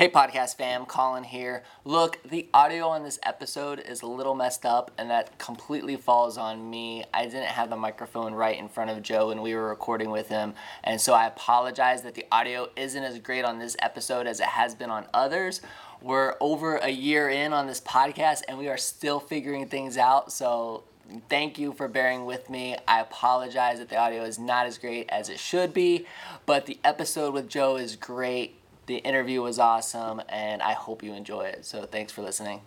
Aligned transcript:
Hey, 0.00 0.08
podcast 0.08 0.56
fam, 0.56 0.86
Colin 0.86 1.24
here. 1.24 1.62
Look, 1.84 2.22
the 2.22 2.48
audio 2.54 2.88
on 2.88 3.02
this 3.02 3.18
episode 3.22 3.80
is 3.80 4.00
a 4.00 4.06
little 4.06 4.34
messed 4.34 4.64
up, 4.64 4.90
and 4.96 5.10
that 5.10 5.36
completely 5.36 5.96
falls 5.96 6.38
on 6.38 6.70
me. 6.70 7.04
I 7.12 7.26
didn't 7.26 7.48
have 7.48 7.68
the 7.68 7.76
microphone 7.76 8.32
right 8.32 8.58
in 8.58 8.70
front 8.70 8.88
of 8.88 9.02
Joe 9.02 9.28
when 9.28 9.42
we 9.42 9.54
were 9.54 9.68
recording 9.68 10.08
with 10.08 10.30
him, 10.30 10.54
and 10.82 10.98
so 10.98 11.12
I 11.12 11.26
apologize 11.26 12.00
that 12.04 12.14
the 12.14 12.24
audio 12.32 12.70
isn't 12.76 13.04
as 13.04 13.18
great 13.18 13.44
on 13.44 13.58
this 13.58 13.76
episode 13.82 14.26
as 14.26 14.40
it 14.40 14.46
has 14.46 14.74
been 14.74 14.88
on 14.88 15.04
others. 15.12 15.60
We're 16.00 16.34
over 16.40 16.76
a 16.76 16.88
year 16.88 17.28
in 17.28 17.52
on 17.52 17.66
this 17.66 17.82
podcast, 17.82 18.40
and 18.48 18.56
we 18.56 18.68
are 18.68 18.78
still 18.78 19.20
figuring 19.20 19.66
things 19.66 19.98
out, 19.98 20.32
so 20.32 20.84
thank 21.28 21.58
you 21.58 21.74
for 21.74 21.88
bearing 21.88 22.24
with 22.24 22.48
me. 22.48 22.74
I 22.88 23.00
apologize 23.00 23.80
that 23.80 23.90
the 23.90 23.98
audio 23.98 24.22
is 24.22 24.38
not 24.38 24.64
as 24.64 24.78
great 24.78 25.10
as 25.10 25.28
it 25.28 25.38
should 25.38 25.74
be, 25.74 26.06
but 26.46 26.64
the 26.64 26.78
episode 26.84 27.34
with 27.34 27.50
Joe 27.50 27.76
is 27.76 27.96
great 27.96 28.59
the 28.90 28.96
interview 28.96 29.40
was 29.40 29.60
awesome, 29.60 30.20
and 30.28 30.60
I 30.60 30.72
hope 30.72 31.04
you 31.04 31.14
enjoy 31.14 31.42
it. 31.42 31.64
So 31.64 31.84
thanks 31.84 32.10
for 32.10 32.22
listening. 32.22 32.60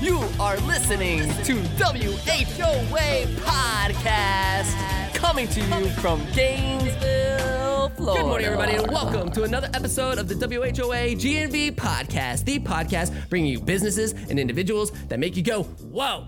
You 0.00 0.20
are 0.38 0.56
listening 0.58 1.22
to 1.42 1.54
WHOA 1.80 3.26
Podcast, 3.40 5.14
coming 5.14 5.48
to 5.48 5.60
you 5.60 5.90
from 5.90 6.24
Gainesville, 6.32 7.88
Florida. 7.96 8.22
Good 8.22 8.28
morning, 8.28 8.46
everybody, 8.46 8.76
and 8.76 8.88
welcome 8.92 9.28
to 9.32 9.42
another 9.42 9.68
episode 9.74 10.18
of 10.18 10.28
the 10.28 10.36
WHOA 10.36 11.16
GNV 11.16 11.74
Podcast, 11.74 12.44
the 12.44 12.60
podcast 12.60 13.28
bringing 13.28 13.50
you 13.50 13.58
businesses 13.58 14.12
and 14.12 14.38
individuals 14.38 14.92
that 15.08 15.18
make 15.18 15.36
you 15.36 15.42
go, 15.42 15.64
whoa. 15.64 16.26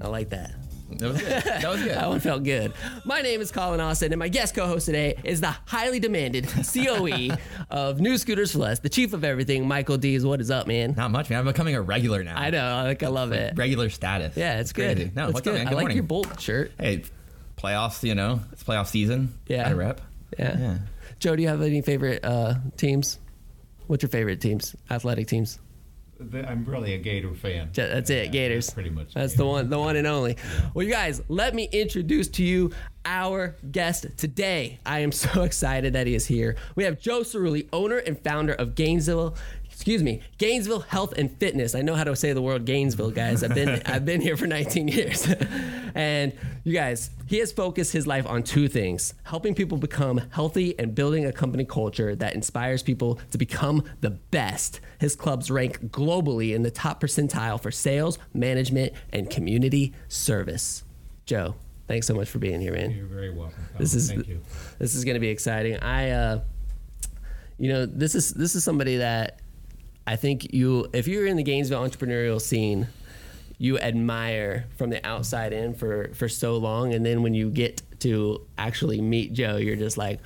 I 0.00 0.08
like 0.08 0.30
that. 0.30 0.61
That 0.98 1.08
was 1.08 1.20
good. 1.20 1.42
That 1.42 1.70
was 1.70 1.82
good. 1.82 1.90
that 1.96 2.08
one 2.08 2.20
felt 2.20 2.42
good. 2.42 2.72
My 3.04 3.20
name 3.22 3.40
is 3.40 3.50
Colin 3.50 3.80
Austin, 3.80 4.12
and 4.12 4.18
my 4.18 4.28
guest 4.28 4.54
co-host 4.54 4.86
today 4.86 5.16
is 5.24 5.40
the 5.40 5.54
highly 5.66 6.00
demanded 6.00 6.48
COE 6.48 7.36
of 7.70 8.00
New 8.00 8.18
Scooters 8.18 8.52
for 8.52 8.58
Less, 8.58 8.78
the 8.80 8.88
chief 8.88 9.12
of 9.12 9.24
everything, 9.24 9.66
Michael 9.66 9.98
Dees. 9.98 10.24
What 10.24 10.40
is 10.40 10.50
up, 10.50 10.66
man? 10.66 10.94
Not 10.96 11.10
much, 11.10 11.30
man. 11.30 11.40
I'm 11.40 11.44
becoming 11.44 11.74
a 11.74 11.82
regular 11.82 12.22
now. 12.24 12.38
I 12.38 12.50
know. 12.50 12.82
Like 12.84 13.02
I 13.02 13.08
love 13.08 13.32
it. 13.32 13.56
Regular 13.56 13.90
status. 13.90 14.36
Yeah, 14.36 14.60
it's 14.60 14.72
good. 14.72 14.96
Crazy. 14.96 15.12
No, 15.14 15.26
it's 15.26 15.34
what's 15.34 15.44
good. 15.44 15.54
up, 15.54 15.64
man? 15.64 15.68
I 15.68 15.70
like 15.70 15.82
morning. 15.82 15.96
your 15.96 16.04
bolt 16.04 16.40
shirt. 16.40 16.72
Hey, 16.78 17.04
playoffs. 17.56 18.02
You 18.02 18.14
know, 18.14 18.40
it's 18.52 18.62
playoff 18.62 18.88
season. 18.88 19.38
Yeah. 19.46 19.64
Gotta 19.64 19.76
rep. 19.76 20.00
Yeah. 20.38 20.58
Yeah. 20.58 20.78
Joe, 21.18 21.36
do 21.36 21.42
you 21.42 21.48
have 21.48 21.62
any 21.62 21.82
favorite 21.82 22.24
uh, 22.24 22.54
teams? 22.76 23.18
What's 23.86 24.02
your 24.02 24.10
favorite 24.10 24.40
teams? 24.40 24.74
Athletic 24.90 25.26
teams? 25.28 25.58
The- 26.30 26.48
I'm 26.48 26.64
really 26.64 26.94
a 26.94 26.98
Gator 26.98 27.34
fan. 27.34 27.70
That's 27.74 28.10
it, 28.10 28.26
Yeah, 28.26 28.30
Gators. 28.30 28.70
Pretty 28.70 28.90
much. 28.90 29.14
That's 29.14 29.34
the 29.34 29.44
one, 29.46 29.68
the 29.70 29.78
one 29.78 29.96
and 29.96 30.06
only. 30.06 30.36
Well, 30.74 30.84
you 30.86 30.92
guys, 30.92 31.22
let 31.28 31.54
me 31.54 31.68
introduce 31.72 32.28
to 32.28 32.42
you 32.44 32.70
our 33.04 33.56
guest 33.70 34.06
today. 34.16 34.78
I 34.86 35.00
am 35.00 35.10
so 35.12 35.42
excited 35.44 35.92
that 35.94 36.06
he 36.06 36.14
is 36.14 36.26
here. 36.26 36.56
We 36.76 36.84
have 36.84 37.00
Joe 37.00 37.20
Cirulli, 37.20 37.68
owner 37.72 37.98
and 37.98 38.18
founder 38.22 38.52
of 38.52 38.74
Gainesville. 38.74 39.34
Excuse 39.82 40.04
me, 40.04 40.20
Gainesville 40.38 40.82
Health 40.82 41.12
and 41.18 41.36
Fitness. 41.38 41.74
I 41.74 41.82
know 41.82 41.96
how 41.96 42.04
to 42.04 42.14
say 42.14 42.32
the 42.32 42.40
word 42.40 42.66
Gainesville, 42.66 43.10
guys. 43.10 43.42
I've 43.42 43.52
been 43.52 43.82
I've 43.86 44.04
been 44.04 44.20
here 44.20 44.36
for 44.36 44.46
19 44.46 44.86
years, 44.86 45.26
and 45.96 46.32
you 46.62 46.72
guys, 46.72 47.10
he 47.26 47.38
has 47.38 47.50
focused 47.50 47.92
his 47.92 48.06
life 48.06 48.24
on 48.24 48.44
two 48.44 48.68
things: 48.68 49.14
helping 49.24 49.56
people 49.56 49.76
become 49.76 50.20
healthy 50.30 50.78
and 50.78 50.94
building 50.94 51.26
a 51.26 51.32
company 51.32 51.64
culture 51.64 52.14
that 52.14 52.36
inspires 52.36 52.84
people 52.84 53.18
to 53.32 53.38
become 53.38 53.82
the 54.02 54.10
best. 54.10 54.78
His 55.00 55.16
clubs 55.16 55.50
rank 55.50 55.80
globally 55.86 56.54
in 56.54 56.62
the 56.62 56.70
top 56.70 57.02
percentile 57.02 57.60
for 57.60 57.72
sales, 57.72 58.20
management, 58.32 58.92
and 59.12 59.28
community 59.28 59.94
service. 60.06 60.84
Joe, 61.26 61.56
thanks 61.88 62.06
so 62.06 62.14
much 62.14 62.28
for 62.28 62.38
being 62.38 62.60
here, 62.60 62.72
man. 62.72 62.92
You're 62.92 63.06
very 63.06 63.30
welcome. 63.30 63.64
This 63.80 63.94
is 63.94 64.12
Thank 64.12 64.28
you. 64.28 64.42
this 64.78 64.94
is 64.94 65.04
going 65.04 65.14
to 65.14 65.20
be 65.20 65.30
exciting. 65.30 65.76
I, 65.78 66.10
uh, 66.10 66.40
you 67.58 67.68
know, 67.68 67.84
this 67.84 68.14
is 68.14 68.32
this 68.34 68.54
is 68.54 68.62
somebody 68.62 68.98
that 68.98 69.40
I 70.06 70.16
think 70.16 70.52
you, 70.52 70.86
if 70.92 71.06
you're 71.06 71.26
in 71.26 71.36
the 71.36 71.42
Gainesville 71.42 71.82
entrepreneurial 71.82 72.40
scene, 72.40 72.88
you 73.58 73.78
admire 73.78 74.66
from 74.76 74.90
the 74.90 75.04
outside 75.06 75.52
in 75.52 75.74
for 75.74 76.12
for 76.14 76.28
so 76.28 76.56
long, 76.56 76.94
and 76.94 77.06
then 77.06 77.22
when 77.22 77.34
you 77.34 77.48
get 77.48 77.80
to 78.00 78.44
actually 78.58 79.00
meet 79.00 79.32
Joe, 79.32 79.56
you're 79.56 79.76
just 79.76 79.96
like, 79.96 80.18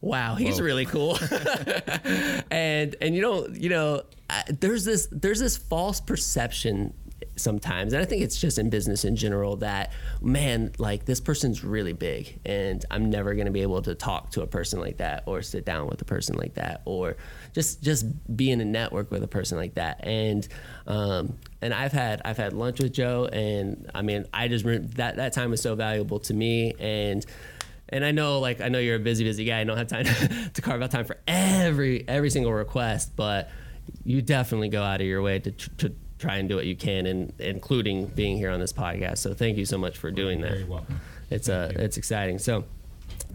wow, 0.00 0.36
he's 0.36 0.58
Whoa. 0.58 0.64
really 0.64 0.86
cool. 0.86 1.18
and 2.50 2.96
and 3.00 3.14
you 3.14 3.20
don't, 3.20 3.60
you 3.60 3.68
know, 3.68 4.02
I, 4.30 4.44
there's 4.48 4.84
this 4.84 5.08
there's 5.10 5.40
this 5.40 5.56
false 5.56 6.00
perception 6.00 6.94
sometimes 7.36 7.92
and 7.92 8.02
i 8.02 8.04
think 8.04 8.22
it's 8.22 8.40
just 8.40 8.58
in 8.58 8.68
business 8.68 9.04
in 9.04 9.16
general 9.16 9.56
that 9.56 9.92
man 10.20 10.72
like 10.78 11.04
this 11.04 11.20
person's 11.20 11.64
really 11.64 11.92
big 11.92 12.38
and 12.44 12.84
i'm 12.90 13.10
never 13.10 13.34
going 13.34 13.46
to 13.46 13.52
be 13.52 13.62
able 13.62 13.80
to 13.80 13.94
talk 13.94 14.30
to 14.30 14.42
a 14.42 14.46
person 14.46 14.80
like 14.80 14.98
that 14.98 15.22
or 15.26 15.40
sit 15.42 15.64
down 15.64 15.86
with 15.88 16.00
a 16.02 16.04
person 16.04 16.36
like 16.36 16.54
that 16.54 16.82
or 16.84 17.16
just 17.54 17.82
just 17.82 18.06
be 18.36 18.50
in 18.50 18.60
a 18.60 18.64
network 18.64 19.10
with 19.10 19.22
a 19.22 19.28
person 19.28 19.58
like 19.58 19.74
that 19.74 20.04
and 20.04 20.48
um 20.86 21.36
and 21.62 21.74
i've 21.74 21.92
had 21.92 22.20
i've 22.24 22.36
had 22.36 22.52
lunch 22.52 22.80
with 22.80 22.92
joe 22.92 23.28
and 23.32 23.90
i 23.94 24.02
mean 24.02 24.24
i 24.32 24.48
just 24.48 24.64
that 24.64 25.16
that 25.16 25.32
time 25.32 25.50
was 25.50 25.60
so 25.60 25.74
valuable 25.74 26.18
to 26.18 26.34
me 26.34 26.74
and 26.78 27.26
and 27.90 28.04
I 28.04 28.10
know, 28.10 28.40
like, 28.40 28.60
I 28.60 28.68
know 28.68 28.78
you're 28.78 28.96
a 28.96 29.00
busy, 29.00 29.24
busy 29.24 29.44
guy. 29.44 29.60
I 29.60 29.64
don't 29.64 29.76
have 29.76 29.88
time 29.88 30.04
to 30.54 30.62
carve 30.62 30.82
out 30.82 30.90
time 30.90 31.04
for 31.04 31.16
every 31.26 32.06
every 32.06 32.30
single 32.30 32.52
request, 32.52 33.16
but 33.16 33.50
you 34.04 34.20
definitely 34.20 34.68
go 34.68 34.82
out 34.82 35.00
of 35.00 35.06
your 35.06 35.22
way 35.22 35.38
to, 35.38 35.50
to 35.50 35.94
try 36.18 36.36
and 36.36 36.48
do 36.48 36.56
what 36.56 36.66
you 36.66 36.76
can, 36.76 37.06
and 37.06 37.32
including 37.38 38.06
being 38.06 38.36
here 38.36 38.50
on 38.50 38.60
this 38.60 38.72
podcast. 38.72 39.18
So 39.18 39.32
thank 39.32 39.56
you 39.56 39.64
so 39.64 39.78
much 39.78 39.96
for 39.96 40.10
doing 40.10 40.42
that. 40.42 40.52
It's 41.30 41.48
uh, 41.48 41.72
it's 41.76 41.96
exciting. 41.96 42.38
So. 42.38 42.64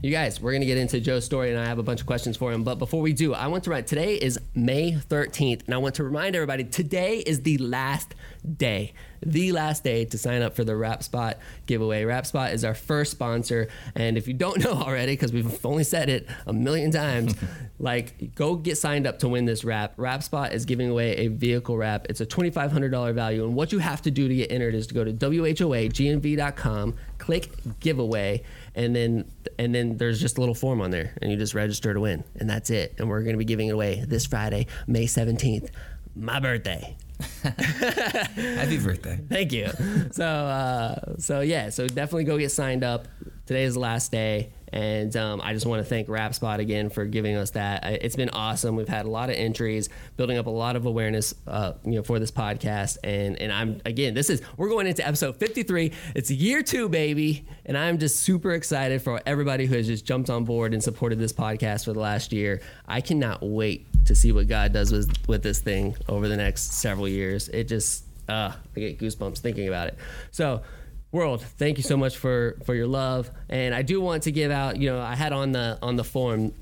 You 0.01 0.11
guys, 0.11 0.41
we're 0.41 0.51
gonna 0.51 0.65
get 0.65 0.77
into 0.77 0.99
Joe's 0.99 1.23
story, 1.23 1.49
and 1.49 1.57
I 1.59 1.65
have 1.65 1.79
a 1.79 1.83
bunch 1.83 2.01
of 2.01 2.07
questions 2.07 2.35
for 2.35 2.51
him. 2.51 2.63
But 2.63 2.75
before 2.75 3.01
we 3.01 3.13
do, 3.13 3.33
I 3.33 3.47
want 3.47 3.63
to 3.65 3.69
write. 3.69 3.87
Today 3.87 4.15
is 4.15 4.37
May 4.53 4.91
13th, 4.91 5.63
and 5.65 5.73
I 5.73 5.77
want 5.77 5.95
to 5.95 6.03
remind 6.03 6.35
everybody 6.35 6.65
today 6.65 7.19
is 7.19 7.43
the 7.43 7.57
last 7.57 8.13
day, 8.57 8.93
the 9.25 9.53
last 9.53 9.85
day 9.85 10.03
to 10.03 10.17
sign 10.17 10.41
up 10.41 10.57
for 10.57 10.65
the 10.65 10.75
Rap 10.75 11.03
Spot 11.03 11.37
giveaway. 11.67 12.03
Rap 12.03 12.25
Spot 12.25 12.51
is 12.51 12.65
our 12.65 12.73
first 12.73 13.11
sponsor, 13.11 13.69
and 13.95 14.17
if 14.17 14.27
you 14.27 14.33
don't 14.33 14.59
know 14.65 14.73
already, 14.73 15.13
because 15.13 15.31
we've 15.31 15.65
only 15.65 15.85
said 15.85 16.09
it 16.09 16.27
a 16.47 16.51
million 16.51 16.91
times, 16.91 17.33
like 17.79 18.35
go 18.35 18.55
get 18.55 18.77
signed 18.77 19.07
up 19.07 19.19
to 19.19 19.29
win 19.29 19.45
this 19.45 19.63
wrap. 19.63 19.93
Rap 19.95 20.21
Spot 20.21 20.51
is 20.51 20.65
giving 20.65 20.89
away 20.89 21.15
a 21.15 21.27
vehicle 21.29 21.77
wrap. 21.77 22.07
It's 22.09 22.19
a 22.19 22.25
$2,500 22.25 23.13
value, 23.13 23.45
and 23.45 23.55
what 23.55 23.71
you 23.71 23.79
have 23.79 24.01
to 24.01 24.11
do 24.11 24.27
to 24.27 24.35
get 24.35 24.51
entered 24.51 24.75
is 24.75 24.85
to 24.87 24.93
go 24.93 25.05
to 25.05 25.13
whoagnv.com, 25.13 26.95
click 27.19 27.79
giveaway, 27.79 28.43
and 28.75 28.95
then 28.95 29.25
and 29.59 29.73
then 29.73 29.97
there's 29.97 30.19
just 30.19 30.37
a 30.37 30.39
little 30.39 30.55
form 30.55 30.81
on 30.81 30.91
there, 30.91 31.13
and 31.21 31.31
you 31.31 31.37
just 31.37 31.53
register 31.53 31.93
to 31.93 31.99
win, 31.99 32.23
and 32.35 32.49
that's 32.49 32.69
it. 32.69 32.95
And 32.97 33.09
we're 33.09 33.21
going 33.21 33.33
to 33.33 33.37
be 33.37 33.45
giving 33.45 33.67
it 33.67 33.71
away 33.71 34.03
this 34.07 34.25
Friday, 34.25 34.67
May 34.87 35.05
17th, 35.05 35.69
my 36.15 36.39
birthday. 36.39 36.95
Happy 37.43 38.79
birthday. 38.79 39.19
Thank 39.29 39.51
you. 39.51 39.67
so, 40.11 40.25
uh, 40.25 41.17
so 41.19 41.41
yeah, 41.41 41.69
so 41.69 41.87
definitely 41.87 42.25
go 42.25 42.37
get 42.37 42.51
signed 42.51 42.83
up. 42.83 43.07
Today 43.45 43.63
is 43.63 43.75
the 43.75 43.79
last 43.79 44.11
day, 44.11 44.51
and 44.73 45.15
um, 45.15 45.39
I 45.39 45.53
just 45.53 45.67
want 45.67 45.83
to 45.83 45.85
thank 45.87 46.07
RapSpot 46.07 46.57
again 46.57 46.89
for 46.89 47.05
giving 47.05 47.35
us 47.35 47.51
that. 47.51 47.83
It's 47.85 48.15
been 48.15 48.31
awesome. 48.31 48.75
We've 48.75 48.87
had 48.87 49.05
a 49.05 49.09
lot 49.09 49.29
of 49.29 49.35
entries, 49.35 49.87
building 50.17 50.39
up 50.39 50.47
a 50.47 50.49
lot 50.49 50.75
of 50.75 50.87
awareness, 50.87 51.35
uh, 51.45 51.73
you 51.85 51.91
know, 51.91 52.01
for 52.01 52.17
this 52.17 52.31
podcast. 52.31 52.97
And 53.03 53.39
and 53.39 53.53
I'm 53.53 53.81
again, 53.85 54.15
this 54.15 54.31
is 54.31 54.41
we're 54.57 54.69
going 54.69 54.87
into 54.87 55.07
episode 55.07 55.37
53. 55.37 55.91
It's 56.15 56.31
year 56.31 56.63
two, 56.63 56.89
baby, 56.89 57.45
and 57.67 57.77
I'm 57.77 57.99
just 57.99 58.21
super 58.21 58.53
excited 58.53 59.03
for 59.03 59.21
everybody 59.27 59.67
who 59.67 59.75
has 59.75 59.85
just 59.85 60.05
jumped 60.05 60.31
on 60.31 60.43
board 60.43 60.73
and 60.73 60.83
supported 60.83 61.19
this 61.19 61.33
podcast 61.33 61.85
for 61.85 61.93
the 61.93 61.99
last 61.99 62.33
year. 62.33 62.59
I 62.87 63.01
cannot 63.01 63.43
wait 63.43 63.85
to 64.05 64.15
see 64.15 64.31
what 64.31 64.47
God 64.47 64.73
does 64.73 64.91
with 64.91 65.15
with 65.27 65.43
this 65.43 65.59
thing 65.59 65.95
over 66.09 66.27
the 66.27 66.37
next 66.37 66.73
several 66.73 67.07
years. 67.07 67.47
It 67.49 67.65
just 67.65 68.05
uh, 68.27 68.53
I 68.75 68.79
get 68.79 68.97
goosebumps 68.97 69.37
thinking 69.37 69.67
about 69.67 69.89
it. 69.89 69.99
So, 70.31 70.63
world, 71.13 71.41
thank 71.41 71.77
you 71.77 71.83
so 71.83 71.95
much 71.95 72.17
for 72.17 72.57
for 72.65 72.75
your 72.75 72.87
love. 72.87 73.31
And 73.47 73.73
I 73.73 73.81
do 73.83 74.01
want 74.01 74.23
to 74.23 74.31
give 74.31 74.51
out. 74.51 74.77
You 74.77 74.89
know, 74.89 74.99
I 74.99 75.15
had 75.15 75.31
on 75.31 75.53
the 75.53 75.79
on 75.81 75.95
the 75.95 76.03
form. 76.03 76.53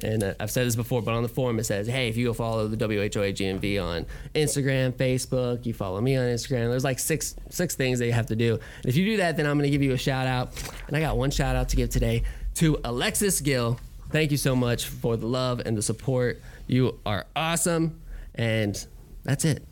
And 0.00 0.36
I've 0.38 0.52
said 0.52 0.64
this 0.64 0.76
before, 0.76 1.02
but 1.02 1.12
on 1.12 1.24
the 1.24 1.28
forum 1.28 1.58
it 1.58 1.64
says, 1.64 1.88
"Hey, 1.88 2.08
if 2.08 2.16
you 2.16 2.26
go 2.26 2.32
follow 2.32 2.68
the 2.68 2.76
WHOA 2.76 3.34
GNV 3.34 3.82
on 3.82 4.06
Instagram, 4.32 4.92
Facebook, 4.92 5.66
you 5.66 5.74
follow 5.74 6.00
me 6.00 6.14
on 6.16 6.24
Instagram. 6.26 6.70
There's 6.70 6.84
like 6.84 7.00
six 7.00 7.34
six 7.50 7.74
things 7.74 7.98
that 7.98 8.06
you 8.06 8.12
have 8.12 8.26
to 8.26 8.36
do. 8.36 8.54
And 8.54 8.86
if 8.86 8.94
you 8.94 9.04
do 9.04 9.16
that, 9.16 9.36
then 9.36 9.44
I'm 9.44 9.58
going 9.58 9.64
to 9.64 9.70
give 9.70 9.82
you 9.82 9.94
a 9.94 9.98
shout 9.98 10.28
out. 10.28 10.52
And 10.86 10.96
I 10.96 11.00
got 11.00 11.16
one 11.16 11.32
shout 11.32 11.56
out 11.56 11.68
to 11.70 11.76
give 11.76 11.90
today 11.90 12.22
to 12.54 12.78
Alexis 12.84 13.40
Gill. 13.40 13.80
Thank 14.10 14.30
you 14.30 14.36
so 14.36 14.54
much 14.54 14.86
for 14.86 15.16
the 15.16 15.26
love 15.26 15.62
and 15.66 15.76
the 15.76 15.82
support. 15.82 16.40
You 16.68 17.00
are 17.04 17.26
awesome, 17.34 18.00
and 18.36 18.86
that's 19.24 19.44
it. 19.44 19.64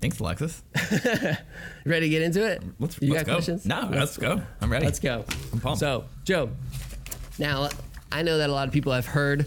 Thanks, 0.00 0.20
Alexis. 0.20 0.62
Ready 1.84 2.06
to 2.06 2.08
get 2.08 2.22
into 2.22 2.44
it? 2.46 2.62
Let's, 2.78 3.00
you 3.00 3.12
let's 3.12 3.22
got 3.22 3.26
go. 3.26 3.34
questions? 3.36 3.66
No, 3.66 3.88
let's, 3.90 4.16
go. 4.16 4.42
I'm 4.60 4.70
ready. 4.70 4.84
Let's 4.84 5.00
go. 5.00 5.24
I'm 5.52 5.60
pumped. 5.60 5.80
So, 5.80 6.04
Joe, 6.24 6.50
now 7.38 7.70
I 8.12 8.22
know 8.22 8.38
that 8.38 8.50
a 8.50 8.52
lot 8.52 8.68
of 8.68 8.74
people 8.74 8.92
have 8.92 9.06
heard 9.06 9.46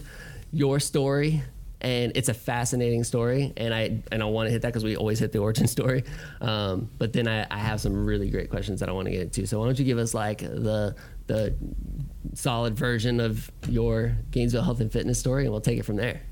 your 0.52 0.80
story, 0.80 1.42
and 1.80 2.12
it's 2.14 2.28
a 2.28 2.34
fascinating 2.34 3.04
story, 3.04 3.52
and 3.56 3.72
I 3.72 4.02
and 4.10 4.22
I 4.22 4.26
want 4.26 4.48
to 4.48 4.50
hit 4.50 4.62
that 4.62 4.68
because 4.68 4.84
we 4.84 4.96
always 4.96 5.18
hit 5.18 5.32
the 5.32 5.38
origin 5.38 5.66
story. 5.68 6.04
Um, 6.40 6.90
but 6.98 7.12
then 7.12 7.28
I, 7.28 7.46
I 7.50 7.58
have 7.58 7.80
some 7.80 8.04
really 8.04 8.28
great 8.28 8.50
questions 8.50 8.80
that 8.80 8.88
I 8.88 8.92
want 8.92 9.06
to 9.06 9.12
get 9.12 9.22
into. 9.22 9.46
So 9.46 9.60
why 9.60 9.66
don't 9.66 9.78
you 9.78 9.84
give 9.84 9.98
us 9.98 10.14
like 10.14 10.38
the 10.38 10.96
the 11.26 11.54
solid 12.34 12.76
version 12.76 13.20
of 13.20 13.50
your 13.68 14.16
Gainesville 14.32 14.62
health 14.62 14.80
and 14.80 14.90
fitness 14.90 15.18
story, 15.18 15.44
and 15.44 15.52
we'll 15.52 15.60
take 15.60 15.78
it 15.78 15.84
from 15.84 15.96
there. 15.96 16.22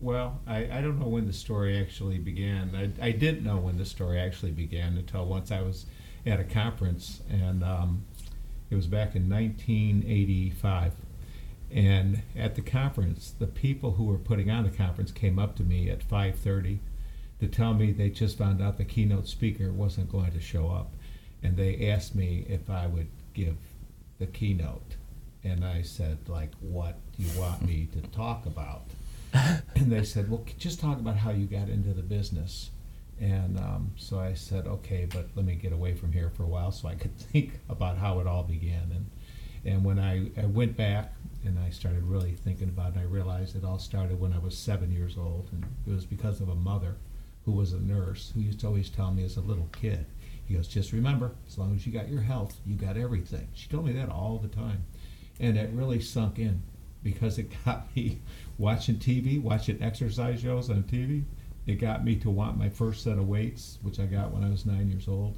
Well, 0.00 0.40
I, 0.46 0.78
I 0.78 0.80
don't 0.80 0.98
know 0.98 1.08
when 1.08 1.26
the 1.26 1.32
story 1.32 1.78
actually 1.78 2.18
began. 2.18 2.94
I, 3.00 3.08
I 3.08 3.10
didn't 3.12 3.44
know 3.44 3.58
when 3.58 3.76
the 3.76 3.84
story 3.84 4.18
actually 4.18 4.52
began 4.52 4.96
until 4.96 5.26
once 5.26 5.50
I 5.50 5.60
was 5.60 5.84
at 6.24 6.40
a 6.40 6.44
conference, 6.44 7.20
and 7.28 7.62
um, 7.62 8.04
it 8.70 8.76
was 8.76 8.86
back 8.86 9.14
in 9.14 9.28
1985. 9.28 10.92
And 11.70 12.22
at 12.34 12.54
the 12.54 12.62
conference, 12.62 13.34
the 13.38 13.46
people 13.46 13.92
who 13.92 14.04
were 14.04 14.18
putting 14.18 14.50
on 14.50 14.64
the 14.64 14.70
conference 14.70 15.12
came 15.12 15.38
up 15.38 15.54
to 15.56 15.62
me 15.62 15.90
at 15.90 16.00
5:30 16.08 16.78
to 17.40 17.46
tell 17.46 17.74
me 17.74 17.92
they 17.92 18.08
just 18.08 18.38
found 18.38 18.62
out 18.62 18.78
the 18.78 18.84
keynote 18.84 19.28
speaker 19.28 19.70
wasn't 19.70 20.10
going 20.10 20.32
to 20.32 20.40
show 20.40 20.68
up, 20.68 20.92
and 21.42 21.56
they 21.58 21.90
asked 21.90 22.14
me 22.14 22.46
if 22.48 22.70
I 22.70 22.86
would 22.86 23.08
give 23.34 23.56
the 24.18 24.26
keynote, 24.26 24.96
and 25.44 25.62
I 25.62 25.82
said 25.82 26.18
like, 26.26 26.52
"What 26.60 26.98
do 27.16 27.22
you 27.22 27.38
want 27.38 27.66
me 27.66 27.86
to 27.92 28.00
talk 28.08 28.46
about?" 28.46 28.84
and 29.74 29.92
they 29.92 30.04
said, 30.04 30.30
"Well, 30.30 30.44
just 30.58 30.80
talk 30.80 30.98
about 30.98 31.16
how 31.16 31.30
you 31.30 31.46
got 31.46 31.68
into 31.68 31.92
the 31.92 32.02
business." 32.02 32.70
And 33.20 33.58
um, 33.58 33.92
so 33.96 34.18
I 34.18 34.34
said, 34.34 34.66
"Okay, 34.66 35.06
but 35.08 35.28
let 35.34 35.44
me 35.44 35.54
get 35.54 35.72
away 35.72 35.94
from 35.94 36.12
here 36.12 36.30
for 36.30 36.42
a 36.42 36.48
while 36.48 36.72
so 36.72 36.88
I 36.88 36.94
could 36.94 37.16
think 37.32 37.60
about 37.68 37.98
how 37.98 38.20
it 38.20 38.26
all 38.26 38.42
began." 38.42 38.90
And 38.94 39.10
and 39.64 39.84
when 39.84 39.98
I, 39.98 40.30
I 40.40 40.46
went 40.46 40.76
back 40.76 41.12
and 41.44 41.58
I 41.58 41.70
started 41.70 42.02
really 42.02 42.32
thinking 42.32 42.68
about 42.68 42.96
it, 42.96 43.00
I 43.00 43.02
realized 43.04 43.56
it 43.56 43.64
all 43.64 43.78
started 43.78 44.18
when 44.18 44.32
I 44.32 44.38
was 44.38 44.56
seven 44.56 44.90
years 44.90 45.16
old, 45.16 45.48
and 45.52 45.64
it 45.86 45.94
was 45.94 46.06
because 46.06 46.40
of 46.40 46.48
a 46.48 46.54
mother 46.54 46.96
who 47.44 47.52
was 47.52 47.72
a 47.72 47.80
nurse 47.80 48.32
who 48.34 48.40
used 48.40 48.60
to 48.60 48.66
always 48.66 48.90
tell 48.90 49.10
me 49.12 49.24
as 49.24 49.36
a 49.36 49.40
little 49.40 49.68
kid, 49.72 50.06
he 50.44 50.54
goes, 50.54 50.66
"Just 50.66 50.92
remember, 50.92 51.32
as 51.46 51.56
long 51.56 51.74
as 51.74 51.86
you 51.86 51.92
got 51.92 52.08
your 52.08 52.22
health, 52.22 52.58
you 52.66 52.74
got 52.74 52.96
everything." 52.96 53.48
She 53.54 53.68
told 53.68 53.86
me 53.86 53.92
that 53.92 54.08
all 54.08 54.38
the 54.38 54.48
time, 54.48 54.84
and 55.38 55.56
it 55.56 55.70
really 55.72 56.00
sunk 56.00 56.38
in 56.38 56.62
because 57.02 57.38
it 57.38 57.52
got 57.64 57.86
me 57.96 58.20
watching 58.58 58.96
TV, 58.96 59.40
watching 59.40 59.82
exercise 59.82 60.40
shows 60.40 60.70
on 60.70 60.82
TV. 60.84 61.24
It 61.66 61.74
got 61.74 62.04
me 62.04 62.16
to 62.16 62.30
want 62.30 62.58
my 62.58 62.68
first 62.68 63.02
set 63.02 63.18
of 63.18 63.28
weights, 63.28 63.78
which 63.82 64.00
I 64.00 64.06
got 64.06 64.32
when 64.32 64.44
I 64.44 64.50
was 64.50 64.66
nine 64.66 64.88
years 64.88 65.08
old. 65.08 65.36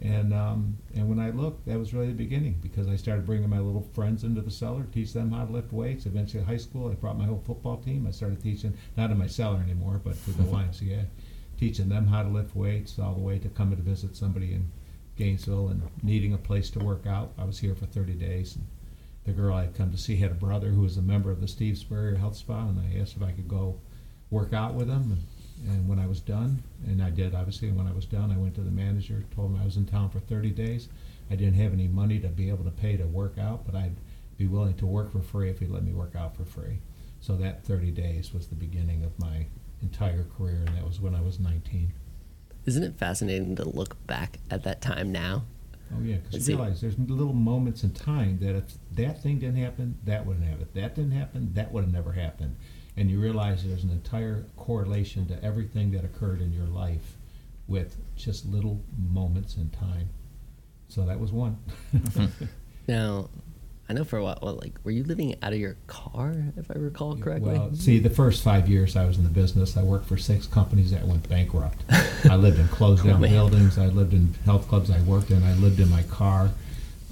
And 0.00 0.32
um, 0.32 0.78
and 0.94 1.08
when 1.08 1.18
I 1.18 1.30
looked, 1.30 1.66
that 1.66 1.78
was 1.78 1.92
really 1.92 2.08
the 2.08 2.12
beginning 2.12 2.58
because 2.62 2.86
I 2.86 2.94
started 2.94 3.26
bringing 3.26 3.50
my 3.50 3.58
little 3.58 3.82
friends 3.94 4.22
into 4.22 4.40
the 4.40 4.50
cellar, 4.50 4.84
teach 4.92 5.12
them 5.12 5.32
how 5.32 5.44
to 5.44 5.52
lift 5.52 5.72
weights. 5.72 6.06
Eventually, 6.06 6.44
high 6.44 6.56
school, 6.56 6.90
I 6.90 6.94
brought 6.94 7.18
my 7.18 7.26
whole 7.26 7.42
football 7.44 7.78
team. 7.78 8.06
I 8.06 8.12
started 8.12 8.40
teaching 8.40 8.76
not 8.96 9.10
in 9.10 9.18
my 9.18 9.26
cellar 9.26 9.60
anymore, 9.60 10.00
but 10.02 10.14
to 10.24 10.30
the 10.30 10.42
YMCA, 10.44 11.06
teaching 11.58 11.88
them 11.88 12.06
how 12.06 12.22
to 12.22 12.28
lift 12.28 12.54
weights, 12.54 12.98
all 12.98 13.14
the 13.14 13.20
way 13.20 13.38
to 13.40 13.48
coming 13.48 13.76
to 13.76 13.82
visit 13.82 14.16
somebody 14.16 14.54
in 14.54 14.70
Gainesville 15.16 15.68
and 15.68 15.82
needing 16.04 16.32
a 16.32 16.38
place 16.38 16.70
to 16.70 16.78
work 16.78 17.04
out. 17.04 17.32
I 17.36 17.44
was 17.44 17.58
here 17.58 17.74
for 17.74 17.86
30 17.86 18.12
days. 18.12 18.54
And 18.54 18.66
the 19.28 19.34
girl 19.34 19.54
I'd 19.54 19.76
come 19.76 19.92
to 19.92 19.98
see 19.98 20.16
had 20.16 20.32
a 20.32 20.34
brother 20.34 20.68
who 20.70 20.80
was 20.80 20.96
a 20.96 21.02
member 21.02 21.30
of 21.30 21.40
the 21.40 21.48
Steve 21.48 21.78
Spurrier 21.78 22.16
Health 22.16 22.36
Spa, 22.36 22.68
and 22.68 22.80
I 22.80 22.98
asked 22.98 23.16
if 23.16 23.22
I 23.22 23.30
could 23.32 23.48
go 23.48 23.78
work 24.30 24.52
out 24.52 24.74
with 24.74 24.88
him. 24.88 25.12
And 25.12 25.22
and 25.66 25.88
when 25.88 25.98
I 25.98 26.06
was 26.06 26.20
done, 26.20 26.62
and 26.86 27.02
I 27.02 27.10
did 27.10 27.34
obviously, 27.34 27.70
when 27.70 27.86
I 27.86 27.92
was 27.92 28.04
done, 28.04 28.30
I 28.30 28.36
went 28.36 28.54
to 28.54 28.60
the 28.60 28.70
manager, 28.70 29.24
told 29.34 29.50
him 29.50 29.60
I 29.60 29.64
was 29.64 29.76
in 29.76 29.86
town 29.86 30.10
for 30.10 30.20
30 30.20 30.50
days. 30.50 30.88
I 31.30 31.34
didn't 31.34 31.54
have 31.54 31.72
any 31.72 31.88
money 31.88 32.18
to 32.20 32.28
be 32.28 32.48
able 32.48 32.64
to 32.64 32.70
pay 32.70 32.96
to 32.96 33.04
work 33.04 33.38
out, 33.38 33.66
but 33.66 33.74
I'd 33.74 33.96
be 34.36 34.46
willing 34.46 34.74
to 34.74 34.86
work 34.86 35.10
for 35.10 35.20
free 35.20 35.50
if 35.50 35.58
he 35.58 35.66
let 35.66 35.82
me 35.82 35.92
work 35.92 36.14
out 36.14 36.36
for 36.36 36.44
free. 36.44 36.78
So 37.20 37.36
that 37.36 37.64
30 37.64 37.90
days 37.90 38.32
was 38.32 38.46
the 38.46 38.54
beginning 38.54 39.02
of 39.02 39.18
my 39.18 39.46
entire 39.82 40.24
career, 40.36 40.62
and 40.64 40.76
that 40.76 40.86
was 40.86 41.00
when 41.00 41.14
I 41.14 41.20
was 41.20 41.40
19. 41.40 41.92
Isn't 42.64 42.84
it 42.84 42.96
fascinating 42.96 43.56
to 43.56 43.68
look 43.68 44.06
back 44.06 44.38
at 44.50 44.62
that 44.62 44.80
time 44.80 45.10
now? 45.10 45.42
Oh 45.94 46.02
yeah, 46.02 46.16
because 46.16 46.48
you 46.48 46.56
realize 46.56 46.80
there's 46.80 46.98
little 46.98 47.32
moments 47.32 47.82
in 47.82 47.92
time 47.92 48.38
that 48.40 48.54
if 48.54 48.64
that 48.92 49.22
thing 49.22 49.38
didn't 49.38 49.62
happen, 49.62 49.98
that 50.04 50.26
wouldn't 50.26 50.44
happen. 50.44 50.62
If 50.62 50.72
that 50.74 50.94
didn't 50.94 51.12
happen, 51.12 51.52
that 51.54 51.72
would 51.72 51.84
have 51.84 51.92
never 51.92 52.12
happened. 52.12 52.56
And 52.96 53.10
you 53.10 53.20
realize 53.20 53.64
there's 53.64 53.84
an 53.84 53.90
entire 53.90 54.44
correlation 54.56 55.26
to 55.28 55.42
everything 55.44 55.92
that 55.92 56.04
occurred 56.04 56.40
in 56.40 56.52
your 56.52 56.66
life 56.66 57.16
with 57.68 57.96
just 58.16 58.44
little 58.46 58.82
moments 58.96 59.56
in 59.56 59.70
time. 59.70 60.08
So 60.88 61.04
that 61.06 61.20
was 61.20 61.32
one. 61.32 61.58
Now, 62.88 63.28
I 63.88 63.94
know 63.94 64.04
for 64.04 64.18
a 64.18 64.22
while, 64.24 64.38
well, 64.42 64.58
like, 64.60 64.78
were 64.84 64.90
you 64.90 65.02
living 65.04 65.34
out 65.42 65.52
of 65.54 65.58
your 65.58 65.76
car, 65.86 66.34
if 66.58 66.70
I 66.70 66.74
recall 66.74 67.16
correctly? 67.16 67.52
Well, 67.58 67.74
see, 67.74 67.98
the 67.98 68.10
first 68.10 68.42
five 68.42 68.68
years 68.68 68.96
I 68.96 69.06
was 69.06 69.16
in 69.16 69.24
the 69.24 69.30
business, 69.30 69.76
I 69.78 69.82
worked 69.82 70.06
for 70.06 70.18
six 70.18 70.46
companies 70.46 70.90
that 70.90 71.06
went 71.06 71.26
bankrupt. 71.28 71.78
I 72.28 72.36
lived 72.36 72.58
in 72.58 72.68
closed 72.68 73.02
Oh, 73.06 73.08
down 73.10 73.22
man. 73.22 73.30
buildings. 73.30 73.78
I 73.78 73.86
lived 73.86 74.12
in 74.12 74.34
health 74.44 74.68
clubs 74.68 74.90
I 74.90 75.00
worked 75.00 75.30
in. 75.30 75.42
I 75.42 75.54
lived 75.54 75.80
in 75.80 75.88
my 75.88 76.02
car. 76.02 76.50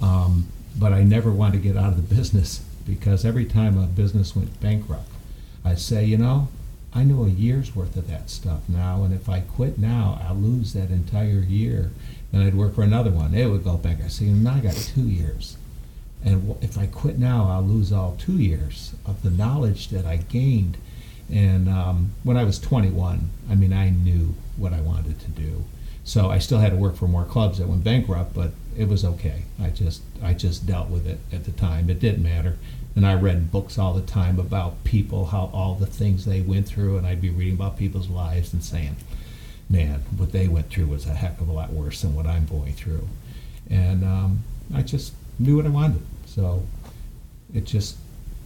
Um, 0.01 0.49
but 0.77 0.93
I 0.93 1.03
never 1.03 1.31
wanted 1.31 1.63
to 1.63 1.67
get 1.67 1.75
out 1.75 1.89
of 1.93 1.95
the 2.07 2.15
business 2.15 2.63
because 2.85 3.25
every 3.25 3.45
time 3.45 3.77
a 3.79 3.87
business 3.87 4.35
went 4.35 4.59
bankrupt, 4.61 5.09
I'd 5.65 5.79
say, 5.79 6.05
you 6.05 6.17
know, 6.19 6.47
I 6.93 7.03
know 7.03 7.23
a 7.25 7.29
year's 7.29 7.75
worth 7.75 7.95
of 7.97 8.07
that 8.07 8.29
stuff 8.29 8.61
now, 8.69 9.03
and 9.03 9.13
if 9.13 9.27
I 9.27 9.41
quit 9.41 9.77
now, 9.77 10.21
I'll 10.23 10.35
lose 10.35 10.73
that 10.73 10.89
entire 10.91 11.39
year. 11.39 11.91
And 12.31 12.43
I'd 12.43 12.55
work 12.55 12.75
for 12.75 12.83
another 12.83 13.09
one. 13.11 13.33
It 13.33 13.47
would 13.47 13.63
go 13.63 13.77
back. 13.77 13.97
I 14.03 14.07
say, 14.09 14.25
now 14.25 14.55
I 14.55 14.59
got 14.59 14.75
two 14.75 15.01
years. 15.07 15.56
And 16.27 16.57
if 16.61 16.77
I 16.77 16.87
quit 16.87 17.17
now, 17.17 17.47
I'll 17.49 17.63
lose 17.63 17.93
all 17.93 18.17
two 18.19 18.37
years 18.37 18.93
of 19.05 19.23
the 19.23 19.29
knowledge 19.29 19.87
that 19.89 20.05
I 20.05 20.17
gained. 20.17 20.75
And 21.31 21.69
um, 21.69 22.11
when 22.23 22.35
I 22.35 22.43
was 22.43 22.59
21, 22.59 23.29
I 23.49 23.55
mean, 23.55 23.71
I 23.71 23.91
knew 23.91 24.35
what 24.57 24.73
I 24.73 24.81
wanted 24.81 25.21
to 25.21 25.29
do. 25.29 25.63
So 26.03 26.29
I 26.29 26.39
still 26.39 26.59
had 26.59 26.71
to 26.71 26.77
work 26.77 26.97
for 26.97 27.07
more 27.07 27.23
clubs 27.23 27.59
that 27.59 27.67
went 27.69 27.85
bankrupt, 27.85 28.33
but 28.33 28.51
it 28.77 28.89
was 28.89 29.05
okay. 29.05 29.43
I 29.61 29.69
just 29.69 30.01
I 30.21 30.33
just 30.33 30.65
dealt 30.65 30.89
with 30.89 31.07
it 31.07 31.19
at 31.31 31.45
the 31.45 31.51
time. 31.51 31.89
It 31.89 31.99
didn't 31.99 32.23
matter. 32.23 32.57
And 32.93 33.05
I 33.05 33.13
read 33.13 33.49
books 33.51 33.77
all 33.77 33.93
the 33.93 34.01
time 34.01 34.37
about 34.37 34.83
people, 34.83 35.27
how 35.27 35.49
all 35.53 35.75
the 35.75 35.85
things 35.85 36.25
they 36.25 36.41
went 36.41 36.67
through, 36.67 36.97
and 36.97 37.07
I'd 37.07 37.21
be 37.21 37.29
reading 37.29 37.53
about 37.53 37.77
people's 37.77 38.09
lives 38.09 38.51
and 38.51 38.63
saying, 38.63 38.97
man, 39.69 40.03
what 40.17 40.33
they 40.33 40.49
went 40.49 40.69
through 40.69 40.87
was 40.87 41.05
a 41.05 41.13
heck 41.13 41.39
of 41.39 41.47
a 41.47 41.53
lot 41.53 41.71
worse 41.71 42.01
than 42.01 42.15
what 42.15 42.27
I'm 42.27 42.45
going 42.47 42.73
through. 42.73 43.07
And 43.69 44.03
um, 44.03 44.43
I 44.73 44.81
just 44.81 45.13
knew 45.39 45.55
what 45.55 45.65
I 45.65 45.69
wanted. 45.69 46.01
So 46.37 46.61
it 47.51 47.65
just 47.65 47.97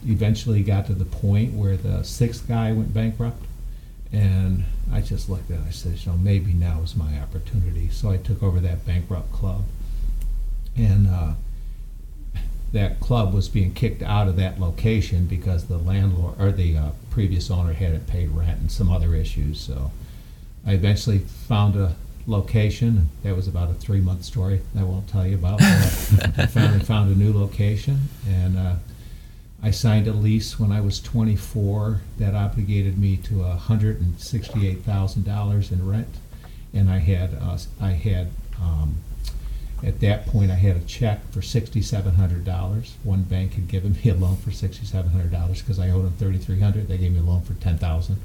eventually 0.08 0.64
got 0.64 0.86
to 0.86 0.94
the 0.94 1.04
point 1.04 1.54
where 1.54 1.76
the 1.76 2.04
sixth 2.04 2.48
guy 2.48 2.72
went 2.72 2.94
bankrupt. 2.94 3.44
And 4.14 4.64
I 4.92 5.02
just 5.02 5.30
looked 5.30 5.52
at 5.52 5.56
it. 5.56 5.60
And 5.60 5.68
I 5.68 5.72
said, 5.72 5.98
you 6.00 6.12
know, 6.12 6.18
maybe 6.18 6.54
now 6.54 6.82
is 6.84 6.96
my 6.96 7.20
opportunity. 7.20 7.90
So 7.90 8.10
I 8.10 8.16
took 8.16 8.42
over 8.42 8.62
that 8.62 8.86
bankrupt 8.86 9.34
club. 9.34 9.64
And 10.78 11.08
uh, 11.08 11.34
that 12.72 13.02
club 13.02 13.34
was 13.34 13.50
being 13.50 13.74
kicked 13.74 14.02
out 14.02 14.30
of 14.30 14.38
that 14.38 14.58
location 14.58 15.26
because 15.26 15.66
the 15.66 15.78
landlord 15.78 16.36
or 16.40 16.54
the 16.54 16.78
uh, 16.78 16.90
previous 17.10 17.52
owner 17.52 17.74
hadn't 17.74 18.08
paid 18.08 18.30
rent 18.30 18.62
and 18.62 18.72
some 18.72 18.90
other 18.90 19.16
issues. 19.16 19.60
So 19.60 19.92
I 20.66 20.74
eventually 20.74 21.20
found 21.20 21.76
a 21.76 21.96
location. 22.28 23.10
That 23.24 23.36
was 23.36 23.48
about 23.48 23.70
a 23.70 23.74
three 23.74 24.02
month 24.02 24.24
story 24.24 24.62
I 24.78 24.84
won't 24.84 25.08
tell 25.08 25.26
you 25.26 25.36
about. 25.36 25.62
I 25.62 26.46
finally 26.48 26.80
found 26.84 27.16
a 27.16 27.18
new 27.18 27.34
location 27.34 28.02
and 28.28 28.58
uh, 28.58 28.76
I 29.64 29.70
signed 29.70 30.08
a 30.08 30.14
lease 30.14 30.60
when 30.60 30.72
I 30.72 30.82
was 30.82 31.00
24 31.00 32.02
that 32.18 32.34
obligated 32.34 32.98
me 32.98 33.16
to 33.18 33.36
$168,000 33.36 35.72
in 35.72 35.88
rent. 35.88 36.18
And 36.74 36.90
I 36.90 36.98
had, 36.98 37.38
uh, 37.40 37.60
I 37.80 37.92
had, 37.92 38.32
um, 38.60 38.96
at 39.84 40.00
that 40.00 40.26
point, 40.26 40.50
I 40.50 40.56
had 40.56 40.78
a 40.78 40.82
check 40.82 41.32
for 41.32 41.42
$6,700. 41.42 42.90
One 43.04 43.22
bank 43.24 43.54
had 43.54 43.68
given 43.68 43.98
me 44.04 44.10
a 44.10 44.16
loan 44.16 44.38
for 44.38 44.50
$6,700 44.50 45.60
because 45.60 45.78
I 45.80 45.92
owed 45.92 46.06
them 46.06 46.16
3,300. 46.18 46.88
They 46.88 46.98
gave 46.98 47.12
me 47.12 47.20
a 47.20 47.24
loan 47.24 47.42
for 47.42 47.54
10,000. 47.54 48.18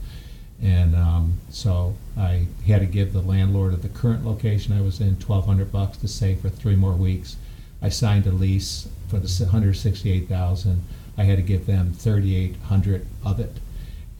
And 0.62 0.96
um, 0.96 1.40
so 1.50 1.94
I 2.16 2.46
had 2.66 2.80
to 2.80 2.86
give 2.86 3.12
the 3.12 3.20
landlord 3.20 3.74
of 3.74 3.82
the 3.82 3.88
current 3.88 4.24
location 4.24 4.76
I 4.76 4.80
was 4.80 5.00
in 5.00 5.14
1,200 5.14 5.70
bucks 5.70 5.98
to 5.98 6.08
stay 6.08 6.34
for 6.34 6.48
three 6.48 6.76
more 6.76 6.94
weeks. 6.94 7.36
I 7.82 7.90
signed 7.90 8.26
a 8.26 8.32
lease 8.32 8.88
for 9.08 9.18
the 9.18 9.44
168,000. 9.44 10.82
I 11.18 11.24
had 11.24 11.36
to 11.36 11.42
give 11.42 11.66
them 11.66 11.92
3,800 11.92 13.06
of 13.24 13.40
it, 13.40 13.58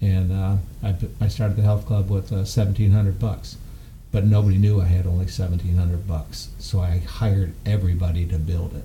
and 0.00 0.33
uh, 0.33 0.57
I, 0.83 0.95
I 1.21 1.28
started 1.28 1.57
the 1.57 1.62
health 1.62 1.87
club 1.87 2.11
with 2.11 2.33
uh, 2.33 2.47
1,700 2.47 3.19
bucks. 3.19 3.57
But 4.12 4.25
nobody 4.25 4.57
knew 4.57 4.81
I 4.81 4.87
had 4.87 5.07
only 5.07 5.26
1,700 5.26 6.07
bucks, 6.07 6.50
so 6.59 6.81
I 6.81 6.99
hired 6.99 7.55
everybody 7.66 8.25
to 8.26 8.38
build 8.38 8.75
it. 8.75 8.85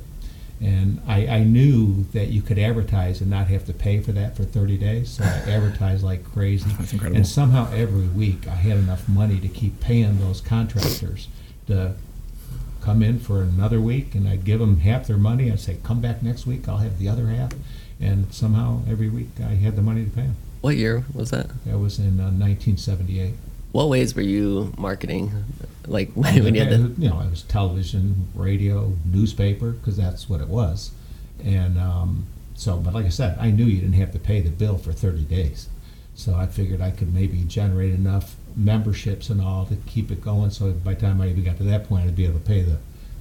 And 0.62 1.02
I, 1.08 1.26
I 1.26 1.44
knew 1.44 2.04
that 2.14 2.28
you 2.28 2.44
could 2.44 2.60
advertise 2.60 3.20
and 3.20 3.32
not 3.32 3.48
have 3.48 3.66
to 3.66 3.74
pay 3.74 4.00
for 4.00 4.12
that 4.12 4.36
for 4.38 4.44
30 4.44 4.78
days, 4.78 5.10
so 5.10 5.24
I 5.24 5.28
advertised 5.48 6.04
like 6.04 6.24
crazy. 6.24 6.70
That's 6.78 6.94
incredible. 6.94 7.18
And 7.18 7.28
somehow 7.28 7.72
every 7.74 8.08
week 8.08 8.48
I 8.48 8.56
had 8.56 8.78
enough 8.78 9.10
money 9.10 9.40
to 9.40 9.48
keep 9.48 9.80
paying 9.80 10.20
those 10.20 10.40
contractors 10.40 11.28
to 11.66 11.96
come 12.82 13.02
in 13.02 13.20
for 13.20 13.42
another 13.42 13.82
week, 13.82 14.14
and 14.14 14.28
I'd 14.28 14.44
give 14.46 14.60
them 14.60 14.78
half 14.82 15.08
their 15.08 15.18
money. 15.18 15.52
I'd 15.52 15.60
say, 15.60 15.78
"Come 15.84 16.00
back 16.00 16.22
next 16.22 16.46
week. 16.46 16.68
I'll 16.68 16.78
have 16.78 17.00
the 17.00 17.08
other 17.08 17.28
half." 17.28 17.54
And 18.00 18.32
somehow 18.34 18.82
every 18.88 19.10
week 19.10 19.30
I 19.40 19.56
had 19.56 19.76
the 19.76 19.82
money 19.82 20.04
to 20.04 20.10
pay 20.10 20.24
them. 20.24 20.36
What 20.62 20.76
year 20.76 21.06
was 21.14 21.32
that? 21.32 21.50
That 21.66 21.80
was 21.80 21.98
in 21.98 22.20
uh, 22.20 22.30
1978. 22.30 23.34
What 23.72 23.90
ways 23.90 24.16
were 24.16 24.22
you 24.22 24.74
marketing? 24.78 25.32
Like 25.88 26.12
when, 26.14 26.44
when 26.44 26.56
you 26.56 26.64
had 26.64 26.72
the, 26.72 27.02
you 27.02 27.10
know, 27.10 27.20
it 27.22 27.30
was 27.30 27.44
television, 27.44 28.28
radio, 28.36 28.94
newspaper, 29.06 29.72
because 29.72 29.98
that's 29.98 30.30
what 30.30 30.42
it 30.42 30.48
was. 30.48 30.92
And 31.44 31.78
um, 31.80 32.28
so, 32.56 32.78
but 32.78 32.94
like 32.94 33.06
I 33.06 33.10
said, 33.10 33.38
I 33.40 33.52
knew 33.52 33.66
you 33.66 33.82
didn't 33.82 33.96
have 33.96 34.12
to 34.12 34.20
pay 34.20 34.42
the 34.42 34.52
bill 34.52 34.78
for 34.78 34.92
30 34.94 35.24
days. 35.24 35.70
So 36.14 36.36
I 36.36 36.46
figured 36.46 36.82
I 36.82 36.92
could 36.92 37.14
maybe 37.14 37.44
generate 37.44 37.94
enough 37.94 38.36
memberships 38.56 39.30
and 39.30 39.42
all 39.42 39.66
to 39.66 39.76
keep 39.88 40.12
it 40.12 40.22
going. 40.22 40.52
So 40.52 40.72
by 40.72 40.94
the 40.94 41.02
time 41.02 41.22
I 41.22 41.30
even 41.30 41.44
got 41.44 41.58
to 41.58 41.64
that 41.64 41.86
point, 41.86 42.06
I'd 42.06 42.16
be 42.16 42.26
able 42.26 42.40
to 42.40 42.46
pay 42.46 42.62
the, 42.62 42.78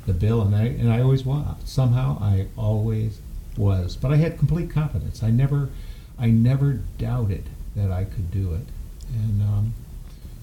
the 0.06 0.12
bill. 0.12 0.42
And 0.42 0.54
I 0.54 0.64
and 0.64 0.92
I 0.92 1.00
always 1.00 1.24
was. 1.24 1.56
Somehow 1.64 2.18
I 2.20 2.46
always 2.56 3.20
was. 3.56 3.96
But 3.96 4.12
I 4.12 4.16
had 4.16 4.38
complete 4.38 4.70
confidence. 4.70 5.22
I 5.22 5.30
never 5.30 5.70
I 6.18 6.26
never 6.30 6.80
doubted 6.98 7.44
that 7.76 7.90
I 7.90 8.04
could 8.04 8.30
do 8.30 8.54
it. 8.54 8.66
And 9.14 9.42
um, 9.42 9.74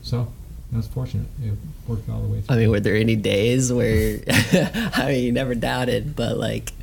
so 0.01 0.31
was 0.75 0.88
fortunate. 0.88 1.27
It 1.43 1.53
worked 1.88 2.09
all 2.09 2.21
the 2.21 2.27
way 2.27 2.41
through. 2.41 2.55
I 2.55 2.59
mean, 2.59 2.69
were 2.69 2.79
there 2.79 2.95
any 2.95 3.15
days 3.15 3.71
where, 3.71 4.19
I 4.27 5.05
mean, 5.07 5.24
you 5.24 5.31
never 5.31 5.55
doubted, 5.55 6.15
but 6.15 6.38
like, 6.38 6.74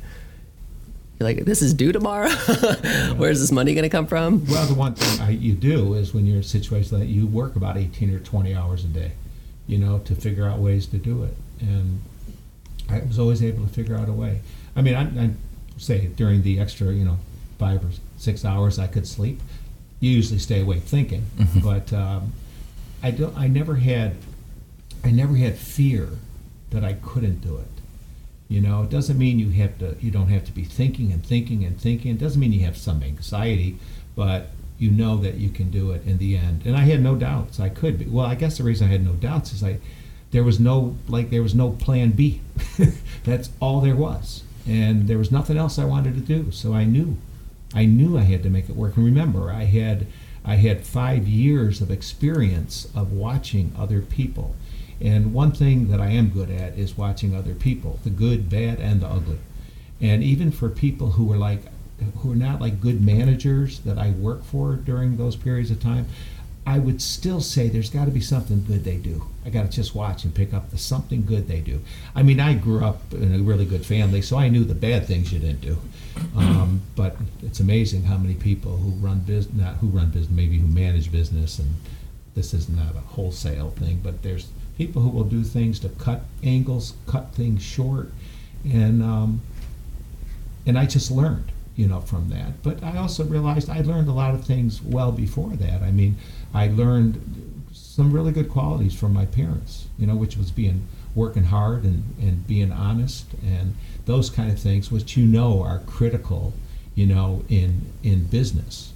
you're 1.19 1.29
like, 1.29 1.45
this 1.45 1.61
is 1.61 1.73
due 1.73 1.91
tomorrow? 1.91 2.29
Where's 3.15 3.39
this 3.39 3.51
money 3.51 3.73
going 3.73 3.83
to 3.83 3.89
come 3.89 4.07
from? 4.07 4.45
Well, 4.47 4.65
the 4.65 4.73
one 4.73 4.95
thing 4.95 5.21
I, 5.21 5.29
you 5.29 5.53
do 5.53 5.93
is 5.93 6.13
when 6.13 6.25
you're 6.25 6.35
in 6.35 6.41
a 6.41 6.43
situation 6.43 6.97
like 6.97 7.07
that, 7.07 7.13
you 7.13 7.25
work 7.27 7.55
about 7.55 7.77
18 7.77 8.13
or 8.13 8.19
20 8.19 8.53
hours 8.53 8.83
a 8.83 8.87
day, 8.87 9.11
you 9.67 9.77
know, 9.77 9.99
to 9.99 10.15
figure 10.15 10.47
out 10.47 10.59
ways 10.59 10.87
to 10.87 10.97
do 10.97 11.23
it. 11.23 11.35
And 11.61 12.01
I 12.89 12.99
was 12.99 13.17
always 13.17 13.41
able 13.41 13.65
to 13.65 13.69
figure 13.71 13.95
out 13.95 14.09
a 14.09 14.13
way. 14.13 14.41
I 14.75 14.81
mean, 14.81 14.95
I, 14.95 15.03
I 15.03 15.29
say 15.77 16.07
during 16.07 16.41
the 16.41 16.59
extra, 16.59 16.91
you 16.91 17.05
know, 17.05 17.17
five 17.57 17.83
or 17.83 17.91
six 18.17 18.43
hours 18.43 18.77
I 18.77 18.87
could 18.87 19.07
sleep. 19.07 19.39
You 20.01 20.11
usually 20.11 20.39
stay 20.39 20.61
awake 20.61 20.83
thinking, 20.83 21.25
but 21.63 21.93
um, 21.93 22.33
I 23.05 23.11
don't. 23.11 23.37
I 23.37 23.45
never 23.45 23.75
had. 23.75 24.15
I 25.03 25.11
never 25.11 25.35
had 25.35 25.59
fear 25.59 26.09
that 26.71 26.83
I 26.83 26.93
couldn't 26.93 27.39
do 27.41 27.57
it. 27.57 27.67
You 28.49 28.61
know, 28.61 28.81
it 28.81 28.89
doesn't 28.89 29.19
mean 29.19 29.37
you 29.37 29.51
have 29.51 29.77
to. 29.77 29.95
You 30.01 30.09
don't 30.09 30.29
have 30.29 30.43
to 30.45 30.51
be 30.51 30.63
thinking 30.63 31.11
and 31.11 31.23
thinking 31.23 31.63
and 31.63 31.79
thinking. 31.79 32.13
It 32.13 32.17
doesn't 32.17 32.41
mean 32.41 32.51
you 32.51 32.65
have 32.65 32.75
some 32.75 33.03
anxiety, 33.03 33.77
but 34.15 34.47
you 34.79 34.89
know 34.89 35.17
that 35.17 35.35
you 35.35 35.49
can 35.49 35.69
do 35.69 35.91
it 35.91 36.03
in 36.07 36.17
the 36.17 36.35
end. 36.35 36.63
And 36.65 36.75
I 36.75 36.79
had 36.79 36.99
no 36.99 37.15
doubts 37.15 37.59
I 37.59 37.69
could 37.69 37.99
be. 37.99 38.05
Well, 38.05 38.25
I 38.25 38.33
guess 38.33 38.57
the 38.57 38.63
reason 38.63 38.87
I 38.87 38.93
had 38.93 39.05
no 39.05 39.13
doubts 39.13 39.53
is 39.53 39.63
I 39.63 39.77
there 40.31 40.43
was 40.43 40.59
no 40.59 40.95
like 41.07 41.29
there 41.29 41.43
was 41.43 41.53
no 41.53 41.73
plan 41.73 42.09
B. 42.09 42.41
That's 43.23 43.51
all 43.59 43.81
there 43.81 43.95
was, 43.95 44.41
and 44.67 45.07
there 45.07 45.19
was 45.19 45.31
nothing 45.31 45.57
else 45.57 45.77
I 45.77 45.85
wanted 45.85 46.15
to 46.15 46.21
do. 46.21 46.49
So 46.49 46.73
I 46.73 46.85
knew, 46.85 47.17
I 47.71 47.85
knew 47.85 48.17
I 48.17 48.23
had 48.23 48.41
to 48.41 48.49
make 48.49 48.67
it 48.67 48.75
work. 48.75 48.97
And 48.97 49.05
remember, 49.05 49.51
I 49.51 49.65
had 49.65 50.07
I 50.45 50.55
had 50.55 50.85
five 50.85 51.27
years 51.27 51.81
of 51.81 51.89
experience 51.89 52.87
of 52.95 53.11
watching 53.11 53.73
other 53.77 54.01
people, 54.01 54.55
and 55.01 55.33
one 55.33 55.51
thing 55.51 55.89
that 55.89 55.99
I 55.99 56.09
am 56.09 56.29
good 56.29 56.51
at 56.51 56.77
is 56.77 56.97
watching 56.97 57.35
other 57.35 57.55
people, 57.55 57.99
the 58.03 58.09
good, 58.09 58.49
bad, 58.49 58.79
and 58.79 59.01
the 59.01 59.07
ugly. 59.07 59.39
And 59.99 60.23
even 60.23 60.51
for 60.51 60.69
people 60.69 61.11
who 61.11 61.25
were 61.25 61.37
like 61.37 61.61
who 62.17 62.33
are 62.33 62.35
not 62.35 62.59
like 62.59 62.81
good 62.81 63.01
managers 63.01 63.79
that 63.79 63.97
I 63.97 64.11
work 64.11 64.43
for 64.43 64.73
during 64.75 65.17
those 65.17 65.35
periods 65.35 65.71
of 65.71 65.79
time, 65.79 66.07
I 66.67 66.79
would 66.79 67.01
still 67.01 67.41
say 67.41 67.69
there's 67.69 67.91
got 67.91 68.05
to 68.05 68.11
be 68.11 68.21
something 68.21 68.65
good 68.65 68.83
they 68.83 68.97
do. 68.97 69.27
I 69.45 69.49
got 69.49 69.63
to 69.63 69.69
just 69.69 69.93
watch 69.93 70.23
and 70.23 70.33
pick 70.33 70.53
up 70.53 70.71
the 70.71 70.77
something 70.77 71.25
good 71.25 71.47
they 71.47 71.61
do. 71.61 71.81
I 72.15 72.23
mean, 72.23 72.39
I 72.39 72.55
grew 72.55 72.83
up 72.83 73.13
in 73.13 73.33
a 73.33 73.43
really 73.43 73.65
good 73.65 73.85
family, 73.85 74.21
so 74.21 74.37
I 74.37 74.49
knew 74.49 74.63
the 74.63 74.73
bad 74.73 75.05
things 75.05 75.31
you 75.31 75.39
didn't 75.39 75.61
do. 75.61 75.77
Um, 76.35 76.81
but 76.95 77.15
it's 77.43 77.59
amazing 77.59 78.03
how 78.03 78.17
many 78.17 78.35
people 78.35 78.77
who 78.77 78.91
run 79.05 79.19
business, 79.19 79.55
not 79.55 79.75
who 79.75 79.87
run 79.87 80.09
business, 80.11 80.29
maybe 80.29 80.57
who 80.57 80.67
manage 80.67 81.11
business, 81.11 81.59
and 81.59 81.75
this 82.35 82.53
is 82.53 82.69
not 82.69 82.95
a 82.95 82.99
wholesale 82.99 83.71
thing, 83.71 83.99
but 84.03 84.21
there's 84.21 84.49
people 84.77 85.01
who 85.01 85.09
will 85.09 85.23
do 85.23 85.43
things 85.43 85.79
to 85.79 85.89
cut 85.89 86.21
angles, 86.43 86.93
cut 87.07 87.33
things 87.33 87.63
short, 87.63 88.11
and 88.63 89.01
um, 89.01 89.41
and 90.65 90.77
I 90.77 90.85
just 90.85 91.11
learned, 91.11 91.51
you 91.75 91.87
know, 91.87 92.01
from 92.01 92.29
that. 92.29 92.63
But 92.63 92.83
I 92.83 92.97
also 92.97 93.23
realized 93.23 93.69
I 93.69 93.81
learned 93.81 94.07
a 94.07 94.13
lot 94.13 94.33
of 94.33 94.43
things 94.43 94.81
well 94.81 95.11
before 95.11 95.55
that. 95.57 95.81
I 95.81 95.91
mean, 95.91 96.17
I 96.53 96.67
learned 96.67 97.63
some 97.71 98.11
really 98.11 98.31
good 98.31 98.49
qualities 98.49 98.93
from 98.93 99.13
my 99.13 99.25
parents, 99.25 99.87
you 99.97 100.07
know, 100.07 100.15
which 100.15 100.37
was 100.37 100.51
being 100.51 100.87
working 101.13 101.45
hard 101.45 101.83
and, 101.83 102.03
and 102.19 102.45
being 102.45 102.71
honest 102.71 103.25
and 103.45 103.73
those 104.05 104.29
kind 104.29 104.51
of 104.51 104.59
things, 104.59 104.91
which 104.91 105.17
you 105.17 105.25
know 105.25 105.61
are 105.61 105.79
critical, 105.79 106.53
you 106.93 107.05
know, 107.05 107.43
in 107.49 107.85
in 108.03 108.25
business. 108.25 108.93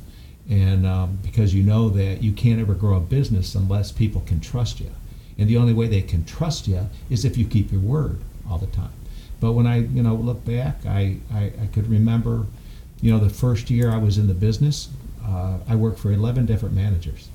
And 0.50 0.86
um, 0.86 1.20
because 1.22 1.54
you 1.54 1.62
know 1.62 1.90
that 1.90 2.24
you 2.24 2.32
can't 2.32 2.60
ever 2.60 2.74
grow 2.74 2.98
a 2.98 3.02
business 3.02 3.54
unless 3.54 3.92
people 3.92 4.22
can 4.22 4.40
trust 4.40 4.80
you. 4.80 4.92
And 5.38 5.48
the 5.48 5.58
only 5.58 5.74
way 5.74 5.88
they 5.88 6.02
can 6.02 6.26
trust 6.26 6.68
you 6.68 6.90
is 7.10 7.24
if 7.24 7.38
you 7.38 7.46
keep 7.46 7.72
your 7.72 7.82
word 7.82 8.20
all 8.50 8.58
the 8.58 8.68
time. 8.68 8.92
But 9.40 9.54
when 9.54 9.68
I, 9.68 9.78
you 9.78 10.04
know, 10.04 10.16
look 10.16 10.44
back, 10.44 10.86
I, 10.86 11.18
I, 11.32 11.52
I 11.62 11.68
could 11.72 11.90
remember, 11.90 12.46
you 13.02 13.12
know, 13.12 13.20
the 13.20 13.30
first 13.30 13.70
year 13.70 13.90
I 13.90 13.98
was 13.98 14.18
in 14.18 14.28
the 14.28 14.34
business, 14.34 14.90
uh, 15.26 15.60
I 15.68 15.76
worked 15.76 16.00
for 16.00 16.12
11 16.12 16.46
different 16.46 16.76
managers. 16.76 17.30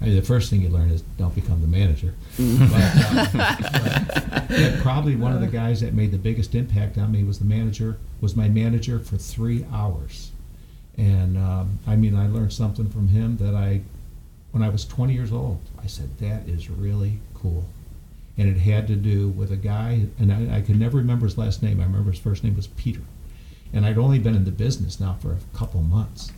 I 0.00 0.06
mean, 0.06 0.16
the 0.16 0.22
first 0.22 0.50
thing 0.50 0.60
you 0.60 0.68
learn 0.68 0.90
is 0.90 1.02
don't 1.16 1.34
become 1.34 1.62
the 1.62 1.66
manager. 1.66 2.14
but, 2.36 2.70
uh, 2.74 3.26
but, 4.48 4.50
yeah, 4.50 4.78
probably 4.82 5.16
one 5.16 5.32
of 5.32 5.40
the 5.40 5.46
guys 5.46 5.80
that 5.80 5.94
made 5.94 6.10
the 6.10 6.18
biggest 6.18 6.54
impact 6.54 6.98
on 6.98 7.12
me 7.12 7.24
was 7.24 7.38
the 7.38 7.44
manager, 7.44 7.96
was 8.20 8.36
my 8.36 8.48
manager 8.48 8.98
for 8.98 9.16
three 9.16 9.64
hours. 9.72 10.32
And 10.98 11.36
um, 11.36 11.78
I 11.86 11.96
mean, 11.96 12.14
I 12.14 12.26
learned 12.26 12.52
something 12.52 12.88
from 12.88 13.08
him 13.08 13.38
that 13.38 13.54
I, 13.54 13.82
when 14.52 14.62
I 14.62 14.68
was 14.68 14.84
20 14.84 15.14
years 15.14 15.32
old, 15.32 15.60
I 15.82 15.86
said, 15.86 16.18
that 16.18 16.48
is 16.48 16.70
really 16.70 17.18
cool. 17.34 17.64
And 18.38 18.48
it 18.48 18.58
had 18.58 18.86
to 18.88 18.96
do 18.96 19.28
with 19.28 19.50
a 19.50 19.56
guy, 19.56 20.06
and 20.18 20.30
I, 20.30 20.58
I 20.58 20.60
could 20.60 20.78
never 20.78 20.98
remember 20.98 21.24
his 21.24 21.38
last 21.38 21.62
name. 21.62 21.80
I 21.80 21.84
remember 21.84 22.10
his 22.10 22.20
first 22.20 22.44
name 22.44 22.54
was 22.54 22.66
Peter. 22.66 23.00
And 23.72 23.86
I'd 23.86 23.98
only 23.98 24.18
been 24.18 24.34
in 24.34 24.44
the 24.44 24.50
business 24.50 25.00
now 25.00 25.16
for 25.20 25.32
a 25.32 25.56
couple 25.56 25.80
months. 25.82 26.32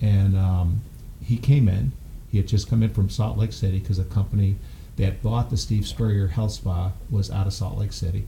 And 0.00 0.36
um, 0.36 0.80
he 1.24 1.36
came 1.36 1.68
in. 1.68 1.92
He 2.30 2.38
had 2.38 2.48
just 2.48 2.68
come 2.68 2.82
in 2.82 2.90
from 2.90 3.10
Salt 3.10 3.36
Lake 3.36 3.52
City 3.52 3.78
because 3.78 3.98
a 3.98 4.04
company 4.04 4.56
that 4.96 5.22
bought 5.22 5.50
the 5.50 5.56
Steve 5.56 5.86
Spurrier 5.86 6.28
Health 6.28 6.52
Spa 6.52 6.92
was 7.10 7.30
out 7.30 7.46
of 7.46 7.52
Salt 7.52 7.78
Lake 7.78 7.92
City. 7.92 8.26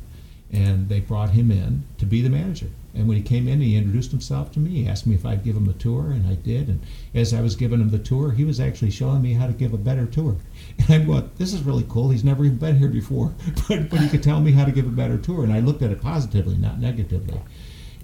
And 0.50 0.88
they 0.88 1.00
brought 1.00 1.30
him 1.30 1.50
in 1.50 1.84
to 1.98 2.04
be 2.04 2.20
the 2.20 2.28
manager. 2.28 2.68
And 2.94 3.08
when 3.08 3.16
he 3.16 3.22
came 3.22 3.48
in, 3.48 3.60
he 3.60 3.74
introduced 3.74 4.10
himself 4.10 4.52
to 4.52 4.58
me. 4.58 4.82
He 4.82 4.88
asked 4.88 5.06
me 5.06 5.14
if 5.14 5.24
I'd 5.24 5.44
give 5.44 5.56
him 5.56 5.68
a 5.68 5.72
tour, 5.72 6.10
and 6.10 6.26
I 6.26 6.34
did. 6.34 6.68
And 6.68 6.80
as 7.14 7.32
I 7.32 7.40
was 7.40 7.56
giving 7.56 7.80
him 7.80 7.88
the 7.90 7.98
tour, 7.98 8.32
he 8.32 8.44
was 8.44 8.60
actually 8.60 8.90
showing 8.90 9.22
me 9.22 9.32
how 9.32 9.46
to 9.46 9.54
give 9.54 9.72
a 9.72 9.78
better 9.78 10.04
tour. 10.04 10.36
And 10.78 10.90
I 10.90 11.04
thought, 11.06 11.38
this 11.38 11.54
is 11.54 11.62
really 11.62 11.86
cool. 11.88 12.10
He's 12.10 12.24
never 12.24 12.44
even 12.44 12.58
been 12.58 12.78
here 12.78 12.88
before, 12.88 13.32
but, 13.68 13.88
but 13.88 14.00
he 14.00 14.08
could 14.08 14.22
tell 14.22 14.40
me 14.40 14.52
how 14.52 14.66
to 14.66 14.72
give 14.72 14.86
a 14.86 14.90
better 14.90 15.16
tour. 15.16 15.42
And 15.42 15.52
I 15.52 15.60
looked 15.60 15.80
at 15.80 15.90
it 15.90 16.02
positively, 16.02 16.56
not 16.56 16.78
negatively. 16.78 17.40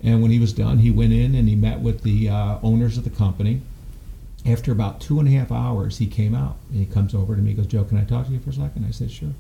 And 0.03 0.23
when 0.23 0.31
he 0.31 0.39
was 0.39 0.53
done, 0.53 0.79
he 0.79 0.91
went 0.91 1.13
in 1.13 1.35
and 1.35 1.49
he 1.49 1.57
met 1.57 1.81
with 1.81 2.03
the 2.03 2.31
uh, 2.31 2.59
owners 2.63 2.97
of 2.97 3.05
the 3.05 3.11
company. 3.11 3.61
After 4.49 4.73
about 4.73 5.01
two 5.01 5.19
and 5.21 5.29
a 5.29 5.33
half 5.33 5.53
hours, 5.53 5.99
he 5.99 6.07
came 6.07 6.35
out 6.35 6.57
and 6.71 6.79
he 6.79 6.87
comes 6.87 7.15
over 7.15 7.37
to 7.37 7.43
me. 7.43 7.51
He 7.51 7.57
goes, 7.57 7.67
Joe, 7.67 7.85
can 7.85 7.99
I 7.99 8.05
talk 8.05 8.27
to 8.27 8.33
you 8.33 8.39
for 8.39 8.49
a 8.49 8.55
second? 8.55 8.87
I 8.87 8.93
said, 8.93 9.11
sure. 9.11 9.35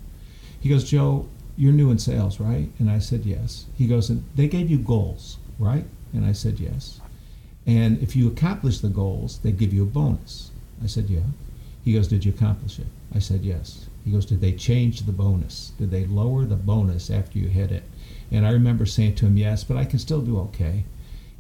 He 0.60 0.68
goes, 0.68 0.88
Joe, 0.88 1.26
you're 1.56 1.72
new 1.72 1.90
in 1.90 1.98
sales, 1.98 2.38
right? 2.38 2.68
And 2.78 2.90
I 2.90 2.98
said, 2.98 3.24
yes. 3.24 3.64
He 3.76 3.86
goes, 3.86 4.10
and 4.10 4.22
they 4.36 4.48
gave 4.48 4.70
you 4.70 4.78
goals, 4.78 5.38
right? 5.58 5.86
And 6.12 6.26
I 6.26 6.32
said, 6.32 6.60
yes. 6.60 7.00
And 7.66 8.02
if 8.02 8.16
you 8.16 8.28
accomplish 8.28 8.80
the 8.80 8.88
goals, 8.90 9.38
they 9.38 9.50
give 9.50 9.72
you 9.72 9.82
a 9.82 9.86
bonus. 9.86 10.50
I 10.82 10.86
said, 10.88 11.08
yeah. 11.08 11.20
He 11.84 11.94
goes, 11.94 12.08
did 12.08 12.26
you 12.26 12.32
accomplish 12.32 12.78
it? 12.78 12.86
I 13.14 13.18
said, 13.18 13.42
yes. 13.42 13.86
He 14.04 14.10
goes, 14.10 14.26
did 14.26 14.42
they 14.42 14.52
change 14.52 15.00
the 15.00 15.12
bonus? 15.12 15.72
Did 15.78 15.90
they 15.90 16.04
lower 16.04 16.44
the 16.44 16.56
bonus 16.56 17.10
after 17.10 17.38
you 17.38 17.48
hit 17.48 17.72
it? 17.72 17.84
And 18.30 18.46
I 18.46 18.50
remember 18.50 18.84
saying 18.84 19.14
to 19.16 19.26
him, 19.26 19.38
yes, 19.38 19.64
but 19.64 19.78
I 19.78 19.86
can 19.86 19.98
still 19.98 20.20
do 20.20 20.38
okay. 20.40 20.84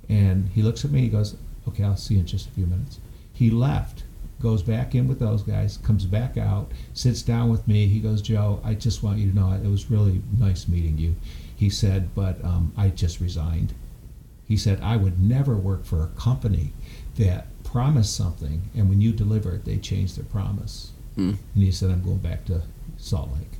And 0.08 0.48
he 0.54 0.62
looks 0.62 0.86
at 0.86 0.90
me, 0.90 1.02
he 1.02 1.08
goes, 1.08 1.36
okay, 1.68 1.84
I'll 1.84 1.96
see 1.98 2.14
you 2.14 2.20
in 2.20 2.26
just 2.26 2.48
a 2.48 2.52
few 2.52 2.64
minutes. 2.64 2.98
He 3.38 3.50
left, 3.52 4.02
goes 4.42 4.64
back 4.64 4.96
in 4.96 5.06
with 5.06 5.20
those 5.20 5.44
guys, 5.44 5.76
comes 5.76 6.04
back 6.04 6.36
out, 6.36 6.72
sits 6.92 7.22
down 7.22 7.50
with 7.50 7.68
me. 7.68 7.86
He 7.86 8.00
goes, 8.00 8.20
Joe, 8.20 8.60
I 8.64 8.74
just 8.74 9.04
want 9.04 9.18
you 9.18 9.30
to 9.30 9.36
know 9.36 9.52
it 9.52 9.64
was 9.68 9.92
really 9.92 10.22
nice 10.36 10.66
meeting 10.66 10.98
you. 10.98 11.14
He 11.54 11.70
said, 11.70 12.12
but 12.16 12.44
um, 12.44 12.72
I 12.76 12.88
just 12.88 13.20
resigned. 13.20 13.74
He 14.48 14.56
said, 14.56 14.80
I 14.80 14.96
would 14.96 15.20
never 15.20 15.56
work 15.56 15.84
for 15.84 16.02
a 16.02 16.20
company 16.20 16.72
that 17.14 17.46
promised 17.62 18.16
something, 18.16 18.62
and 18.74 18.88
when 18.88 19.00
you 19.00 19.12
deliver 19.12 19.54
it, 19.54 19.64
they 19.64 19.76
change 19.76 20.16
their 20.16 20.24
promise. 20.24 20.90
Mm. 21.16 21.36
And 21.54 21.62
he 21.62 21.70
said, 21.70 21.92
I'm 21.92 22.02
going 22.02 22.18
back 22.18 22.44
to 22.46 22.62
Salt 22.96 23.30
Lake. 23.34 23.52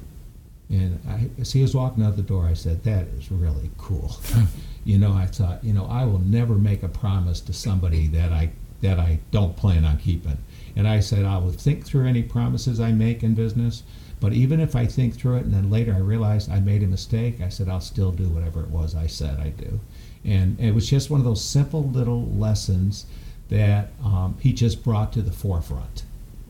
And 0.70 1.00
I, 1.08 1.30
as 1.40 1.52
he 1.52 1.62
was 1.62 1.72
walking 1.72 2.02
out 2.02 2.16
the 2.16 2.22
door, 2.22 2.46
I 2.46 2.54
said, 2.54 2.82
That 2.82 3.06
is 3.16 3.30
really 3.30 3.70
cool. 3.78 4.16
you 4.84 4.98
know, 4.98 5.12
I 5.12 5.26
thought, 5.26 5.62
you 5.62 5.72
know, 5.72 5.86
I 5.86 6.04
will 6.04 6.18
never 6.18 6.54
make 6.54 6.82
a 6.82 6.88
promise 6.88 7.40
to 7.42 7.52
somebody 7.52 8.08
that 8.08 8.32
I 8.32 8.50
that 8.80 8.98
I 8.98 9.18
don't 9.30 9.56
plan 9.56 9.84
on 9.84 9.98
keeping. 9.98 10.38
And 10.76 10.86
I 10.86 11.00
said, 11.00 11.24
I 11.24 11.38
will 11.38 11.50
think 11.50 11.84
through 11.84 12.06
any 12.06 12.22
promises 12.22 12.80
I 12.80 12.92
make 12.92 13.22
in 13.22 13.34
business, 13.34 13.82
but 14.20 14.32
even 14.32 14.60
if 14.60 14.76
I 14.76 14.86
think 14.86 15.14
through 15.14 15.36
it 15.36 15.44
and 15.44 15.54
then 15.54 15.70
later 15.70 15.94
I 15.94 15.98
realize 15.98 16.48
I 16.48 16.60
made 16.60 16.82
a 16.82 16.86
mistake, 16.86 17.40
I 17.40 17.48
said, 17.48 17.68
I'll 17.68 17.80
still 17.80 18.12
do 18.12 18.28
whatever 18.28 18.62
it 18.62 18.70
was 18.70 18.94
I 18.94 19.06
said 19.06 19.38
I'd 19.40 19.56
do. 19.56 19.80
And 20.24 20.58
it 20.60 20.74
was 20.74 20.88
just 20.88 21.10
one 21.10 21.20
of 21.20 21.24
those 21.24 21.44
simple 21.44 21.84
little 21.84 22.26
lessons 22.26 23.06
that 23.48 23.90
um, 24.04 24.36
he 24.40 24.52
just 24.52 24.84
brought 24.84 25.12
to 25.14 25.22
the 25.22 25.30
forefront. 25.30 26.04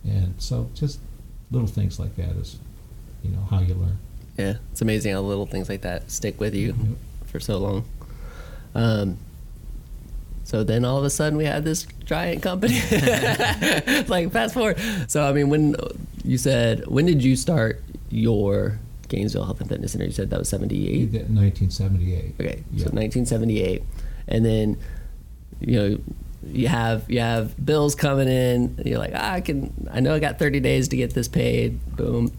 And 0.05 0.35
so 0.39 0.71
just 0.75 1.01
little 1.51 1.69
things 1.69 1.99
like 1.99 2.17
that 2.17 2.31
is, 2.37 2.59
you 3.23 3.31
know, 3.31 3.47
how 3.51 3.61
you 3.61 3.75
learn. 3.75 3.99
Yeah, 4.37 4.55
it's 4.73 4.81
amazing 4.81 5.13
how 5.13 5.21
little 5.21 5.47
things 5.47 5.69
like 5.69 5.83
that 5.83 6.11
stick 6.11 6.41
with 6.41 6.55
you 6.55 6.75
for 7.27 7.41
so 7.41 7.59
long. 7.59 7.85
Um, 8.75 9.19
So 10.49 10.65
then 10.65 10.83
all 10.87 10.97
of 10.97 11.05
a 11.05 11.11
sudden 11.11 11.37
we 11.37 11.45
had 11.45 11.63
this 11.63 11.87
giant 12.07 12.43
company. 12.43 12.81
like 14.09 14.33
fast 14.33 14.55
forward. 14.55 14.79
So 15.07 15.23
I 15.29 15.33
mean, 15.35 15.51
when 15.51 15.77
you 16.25 16.39
said 16.39 16.87
when 16.87 17.05
did 17.05 17.23
you 17.23 17.37
start 17.37 17.83
your 18.09 18.79
Gainesville 19.09 19.45
Health 19.45 19.61
and 19.61 19.69
Fitness 19.69 19.93
Center? 19.93 20.07
You 20.07 20.11
said 20.11 20.31
that 20.31 20.39
was 20.39 20.49
seventy 20.49 20.87
Did 20.87 20.91
eight. 20.91 21.05
that 21.19 21.29
in 21.29 21.37
1978. 21.37 22.35
Okay, 22.41 22.65
Yeah. 22.73 22.85
so 22.87 22.91
nineteen 22.95 23.27
seventy 23.27 23.61
eight, 23.61 23.83
and 24.27 24.43
then 24.43 24.79
you 25.61 25.77
know 25.79 25.99
you 26.47 26.69
have 26.69 27.05
you 27.11 27.21
have 27.21 27.53
bills 27.63 27.95
coming 27.95 28.27
in. 28.29 28.81
You're 28.87 28.99
like, 28.99 29.13
ah, 29.15 29.33
I 29.35 29.43
can. 29.43 29.91
I 29.93 30.01
know 30.01 30.15
I 30.15 30.19
got 30.19 30.39
thirty 30.39 30.61
days 30.61 30.89
to 30.89 30.97
get 30.97 31.13
this 31.13 31.29
paid. 31.29 31.79
Boom. 31.95 32.33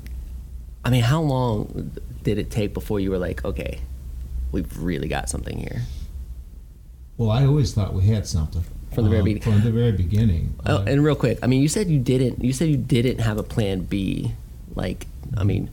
I 0.83 0.89
mean, 0.89 1.03
how 1.03 1.21
long 1.21 1.91
did 2.23 2.39
it 2.39 2.49
take 2.49 2.73
before 2.73 2.99
you 2.99 3.11
were 3.11 3.19
like, 3.19 3.45
okay, 3.45 3.81
we've 4.51 4.81
really 4.81 5.07
got 5.09 5.29
something 5.29 5.59
here? 5.59 5.83
Well, 7.19 7.29
I 7.31 7.45
always 7.45 7.73
thought 7.73 7.93
we 7.93 8.03
had 8.07 8.25
something 8.25 8.63
From 8.93 9.03
the 9.03 9.09
very 9.11 9.19
Um, 9.19 9.25
beginning. 9.25 9.53
From 9.53 9.61
the 9.63 9.71
very 9.71 9.91
beginning. 9.91 10.53
Oh, 10.65 10.77
and 10.79 11.03
real 11.03 11.15
quick, 11.15 11.37
I 11.43 11.47
mean, 11.47 11.61
you 11.61 11.67
said 11.67 11.89
you 11.89 11.99
didn't. 11.99 12.43
You 12.43 12.53
said 12.53 12.69
you 12.69 12.77
didn't 12.77 13.19
have 13.19 13.37
a 13.37 13.43
plan 13.43 13.81
B. 13.81 14.31
Like, 14.73 15.05
I 15.37 15.43
mean, 15.43 15.69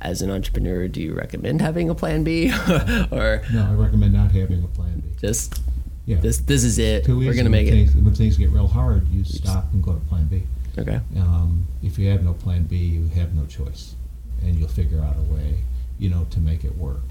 as 0.00 0.22
an 0.22 0.30
entrepreneur, 0.30 0.86
do 0.88 1.02
you 1.02 1.12
recommend 1.14 1.60
having 1.60 1.90
a 1.90 1.94
plan 1.94 2.22
B, 2.24 2.50
or 3.10 3.42
no, 3.52 3.66
I 3.68 3.74
recommend 3.74 4.14
not 4.14 4.30
having 4.30 4.62
a 4.62 4.68
plan 4.68 5.00
B. 5.00 5.08
just 5.20 5.60
Yeah. 6.06 6.20
this? 6.20 6.38
This 6.38 6.62
is 6.64 6.78
it. 6.78 7.04
Too 7.04 7.18
We're 7.18 7.34
gonna 7.34 7.50
make 7.50 7.66
it. 7.66 7.72
things, 7.72 7.94
When 7.96 8.14
things 8.14 8.36
get 8.38 8.50
real 8.50 8.68
hard, 8.68 9.06
you 9.08 9.24
stop 9.24 9.66
and 9.74 9.82
go 9.82 9.92
to 9.94 10.00
plan 10.06 10.26
B. 10.28 10.44
Okay. 10.78 11.00
Um, 11.18 11.66
if 11.82 11.98
you 11.98 12.08
have 12.08 12.22
no 12.24 12.32
plan 12.34 12.62
B, 12.62 12.76
you 12.76 13.08
have 13.16 13.34
no 13.34 13.44
choice, 13.46 13.94
and 14.42 14.56
you'll 14.56 14.68
figure 14.68 15.00
out 15.02 15.16
a 15.18 15.22
way, 15.34 15.64
you 15.98 16.08
know, 16.08 16.26
to 16.30 16.38
make 16.40 16.64
it 16.64 16.78
work. 16.78 17.02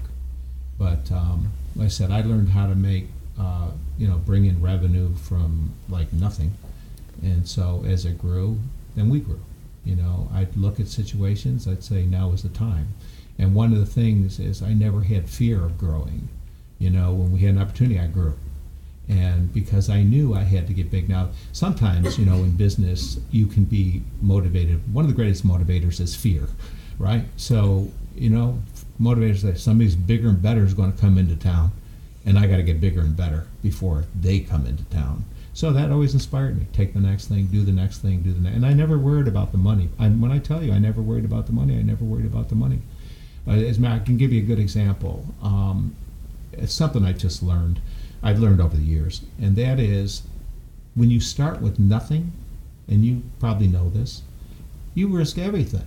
But 0.78 1.12
um, 1.12 1.52
like 1.76 1.86
I 1.86 1.88
said, 1.90 2.10
I 2.10 2.22
learned 2.22 2.48
how 2.50 2.66
to 2.66 2.74
make, 2.74 3.08
uh, 3.38 3.70
you 3.96 4.08
know, 4.08 4.18
bring 4.18 4.46
in 4.46 4.60
revenue 4.60 5.14
from 5.14 5.72
like 5.88 6.12
nothing, 6.12 6.54
and 7.22 7.46
so 7.46 7.84
as 7.86 8.04
it 8.04 8.18
grew, 8.18 8.58
then 8.96 9.08
we 9.08 9.20
grew. 9.20 9.40
You 9.84 9.96
know, 9.96 10.28
I'd 10.34 10.56
look 10.56 10.78
at 10.80 10.88
situations, 10.88 11.66
I'd 11.66 11.82
say 11.82 12.04
now 12.04 12.32
is 12.32 12.42
the 12.42 12.48
time, 12.48 12.88
and 13.38 13.54
one 13.54 13.72
of 13.72 13.78
the 13.78 13.86
things 13.86 14.38
is 14.38 14.62
I 14.62 14.72
never 14.72 15.02
had 15.02 15.28
fear 15.28 15.64
of 15.64 15.78
growing. 15.78 16.28
You 16.78 16.90
know, 16.90 17.12
when 17.12 17.32
we 17.32 17.40
had 17.40 17.54
an 17.54 17.62
opportunity, 17.62 17.98
I 17.98 18.06
grew 18.06 18.34
and 19.08 19.52
because 19.54 19.88
I 19.88 20.02
knew 20.02 20.34
I 20.34 20.42
had 20.42 20.66
to 20.66 20.74
get 20.74 20.90
big. 20.90 21.08
Now, 21.08 21.30
sometimes, 21.52 22.18
you 22.18 22.26
know, 22.26 22.36
in 22.36 22.52
business, 22.52 23.18
you 23.30 23.46
can 23.46 23.64
be 23.64 24.02
motivated. 24.20 24.92
One 24.92 25.04
of 25.04 25.10
the 25.10 25.14
greatest 25.14 25.46
motivators 25.46 26.00
is 26.00 26.14
fear, 26.14 26.48
right? 26.98 27.24
So, 27.36 27.88
you 28.14 28.30
know, 28.30 28.60
motivators 29.00 29.42
that 29.42 29.58
somebody's 29.58 29.96
bigger 29.96 30.28
and 30.28 30.42
better 30.42 30.62
is 30.64 30.74
going 30.74 30.92
to 30.92 30.98
come 30.98 31.16
into 31.16 31.36
town, 31.36 31.72
and 32.28 32.38
I 32.38 32.46
got 32.46 32.58
to 32.58 32.62
get 32.62 32.78
bigger 32.78 33.00
and 33.00 33.16
better 33.16 33.46
before 33.62 34.04
they 34.14 34.40
come 34.40 34.66
into 34.66 34.84
town. 34.84 35.24
So 35.54 35.72
that 35.72 35.90
always 35.90 36.12
inspired 36.12 36.58
me. 36.58 36.66
Take 36.74 36.92
the 36.92 37.00
next 37.00 37.28
thing, 37.28 37.46
do 37.46 37.64
the 37.64 37.72
next 37.72 37.98
thing, 37.98 38.20
do 38.20 38.32
the 38.32 38.40
next. 38.40 38.54
And 38.54 38.66
I 38.66 38.74
never 38.74 38.98
worried 38.98 39.26
about 39.26 39.50
the 39.50 39.58
money. 39.58 39.88
I, 39.98 40.08
when 40.08 40.30
I 40.30 40.38
tell 40.38 40.62
you, 40.62 40.72
I 40.72 40.78
never 40.78 41.00
worried 41.00 41.24
about 41.24 41.46
the 41.46 41.52
money. 41.52 41.78
I 41.78 41.82
never 41.82 42.04
worried 42.04 42.26
about 42.26 42.50
the 42.50 42.54
money. 42.54 42.80
Uh, 43.46 43.52
as 43.52 43.82
I 43.82 43.98
can 44.00 44.18
give 44.18 44.30
you 44.30 44.42
a 44.42 44.44
good 44.44 44.58
example. 44.58 45.24
Um, 45.42 45.96
it's 46.52 46.74
something 46.74 47.02
I 47.02 47.12
just 47.12 47.42
learned. 47.42 47.80
I've 48.22 48.38
learned 48.38 48.60
over 48.60 48.76
the 48.76 48.82
years, 48.82 49.22
and 49.40 49.56
that 49.56 49.80
is 49.80 50.22
when 50.94 51.10
you 51.10 51.20
start 51.20 51.62
with 51.62 51.78
nothing, 51.78 52.32
and 52.88 53.04
you 53.04 53.22
probably 53.40 53.68
know 53.68 53.88
this, 53.88 54.22
you 54.94 55.08
risk 55.08 55.38
everything, 55.38 55.86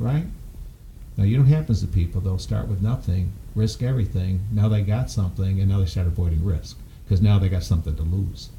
right? 0.00 0.24
Now, 1.16 1.24
you 1.24 1.36
know 1.36 1.44
what 1.44 1.52
happens 1.52 1.80
to 1.82 1.86
people? 1.86 2.20
They'll 2.20 2.38
start 2.38 2.66
with 2.66 2.82
nothing, 2.82 3.32
risk 3.54 3.82
everything. 3.82 4.40
Now 4.52 4.68
they 4.68 4.82
got 4.82 5.10
something, 5.10 5.60
and 5.60 5.68
now 5.68 5.78
they 5.80 5.86
start 5.86 6.06
avoiding 6.06 6.44
risk 6.44 6.78
because 7.04 7.20
now 7.20 7.38
they 7.38 7.48
got 7.48 7.62
something 7.62 7.94
to 7.96 8.02
lose. 8.02 8.50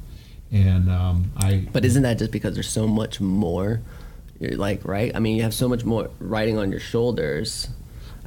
And 0.51 0.89
um, 0.89 1.31
I, 1.37 1.67
But 1.71 1.85
isn't 1.85 2.03
that 2.03 2.17
just 2.19 2.31
because 2.31 2.53
there's 2.53 2.69
so 2.69 2.87
much 2.87 3.21
more? 3.21 3.81
You're 4.39 4.57
like, 4.57 4.83
right? 4.83 5.15
I 5.15 5.19
mean, 5.19 5.37
you 5.37 5.43
have 5.43 5.53
so 5.53 5.69
much 5.69 5.85
more 5.85 6.09
riding 6.19 6.57
on 6.57 6.71
your 6.71 6.79
shoulders 6.79 7.69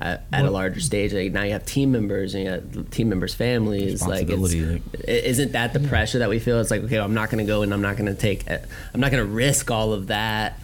at, 0.00 0.25
at 0.33 0.44
a 0.44 0.50
larger 0.50 0.80
stage. 0.80 1.12
Like 1.12 1.33
now 1.33 1.42
you 1.42 1.52
have 1.52 1.66
team 1.66 1.93
members 1.93 2.34
and 2.34 2.45
you 2.45 2.50
have 2.50 2.91
team 2.91 3.08
members' 3.08 3.34
families. 3.34 4.00
Like, 4.00 4.23
it's, 4.23 4.30
Responsibility, 4.30 4.82
like- 4.97 5.08
isn't 5.08 5.52
that 5.52 5.73
the 5.73 5.80
pressure 5.80 6.21
that 6.21 6.30
we 6.30 6.39
feel? 6.39 6.60
It's 6.60 6.71
like, 6.71 6.82
okay, 6.84 6.99
I'm 6.99 7.15
not 7.15 7.30
going 7.30 7.45
to 7.45 7.49
go 7.49 7.62
and 7.62 7.75
I'm 7.75 7.82
not 7.82 7.97
going 7.97 8.06
to 8.06 8.19
take, 8.19 8.49
I'm 8.49 9.00
not 9.00 9.10
going 9.10 9.25
to 9.25 9.30
risk 9.30 9.71
all 9.71 9.93
of 9.93 10.06
that. 10.06 10.58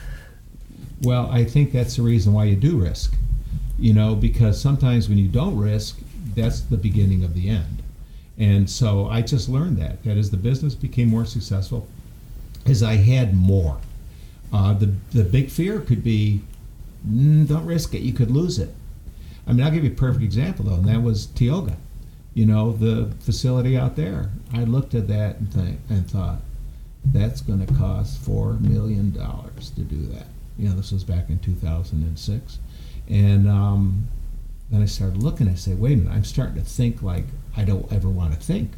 Well, 1.03 1.29
I 1.31 1.45
think 1.45 1.73
that's 1.73 1.97
the 1.97 2.03
reason 2.03 2.33
why 2.33 2.45
you 2.45 2.57
do 2.57 2.79
risk. 2.79 3.15
You 3.81 3.95
know, 3.95 4.15
because 4.15 4.61
sometimes 4.61 5.09
when 5.09 5.19
you 5.19 5.27
don't 5.27 5.57
risk, 5.57 5.99
that's 6.37 6.61
the 6.61 6.77
beginning 6.77 7.25
of 7.25 7.35
the 7.35 7.49
end. 7.49 7.83
And 8.39 8.69
so 8.71 9.09
I 9.09 9.23
just 9.23 9.49
learned 9.49 9.79
that. 9.79 10.03
That 10.05 10.17
as 10.17 10.31
the 10.31 10.37
business 10.37 10.75
became 10.75 11.09
more 11.09 11.25
successful, 11.25 11.89
as 12.67 12.83
I 12.83 12.97
had 12.97 13.35
more, 13.35 13.79
uh, 14.53 14.75
the 14.75 14.93
the 15.13 15.25
big 15.25 15.51
fear 15.51 15.81
could 15.81 16.05
be, 16.05 16.43
mm, 17.09 17.49
don't 17.49 17.67
risk 17.67 17.95
it. 17.95 18.03
You 18.03 18.13
could 18.13 18.31
lose 18.31 18.59
it. 18.59 18.75
I 19.47 19.53
mean, 19.53 19.65
I'll 19.65 19.73
give 19.73 19.85
you 19.85 19.91
a 19.91 19.95
perfect 19.95 20.23
example 20.23 20.67
though, 20.67 20.75
and 20.75 20.89
that 20.89 21.03
was 21.03 21.27
Tioga. 21.27 21.77
You 22.35 22.47
know, 22.47 22.73
the 22.73 23.13
facility 23.21 23.77
out 23.77 23.97
there. 23.97 24.31
I 24.53 24.65
looked 24.65 24.95
at 24.95 25.09
that 25.09 25.37
and 25.39 25.53
think 25.53 25.81
and 25.89 26.09
thought, 26.09 26.41
that's 27.05 27.41
going 27.41 27.65
to 27.65 27.75
cost 27.75 28.21
four 28.21 28.55
million 28.55 29.13
dollars 29.13 29.71
to 29.71 29.81
do 29.81 30.07
that. 30.13 30.27
You 30.59 30.69
know, 30.69 30.77
this 30.77 30.93
was 30.93 31.05
back 31.05 31.31
in 31.31 31.39
2006, 31.39 32.59
and 33.11 33.49
um, 33.49 34.09
then 34.71 34.83
I 34.83 34.87
started 34.87 35.23
looking. 35.23 35.49
I 35.49 35.55
said, 35.55 35.81
wait 35.81 35.95
a 35.95 35.97
minute, 35.97 36.15
I'm 36.15 36.25
starting 36.25 36.55
to 36.55 36.63
think 36.63 37.03
like 37.03 37.25
I 37.57 37.65
don't 37.65 37.93
ever 37.93 38.09
want 38.09 38.33
to 38.33 38.41
think, 38.41 38.71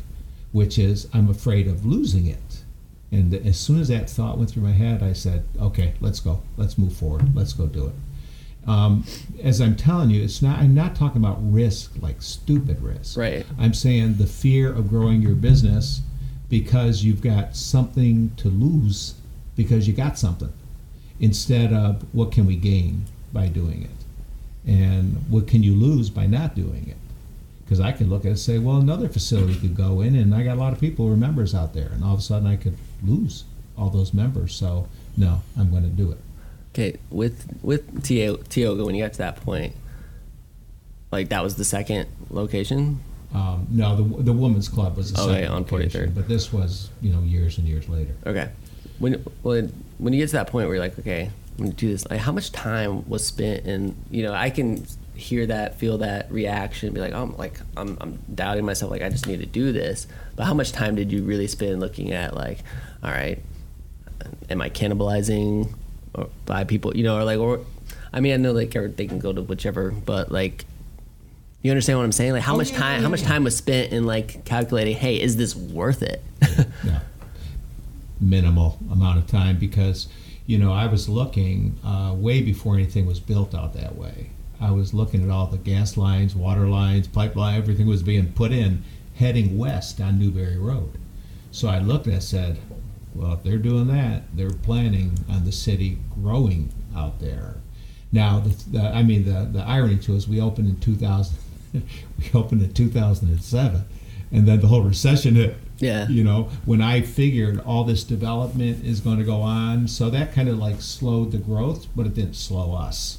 which 0.52 0.78
is 0.78 1.06
I'm 1.12 1.28
afraid 1.28 1.68
of 1.68 1.84
losing 1.84 2.26
it. 2.26 2.64
And 3.10 3.34
as 3.34 3.60
soon 3.60 3.78
as 3.78 3.88
that 3.88 4.08
thought 4.08 4.38
went 4.38 4.50
through 4.50 4.62
my 4.62 4.72
head, 4.72 5.02
I 5.02 5.12
said, 5.12 5.44
okay, 5.60 5.92
let's 6.00 6.18
go, 6.18 6.42
let's 6.56 6.78
move 6.78 6.94
forward, 6.94 7.36
let's 7.36 7.52
go 7.52 7.66
do 7.66 7.88
it. 7.88 7.94
Um, 8.66 9.04
as 9.42 9.60
I'm 9.60 9.76
telling 9.76 10.08
you, 10.08 10.22
it's 10.22 10.40
not. 10.40 10.60
I'm 10.60 10.72
not 10.72 10.94
talking 10.94 11.20
about 11.20 11.38
risk, 11.40 11.92
like 12.00 12.22
stupid 12.22 12.80
risk. 12.80 13.18
Right. 13.18 13.44
I'm 13.58 13.74
saying 13.74 14.14
the 14.14 14.26
fear 14.26 14.72
of 14.72 14.88
growing 14.88 15.20
your 15.20 15.34
business 15.34 16.00
because 16.48 17.02
you've 17.02 17.20
got 17.20 17.56
something 17.56 18.30
to 18.36 18.48
lose 18.48 19.14
because 19.56 19.88
you 19.88 19.92
got 19.92 20.16
something 20.16 20.52
instead 21.18 21.72
of 21.72 22.02
what 22.14 22.30
can 22.30 22.46
we 22.46 22.56
gain 22.56 23.04
by 23.32 23.48
doing 23.48 23.82
it 23.82 24.01
and 24.66 25.16
what 25.28 25.46
can 25.48 25.62
you 25.62 25.74
lose 25.74 26.10
by 26.10 26.26
not 26.26 26.54
doing 26.54 26.86
it? 26.88 26.96
Because 27.64 27.80
i 27.80 27.90
could 27.92 28.08
look 28.08 28.22
at 28.22 28.26
it 28.26 28.30
and 28.30 28.38
say 28.38 28.58
well 28.58 28.76
another 28.76 29.08
facility 29.08 29.54
could 29.58 29.74
go 29.76 30.00
in 30.02 30.14
and 30.14 30.34
i 30.34 30.42
got 30.42 30.56
a 30.58 30.60
lot 30.60 30.72
of 30.72 30.80
people 30.80 31.06
who 31.06 31.12
are 31.12 31.16
members 31.16 31.54
out 31.54 31.72
there. 31.74 31.88
And 31.88 32.04
all 32.04 32.12
of 32.14 32.18
a 32.20 32.22
sudden 32.22 32.46
i 32.46 32.56
could 32.56 32.76
lose 33.02 33.44
all 33.78 33.88
those 33.90 34.12
members. 34.12 34.54
So 34.54 34.88
no 35.16 35.42
i'm 35.58 35.70
going 35.70 35.82
to 35.84 35.88
do 35.88 36.12
it. 36.12 36.18
Okay, 36.74 36.98
with 37.10 37.46
with 37.62 38.02
Tioga, 38.02 38.84
when 38.84 38.94
you 38.94 39.02
got 39.04 39.12
to 39.12 39.18
that 39.18 39.36
point, 39.36 39.74
like 41.10 41.28
that 41.30 41.42
was 41.42 41.56
the 41.56 41.64
second 41.64 42.08
location. 42.30 43.00
um, 43.34 43.66
no 43.70 43.96
the, 43.96 44.22
the 44.22 44.32
women's 44.32 44.68
club 44.68 44.96
was 44.96 45.12
the 45.12 45.20
Okay, 45.20 45.32
second 45.42 45.48
on 45.52 45.62
location, 45.62 46.10
43rd. 46.10 46.14
but 46.14 46.28
this 46.28 46.52
was 46.52 46.90
you 47.00 47.12
know 47.12 47.20
years 47.20 47.58
and 47.58 47.66
years 47.66 47.88
later. 47.88 48.14
Okay, 48.26 48.48
when 48.98 49.14
when 49.42 49.72
when 49.98 50.12
you 50.12 50.20
get 50.20 50.28
to 50.28 50.32
that 50.34 50.46
point 50.48 50.66
where 50.66 50.76
you're 50.76 50.84
like, 50.84 50.98
okay, 50.98 51.30
do 51.56 51.88
this. 51.90 52.08
Like, 52.10 52.20
how 52.20 52.32
much 52.32 52.50
time 52.52 53.08
was 53.08 53.24
spent 53.26 53.64
And 53.66 53.94
You 54.10 54.22
know, 54.24 54.32
I 54.32 54.50
can 54.50 54.86
hear 55.14 55.46
that, 55.46 55.78
feel 55.78 55.98
that 55.98 56.30
reaction, 56.32 56.92
be 56.94 57.00
like, 57.00 57.12
oh, 57.12 57.22
I'm 57.22 57.36
like, 57.36 57.60
I'm 57.76 57.96
I'm 58.00 58.18
doubting 58.34 58.64
myself. 58.64 58.90
Like, 58.90 59.02
I 59.02 59.08
just 59.08 59.26
need 59.26 59.40
to 59.40 59.46
do 59.46 59.72
this. 59.72 60.06
But 60.36 60.44
how 60.46 60.54
much 60.54 60.72
time 60.72 60.94
did 60.96 61.12
you 61.12 61.22
really 61.22 61.46
spend 61.46 61.80
looking 61.80 62.12
at 62.12 62.34
like, 62.34 62.58
all 63.02 63.10
right, 63.10 63.40
am 64.50 64.60
I 64.62 64.70
cannibalizing 64.70 65.72
uh, 66.16 66.22
or 66.22 66.28
by 66.46 66.64
people? 66.64 66.96
You 66.96 67.04
know, 67.04 67.16
or 67.18 67.24
like, 67.24 67.38
or 67.38 67.60
I 68.12 68.20
mean, 68.20 68.32
I 68.32 68.36
know 68.36 68.52
like 68.52 68.72
they 68.96 69.06
can 69.06 69.18
go 69.18 69.32
to 69.32 69.42
whichever, 69.42 69.90
but 69.90 70.30
like. 70.32 70.64
You 71.64 71.70
understand 71.70 71.96
what 72.00 72.04
I'm 72.04 72.10
saying? 72.10 72.32
Like 72.32 72.42
how 72.42 72.54
Oh, 72.54 72.56
much 72.56 72.72
yeah, 72.72 72.78
time 72.80 72.96
yeah, 72.96 73.02
how 73.02 73.08
much 73.08 73.22
time 73.22 73.44
was 73.44 73.56
spent 73.56 73.92
in 73.92 74.04
like 74.04 74.44
calculating, 74.44 74.96
hey, 74.96 75.20
is 75.20 75.36
this 75.36 75.54
worth 75.54 76.02
it? 76.02 76.20
no, 76.84 76.98
minimal 78.20 78.78
amount 78.90 79.18
of 79.18 79.28
time 79.28 79.58
because 79.58 80.08
you 80.46 80.58
know 80.58 80.72
I 80.72 80.86
was 80.86 81.08
looking 81.08 81.78
uh, 81.84 82.14
way 82.16 82.42
before 82.42 82.74
anything 82.74 83.06
was 83.06 83.20
built 83.20 83.54
out 83.54 83.74
that 83.74 83.96
way. 83.96 84.30
I 84.60 84.70
was 84.70 84.94
looking 84.94 85.24
at 85.24 85.30
all 85.30 85.46
the 85.46 85.58
gas 85.58 85.96
lines, 85.96 86.36
water 86.36 86.68
lines, 86.68 87.08
pipeline, 87.08 87.56
everything 87.56 87.86
was 87.86 88.02
being 88.02 88.32
put 88.32 88.52
in 88.52 88.84
heading 89.16 89.58
west 89.58 90.00
on 90.00 90.18
Newberry 90.18 90.56
Road. 90.56 90.98
So 91.50 91.68
I 91.68 91.78
looked 91.78 92.06
and 92.06 92.16
I 92.16 92.20
said, 92.20 92.58
well, 93.14 93.34
if 93.34 93.42
they're 93.42 93.58
doing 93.58 93.88
that, 93.88 94.22
they're 94.34 94.50
planning 94.50 95.18
on 95.28 95.44
the 95.44 95.52
city 95.52 95.98
growing 96.14 96.72
out 96.96 97.20
there. 97.20 97.56
Now, 98.10 98.40
the, 98.40 98.78
the, 98.78 98.82
I 98.82 99.02
mean, 99.02 99.24
the, 99.24 99.48
the 99.50 99.64
irony 99.64 99.98
to 99.98 100.16
us, 100.16 100.28
we 100.28 100.40
opened 100.40 100.68
in 100.68 100.80
2000, 100.80 101.36
we 101.72 102.30
opened 102.34 102.62
in 102.62 102.72
2007, 102.72 103.84
and 104.30 104.48
then 104.48 104.60
the 104.60 104.66
whole 104.66 104.82
recession 104.82 105.34
hit. 105.34 105.56
Yeah. 105.82 106.08
You 106.08 106.22
know, 106.24 106.48
when 106.64 106.80
I 106.80 107.02
figured 107.02 107.60
all 107.66 107.84
this 107.84 108.04
development 108.04 108.84
is 108.84 109.00
going 109.00 109.18
to 109.18 109.24
go 109.24 109.40
on, 109.42 109.88
so 109.88 110.08
that 110.10 110.32
kind 110.32 110.48
of 110.48 110.56
like 110.58 110.80
slowed 110.80 111.32
the 111.32 111.38
growth, 111.38 111.88
but 111.96 112.06
it 112.06 112.14
didn't 112.14 112.36
slow 112.36 112.74
us. 112.74 113.18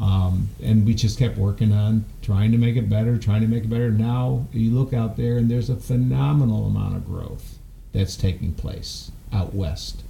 Um, 0.00 0.48
and 0.62 0.86
we 0.86 0.94
just 0.94 1.18
kept 1.18 1.36
working 1.36 1.72
on 1.72 2.04
trying 2.22 2.52
to 2.52 2.58
make 2.58 2.76
it 2.76 2.88
better, 2.88 3.18
trying 3.18 3.42
to 3.42 3.48
make 3.48 3.64
it 3.64 3.70
better. 3.70 3.90
Now 3.90 4.46
you 4.52 4.70
look 4.70 4.92
out 4.92 5.16
there 5.16 5.36
and 5.36 5.50
there's 5.50 5.68
a 5.68 5.76
phenomenal 5.76 6.66
amount 6.66 6.96
of 6.96 7.04
growth. 7.04 7.58
that's 7.92 8.16
taking 8.16 8.52
place 8.54 9.10
out 9.32 9.54
west. 9.54 10.02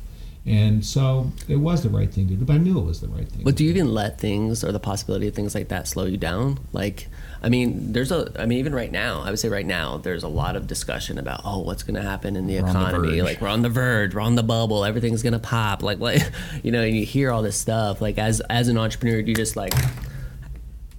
And 0.48 0.84
so 0.84 1.30
it 1.46 1.56
was 1.56 1.82
the 1.82 1.90
right 1.90 2.10
thing 2.10 2.26
to 2.28 2.34
do, 2.34 2.44
but 2.46 2.54
I 2.54 2.56
knew 2.56 2.78
it 2.78 2.84
was 2.84 3.02
the 3.02 3.08
right 3.08 3.28
thing. 3.28 3.44
But 3.44 3.56
do 3.56 3.64
you 3.64 3.70
even 3.70 3.92
let 3.92 4.18
things 4.18 4.64
or 4.64 4.72
the 4.72 4.80
possibility 4.80 5.28
of 5.28 5.34
things 5.34 5.54
like 5.54 5.68
that 5.68 5.86
slow 5.86 6.06
you 6.06 6.16
down? 6.16 6.58
Like, 6.72 7.08
I 7.42 7.50
mean, 7.50 7.92
there's 7.92 8.10
a, 8.10 8.32
I 8.40 8.46
mean, 8.46 8.58
even 8.58 8.74
right 8.74 8.90
now, 8.90 9.20
I 9.20 9.28
would 9.28 9.38
say 9.38 9.50
right 9.50 9.66
now, 9.66 9.98
there's 9.98 10.22
a 10.22 10.28
lot 10.28 10.56
of 10.56 10.66
discussion 10.66 11.18
about, 11.18 11.42
oh, 11.44 11.58
what's 11.58 11.82
going 11.82 11.96
to 11.96 12.02
happen 12.02 12.34
in 12.34 12.46
the 12.46 12.62
We're 12.62 12.68
on 12.68 12.72
the 12.72 12.80
economy? 12.80 13.20
like, 13.20 13.42
we're 13.42 13.48
on 13.48 13.60
the 13.60 13.68
verge, 13.68 14.14
we're 14.14 14.22
on 14.22 14.36
the 14.36 14.42
bubble, 14.42 14.86
everything's 14.86 15.22
going 15.22 15.34
to 15.34 15.38
pop. 15.38 15.82
Like, 15.82 15.98
what, 15.98 16.30
you 16.62 16.72
know, 16.72 16.82
and 16.82 16.96
you 16.96 17.04
hear 17.04 17.30
all 17.30 17.42
this 17.42 17.58
stuff. 17.58 18.00
Like, 18.00 18.16
as 18.16 18.40
as 18.48 18.68
an 18.68 18.78
entrepreneur, 18.78 19.20
do 19.20 19.28
you 19.28 19.36
just 19.36 19.54
like 19.54 19.74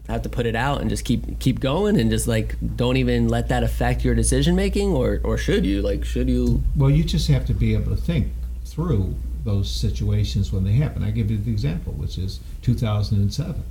have 0.07 0.21
to 0.23 0.29
put 0.29 0.45
it 0.45 0.55
out 0.55 0.81
and 0.81 0.91
just 0.91 1.05
keep 1.05 1.39
keep 1.39 1.59
going 1.59 1.99
and 1.99 2.09
just 2.09 2.27
like 2.27 2.55
don't 2.75 2.97
even 2.97 3.27
let 3.29 3.47
that 3.49 3.63
affect 3.63 4.05
your 4.05 4.13
decision 4.13 4.55
making, 4.55 4.91
or 4.91 5.21
or 5.23 5.39
should 5.39 5.65
you? 5.65 5.81
Like, 5.81 6.05
should 6.05 6.29
you? 6.29 6.63
Well, 6.75 6.91
you 6.91 7.03
just 7.03 7.27
have 7.29 7.45
to 7.47 7.53
be 7.55 7.73
able 7.73 7.95
to 7.95 8.01
think 8.01 8.31
through 8.63 9.15
those 9.49 9.69
situations 9.69 10.53
when 10.53 10.63
they 10.63 10.73
happen. 10.73 11.03
I 11.03 11.09
give 11.09 11.31
you 11.31 11.37
the 11.37 11.51
example, 11.51 11.93
which 11.93 12.17
is 12.17 12.39
2007. 12.61 13.63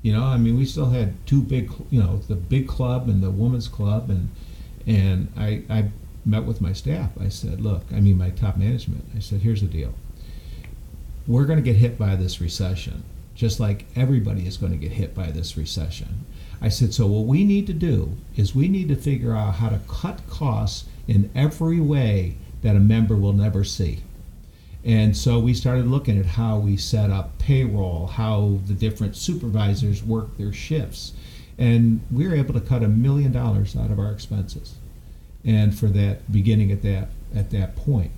You 0.00 0.12
know, 0.12 0.24
I 0.24 0.38
mean, 0.38 0.56
we 0.56 0.64
still 0.64 0.90
had 0.90 1.14
two 1.26 1.42
big, 1.42 1.70
you 1.90 2.02
know, 2.02 2.18
the 2.28 2.34
big 2.34 2.66
club 2.66 3.08
and 3.08 3.22
the 3.22 3.30
women's 3.30 3.68
club, 3.68 4.08
and 4.10 4.30
and 4.86 5.30
I, 5.36 5.62
I 5.68 5.90
met 6.24 6.44
with 6.44 6.60
my 6.60 6.72
staff. 6.72 7.10
I 7.20 7.28
said, 7.28 7.60
look, 7.60 7.82
I 7.92 8.00
mean, 8.00 8.16
my 8.16 8.30
top 8.30 8.56
management. 8.56 9.04
I 9.14 9.18
said, 9.18 9.40
here's 9.40 9.60
the 9.60 9.66
deal. 9.66 9.92
We're 11.26 11.44
going 11.44 11.58
to 11.58 11.70
get 11.70 11.76
hit 11.76 11.98
by 11.98 12.16
this 12.16 12.40
recession, 12.40 13.02
just 13.34 13.60
like 13.60 13.84
everybody 13.94 14.46
is 14.46 14.56
going 14.56 14.72
to 14.72 14.78
get 14.78 14.92
hit 14.92 15.14
by 15.14 15.30
this 15.30 15.58
recession. 15.58 16.24
I 16.62 16.70
said, 16.70 16.94
so 16.94 17.06
what 17.06 17.26
we 17.26 17.44
need 17.44 17.66
to 17.66 17.74
do 17.74 18.16
is 18.34 18.54
we 18.54 18.68
need 18.68 18.88
to 18.88 18.96
figure 18.96 19.36
out 19.36 19.56
how 19.56 19.68
to 19.68 19.80
cut 19.88 20.26
costs 20.28 20.88
in 21.06 21.30
every 21.34 21.80
way 21.80 22.36
that 22.62 22.76
a 22.76 22.80
member 22.80 23.14
will 23.14 23.34
never 23.34 23.62
see. 23.62 24.00
And 24.88 25.14
so 25.14 25.38
we 25.38 25.52
started 25.52 25.86
looking 25.86 26.18
at 26.18 26.24
how 26.24 26.58
we 26.58 26.78
set 26.78 27.10
up 27.10 27.38
payroll, 27.38 28.06
how 28.06 28.58
the 28.66 28.72
different 28.72 29.16
supervisors 29.16 30.02
work 30.02 30.38
their 30.38 30.52
shifts. 30.52 31.12
And 31.58 32.00
we 32.10 32.26
were 32.26 32.34
able 32.34 32.54
to 32.54 32.60
cut 32.60 32.82
a 32.82 32.88
million 32.88 33.30
dollars 33.30 33.76
out 33.76 33.90
of 33.90 33.98
our 33.98 34.10
expenses. 34.10 34.76
And 35.44 35.78
for 35.78 35.88
that 35.88 36.32
beginning 36.32 36.72
at 36.72 36.82
that 36.82 37.10
at 37.34 37.50
that 37.50 37.76
point. 37.76 38.10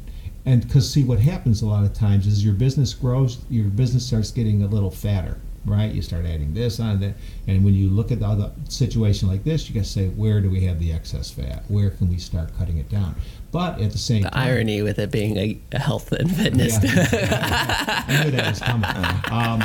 And 0.47 0.65
because 0.65 0.89
see 0.89 1.03
what 1.03 1.19
happens 1.19 1.61
a 1.61 1.67
lot 1.67 1.85
of 1.85 1.93
times 1.93 2.29
is 2.29 2.45
your 2.45 2.55
business 2.55 2.95
grows, 2.95 3.39
your 3.51 3.67
business 3.67 4.07
starts 4.07 4.31
getting 4.31 4.63
a 4.63 4.69
little 4.69 4.93
fatter, 4.93 5.39
right? 5.65 5.93
You 5.93 6.03
start 6.03 6.25
adding 6.25 6.55
this 6.55 6.79
on 6.79 7.01
that. 7.01 7.15
And 7.49 7.65
when 7.65 7.75
you 7.75 7.91
look 7.91 8.13
at 8.13 8.21
the 8.21 8.27
other 8.27 8.53
situation 8.69 9.27
like 9.27 9.43
this, 9.43 9.69
you 9.69 9.75
gotta 9.75 9.87
say, 9.87 10.09
where 10.09 10.41
do 10.41 10.49
we 10.49 10.61
have 10.67 10.79
the 10.79 10.93
excess 10.93 11.33
fat? 11.33 11.65
Where 11.67 11.91
can 11.91 12.09
we 12.09 12.19
start 12.19 12.57
cutting 12.57 12.79
it 12.79 12.89
down? 12.89 13.17
But 13.53 13.81
at 13.81 13.91
the 13.93 13.99
same 13.99 14.23
time 14.23 14.31
The 14.31 14.37
time 14.37 14.49
irony 14.49 14.83
with 14.83 14.99
it 14.99 15.11
being 15.11 15.37
a, 15.37 15.59
health 15.77 16.13
and 16.13 16.31
fitness. 16.35 16.79
yeah. 16.83 18.05
I 18.07 18.25
knew 18.25 18.31
that 18.33 18.49
was 18.51 18.61
coming. 18.61 18.91
Um, 19.31 19.63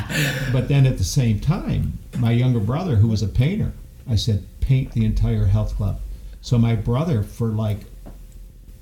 but 0.54 0.68
then 0.68 0.86
at 0.86 0.98
the 1.00 1.04
same 1.04 1.40
time, 1.40 1.98
my 2.20 2.32
younger 2.32 2.60
brother, 2.60 2.96
who 2.98 3.08
was 3.08 3.22
a 3.24 3.28
painter, 3.28 3.74
I 4.10 4.16
said, 4.16 4.44
paint 4.62 4.92
the 4.94 5.04
entire 5.06 5.46
health 5.46 5.76
club. 5.76 6.00
So 6.42 6.58
my 6.60 6.76
brother, 6.76 7.24
for 7.24 7.48
like 7.50 7.80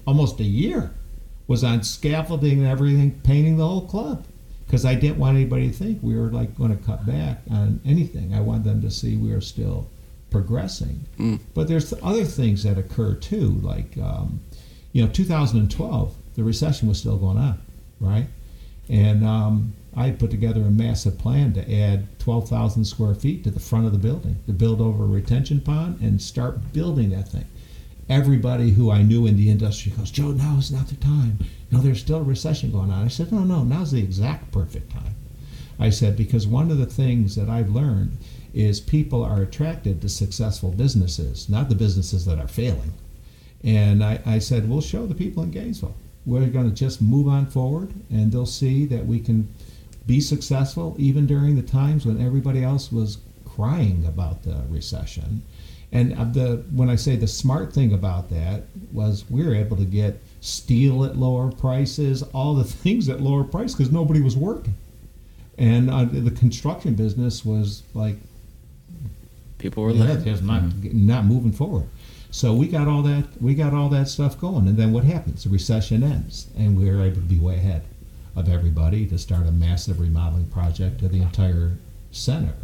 almost 0.05 0.39
a 0.39 0.43
year, 0.43 0.91
was 1.47 1.63
on 1.63 1.83
scaffolding 1.83 2.59
and 2.59 2.67
everything, 2.67 3.11
painting 3.23 3.57
the 3.57 3.67
whole 3.67 3.87
club. 3.87 4.25
Because 4.65 4.85
I 4.85 4.95
didn't 4.95 5.19
want 5.19 5.35
anybody 5.37 5.67
to 5.69 5.73
think 5.73 5.99
we 6.01 6.15
were 6.17 6.31
like 6.31 6.57
going 6.57 6.75
to 6.75 6.83
cut 6.83 7.05
back 7.05 7.41
on 7.51 7.79
anything. 7.85 8.33
I 8.33 8.39
wanted 8.41 8.63
them 8.65 8.81
to 8.81 8.89
see 8.91 9.15
we 9.17 9.31
were 9.31 9.41
still 9.41 9.87
progressing. 10.31 11.05
But 11.53 11.67
there's 11.67 11.93
other 12.01 12.25
things 12.25 12.63
that 12.63 12.77
occur 12.77 13.13
too, 13.15 13.51
like 13.61 13.97
um, 14.01 14.39
you 14.93 15.03
know, 15.03 15.09
2012, 15.11 16.15
the 16.35 16.43
recession 16.43 16.87
was 16.87 16.99
still 16.99 17.17
going 17.17 17.37
on, 17.37 17.59
right? 17.99 18.27
And 18.87 19.25
um, 19.25 19.73
I 19.95 20.11
put 20.11 20.31
together 20.31 20.61
a 20.61 20.71
massive 20.71 21.17
plan 21.17 21.53
to 21.53 21.73
add 21.73 22.19
12,000 22.19 22.85
square 22.85 23.15
feet 23.15 23.43
to 23.43 23.51
the 23.51 23.59
front 23.59 23.87
of 23.87 23.91
the 23.91 23.97
building 23.97 24.37
to 24.45 24.53
build 24.53 24.81
over 24.81 25.03
a 25.03 25.07
retention 25.07 25.61
pond 25.61 25.99
and 25.99 26.21
start 26.21 26.73
building 26.73 27.09
that 27.09 27.29
thing. 27.29 27.45
Everybody 28.07 28.71
who 28.71 28.91
I 28.91 29.01
knew 29.01 29.25
in 29.25 29.35
the 29.35 29.49
industry 29.49 29.91
goes, 29.93 30.11
Joe, 30.11 30.31
now 30.31 30.57
is 30.57 30.71
not 30.71 30.87
the 30.87 30.95
time. 30.95 31.39
No, 31.71 31.79
there's 31.79 32.01
still 32.01 32.19
a 32.19 32.23
recession 32.23 32.71
going 32.71 32.91
on. 32.91 33.03
I 33.03 33.07
said, 33.07 33.31
no, 33.31 33.39
no, 33.39 33.63
now's 33.63 33.91
the 33.91 34.03
exact 34.03 34.51
perfect 34.51 34.91
time. 34.91 35.15
I 35.79 35.89
said, 35.89 36.15
because 36.15 36.45
one 36.45 36.69
of 36.69 36.77
the 36.77 36.85
things 36.85 37.35
that 37.35 37.49
I've 37.49 37.69
learned 37.69 38.17
is 38.53 38.79
people 38.79 39.23
are 39.23 39.41
attracted 39.41 40.01
to 40.01 40.09
successful 40.09 40.71
businesses, 40.71 41.49
not 41.49 41.69
the 41.69 41.75
businesses 41.75 42.25
that 42.25 42.37
are 42.37 42.47
failing. 42.47 42.93
And 43.63 44.03
I, 44.03 44.19
I 44.25 44.39
said, 44.39 44.69
we'll 44.69 44.81
show 44.81 45.05
the 45.05 45.15
people 45.15 45.43
in 45.43 45.51
Gainesville. 45.51 45.95
We're 46.25 46.47
going 46.47 46.69
to 46.69 46.75
just 46.75 47.01
move 47.01 47.27
on 47.27 47.45
forward, 47.45 47.93
and 48.09 48.31
they'll 48.31 48.45
see 48.45 48.85
that 48.87 49.05
we 49.05 49.19
can 49.19 49.47
be 50.05 50.19
successful 50.19 50.95
even 50.97 51.25
during 51.25 51.55
the 51.55 51.61
times 51.61 52.05
when 52.05 52.21
everybody 52.21 52.63
else 52.63 52.91
was 52.91 53.17
crying 53.45 54.05
about 54.05 54.43
the 54.43 54.63
recession. 54.69 55.43
And 55.91 56.11
the 56.33 56.63
when 56.71 56.89
I 56.89 56.95
say 56.95 57.15
the 57.15 57.27
smart 57.27 57.71
thing 57.71 57.93
about 57.93 58.29
that 58.31 58.63
was 58.91 59.25
we 59.29 59.45
were 59.45 59.53
able 59.53 59.77
to 59.77 59.85
get 59.85 60.19
steel 60.41 61.05
at 61.05 61.15
lower 61.17 61.51
prices, 61.51 62.23
all 62.33 62.55
the 62.55 62.63
things 62.83 63.09
at 63.09 63.21
lower 63.21 63.43
price 63.43 63.73
because 63.73 63.91
nobody 63.91 64.21
was 64.21 64.35
working, 64.35 64.73
and 65.57 65.91
uh, 65.91 66.05
the 66.05 66.31
construction 66.31 66.95
business 66.95 67.45
was 67.45 67.83
like 67.93 68.15
People 69.63 69.83
were 69.83 69.91
yeah, 69.91 70.15
like, 70.15 70.25
there's 70.25 70.41
not 70.41 70.63
not 70.83 71.23
moving 71.23 71.53
forward. 71.53 71.87
So 72.33 72.51
we 72.51 72.67
got 72.67 72.87
all 72.87 73.03
that 73.03 73.25
we 73.39 73.53
got 73.53 73.75
all 73.75 73.89
that 73.89 74.07
stuff 74.07 74.39
going, 74.39 74.67
and 74.67 74.75
then 74.75 74.91
what 74.91 75.03
happens? 75.03 75.43
The 75.43 75.51
recession 75.51 76.01
ends, 76.01 76.47
and 76.57 76.75
we 76.75 76.89
are 76.89 76.99
able 76.99 77.17
to 77.17 77.21
be 77.21 77.37
way 77.37 77.57
ahead 77.57 77.83
of 78.35 78.49
everybody 78.49 79.05
to 79.05 79.19
start 79.19 79.45
a 79.45 79.51
massive 79.51 79.99
remodeling 79.99 80.47
project 80.47 81.03
of 81.03 81.11
the 81.11 81.21
entire 81.21 81.73
center. 82.11 82.55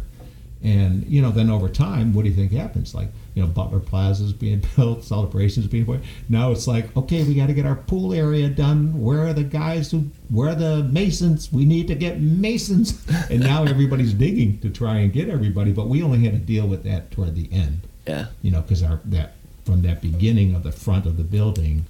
And 0.60 1.06
you 1.06 1.22
know, 1.22 1.30
then 1.30 1.48
over 1.48 1.68
time, 1.68 2.12
what 2.12 2.24
do 2.24 2.30
you 2.30 2.34
think 2.34 2.50
happens? 2.50 2.96
Like 2.96 3.10
you 3.36 3.42
know, 3.42 3.48
Butler 3.48 3.78
Plaza 3.78 4.24
is 4.24 4.32
being 4.32 4.60
built, 4.76 5.04
celebrations 5.04 5.68
being 5.68 5.86
put. 5.86 6.00
Now 6.28 6.50
it's 6.50 6.66
like, 6.66 6.94
okay, 6.96 7.22
we 7.22 7.34
got 7.34 7.46
to 7.46 7.54
get 7.54 7.64
our 7.64 7.76
pool 7.76 8.12
area 8.12 8.48
done. 8.48 9.00
Where 9.00 9.20
are 9.20 9.32
the 9.32 9.44
guys 9.44 9.92
who? 9.92 10.06
Where 10.30 10.48
are 10.48 10.56
the 10.56 10.82
masons? 10.82 11.52
We 11.52 11.64
need 11.64 11.86
to 11.86 11.94
get 11.94 12.20
masons. 12.20 13.00
and 13.30 13.38
now 13.38 13.62
everybody's 13.62 14.14
digging 14.14 14.58
to 14.62 14.68
try 14.68 14.96
and 14.96 15.12
get 15.12 15.28
everybody, 15.28 15.70
but 15.70 15.86
we 15.86 16.02
only 16.02 16.24
had 16.24 16.32
to 16.32 16.38
deal 16.38 16.66
with 16.66 16.82
that 16.82 17.12
toward 17.12 17.36
the 17.36 17.48
end 17.52 17.82
yeah. 18.06 18.26
you 18.42 18.50
know, 18.50 18.60
because 18.60 18.82
our 18.82 19.00
that 19.06 19.34
from 19.70 19.82
that 19.82 20.02
beginning 20.02 20.52
of 20.56 20.64
the 20.64 20.72
front 20.72 21.06
of 21.06 21.16
the 21.16 21.22
building, 21.22 21.86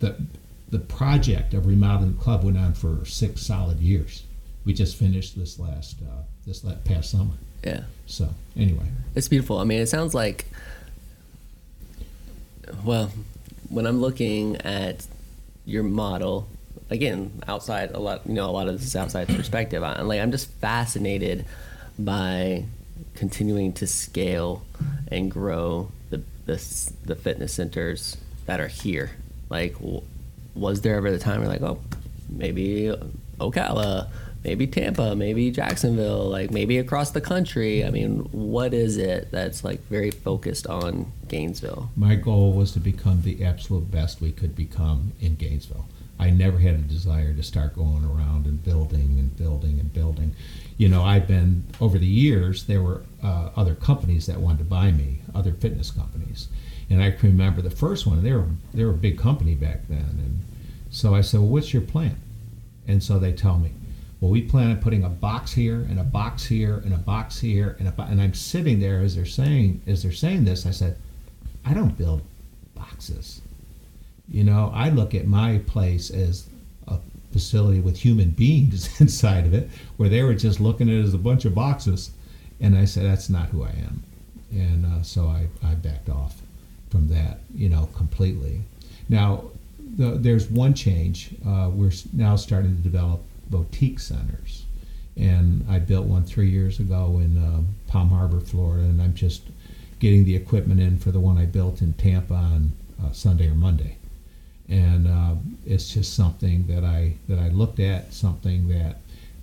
the 0.00 0.14
the 0.68 0.78
project 0.78 1.54
of 1.54 1.64
remodeling 1.64 2.12
the 2.12 2.22
club 2.22 2.44
went 2.44 2.58
on 2.58 2.74
for 2.74 3.02
six 3.06 3.40
solid 3.40 3.78
years. 3.78 4.24
We 4.66 4.74
just 4.74 4.96
finished 4.96 5.38
this 5.38 5.58
last 5.58 5.96
uh, 6.02 6.22
this 6.46 6.64
la- 6.64 6.74
past 6.84 7.10
summer. 7.10 7.32
Yeah. 7.64 7.84
So 8.06 8.28
anyway, 8.56 8.84
It's 9.14 9.26
beautiful. 9.28 9.58
I 9.58 9.64
mean, 9.64 9.80
it 9.80 9.86
sounds 9.86 10.12
like, 10.12 10.44
well, 12.84 13.10
when 13.70 13.86
I'm 13.86 14.00
looking 14.02 14.56
at 14.56 15.06
your 15.64 15.82
model, 15.82 16.46
again, 16.90 17.42
outside 17.48 17.92
a 17.92 17.98
lot, 17.98 18.26
you 18.26 18.34
know, 18.34 18.50
a 18.50 18.52
lot 18.52 18.68
of 18.68 18.78
this 18.78 18.86
is 18.88 18.96
outside 18.96 19.28
perspective. 19.28 19.82
I, 19.82 20.02
like, 20.02 20.20
I'm 20.20 20.30
just 20.30 20.50
fascinated 20.60 21.46
by 21.98 22.64
continuing 23.14 23.72
to 23.74 23.86
scale 23.86 24.62
and 25.10 25.30
grow 25.30 25.90
the 26.46 26.92
the, 27.04 27.14
fitness 27.14 27.52
centers 27.52 28.16
that 28.46 28.60
are 28.60 28.68
here. 28.68 29.10
Like, 29.50 29.76
was 30.54 30.80
there 30.80 30.96
ever 30.96 31.10
the 31.10 31.18
time 31.18 31.40
where 31.40 31.48
like, 31.48 31.62
oh, 31.62 31.78
maybe 32.28 32.92
Ocala, 33.38 34.08
maybe 34.42 34.66
Tampa, 34.66 35.14
maybe 35.14 35.50
Jacksonville, 35.50 36.28
like 36.28 36.50
maybe 36.50 36.78
across 36.78 37.10
the 37.10 37.20
country? 37.20 37.84
I 37.84 37.90
mean, 37.90 38.20
what 38.32 38.72
is 38.72 38.96
it 38.96 39.30
that's 39.30 39.64
like 39.64 39.80
very 39.88 40.10
focused 40.10 40.66
on 40.66 41.12
Gainesville? 41.28 41.90
my 41.96 42.14
goal 42.14 42.52
was 42.52 42.72
to 42.72 42.80
become 42.80 43.22
the 43.22 43.44
absolute 43.44 43.90
best 43.90 44.20
we 44.20 44.32
could 44.32 44.54
become 44.56 45.12
in 45.20 45.34
Gainesville. 45.36 45.86
I 46.18 46.30
never 46.30 46.58
had 46.58 46.74
a 46.74 46.78
desire 46.78 47.34
to 47.34 47.42
start 47.42 47.74
going 47.74 48.04
around 48.04 48.46
and 48.46 48.62
building 48.64 49.16
and 49.18 49.36
building 49.36 49.78
and 49.78 49.92
building. 49.92 50.34
You 50.76 50.88
know, 50.88 51.02
I've 51.02 51.26
been 51.26 51.64
over 51.80 51.98
the 51.98 52.06
years. 52.06 52.64
There 52.64 52.82
were 52.82 53.02
uh, 53.22 53.50
other 53.56 53.74
companies 53.74 54.26
that 54.26 54.40
wanted 54.40 54.58
to 54.58 54.64
buy 54.64 54.92
me, 54.92 55.20
other 55.34 55.52
fitness 55.52 55.90
companies, 55.90 56.48
and 56.90 57.02
I 57.02 57.10
can 57.12 57.30
remember 57.30 57.62
the 57.62 57.70
first 57.70 58.06
one. 58.06 58.22
They 58.22 58.32
were 58.32 58.46
they 58.74 58.84
were 58.84 58.90
a 58.90 58.94
big 58.94 59.18
company 59.18 59.54
back 59.54 59.88
then, 59.88 59.98
and 59.98 60.44
so 60.90 61.14
I 61.14 61.22
said, 61.22 61.40
well, 61.40 61.48
"What's 61.48 61.72
your 61.72 61.82
plan?" 61.82 62.16
And 62.86 63.02
so 63.02 63.18
they 63.18 63.32
tell 63.32 63.58
me, 63.58 63.70
"Well, 64.20 64.30
we 64.30 64.42
plan 64.42 64.70
on 64.70 64.76
putting 64.80 65.02
a 65.02 65.08
box 65.08 65.52
here 65.52 65.86
and 65.88 65.98
a 65.98 66.04
box 66.04 66.44
here 66.44 66.76
and 66.84 66.92
a 66.92 66.98
box 66.98 67.40
here 67.40 67.76
and 67.78 67.88
a 67.88 67.92
bo-. 67.92 68.04
and 68.04 68.20
I'm 68.20 68.34
sitting 68.34 68.78
there 68.78 69.00
as 69.00 69.16
they're 69.16 69.24
saying 69.24 69.80
as 69.86 70.02
they're 70.02 70.12
saying 70.12 70.44
this. 70.44 70.66
I 70.66 70.72
said, 70.72 70.98
"I 71.64 71.72
don't 71.72 71.96
build 71.96 72.20
boxes." 72.74 73.40
You 74.28 74.44
know, 74.44 74.70
I 74.74 74.90
look 74.90 75.14
at 75.14 75.26
my 75.26 75.58
place 75.66 76.10
as 76.10 76.48
facility 77.36 77.80
with 77.80 77.98
human 77.98 78.30
beings 78.30 78.88
inside 79.00 79.44
of 79.44 79.52
it, 79.52 79.68
where 79.98 80.08
they 80.08 80.22
were 80.22 80.34
just 80.34 80.58
looking 80.58 80.88
at 80.88 80.94
it 80.94 81.04
as 81.04 81.14
a 81.14 81.18
bunch 81.18 81.44
of 81.44 81.54
boxes. 81.54 82.10
And 82.60 82.76
I 82.76 82.86
said, 82.86 83.04
that's 83.04 83.28
not 83.28 83.50
who 83.50 83.62
I 83.62 83.70
am. 83.70 84.02
And 84.50 84.86
uh, 84.86 85.02
so 85.02 85.26
I, 85.26 85.48
I 85.62 85.74
backed 85.74 86.08
off 86.08 86.40
from 86.88 87.08
that, 87.08 87.40
you 87.54 87.68
know, 87.68 87.90
completely. 87.94 88.62
Now, 89.10 89.44
the, 89.96 90.12
there's 90.12 90.48
one 90.48 90.72
change. 90.72 91.34
Uh, 91.46 91.70
we're 91.72 91.92
now 92.14 92.36
starting 92.36 92.74
to 92.74 92.82
develop 92.82 93.20
boutique 93.50 94.00
centers, 94.00 94.64
and 95.16 95.64
I 95.68 95.78
built 95.78 96.06
one 96.06 96.24
three 96.24 96.48
years 96.48 96.80
ago 96.80 97.18
in 97.18 97.36
um, 97.38 97.68
Palm 97.86 98.08
Harbor, 98.08 98.40
Florida, 98.40 98.84
and 98.84 99.02
I'm 99.02 99.14
just 99.14 99.42
getting 99.98 100.24
the 100.24 100.36
equipment 100.36 100.80
in 100.80 100.98
for 100.98 101.10
the 101.10 101.20
one 101.20 101.38
I 101.38 101.44
built 101.46 101.82
in 101.82 101.92
Tampa 101.94 102.34
on 102.34 102.72
uh, 103.02 103.12
Sunday 103.12 103.48
or 103.48 103.54
Monday, 103.54 103.96
and 104.68 105.06
uh, 105.06 105.34
it's 105.64 105.92
just 105.92 106.14
something 106.14 106.66
that 106.66 106.84
I 106.84 107.14
that 107.28 107.38
I 107.38 107.48
looked 107.48 107.80
at, 107.80 108.12
something 108.12 108.68
that 108.68 108.98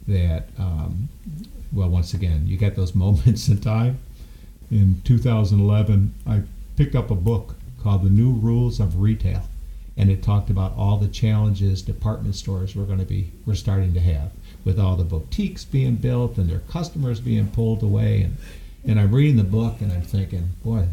that 0.08 0.48
um, 0.58 1.10
well, 1.72 1.90
once 1.90 2.14
again, 2.14 2.44
you 2.46 2.58
get 2.58 2.76
those 2.76 2.96
moments 3.06 3.48
in 3.48 3.60
time. 3.60 4.00
In 4.72 5.02
2011, 5.04 6.14
I 6.26 6.42
picked 6.76 6.96
up 6.96 7.12
a 7.12 7.16
book 7.16 7.56
called 7.82 8.04
The 8.04 8.10
New 8.10 8.32
Rules 8.32 8.80
of 8.80 9.00
Retail, 9.00 9.44
and 9.98 10.10
it 10.10 10.24
talked 10.24 10.50
about 10.50 10.74
all 10.76 10.98
the 10.98 11.08
challenges 11.08 11.82
department 11.82 12.36
stores 12.36 12.76
were 12.76 12.86
going 12.86 13.00
to 13.00 13.06
be 13.06 13.32
were 13.46 13.56
starting 13.56 13.94
to 13.94 14.00
have 14.00 14.32
with 14.66 14.80
all 14.80 14.96
the 14.96 15.04
boutiques 15.04 15.66
being 15.66 15.96
built 15.96 16.38
and 16.38 16.50
their 16.50 16.60
customers 16.60 17.20
being 17.20 17.48
pulled 17.48 17.84
away 17.84 18.22
and 18.22 18.38
and 18.86 19.00
I'm 19.00 19.14
reading 19.16 19.38
the 19.38 19.46
book 19.46 19.80
and 19.80 19.94
I'm 19.94 20.02
thinking, 20.02 20.50
boy, 20.64 20.88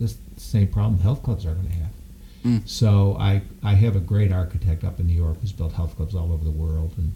this 0.00 0.16
same 0.36 0.66
problem 0.66 1.00
health 1.00 1.22
clubs 1.22 1.46
are 1.46 1.54
going 1.54 1.68
to 1.68 1.74
have. 1.74 1.90
So 2.64 3.16
I 3.18 3.42
I 3.62 3.74
have 3.74 3.96
a 3.96 4.00
great 4.00 4.32
architect 4.32 4.84
up 4.84 5.00
in 5.00 5.06
New 5.06 5.14
York 5.14 5.40
who's 5.40 5.52
built 5.52 5.72
health 5.72 5.96
clubs 5.96 6.14
all 6.14 6.32
over 6.32 6.44
the 6.44 6.50
world 6.50 6.92
and 6.96 7.12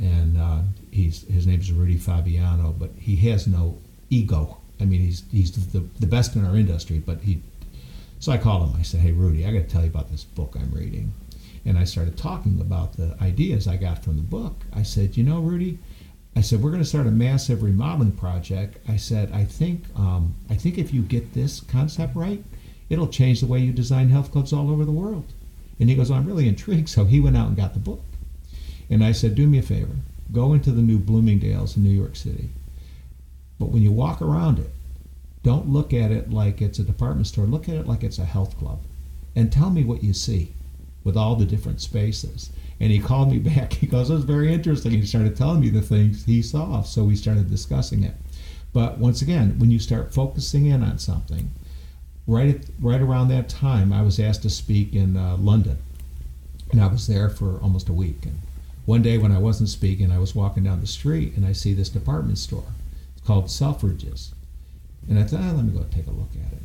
and 0.00 0.38
uh, 0.38 0.60
he's 0.90 1.26
his 1.28 1.46
name's 1.46 1.70
Rudy 1.70 1.96
Fabiano, 1.96 2.74
but 2.78 2.90
he 2.98 3.16
has 3.30 3.46
no 3.46 3.78
ego. 4.08 4.56
I 4.80 4.84
mean, 4.84 5.00
he's 5.00 5.24
he's 5.30 5.52
the, 5.72 5.80
the 5.98 6.06
best 6.06 6.36
in 6.36 6.44
our 6.44 6.56
industry, 6.56 6.98
but 6.98 7.20
he. 7.20 7.42
So 8.18 8.32
I 8.32 8.38
called 8.38 8.70
him. 8.70 8.76
I 8.78 8.82
said, 8.82 9.00
"Hey, 9.00 9.12
Rudy, 9.12 9.46
I 9.46 9.52
got 9.52 9.60
to 9.60 9.68
tell 9.68 9.82
you 9.82 9.88
about 9.88 10.10
this 10.10 10.24
book 10.24 10.56
I'm 10.58 10.70
reading," 10.72 11.12
and 11.66 11.78
I 11.78 11.84
started 11.84 12.16
talking 12.16 12.60
about 12.60 12.94
the 12.94 13.16
ideas 13.20 13.68
I 13.68 13.76
got 13.76 14.02
from 14.02 14.16
the 14.16 14.22
book. 14.22 14.56
I 14.72 14.82
said, 14.82 15.16
"You 15.16 15.24
know, 15.24 15.40
Rudy." 15.40 15.78
I 16.36 16.42
said 16.42 16.62
we're 16.62 16.70
going 16.70 16.82
to 16.82 16.88
start 16.88 17.08
a 17.08 17.10
massive 17.10 17.60
remodeling 17.60 18.12
project. 18.12 18.78
I 18.88 18.96
said 18.96 19.32
I 19.32 19.44
think 19.44 19.82
um, 19.96 20.36
I 20.48 20.54
think 20.54 20.78
if 20.78 20.94
you 20.94 21.02
get 21.02 21.34
this 21.34 21.60
concept 21.60 22.14
right, 22.14 22.42
it'll 22.90 23.08
change 23.08 23.40
the 23.40 23.46
way 23.46 23.60
you 23.60 23.72
design 23.72 24.10
health 24.10 24.30
clubs 24.32 24.52
all 24.52 24.70
over 24.70 24.84
the 24.84 24.92
world. 24.92 25.32
And 25.78 25.88
he 25.88 25.94
goes, 25.94 26.10
I'm 26.10 26.26
really 26.26 26.46
intrigued. 26.46 26.90
So 26.90 27.06
he 27.06 27.20
went 27.20 27.36
out 27.36 27.48
and 27.48 27.56
got 27.56 27.72
the 27.72 27.80
book. 27.80 28.02
And 28.90 29.02
I 29.02 29.12
said, 29.12 29.34
do 29.34 29.46
me 29.46 29.58
a 29.58 29.62
favor, 29.62 29.96
go 30.32 30.52
into 30.52 30.72
the 30.72 30.82
new 30.82 30.98
Bloomingdale's 30.98 31.76
in 31.76 31.84
New 31.84 31.90
York 31.90 32.16
City. 32.16 32.50
But 33.58 33.70
when 33.70 33.82
you 33.82 33.92
walk 33.92 34.20
around 34.20 34.58
it, 34.58 34.70
don't 35.42 35.70
look 35.70 35.94
at 35.94 36.10
it 36.10 36.30
like 36.30 36.60
it's 36.60 36.78
a 36.78 36.84
department 36.84 37.28
store. 37.28 37.46
Look 37.46 37.68
at 37.68 37.76
it 37.76 37.86
like 37.86 38.02
it's 38.02 38.18
a 38.18 38.24
health 38.24 38.58
club. 38.58 38.80
And 39.34 39.50
tell 39.50 39.70
me 39.70 39.84
what 39.84 40.02
you 40.02 40.12
see 40.12 40.52
with 41.04 41.16
all 41.16 41.36
the 41.36 41.46
different 41.46 41.80
spaces. 41.80 42.50
And 42.78 42.90
he 42.90 42.98
called 42.98 43.30
me 43.30 43.38
back. 43.54 43.74
He 43.74 43.86
goes, 43.86 44.10
It 44.10 44.14
was 44.14 44.24
very 44.24 44.52
interesting. 44.52 44.92
He 44.92 45.06
started 45.06 45.36
telling 45.36 45.60
me 45.60 45.70
the 45.70 45.80
things 45.80 46.24
he 46.24 46.42
saw. 46.42 46.82
So 46.82 47.04
we 47.04 47.16
started 47.16 47.48
discussing 47.48 48.02
it. 48.02 48.14
But 48.72 48.98
once 48.98 49.22
again, 49.22 49.58
when 49.58 49.70
you 49.70 49.78
start 49.78 50.14
focusing 50.14 50.66
in 50.66 50.82
on 50.82 50.98
something, 50.98 51.50
right 52.30 52.54
at, 52.54 52.60
right 52.80 53.00
around 53.00 53.28
that 53.28 53.48
time, 53.48 53.92
I 53.92 54.02
was 54.02 54.20
asked 54.20 54.42
to 54.42 54.50
speak 54.50 54.94
in 54.94 55.16
uh, 55.16 55.36
London, 55.36 55.78
and 56.70 56.80
I 56.80 56.86
was 56.86 57.06
there 57.06 57.28
for 57.28 57.58
almost 57.60 57.88
a 57.88 57.92
week. 57.92 58.24
And 58.24 58.40
one 58.86 59.02
day 59.02 59.18
when 59.18 59.32
I 59.32 59.38
wasn't 59.38 59.68
speaking, 59.68 60.12
I 60.12 60.18
was 60.18 60.34
walking 60.34 60.62
down 60.62 60.80
the 60.80 60.86
street 60.86 61.36
and 61.36 61.44
I 61.44 61.52
see 61.52 61.74
this 61.74 61.88
department 61.88 62.38
store. 62.38 62.64
It's 63.16 63.26
called 63.26 63.46
Selfridges, 63.46 64.32
and 65.08 65.18
I 65.18 65.24
thought, 65.24 65.40
"Ah, 65.42 65.52
let 65.52 65.64
me 65.64 65.72
go 65.72 65.84
take 65.90 66.06
a 66.06 66.10
look 66.12 66.30
at 66.34 66.52
it. 66.52 66.62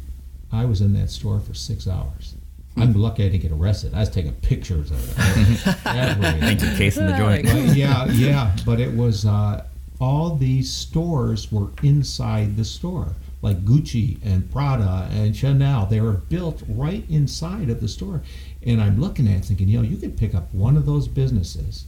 I 0.51 0.65
was 0.65 0.81
in 0.81 0.93
that 0.93 1.09
store 1.09 1.39
for 1.39 1.53
six 1.53 1.87
hours. 1.87 2.35
I'm 2.77 2.93
lucky 2.93 3.25
I 3.25 3.29
didn't 3.29 3.41
get 3.41 3.51
arrested. 3.53 3.93
I 3.93 4.01
was 4.01 4.09
taking 4.09 4.33
pictures 4.33 4.91
of 4.91 4.97
it. 4.97 5.13
Thank 5.83 6.61
you, 6.61 6.69
case 6.71 6.97
in 6.97 7.07
the 7.07 7.17
joint. 7.17 7.45
Well, 7.45 7.73
yeah, 7.73 8.05
yeah, 8.07 8.55
but 8.65 8.81
it 8.81 8.93
was 8.93 9.25
uh, 9.25 9.63
all 9.99 10.35
these 10.35 10.71
stores 10.71 11.51
were 11.51 11.69
inside 11.83 12.57
the 12.57 12.65
store, 12.65 13.13
like 13.45 13.63
Gucci 13.63 14.17
and 14.25 14.51
Prada 14.51 15.07
and 15.11 15.37
Chanel. 15.37 15.85
They 15.85 16.01
were 16.01 16.13
built 16.13 16.63
right 16.67 17.05
inside 17.07 17.69
of 17.69 17.79
the 17.79 17.87
store, 17.87 18.23
and 18.65 18.81
I'm 18.81 18.99
looking 18.99 19.27
at 19.27 19.37
it 19.37 19.45
thinking, 19.45 19.69
you 19.69 19.77
know, 19.77 19.87
you 19.87 19.97
could 19.97 20.17
pick 20.17 20.33
up 20.33 20.51
one 20.51 20.75
of 20.75 20.87
those 20.87 21.07
businesses, 21.07 21.85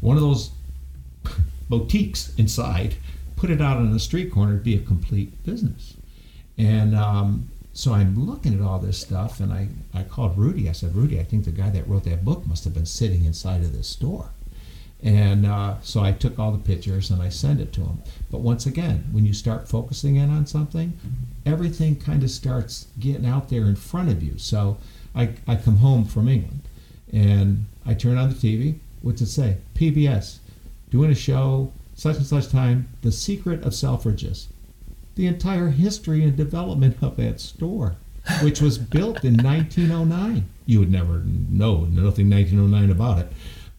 one 0.00 0.16
of 0.16 0.22
those 0.22 0.50
boutiques 1.70 2.34
inside, 2.36 2.96
put 3.34 3.50
it 3.50 3.62
out 3.62 3.78
on 3.78 3.92
the 3.92 3.98
street 3.98 4.30
corner, 4.30 4.52
it'd 4.52 4.64
be 4.64 4.76
a 4.76 4.80
complete 4.80 5.42
business. 5.42 5.94
And 6.58 6.94
um, 6.94 7.48
so 7.72 7.94
I'm 7.94 8.26
looking 8.26 8.52
at 8.52 8.60
all 8.60 8.78
this 8.78 9.00
stuff, 9.00 9.40
and 9.40 9.54
I, 9.54 9.68
I 9.94 10.02
called 10.02 10.36
Rudy. 10.36 10.68
I 10.68 10.72
said, 10.72 10.94
Rudy, 10.94 11.18
I 11.18 11.24
think 11.24 11.46
the 11.46 11.50
guy 11.50 11.70
that 11.70 11.88
wrote 11.88 12.04
that 12.04 12.26
book 12.26 12.46
must 12.46 12.64
have 12.64 12.74
been 12.74 12.84
sitting 12.84 13.24
inside 13.24 13.62
of 13.62 13.72
this 13.72 13.88
store. 13.88 14.28
And 15.04 15.44
uh, 15.44 15.76
so 15.82 16.00
I 16.00 16.12
took 16.12 16.38
all 16.38 16.50
the 16.50 16.58
pictures 16.58 17.10
and 17.10 17.22
I 17.22 17.28
sent 17.28 17.60
it 17.60 17.72
to 17.74 17.82
him. 17.82 18.02
But 18.30 18.40
once 18.40 18.64
again, 18.64 19.04
when 19.12 19.26
you 19.26 19.34
start 19.34 19.68
focusing 19.68 20.16
in 20.16 20.30
on 20.30 20.46
something, 20.46 20.98
everything 21.44 21.96
kind 21.96 22.22
of 22.22 22.30
starts 22.30 22.86
getting 22.98 23.26
out 23.26 23.50
there 23.50 23.64
in 23.64 23.76
front 23.76 24.08
of 24.08 24.22
you. 24.22 24.38
So 24.38 24.78
I, 25.14 25.34
I 25.46 25.56
come 25.56 25.76
home 25.76 26.06
from 26.06 26.26
England 26.26 26.62
and 27.12 27.66
I 27.84 27.94
turn 27.94 28.16
on 28.16 28.30
the 28.30 28.34
TV. 28.34 28.78
What's 29.02 29.20
it 29.20 29.26
say? 29.26 29.58
PBS, 29.74 30.38
doing 30.90 31.10
a 31.10 31.14
show, 31.14 31.70
such 31.94 32.16
and 32.16 32.26
such 32.26 32.48
time, 32.48 32.88
The 33.02 33.12
Secret 33.12 33.62
of 33.62 33.74
Selfridges 33.74 34.46
the 35.14 35.26
entire 35.26 35.68
history 35.68 36.24
and 36.24 36.36
development 36.36 36.96
of 37.02 37.16
that 37.16 37.40
store, 37.40 37.96
which 38.42 38.60
was 38.60 38.78
built 38.78 39.24
in 39.24 39.36
1909. 39.36 40.48
You 40.66 40.80
would 40.80 40.90
never 40.90 41.22
know 41.24 41.84
nothing 41.84 42.30
1909 42.30 42.90
about 42.90 43.18
it. 43.18 43.32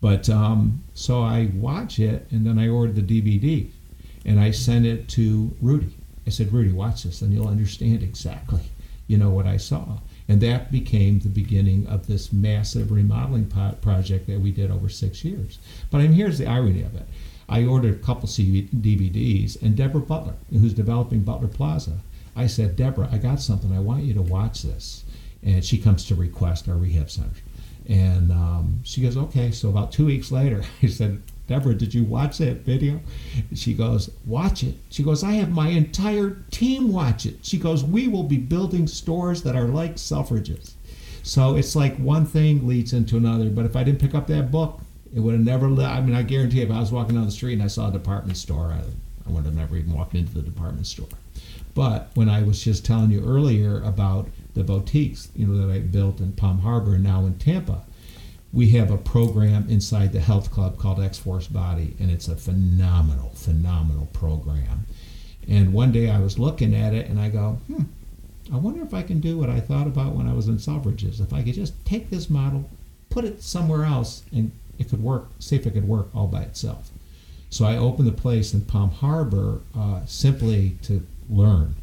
But 0.06 0.30
um, 0.30 0.84
so 0.94 1.24
I 1.24 1.50
watch 1.56 1.98
it 1.98 2.28
and 2.30 2.46
then 2.46 2.60
I 2.60 2.68
ordered 2.68 2.96
the 2.96 3.02
DVD 3.22 3.68
and 4.24 4.40
I 4.40 4.52
sent 4.52 4.86
it 4.86 5.10
to 5.10 5.52
Rudy. 5.60 5.98
I 6.28 6.30
said, 6.30 6.54
Rudy, 6.54 6.72
watch 6.72 7.02
this 7.02 7.24
and 7.24 7.34
you'll 7.34 7.48
understand 7.48 8.04
exactly, 8.04 8.62
you 9.08 9.18
know, 9.18 9.32
what 9.32 9.48
I 9.48 9.58
saw. 9.58 9.98
And 10.28 10.40
that 10.42 10.72
became 10.72 11.18
the 11.18 11.30
beginning 11.30 11.88
of 11.88 12.06
this 12.06 12.32
massive 12.32 12.92
remodeling 12.92 13.48
project 13.82 14.28
that 14.28 14.40
we 14.40 14.52
did 14.52 14.70
over 14.70 14.90
six 14.90 15.26
years. 15.26 15.58
But 15.90 15.98
I 15.98 16.02
mean, 16.04 16.14
here's 16.14 16.38
the 16.38 16.46
irony 16.46 16.84
of 16.84 16.94
it. 16.94 17.08
I 17.50 17.66
ordered 17.66 17.96
a 17.96 18.06
couple 18.06 18.30
CV 18.30 18.70
DVDs, 18.70 19.60
and 19.60 19.76
Deborah 19.76 20.02
Butler, 20.02 20.36
who's 20.52 20.76
developing 20.76 21.24
Butler 21.24 21.48
Plaza, 21.48 21.98
I 22.36 22.46
said, 22.46 22.76
Deborah, 22.76 23.10
I 23.12 23.18
got 23.18 23.42
something. 23.42 23.76
I 23.76 23.80
want 23.80 24.04
you 24.04 24.14
to 24.14 24.22
watch 24.22 24.62
this. 24.62 25.04
And 25.42 25.66
she 25.66 25.80
comes 25.80 26.06
to 26.06 26.14
request 26.14 26.70
our 26.70 26.76
rehab 26.76 27.10
center. 27.10 27.42
And 27.88 28.32
um, 28.32 28.80
she 28.84 29.02
goes, 29.02 29.18
okay. 29.18 29.52
So 29.52 29.70
about 29.70 29.92
two 29.92 30.06
weeks 30.06 30.32
later, 30.32 30.64
I 30.84 30.88
said, 30.88 31.22
Deborah, 31.48 31.76
did 31.76 31.94
you 31.94 32.04
watch 32.04 32.40
that 32.40 32.62
video? 32.62 33.00
She 33.54 33.74
goes, 33.74 34.10
watch 34.26 34.64
it. 34.64 34.76
She 34.90 35.04
goes, 35.04 35.24
I 35.24 35.34
have 35.34 35.52
my 35.52 35.68
entire 35.68 36.38
team 36.50 36.92
watch 36.92 37.26
it. 37.26 37.38
She 37.44 37.58
goes, 37.58 37.84
we 37.84 38.08
will 38.08 38.24
be 38.24 38.38
building 38.38 38.88
stores 38.88 39.44
that 39.44 39.56
are 39.56 39.66
like 39.66 39.96
Selfridges. 39.96 40.74
So 41.22 41.56
it's 41.56 41.76
like 41.76 41.96
one 41.98 42.26
thing 42.26 42.68
leads 42.68 42.94
into 42.94 43.18
another. 43.18 43.50
But 43.50 43.66
if 43.66 43.76
I 43.76 43.84
didn't 43.84 44.02
pick 44.02 44.16
up 44.16 44.28
that 44.28 44.52
book, 44.52 44.80
it 45.16 45.20
would 45.20 45.34
have 45.34 45.44
never. 45.44 45.68
I 45.82 46.02
mean, 46.02 46.16
I 46.16 46.24
guarantee 46.24 46.62
if 46.62 46.72
I 46.72 46.80
was 46.80 46.92
walking 46.92 47.16
down 47.16 47.26
the 47.26 47.32
street 47.32 47.54
and 47.54 47.64
I 47.64 47.68
saw 47.68 47.90
a 47.90 47.92
department 47.92 48.38
store, 48.38 48.74
I, 48.74 48.82
I 49.28 49.32
would 49.32 49.46
have 49.46 49.56
never 49.56 49.78
even 49.78 49.94
walked 49.94 50.16
into 50.16 50.34
the 50.34 50.42
department 50.42 50.88
store. 50.88 51.08
But 51.74 52.10
when 52.16 52.30
I 52.30 52.42
was 52.44 52.64
just 52.64 52.86
telling 52.86 53.12
you 53.12 53.24
earlier 53.26 53.82
about 53.84 54.28
the 54.56 54.64
boutiques, 54.64 55.30
you 55.36 55.46
know, 55.46 55.68
that 55.68 55.74
I 55.74 55.80
built 55.80 56.20
in 56.20 56.32
Palm 56.32 56.60
Harbor 56.60 56.96
and 56.96 57.04
now 57.04 57.26
in 57.26 57.38
Tampa, 57.38 57.84
we 58.52 58.70
have 58.70 58.90
a 58.90 58.98
program 58.98 59.68
inside 59.70 60.14
the 60.14 60.22
health 60.22 60.50
club 60.50 60.80
called 60.80 61.00
X 61.00 61.18
Force 61.18 61.48
Body, 61.48 61.96
and 62.00 62.10
it's 62.10 62.30
a 62.30 62.38
phenomenal, 62.38 63.32
phenomenal 63.36 64.08
program. 64.14 64.86
And 65.48 65.74
one 65.74 65.92
day 65.92 66.10
I 66.10 66.20
was 66.20 66.40
looking 66.40 66.74
at 66.74 66.94
it 66.94 67.08
and 67.10 67.20
I 67.20 67.30
go, 67.30 67.60
hmm, 67.68 67.84
I 68.52 68.58
wonder 68.58 68.82
if 68.84 68.94
I 68.94 69.04
can 69.04 69.20
do 69.20 69.38
what 69.38 69.50
I 69.50 69.60
thought 69.60 69.88
about 69.88 70.16
when 70.16 70.28
I 70.28 70.34
was 70.34 70.48
in 70.48 70.58
Selfridges. 70.58 71.20
If 71.20 71.34
I 71.34 71.44
could 71.44 71.54
just 71.54 71.74
take 71.86 72.10
this 72.10 72.30
model, 72.30 72.70
put 73.10 73.26
it 73.26 73.44
somewhere 73.44 73.84
else, 73.84 74.24
and 74.32 74.52
it 74.80 74.90
could 74.90 75.04
work, 75.04 75.28
see 75.40 75.56
if 75.56 75.68
it 75.68 75.72
could 75.72 75.88
work 75.88 76.08
all 76.16 76.28
by 76.28 76.44
itself. 76.44 76.92
So 77.50 77.66
I 77.66 77.78
opened 77.78 78.08
the 78.08 78.14
place 78.14 78.54
in 78.54 78.62
Palm 78.62 78.92
Harbor 78.92 79.62
uh, 79.78 80.06
simply 80.06 80.78
to 80.84 81.06
learn. 81.30 81.76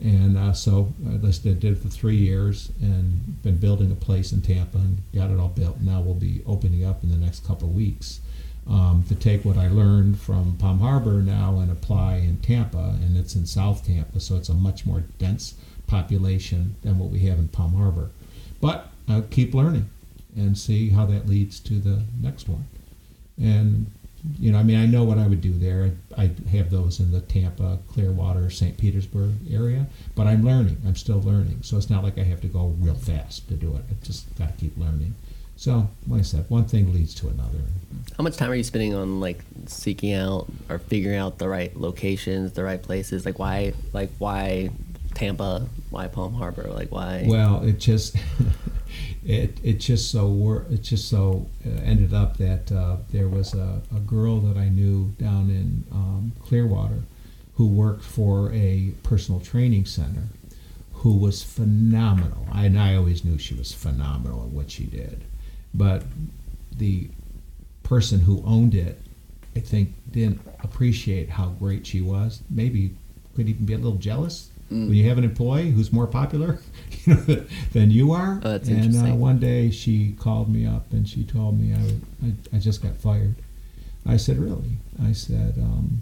And 0.00 0.38
uh, 0.38 0.52
so 0.52 0.92
I 1.08 1.16
did 1.16 1.64
it 1.64 1.78
for 1.78 1.88
three 1.88 2.16
years 2.16 2.70
and 2.80 3.42
been 3.42 3.56
building 3.56 3.90
a 3.90 3.96
place 3.96 4.32
in 4.32 4.42
Tampa 4.42 4.78
and 4.78 5.02
got 5.14 5.30
it 5.30 5.40
all 5.40 5.48
built. 5.48 5.80
Now 5.80 6.00
we'll 6.00 6.14
be 6.14 6.42
opening 6.46 6.84
up 6.84 7.02
in 7.02 7.10
the 7.10 7.16
next 7.16 7.44
couple 7.46 7.68
of 7.68 7.74
weeks 7.74 8.20
um, 8.68 9.04
to 9.08 9.14
take 9.14 9.44
what 9.44 9.56
I 9.56 9.68
learned 9.68 10.20
from 10.20 10.56
Palm 10.56 10.78
Harbor 10.78 11.22
now 11.22 11.58
and 11.58 11.70
apply 11.70 12.16
in 12.16 12.36
Tampa. 12.38 12.96
And 13.02 13.16
it's 13.16 13.34
in 13.34 13.46
South 13.46 13.84
Tampa, 13.84 14.20
so 14.20 14.36
it's 14.36 14.48
a 14.48 14.54
much 14.54 14.86
more 14.86 15.02
dense 15.18 15.54
population 15.88 16.76
than 16.82 16.98
what 16.98 17.10
we 17.10 17.20
have 17.20 17.38
in 17.38 17.48
Palm 17.48 17.74
Harbor. 17.74 18.10
But 18.60 18.88
I'll 19.08 19.22
keep 19.22 19.52
learning 19.52 19.88
and 20.36 20.56
see 20.56 20.90
how 20.90 21.06
that 21.06 21.26
leads 21.26 21.58
to 21.60 21.74
the 21.74 22.02
next 22.20 22.48
one. 22.48 22.66
And 23.40 23.90
you 24.38 24.52
know, 24.52 24.58
I 24.58 24.62
mean, 24.62 24.76
I 24.76 24.86
know 24.86 25.04
what 25.04 25.18
I 25.18 25.26
would 25.26 25.40
do 25.40 25.52
there. 25.52 25.92
I 26.16 26.30
have 26.50 26.70
those 26.70 27.00
in 27.00 27.12
the 27.12 27.20
Tampa, 27.20 27.78
Clearwater, 27.88 28.50
St. 28.50 28.76
Petersburg 28.76 29.34
area, 29.50 29.86
but 30.14 30.26
I'm 30.26 30.44
learning. 30.44 30.78
I'm 30.86 30.96
still 30.96 31.20
learning. 31.20 31.62
So 31.62 31.76
it's 31.76 31.90
not 31.90 32.02
like 32.02 32.18
I 32.18 32.24
have 32.24 32.40
to 32.42 32.48
go 32.48 32.74
real 32.78 32.94
fast 32.94 33.48
to 33.48 33.54
do 33.54 33.74
it. 33.76 33.82
I 33.90 34.04
just 34.04 34.36
got 34.36 34.48
to 34.48 34.54
keep 34.54 34.76
learning. 34.76 35.14
So, 35.56 35.88
like 36.06 36.20
I 36.20 36.22
said, 36.22 36.44
one 36.48 36.66
thing 36.66 36.92
leads 36.92 37.14
to 37.16 37.28
another. 37.28 37.58
How 38.16 38.22
much 38.22 38.36
time 38.36 38.50
are 38.50 38.54
you 38.54 38.62
spending 38.62 38.94
on 38.94 39.18
like 39.20 39.40
seeking 39.66 40.12
out 40.12 40.46
or 40.68 40.78
figuring 40.78 41.18
out 41.18 41.38
the 41.38 41.48
right 41.48 41.76
locations, 41.76 42.52
the 42.52 42.62
right 42.62 42.80
places? 42.80 43.26
Like 43.26 43.38
why, 43.38 43.72
like 43.92 44.10
why 44.18 44.70
Tampa? 45.14 45.66
Why 45.90 46.06
Palm 46.06 46.34
Harbor? 46.34 46.68
Like 46.68 46.92
why? 46.92 47.24
Well, 47.26 47.64
it 47.64 47.80
just 47.80 48.16
it 49.28 49.58
it 49.62 49.74
just 49.74 50.10
so 50.10 50.26
wor- 50.26 50.64
it 50.70 50.82
just 50.82 51.08
so 51.08 51.46
uh, 51.64 51.80
ended 51.82 52.14
up 52.14 52.38
that 52.38 52.72
uh, 52.72 52.96
there 53.12 53.28
was 53.28 53.54
a, 53.54 53.82
a 53.94 54.00
girl 54.00 54.40
that 54.40 54.56
I 54.58 54.70
knew 54.70 55.14
down 55.18 55.50
in 55.50 55.84
um, 55.92 56.32
Clearwater 56.42 57.02
who 57.56 57.66
worked 57.66 58.02
for 58.02 58.50
a 58.52 58.92
personal 59.02 59.40
training 59.40 59.84
center 59.84 60.28
who 60.94 61.16
was 61.16 61.42
phenomenal. 61.42 62.46
I, 62.50 62.64
and 62.64 62.78
I 62.78 62.96
always 62.96 63.24
knew 63.24 63.36
she 63.38 63.54
was 63.54 63.72
phenomenal 63.72 64.42
at 64.44 64.48
what 64.48 64.70
she 64.70 64.84
did, 64.84 65.22
but 65.74 66.04
the 66.74 67.08
person 67.82 68.20
who 68.20 68.42
owned 68.46 68.74
it, 68.74 68.98
I 69.54 69.60
think, 69.60 69.92
didn't 70.10 70.40
appreciate 70.64 71.28
how 71.28 71.50
great 71.50 71.86
she 71.86 72.00
was. 72.00 72.42
Maybe 72.48 72.94
could 73.36 73.48
even 73.48 73.66
be 73.66 73.74
a 73.74 73.78
little 73.78 73.98
jealous 73.98 74.50
when 74.86 74.94
you 74.94 75.08
have 75.08 75.18
an 75.18 75.24
employee 75.24 75.70
who's 75.70 75.92
more 75.92 76.06
popular 76.06 76.58
you 77.06 77.14
know, 77.14 77.44
than 77.72 77.90
you 77.90 78.12
are. 78.12 78.40
Oh, 78.42 78.52
that's 78.52 78.68
and 78.68 78.96
uh, 78.96 79.14
one 79.14 79.38
day 79.38 79.70
she 79.70 80.12
called 80.18 80.52
me 80.52 80.66
up 80.66 80.90
and 80.92 81.08
she 81.08 81.24
told 81.24 81.58
me 81.58 81.74
I, 81.74 82.26
I, 82.26 82.56
I 82.56 82.58
just 82.58 82.82
got 82.82 82.96
fired. 82.96 83.34
I 84.06 84.16
said, 84.16 84.38
really? 84.38 84.78
I 85.02 85.12
said, 85.12 85.54
um, 85.58 86.00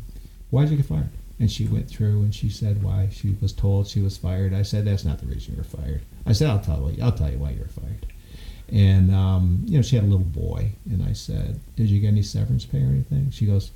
why 0.51 0.63
did 0.63 0.73
you 0.73 0.77
get 0.79 0.87
fired? 0.87 1.09
And 1.39 1.51
she 1.51 1.67
went 1.67 1.89
through 1.89 2.23
and 2.23 2.35
she 2.35 2.49
said 2.49 2.83
why 2.83 3.09
she 3.13 3.37
was 3.41 3.53
told 3.53 3.89
she 3.89 4.01
was 4.01 4.17
fired. 4.17 4.55
I 4.55 4.63
said, 4.63 4.85
that's 4.85 5.05
not 5.05 5.19
the 5.19 5.27
reason 5.27 5.55
you 5.55 5.59
were 5.59 5.65
fired. 5.65 6.03
I 6.25 6.33
said, 6.33 6.49
I'll 6.49 6.61
tell 6.61 6.91
you, 6.91 7.03
I'll 7.03 7.13
tell 7.13 7.31
you 7.31 7.39
why 7.39 7.51
you 7.51 7.61
were 7.61 7.67
fired. 7.67 8.07
And 8.73 9.15
um, 9.15 9.61
you 9.65 9.77
know, 9.77 9.83
she 9.83 9.95
had 9.95 10.05
a 10.05 10.09
little 10.09 10.25
boy, 10.25 10.73
and 10.91 11.01
I 11.05 11.13
said, 11.13 11.61
"Did 11.77 11.89
you 11.89 12.01
get 12.01 12.09
any 12.09 12.23
severance 12.23 12.65
pay 12.65 12.83
or 12.83 12.87
anything?" 12.89 13.31
She 13.31 13.47
goes, 13.47 13.71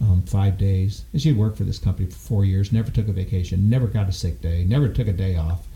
um, 0.00 0.22
five 0.22 0.58
days. 0.58 1.04
And 1.12 1.20
she'd 1.20 1.36
worked 1.36 1.58
for 1.58 1.64
this 1.64 1.78
company 1.78 2.08
for 2.08 2.16
four 2.16 2.44
years, 2.44 2.72
never 2.72 2.90
took 2.90 3.08
a 3.08 3.12
vacation, 3.12 3.68
never 3.68 3.86
got 3.86 4.08
a 4.08 4.12
sick 4.12 4.40
day, 4.40 4.64
never 4.64 4.88
took 4.88 5.08
a 5.08 5.12
day 5.12 5.36
off. 5.36 5.66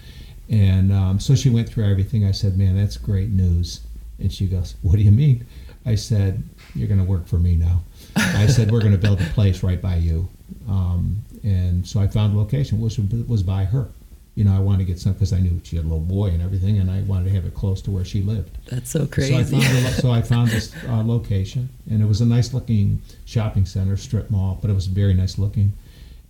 And 0.50 0.92
um, 0.92 1.20
so 1.20 1.34
she 1.34 1.50
went 1.50 1.68
through 1.68 1.84
everything. 1.90 2.24
I 2.26 2.32
said, 2.32 2.56
Man, 2.58 2.76
that's 2.76 2.96
great 2.96 3.30
news. 3.30 3.80
And 4.18 4.32
she 4.32 4.46
goes, 4.46 4.74
What 4.82 4.96
do 4.96 5.02
you 5.02 5.10
mean? 5.12 5.46
I 5.86 5.94
said, 5.94 6.42
You're 6.74 6.88
going 6.88 7.00
to 7.00 7.04
work 7.06 7.26
for 7.26 7.38
me 7.38 7.56
now. 7.56 7.82
I 8.16 8.46
said, 8.46 8.70
We're 8.70 8.80
going 8.80 8.92
to 8.92 8.98
build 8.98 9.20
a 9.20 9.24
place 9.26 9.62
right 9.62 9.80
by 9.80 9.96
you. 9.96 10.28
Um, 10.68 11.16
and 11.42 11.86
so 11.86 12.00
I 12.00 12.06
found 12.08 12.34
a 12.34 12.38
location, 12.38 12.80
which 12.80 12.98
was 13.28 13.42
by 13.42 13.64
her. 13.64 13.88
You 14.34 14.42
know, 14.44 14.54
I 14.54 14.58
wanted 14.58 14.78
to 14.78 14.84
get 14.84 14.98
some 14.98 15.12
because 15.12 15.32
I 15.32 15.38
knew 15.38 15.60
she 15.62 15.76
had 15.76 15.84
a 15.84 15.88
little 15.88 16.00
boy 16.04 16.28
and 16.30 16.42
everything, 16.42 16.78
and 16.78 16.90
I 16.90 17.02
wanted 17.02 17.26
to 17.26 17.30
have 17.36 17.44
it 17.44 17.54
close 17.54 17.80
to 17.82 17.90
where 17.92 18.04
she 18.04 18.20
lived. 18.22 18.50
That's 18.66 18.90
so 18.90 19.00
So 19.00 19.04
I 19.04 19.08
crazy. 19.08 19.60
found, 19.60 19.94
so 19.94 20.10
I 20.10 20.22
found 20.22 20.48
this 20.50 20.74
uh, 20.88 21.04
location, 21.04 21.68
and 21.88 22.02
it 22.02 22.06
was 22.06 22.20
a 22.20 22.26
nice 22.26 22.52
looking 22.52 23.00
shopping 23.26 23.64
center, 23.64 23.96
strip 23.96 24.30
mall, 24.30 24.58
but 24.60 24.70
it 24.70 24.74
was 24.74 24.86
very 24.86 25.14
nice 25.14 25.38
looking. 25.38 25.72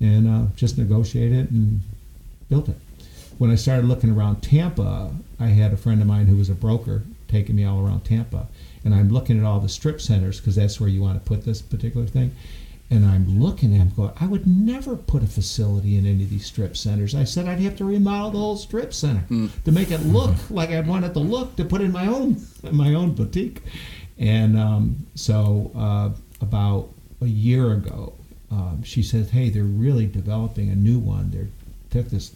And 0.01 0.29
uh, 0.29 0.47
just 0.55 0.77
negotiated 0.77 1.51
and 1.51 1.81
built 2.51 2.69
it. 2.69 2.77
When 3.39 3.51
I 3.51 3.57
started 3.57 3.87
looking 3.87 4.11
around 4.11 4.43
Tampa, 4.43 5.11
I 5.41 5.47
had 5.47 5.73
a 5.73 5.77
friend 5.77 6.01
of 6.01 6.07
mine 6.07 6.27
who 6.27 6.37
was 6.37 6.49
a 6.49 6.55
broker 6.55 7.03
taking 7.29 7.57
me 7.57 7.65
all 7.65 7.85
around 7.85 8.05
Tampa. 8.05 8.47
And 8.85 8.95
I'm 8.95 9.09
looking 9.09 9.39
at 9.39 9.45
all 9.45 9.61
the 9.61 9.69
strip 9.69 10.01
centers 10.01 10.41
because 10.41 10.55
that's 10.55 10.81
where 10.81 10.89
you 10.89 11.03
want 11.03 11.23
to 11.23 11.29
put 11.29 11.45
this 11.45 11.61
particular 11.63 12.07
thing. 12.07 12.35
And 12.91 13.05
I'm 13.05 13.41
looking 13.41 13.75
at 13.75 13.79
them 13.79 13.93
going, 13.97 14.13
I 14.21 14.27
would 14.27 14.47
never 14.47 14.95
put 14.95 15.23
a 15.23 15.27
facility 15.27 15.97
in 15.97 16.07
any 16.07 16.23
of 16.23 16.31
these 16.31 16.47
strip 16.47 16.77
centers. 16.77 17.15
I 17.15 17.25
said 17.25 17.49
I'd 17.49 17.59
have 17.61 17.77
to 17.79 17.85
remodel 17.85 18.31
the 18.31 18.39
whole 18.39 18.57
strip 18.57 18.93
center 18.93 19.25
to 19.65 19.73
make 19.73 19.91
it 19.91 20.03
look 20.03 20.37
like 20.51 20.71
I'd 20.71 20.87
want 20.87 21.05
it 21.07 21.15
to 21.15 21.21
look 21.21 21.57
to 21.57 21.65
put 21.65 21.81
in 21.81 21.91
my 21.91 22.07
own 22.07 22.47
my 22.71 22.95
own 22.95 23.15
boutique. 23.15 23.63
And 24.19 24.57
um, 24.57 25.07
so 25.15 25.73
uh, 25.75 26.11
about 26.41 26.91
a 27.21 27.27
year 27.27 27.73
ago, 27.73 28.13
um, 28.51 28.83
she 28.85 29.03
said, 29.03 29.31
"Hey, 29.31 29.49
they're 29.49 29.65
really 29.65 30.07
developing 30.07 30.71
a 30.71 30.77
new 30.77 30.99
one. 30.99 31.31
They're 31.33 31.49
took 31.95 32.11
this, 32.11 32.33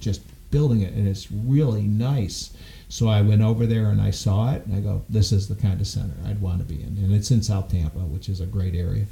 just 0.00 0.22
building 0.50 0.82
it, 0.82 0.92
and 0.94 1.06
it's 1.06 1.30
really 1.30 1.82
nice." 1.82 2.50
So 2.90 3.08
I 3.08 3.20
went 3.20 3.42
over 3.42 3.66
there 3.66 3.90
and 3.90 4.00
I 4.00 4.10
saw 4.10 4.52
it, 4.52 4.64
and 4.66 4.74
I 4.74 4.80
go, 4.80 5.02
"This 5.08 5.32
is 5.32 5.48
the 5.48 5.54
kind 5.54 5.80
of 5.80 5.86
center 5.86 6.14
I'd 6.26 6.40
want 6.40 6.58
to 6.60 6.64
be 6.64 6.82
in." 6.82 6.98
And 6.98 7.12
it's 7.12 7.30
in 7.30 7.42
South 7.42 7.70
Tampa, 7.70 8.00
which 8.00 8.28
is 8.28 8.40
a 8.40 8.46
great 8.46 8.74
area. 8.74 9.06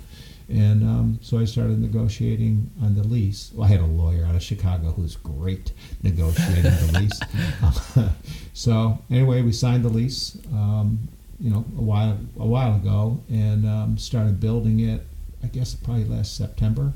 And 0.49 0.85
um, 0.85 1.19
so 1.23 1.39
I 1.39 1.45
started 1.45 1.81
negotiating 1.81 2.71
on 2.81 2.95
the 2.95 3.03
lease. 3.03 3.51
Well, 3.53 3.67
I 3.67 3.71
had 3.71 3.81
a 3.81 3.87
lawyer 3.87 4.25
out 4.25 4.37
of 4.37 4.43
Chicago 4.43 4.93
who's 4.93 5.17
great 5.17 5.73
negotiating 6.03 6.63
the 6.63 7.01
lease. 7.01 8.11
so 8.55 8.99
anyway, 9.11 9.43
we 9.43 9.51
signed 9.51 9.85
the 9.85 9.89
lease, 9.89 10.39
um, 10.53 11.09
you 11.41 11.51
know, 11.51 11.65
a 11.77 11.83
while 11.83 12.17
a 12.39 12.47
while 12.47 12.77
ago, 12.77 13.21
and 13.29 13.67
um, 13.67 13.99
started 13.99 14.39
building 14.39 14.81
it. 14.81 15.05
I 15.43 15.49
guess 15.49 15.75
probably 15.75 16.05
last 16.05 16.37
September, 16.37 16.93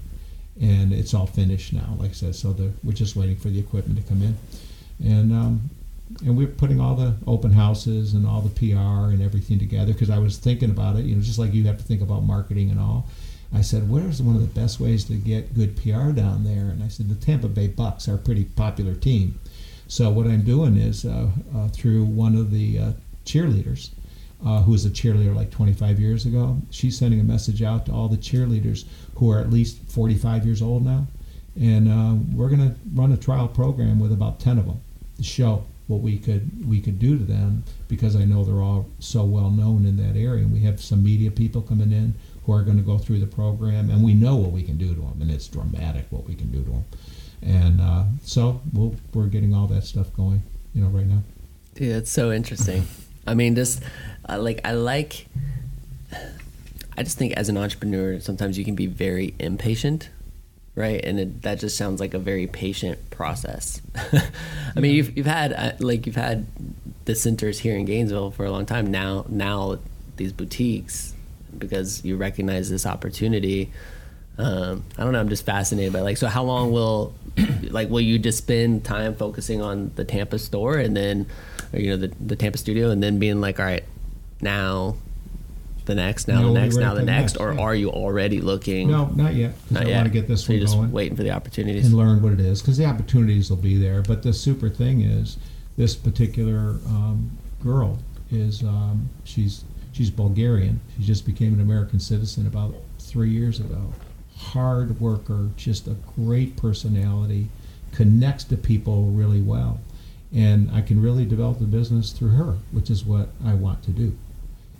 and 0.60 0.92
it's 0.92 1.14
all 1.14 1.26
finished 1.26 1.72
now. 1.72 1.96
Like 1.98 2.10
I 2.10 2.14
said, 2.14 2.34
so 2.34 2.52
the, 2.52 2.72
we're 2.84 2.92
just 2.92 3.16
waiting 3.16 3.36
for 3.36 3.48
the 3.48 3.58
equipment 3.58 3.98
to 4.00 4.08
come 4.08 4.22
in, 4.22 4.36
and 5.04 5.32
um, 5.32 5.70
and 6.24 6.36
we're 6.36 6.48
putting 6.48 6.80
all 6.80 6.94
the 6.94 7.14
open 7.26 7.52
houses 7.52 8.14
and 8.14 8.26
all 8.26 8.40
the 8.40 8.50
PR 8.50 9.12
and 9.12 9.22
everything 9.22 9.58
together 9.58 9.92
because 9.92 10.10
I 10.10 10.18
was 10.18 10.38
thinking 10.38 10.70
about 10.70 10.96
it. 10.96 11.04
You 11.04 11.16
know, 11.16 11.22
just 11.22 11.38
like 11.38 11.54
you 11.54 11.64
have 11.64 11.78
to 11.78 11.84
think 11.84 12.02
about 12.02 12.24
marketing 12.24 12.70
and 12.70 12.80
all. 12.80 13.06
I 13.52 13.62
said, 13.62 13.90
where's 13.90 14.22
one 14.22 14.36
of 14.36 14.42
the 14.42 14.60
best 14.60 14.78
ways 14.78 15.04
to 15.04 15.14
get 15.14 15.54
good 15.54 15.76
PR 15.76 16.12
down 16.12 16.44
there? 16.44 16.70
And 16.70 16.84
I 16.84 16.88
said, 16.88 17.08
the 17.08 17.16
Tampa 17.16 17.48
Bay 17.48 17.68
Bucs 17.68 18.08
are 18.08 18.14
a 18.14 18.18
pretty 18.18 18.44
popular 18.44 18.94
team. 18.94 19.40
So 19.88 20.08
what 20.08 20.26
I'm 20.26 20.42
doing 20.42 20.76
is 20.76 21.04
uh, 21.04 21.30
uh, 21.54 21.68
through 21.68 22.04
one 22.04 22.36
of 22.36 22.52
the 22.52 22.78
uh, 22.78 22.92
cheerleaders, 23.24 23.90
uh, 24.44 24.62
who 24.62 24.72
was 24.72 24.86
a 24.86 24.90
cheerleader 24.90 25.34
like 25.34 25.50
25 25.50 26.00
years 26.00 26.26
ago, 26.26 26.56
she's 26.70 26.98
sending 26.98 27.20
a 27.20 27.24
message 27.24 27.62
out 27.62 27.86
to 27.86 27.92
all 27.92 28.08
the 28.08 28.16
cheerleaders 28.16 28.84
who 29.16 29.30
are 29.30 29.38
at 29.38 29.50
least 29.50 29.78
45 29.88 30.46
years 30.46 30.62
old 30.62 30.84
now. 30.84 31.06
And 31.60 31.88
uh, 31.88 32.14
we're 32.34 32.48
going 32.48 32.70
to 32.70 32.74
run 32.94 33.12
a 33.12 33.16
trial 33.16 33.48
program 33.48 33.98
with 33.98 34.12
about 34.12 34.40
10 34.40 34.58
of 34.58 34.66
them 34.66 34.80
to 35.16 35.22
show 35.22 35.64
what 35.88 36.00
we 36.00 36.16
could 36.16 36.68
we 36.68 36.80
could 36.80 37.00
do 37.00 37.18
to 37.18 37.24
them 37.24 37.64
because 37.88 38.14
I 38.14 38.24
know 38.24 38.44
they're 38.44 38.62
all 38.62 38.86
so 39.00 39.24
well 39.24 39.50
known 39.50 39.84
in 39.84 39.96
that 39.96 40.16
area. 40.16 40.44
And 40.44 40.52
we 40.52 40.60
have 40.60 40.80
some 40.80 41.02
media 41.02 41.30
people 41.30 41.60
coming 41.60 41.92
in 41.92 42.14
who 42.46 42.52
are 42.52 42.62
going 42.62 42.76
to 42.76 42.82
go 42.82 42.96
through 42.96 43.18
the 43.18 43.26
program, 43.26 43.90
and 43.90 44.02
we 44.02 44.14
know 44.14 44.36
what 44.36 44.52
we 44.52 44.62
can 44.62 44.78
do 44.78 44.94
to 44.94 45.00
them, 45.00 45.18
and 45.20 45.30
it's 45.30 45.48
dramatic 45.48 46.06
what 46.10 46.26
we 46.26 46.34
can 46.34 46.50
do 46.50 46.62
to 46.64 46.70
them. 46.70 46.84
And 47.42 47.80
uh, 47.80 48.04
so 48.22 48.60
we'll, 48.72 48.94
we're 49.14 49.26
getting 49.26 49.54
all 49.54 49.66
that 49.68 49.84
stuff 49.84 50.14
going, 50.14 50.42
you 50.74 50.82
know, 50.82 50.88
right 50.88 51.06
now. 51.06 51.22
Dude, 51.74 51.96
it's 51.96 52.10
so 52.10 52.32
interesting. 52.32 52.86
I 53.26 53.34
mean, 53.34 53.54
just 53.54 53.82
uh, 54.28 54.38
like 54.40 54.60
I 54.64 54.72
like. 54.72 55.26
I 56.96 57.02
just 57.02 57.16
think 57.16 57.32
as 57.34 57.48
an 57.48 57.56
entrepreneur, 57.56 58.20
sometimes 58.20 58.58
you 58.58 58.64
can 58.64 58.74
be 58.74 58.86
very 58.86 59.34
impatient, 59.38 60.10
right? 60.74 61.02
And 61.02 61.18
it, 61.18 61.42
that 61.42 61.58
just 61.58 61.76
sounds 61.76 61.98
like 62.00 62.12
a 62.12 62.18
very 62.18 62.46
patient 62.46 63.10
process. 63.10 63.80
I 64.76 64.80
mean, 64.80 64.94
you've 64.94 65.16
you've 65.16 65.26
had 65.26 65.52
uh, 65.52 65.72
like 65.78 66.06
you've 66.06 66.16
had 66.16 66.46
the 67.06 67.14
centers 67.14 67.60
here 67.60 67.76
in 67.76 67.84
Gainesville 67.84 68.32
for 68.32 68.44
a 68.44 68.50
long 68.50 68.66
time 68.66 68.90
now. 68.90 69.24
Now 69.28 69.78
these 70.16 70.32
boutiques 70.32 71.14
because 71.56 72.04
you 72.04 72.16
recognize 72.16 72.70
this 72.70 72.86
opportunity. 72.86 73.72
Um, 74.38 74.84
I 74.96 75.04
don't 75.04 75.12
know. 75.12 75.20
I'm 75.20 75.28
just 75.28 75.44
fascinated 75.44 75.92
by 75.92 76.00
like. 76.00 76.16
So 76.16 76.26
how 76.26 76.42
long 76.42 76.72
will 76.72 77.14
like 77.70 77.88
will 77.88 78.00
you 78.00 78.18
just 78.18 78.38
spend 78.38 78.84
time 78.84 79.14
focusing 79.14 79.60
on 79.62 79.92
the 79.96 80.04
Tampa 80.04 80.38
store 80.38 80.76
and 80.76 80.96
then, 80.96 81.26
or, 81.72 81.80
you 81.80 81.90
know, 81.90 81.96
the 81.96 82.12
the 82.20 82.36
Tampa 82.36 82.58
studio 82.58 82.90
and 82.90 83.02
then 83.02 83.18
being 83.18 83.40
like, 83.40 83.58
all 83.58 83.66
right, 83.66 83.84
now 84.42 84.96
the 85.86 85.94
next, 85.94 86.28
now 86.28 86.42
No, 86.42 86.52
the 86.52 86.60
next, 86.60 86.76
now 86.76 86.94
the 86.94 87.00
the 87.00 87.06
next, 87.06 87.32
next, 87.32 87.36
or 87.40 87.52
yeah. 87.54 87.60
are 87.60 87.74
you 87.74 87.90
already 87.90 88.40
looking? 88.40 88.90
No, 88.90 89.06
not 89.08 89.34
yet. 89.34 89.54
not 89.70 89.84
I 89.84 89.88
yet. 89.88 89.94
want 89.96 90.06
to 90.06 90.12
get 90.12 90.28
this 90.28 90.42
so 90.44 90.48
one 90.48 90.56
you're 90.58 90.66
just 90.66 90.76
going 90.76 90.92
waiting 90.92 91.16
for 91.16 91.22
the 91.22 91.30
opportunities. 91.30 91.86
and 91.86 91.94
learn 91.96 92.22
what 92.22 92.32
it 92.32 92.40
is 92.40 92.60
because 92.60 92.76
the 92.78 92.84
opportunities 92.86 93.50
will 93.50 93.56
be 93.56 93.76
there. 93.76 94.02
But 94.02 94.22
the 94.22 94.32
super 94.32 94.68
thing 94.68 95.00
is, 95.02 95.36
this 95.76 95.96
particular 95.96 96.78
um, 96.86 97.30
girl 97.62 97.98
is 98.30 98.62
um, 98.62 99.08
she's 99.24 99.64
she's 99.92 100.10
Bulgarian. 100.10 100.80
She 100.96 101.04
just 101.04 101.26
became 101.26 101.54
an 101.54 101.60
American 101.60 101.98
citizen 101.98 102.46
about 102.46 102.74
three 102.98 103.30
years 103.30 103.58
ago. 103.58 103.92
Hard 104.36 105.00
worker, 105.00 105.48
just 105.56 105.86
a 105.88 105.96
great 106.16 106.56
personality, 106.56 107.48
connects 107.92 108.44
to 108.44 108.56
people 108.56 109.06
really 109.06 109.40
well, 109.40 109.80
and 110.34 110.70
I 110.72 110.80
can 110.82 111.02
really 111.02 111.24
develop 111.24 111.58
the 111.58 111.66
business 111.66 112.12
through 112.12 112.30
her, 112.30 112.56
which 112.70 112.90
is 112.90 113.04
what 113.04 113.28
I 113.44 113.54
want 113.54 113.82
to 113.84 113.90
do. 113.90 114.16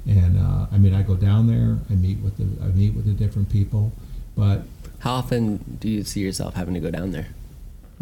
And 0.07 0.39
uh, 0.39 0.67
I 0.73 0.79
mean, 0.79 0.95
I 0.95 1.03
go 1.03 1.15
down 1.15 1.47
there, 1.47 1.79
I 1.91 1.95
meet 1.95 2.19
with 2.21 2.37
the 2.39 2.65
I 2.65 2.69
meet 2.69 2.95
with 2.95 3.05
the 3.07 3.13
different 3.13 3.51
people, 3.51 3.93
but 4.37 4.63
How 5.01 5.15
often 5.15 5.59
do 5.81 5.89
you 5.89 6.03
see 6.05 6.21
yourself 6.21 6.55
having 6.55 6.75
to 6.75 6.81
go 6.81 6.91
down 6.91 7.11
there? 7.13 7.29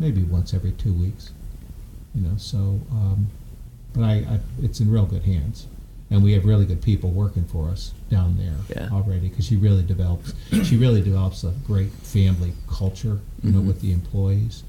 maybe 0.01 0.23
once 0.23 0.55
every 0.55 0.71
two 0.73 0.93
weeks. 0.93 1.33
You 2.15 2.23
know, 2.23 2.37
so 2.37 2.81
um, 2.93 3.27
but 3.93 4.05
I, 4.05 4.13
I 4.31 4.41
it's 4.63 4.79
in 4.81 4.91
real 4.91 5.07
good 5.07 5.25
hands, 5.25 5.67
and 6.11 6.23
we 6.23 6.33
have 6.35 6.45
really 6.45 6.65
good 6.67 6.81
people 6.83 7.11
working 7.11 7.45
for 7.45 7.69
us 7.69 7.93
down 8.09 8.39
there 8.39 8.55
Yeah. 8.77 8.89
already 8.93 9.29
because 9.29 9.45
she 9.47 9.57
really 9.57 9.83
develops 9.83 10.33
she 10.65 10.77
really 10.77 11.03
develops 11.03 11.43
a 11.45 11.53
great 11.67 11.91
family 11.91 12.53
culture. 12.69 13.19
You 13.43 13.51
know, 13.53 13.61
Mhm. 13.61 13.67
with 13.67 13.81
the 13.81 13.93
employees, 13.93 14.63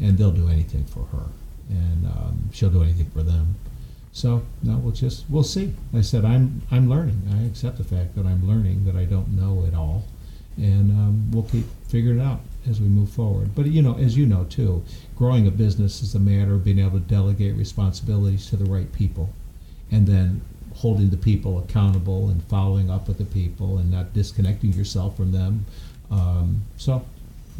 and 0.00 0.16
they'll 0.16 0.32
do 0.32 0.48
anything 0.48 0.84
for 0.86 1.04
her, 1.12 1.26
and 1.68 2.06
um, 2.06 2.48
she'll 2.52 2.70
do 2.70 2.82
anything 2.82 3.10
for 3.10 3.22
them. 3.22 3.56
So 4.12 4.42
no, 4.62 4.76
we'll 4.78 4.92
just 4.92 5.24
we'll 5.28 5.44
see. 5.44 5.72
I 5.94 6.00
said 6.00 6.24
I'm 6.24 6.62
I'm 6.70 6.88
learning. 6.88 7.22
I 7.32 7.44
accept 7.46 7.78
the 7.78 7.84
fact 7.84 8.16
that 8.16 8.26
I'm 8.26 8.46
learning 8.46 8.84
that 8.84 8.96
I 8.96 9.04
don't 9.04 9.28
know 9.36 9.64
it 9.64 9.74
all, 9.74 10.04
and 10.56 10.90
um, 10.90 11.30
we'll 11.30 11.44
keep 11.44 11.66
figuring 11.86 12.18
it 12.18 12.22
out 12.22 12.40
as 12.68 12.80
we 12.80 12.88
move 12.88 13.10
forward. 13.10 13.54
But 13.54 13.66
you 13.66 13.82
know, 13.82 13.96
as 13.96 14.16
you 14.16 14.26
know 14.26 14.44
too, 14.44 14.82
growing 15.16 15.46
a 15.46 15.50
business 15.50 16.02
is 16.02 16.14
a 16.14 16.18
matter 16.18 16.54
of 16.54 16.64
being 16.64 16.80
able 16.80 16.98
to 16.98 17.06
delegate 17.06 17.56
responsibilities 17.56 18.46
to 18.50 18.56
the 18.56 18.64
right 18.64 18.92
people, 18.92 19.32
and 19.90 20.06
then 20.06 20.42
holding 20.74 21.10
the 21.10 21.16
people 21.16 21.58
accountable 21.58 22.28
and 22.28 22.42
following 22.44 22.90
up 22.90 23.08
with 23.08 23.18
the 23.18 23.24
people 23.24 23.78
and 23.78 23.90
not 23.90 24.12
disconnecting 24.12 24.72
yourself 24.72 25.16
from 25.16 25.32
them. 25.32 25.66
Um, 26.10 26.62
so 26.76 27.04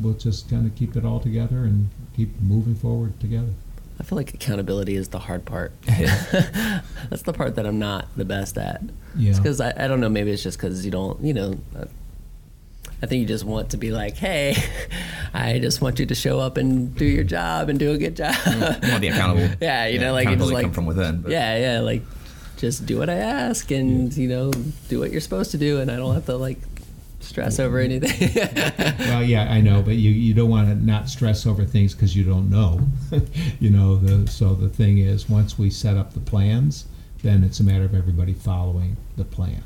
we'll 0.01 0.14
just 0.14 0.48
kind 0.48 0.66
of 0.66 0.74
keep 0.74 0.96
it 0.96 1.05
all 1.05 1.20
together 1.20 1.59
and 1.59 1.88
keep 2.16 2.40
moving 2.40 2.74
forward 2.74 3.18
together. 3.20 3.53
I 4.01 4.03
feel 4.03 4.16
like 4.16 4.32
accountability 4.32 4.96
is 4.96 5.09
the 5.09 5.18
hard 5.18 5.44
part. 5.44 5.72
That's 5.86 7.22
the 7.22 7.34
part 7.34 7.57
that 7.57 7.66
I'm 7.66 7.78
not 7.78 8.09
the 8.16 8.24
best 8.24 8.57
at. 8.57 8.80
Yeah. 9.14 9.30
It's 9.30 9.38
because 9.38 9.61
I, 9.61 9.74
I 9.76 9.88
don't 9.88 10.01
know. 10.01 10.09
Maybe 10.09 10.30
it's 10.30 10.42
just 10.42 10.57
because 10.57 10.84
you 10.86 10.90
don't, 10.90 11.22
you 11.22 11.34
know. 11.34 11.59
uh, 11.78 11.84
I 13.03 13.07
think 13.07 13.20
you 13.20 13.26
just 13.26 13.44
want 13.44 13.70
to 13.70 13.76
be 13.76 13.90
like, 13.92 14.16
hey, 14.16 14.57
I 15.34 15.59
just 15.59 15.82
want 15.82 15.98
you 15.98 16.07
to 16.07 16.14
show 16.14 16.40
up 16.40 16.57
and 16.57 16.94
do 16.94 17.05
your 17.05 17.24
job 17.24 17.68
and 17.68 17.78
do 17.78 17.92
a 17.92 17.98
good 17.98 18.16
job. 18.16 18.34
You 18.46 18.61
want 18.61 19.01
the 19.01 19.09
accountable. 19.09 19.57
yeah, 19.61 19.86
you 19.86 19.98
know, 19.98 20.12
like 20.12 20.28
just 20.28 20.51
like 20.51 20.72
from 20.72 20.86
within. 20.86 21.20
But 21.20 21.32
yeah, 21.32 21.57
yeah, 21.57 21.80
like 21.80 22.03
just 22.57 22.84
do 22.84 22.98
what 22.98 23.09
I 23.09 23.14
ask 23.14 23.70
and 23.70 24.14
you 24.14 24.28
know 24.28 24.51
do 24.88 24.98
what 24.98 25.11
you're 25.12 25.22
supposed 25.22 25.51
to 25.53 25.59
do, 25.59 25.80
and 25.80 25.90
I 25.90 25.96
don't 25.96 26.14
have 26.14 26.26
to 26.26 26.36
like 26.36 26.59
stress 27.21 27.61
over 27.61 27.79
anything. 27.79 28.31
Well, 29.11 29.25
yeah, 29.25 29.51
I 29.51 29.61
know, 29.61 29.83
but 29.83 29.97
you, 29.97 30.11
you 30.11 30.35
don't 30.35 30.51
want 30.51 30.68
to 30.68 30.75
not 30.75 31.09
stress 31.09 31.47
over 31.47 31.64
things 31.64 31.95
because 31.95 32.14
you 32.14 32.25
don't 32.25 32.49
know. 32.49 32.81
you 33.61 33.71
know, 33.71 33.97
the, 33.97 34.31
so 34.31 34.55
the 34.55 34.68
thing 34.68 34.99
is, 34.99 35.29
once 35.29 35.59
we 35.59 35.68
set 35.68 35.97
up 35.97 36.14
the 36.14 36.21
plans, 36.21 36.87
then 37.23 37.43
it's 37.43 37.61
a 37.61 37.64
matter 37.64 37.85
of 37.85 37.95
everybody 37.95 38.33
following 38.33 38.97
the 39.16 39.25
plan. 39.25 39.62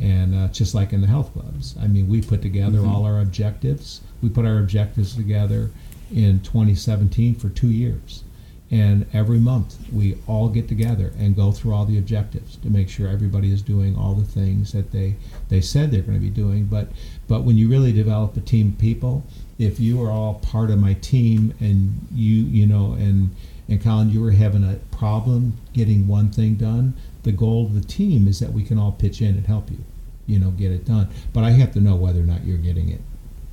And 0.00 0.34
uh, 0.34 0.48
just 0.48 0.74
like 0.74 0.92
in 0.92 1.00
the 1.00 1.06
health 1.06 1.32
clubs, 1.32 1.76
I 1.80 1.88
mean, 1.88 2.08
we 2.08 2.22
put 2.22 2.40
together 2.40 2.80
all 2.86 3.04
our 3.04 3.20
objectives. 3.20 4.00
We 4.22 4.28
put 4.28 4.46
our 4.46 4.58
objectives 4.58 5.16
together 5.16 5.70
in 6.14 6.40
2017 6.40 7.34
for 7.34 7.48
two 7.48 7.70
years. 7.70 8.22
And 8.70 9.06
every 9.14 9.38
month 9.38 9.76
we 9.90 10.18
all 10.26 10.48
get 10.50 10.68
together 10.68 11.12
and 11.18 11.34
go 11.34 11.52
through 11.52 11.72
all 11.72 11.86
the 11.86 11.96
objectives 11.96 12.56
to 12.56 12.68
make 12.68 12.90
sure 12.90 13.08
everybody 13.08 13.50
is 13.50 13.62
doing 13.62 13.96
all 13.96 14.14
the 14.14 14.26
things 14.26 14.72
that 14.72 14.92
they, 14.92 15.16
they 15.48 15.62
said 15.62 15.90
they're 15.90 16.02
going 16.02 16.18
to 16.18 16.24
be 16.24 16.30
doing. 16.30 16.66
But 16.66 16.88
but 17.28 17.42
when 17.42 17.56
you 17.56 17.68
really 17.68 17.92
develop 17.92 18.36
a 18.36 18.40
team 18.40 18.68
of 18.68 18.78
people, 18.78 19.24
if 19.58 19.80
you 19.80 20.02
are 20.02 20.10
all 20.10 20.34
part 20.34 20.70
of 20.70 20.78
my 20.78 20.94
team 20.94 21.54
and 21.60 22.06
you 22.12 22.44
you 22.44 22.66
know 22.66 22.92
and 22.92 23.34
and 23.68 23.82
Colin, 23.82 24.10
you 24.10 24.22
were 24.22 24.30
having 24.30 24.64
a 24.64 24.76
problem 24.96 25.54
getting 25.74 26.08
one 26.08 26.30
thing 26.30 26.54
done, 26.54 26.94
the 27.22 27.32
goal 27.32 27.66
of 27.66 27.74
the 27.74 27.86
team 27.86 28.26
is 28.26 28.40
that 28.40 28.52
we 28.52 28.64
can 28.64 28.78
all 28.78 28.92
pitch 28.92 29.20
in 29.20 29.36
and 29.36 29.46
help 29.46 29.70
you, 29.70 29.78
you 30.26 30.38
know, 30.38 30.50
get 30.52 30.72
it 30.72 30.86
done. 30.86 31.08
But 31.34 31.44
I 31.44 31.50
have 31.50 31.72
to 31.74 31.80
know 31.80 31.94
whether 31.94 32.20
or 32.20 32.24
not 32.24 32.44
you're 32.44 32.56
getting 32.56 32.88
it 32.88 33.02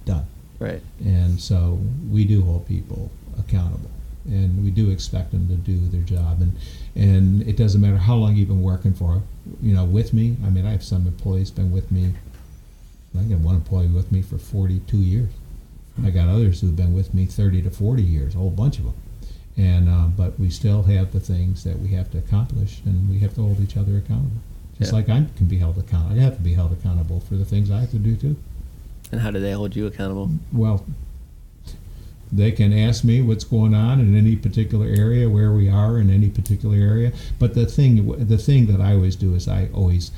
done. 0.06 0.26
right. 0.60 0.82
And 1.04 1.40
so 1.42 1.80
we 2.10 2.24
do 2.24 2.44
hold 2.44 2.66
people 2.66 3.12
accountable, 3.38 3.92
and 4.26 4.64
we 4.64 4.72
do 4.72 4.90
expect 4.90 5.32
them 5.32 5.48
to 5.48 5.56
do 5.56 5.78
their 5.90 6.02
job. 6.02 6.42
And 6.42 6.54
and 6.96 7.48
it 7.48 7.58
doesn't 7.58 7.82
matter 7.82 7.98
how 7.98 8.16
long 8.16 8.36
you've 8.36 8.48
been 8.48 8.62
working 8.64 8.94
for, 8.94 9.22
you 9.62 9.74
know, 9.74 9.86
with 9.86 10.14
me. 10.14 10.38
I 10.46 10.50
mean, 10.50 10.66
I 10.66 10.72
have 10.72 10.84
some 10.84 11.08
employees 11.08 11.52
been 11.52 11.72
with 11.72 11.92
me. 11.92 12.14
I 13.18 13.24
got 13.24 13.40
one 13.40 13.56
employee 13.56 13.88
with 13.88 14.12
me 14.12 14.22
for 14.22 14.38
42 14.38 14.98
years. 14.98 15.30
I 16.04 16.10
got 16.10 16.28
others 16.28 16.60
who've 16.62 16.76
been 16.76 16.94
with 16.94 17.14
me 17.14 17.26
30 17.26 17.62
to 17.64 17.70
40 17.70 18.04
years, 18.04 18.36
a 18.36 18.38
whole 18.38 18.50
bunch 18.50 18.80
of 18.80 18.86
them. 18.86 18.94
And 19.58 19.88
uh, 19.90 20.08
but 20.08 20.38
we 20.38 20.50
still 20.50 20.84
have 20.84 21.14
the 21.14 21.20
things 21.22 21.64
that 21.64 21.80
we 21.80 21.90
have 21.90 22.12
to 22.12 22.18
accomplish, 22.18 22.82
and 22.86 23.10
we 23.10 23.20
have 23.20 23.34
to 23.36 23.42
hold 23.42 23.62
each 23.62 23.78
other 23.78 23.98
accountable. 23.98 24.42
Just 24.78 24.92
Yeah. 24.92 24.98
like 24.98 25.08
I 25.10 25.26
can 25.38 25.46
be 25.46 25.58
held 25.58 25.78
accountable, 25.78 26.20
I 26.20 26.24
have 26.24 26.36
to 26.36 26.42
be 26.44 26.54
held 26.54 26.74
accountable 26.74 27.22
for 27.22 27.36
the 27.36 27.46
things 27.46 27.72
I 27.72 27.80
have 27.80 27.92
to 27.92 27.98
do 28.00 28.18
too. 28.18 28.36
And 29.14 29.22
how 29.22 29.32
do 29.32 29.40
they 29.40 29.54
hold 29.54 29.74
you 29.78 29.86
accountable? 29.86 30.30
Well, 30.52 30.84
they 32.36 32.52
can 32.52 32.74
ask 32.74 33.04
me 33.04 33.22
what's 33.22 33.44
going 33.44 33.74
on 33.74 34.00
in 34.00 34.16
any 34.16 34.36
particular 34.36 34.88
area, 34.88 35.30
where 35.30 35.52
we 35.52 35.70
are 35.70 36.00
in 36.00 36.10
any 36.10 36.30
particular 36.30 36.76
area. 36.76 37.12
But 37.40 37.54
the 37.54 37.66
thing, 37.66 38.28
the 38.28 38.38
thing 38.38 38.66
that 38.68 38.82
I 38.82 38.94
always 38.94 39.16
do 39.16 39.36
is 39.36 39.48
I 39.48 39.70
always, 39.74 40.12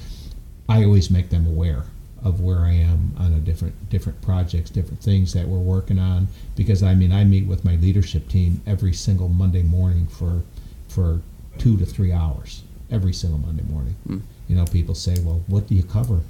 I 0.68 0.84
always 0.84 1.12
make 1.12 1.30
them 1.30 1.46
aware 1.48 1.84
of 2.24 2.42
where 2.42 2.60
I 2.60 2.72
am 2.72 3.14
on 3.18 3.34
a 3.34 3.40
different 3.40 3.90
different 3.90 4.22
projects, 4.22 4.70
different 4.70 5.02
things 5.02 5.34
that 5.34 5.48
we're 5.48 5.60
working 5.60 6.00
on. 6.00 6.28
Because 6.56 6.82
I 6.82 6.96
mean, 6.96 7.12
I 7.12 7.24
meet 7.24 7.46
with 7.46 7.64
my 7.64 7.76
leadership 7.76 8.28
team 8.28 8.62
every 8.66 8.94
single 8.94 9.30
Monday 9.30 9.64
morning 9.64 10.08
for 10.08 10.42
for 10.88 11.22
two 11.58 11.78
to 11.78 11.86
three 11.86 12.12
hours 12.12 12.64
every 12.90 13.14
single 13.14 13.40
Monday 13.40 13.64
morning. 13.64 13.96
Hmm. 14.06 14.20
You 14.48 14.56
know, 14.56 14.66
people 14.66 14.96
say, 14.96 15.20
"Well, 15.20 15.44
what 15.48 15.68
do 15.68 15.76
you 15.76 15.84
cover?" 15.84 16.22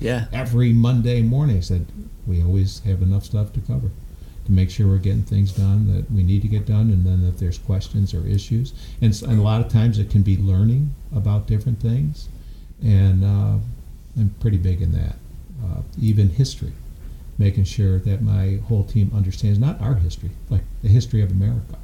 Yeah. 0.00 0.26
every 0.32 0.72
Monday 0.72 1.20
morning. 1.20 1.58
I 1.58 1.60
said, 1.60 1.84
we 2.26 2.42
always 2.42 2.80
have 2.80 3.02
enough 3.02 3.24
stuff 3.24 3.52
to 3.52 3.60
cover 3.60 3.90
to 4.50 4.56
make 4.56 4.70
sure 4.70 4.86
we're 4.86 4.98
getting 4.98 5.22
things 5.22 5.52
done 5.52 5.92
that 5.94 6.10
we 6.10 6.22
need 6.22 6.42
to 6.42 6.48
get 6.48 6.66
done, 6.66 6.90
and 6.90 7.06
then 7.06 7.26
if 7.28 7.38
there's 7.38 7.58
questions 7.58 8.12
or 8.12 8.26
issues, 8.26 8.72
and, 9.00 9.20
and 9.22 9.38
a 9.38 9.42
lot 9.42 9.60
of 9.60 9.70
times 9.70 9.98
it 9.98 10.10
can 10.10 10.22
be 10.22 10.36
learning 10.36 10.94
about 11.14 11.46
different 11.46 11.80
things, 11.80 12.28
and 12.82 13.24
uh, 13.24 13.58
I'm 14.18 14.34
pretty 14.40 14.58
big 14.58 14.82
in 14.82 14.92
that. 14.92 15.16
Uh, 15.64 15.82
even 16.00 16.30
history, 16.30 16.72
making 17.38 17.64
sure 17.64 17.98
that 17.98 18.22
my 18.22 18.58
whole 18.68 18.84
team 18.84 19.10
understands 19.14 19.58
not 19.58 19.80
our 19.80 19.94
history, 19.94 20.30
like 20.48 20.62
the 20.82 20.88
history 20.88 21.22
of 21.22 21.30
America, 21.30 21.78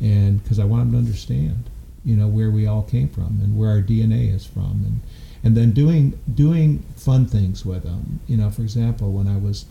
and 0.00 0.42
because 0.42 0.58
I 0.58 0.64
want 0.64 0.84
them 0.84 0.92
to 0.92 0.98
understand, 0.98 1.70
you 2.04 2.16
know, 2.16 2.28
where 2.28 2.50
we 2.50 2.66
all 2.66 2.82
came 2.82 3.08
from 3.08 3.40
and 3.42 3.58
where 3.58 3.70
our 3.70 3.80
DNA 3.80 4.34
is 4.34 4.44
from, 4.44 4.82
and 4.84 5.00
and 5.44 5.56
then 5.56 5.72
doing 5.72 6.18
doing 6.34 6.80
fun 6.96 7.26
things 7.26 7.64
with 7.64 7.84
them. 7.84 8.20
You 8.26 8.36
know, 8.36 8.50
for 8.50 8.62
example, 8.62 9.12
when 9.12 9.28
I 9.28 9.36
was, 9.36 9.64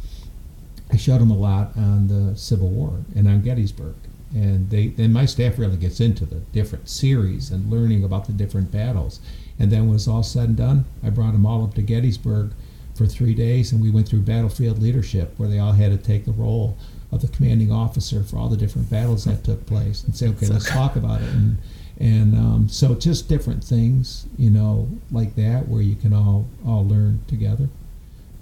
I 0.92 0.98
showed 0.98 1.20
them 1.20 1.32
a 1.32 1.38
lot 1.38 1.76
on 1.76 2.08
the 2.08 2.38
Civil 2.38 2.70
War 2.70 3.04
and 3.16 3.28
on 3.28 3.42
Gettysburg, 3.42 3.96
and 4.34 4.70
they 4.70 4.94
and 4.98 5.14
my 5.14 5.26
staff 5.26 5.60
really 5.60 5.78
gets 5.78 6.00
into 6.00 6.26
the 6.26 6.40
different 6.54 6.88
series 6.90 7.52
and 7.52 7.70
learning 7.70 8.04
about 8.04 8.26
the 8.26 8.34
different 8.34 8.72
battles. 8.72 9.20
And 9.60 9.72
then 9.72 9.88
when 9.88 9.96
it's 9.96 10.08
all 10.08 10.24
said 10.24 10.50
and 10.50 10.58
done, 10.58 10.86
I 11.04 11.10
brought 11.10 11.34
them 11.34 11.46
all 11.46 11.64
up 11.64 11.74
to 11.76 11.82
Gettysburg 11.82 12.52
for 12.96 13.06
three 13.06 13.34
days, 13.34 13.72
and 13.72 13.82
we 13.82 13.92
went 13.92 14.08
through 14.08 14.22
battlefield 14.22 14.82
leadership, 14.82 15.34
where 15.38 15.50
they 15.50 15.60
all 15.60 15.74
had 15.74 15.92
to 15.92 15.98
take 15.98 16.26
the 16.26 16.32
role 16.32 16.78
of 17.12 17.22
the 17.22 17.28
commanding 17.28 17.72
officer 17.72 18.24
for 18.24 18.38
all 18.38 18.50
the 18.50 18.58
different 18.58 18.90
battles 18.90 19.26
that 19.26 19.44
took 19.44 19.66
place, 19.66 20.04
and 20.04 20.16
say, 20.16 20.28
okay, 20.30 20.48
let's 20.48 20.70
talk 20.70 20.96
about 20.96 21.22
it. 21.22 21.30
And 21.30 21.58
and 22.00 22.36
um, 22.36 22.70
so 22.70 22.94
just 22.94 23.28
different 23.28 23.64
things, 23.64 24.28
you 24.38 24.52
know, 24.52 24.88
like 25.12 25.36
that, 25.36 25.68
where 25.68 25.82
you 25.82 25.96
can 25.96 26.14
all 26.14 26.48
all 26.66 26.88
learn 26.88 27.22
together, 27.28 27.70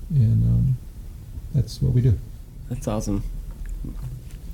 and 0.10 0.43
um, 0.43 0.78
that's 1.54 1.82
what 1.82 1.93
we 1.93 2.02
do. 2.02 2.20
That's 2.70 2.88
awesome. 2.88 3.24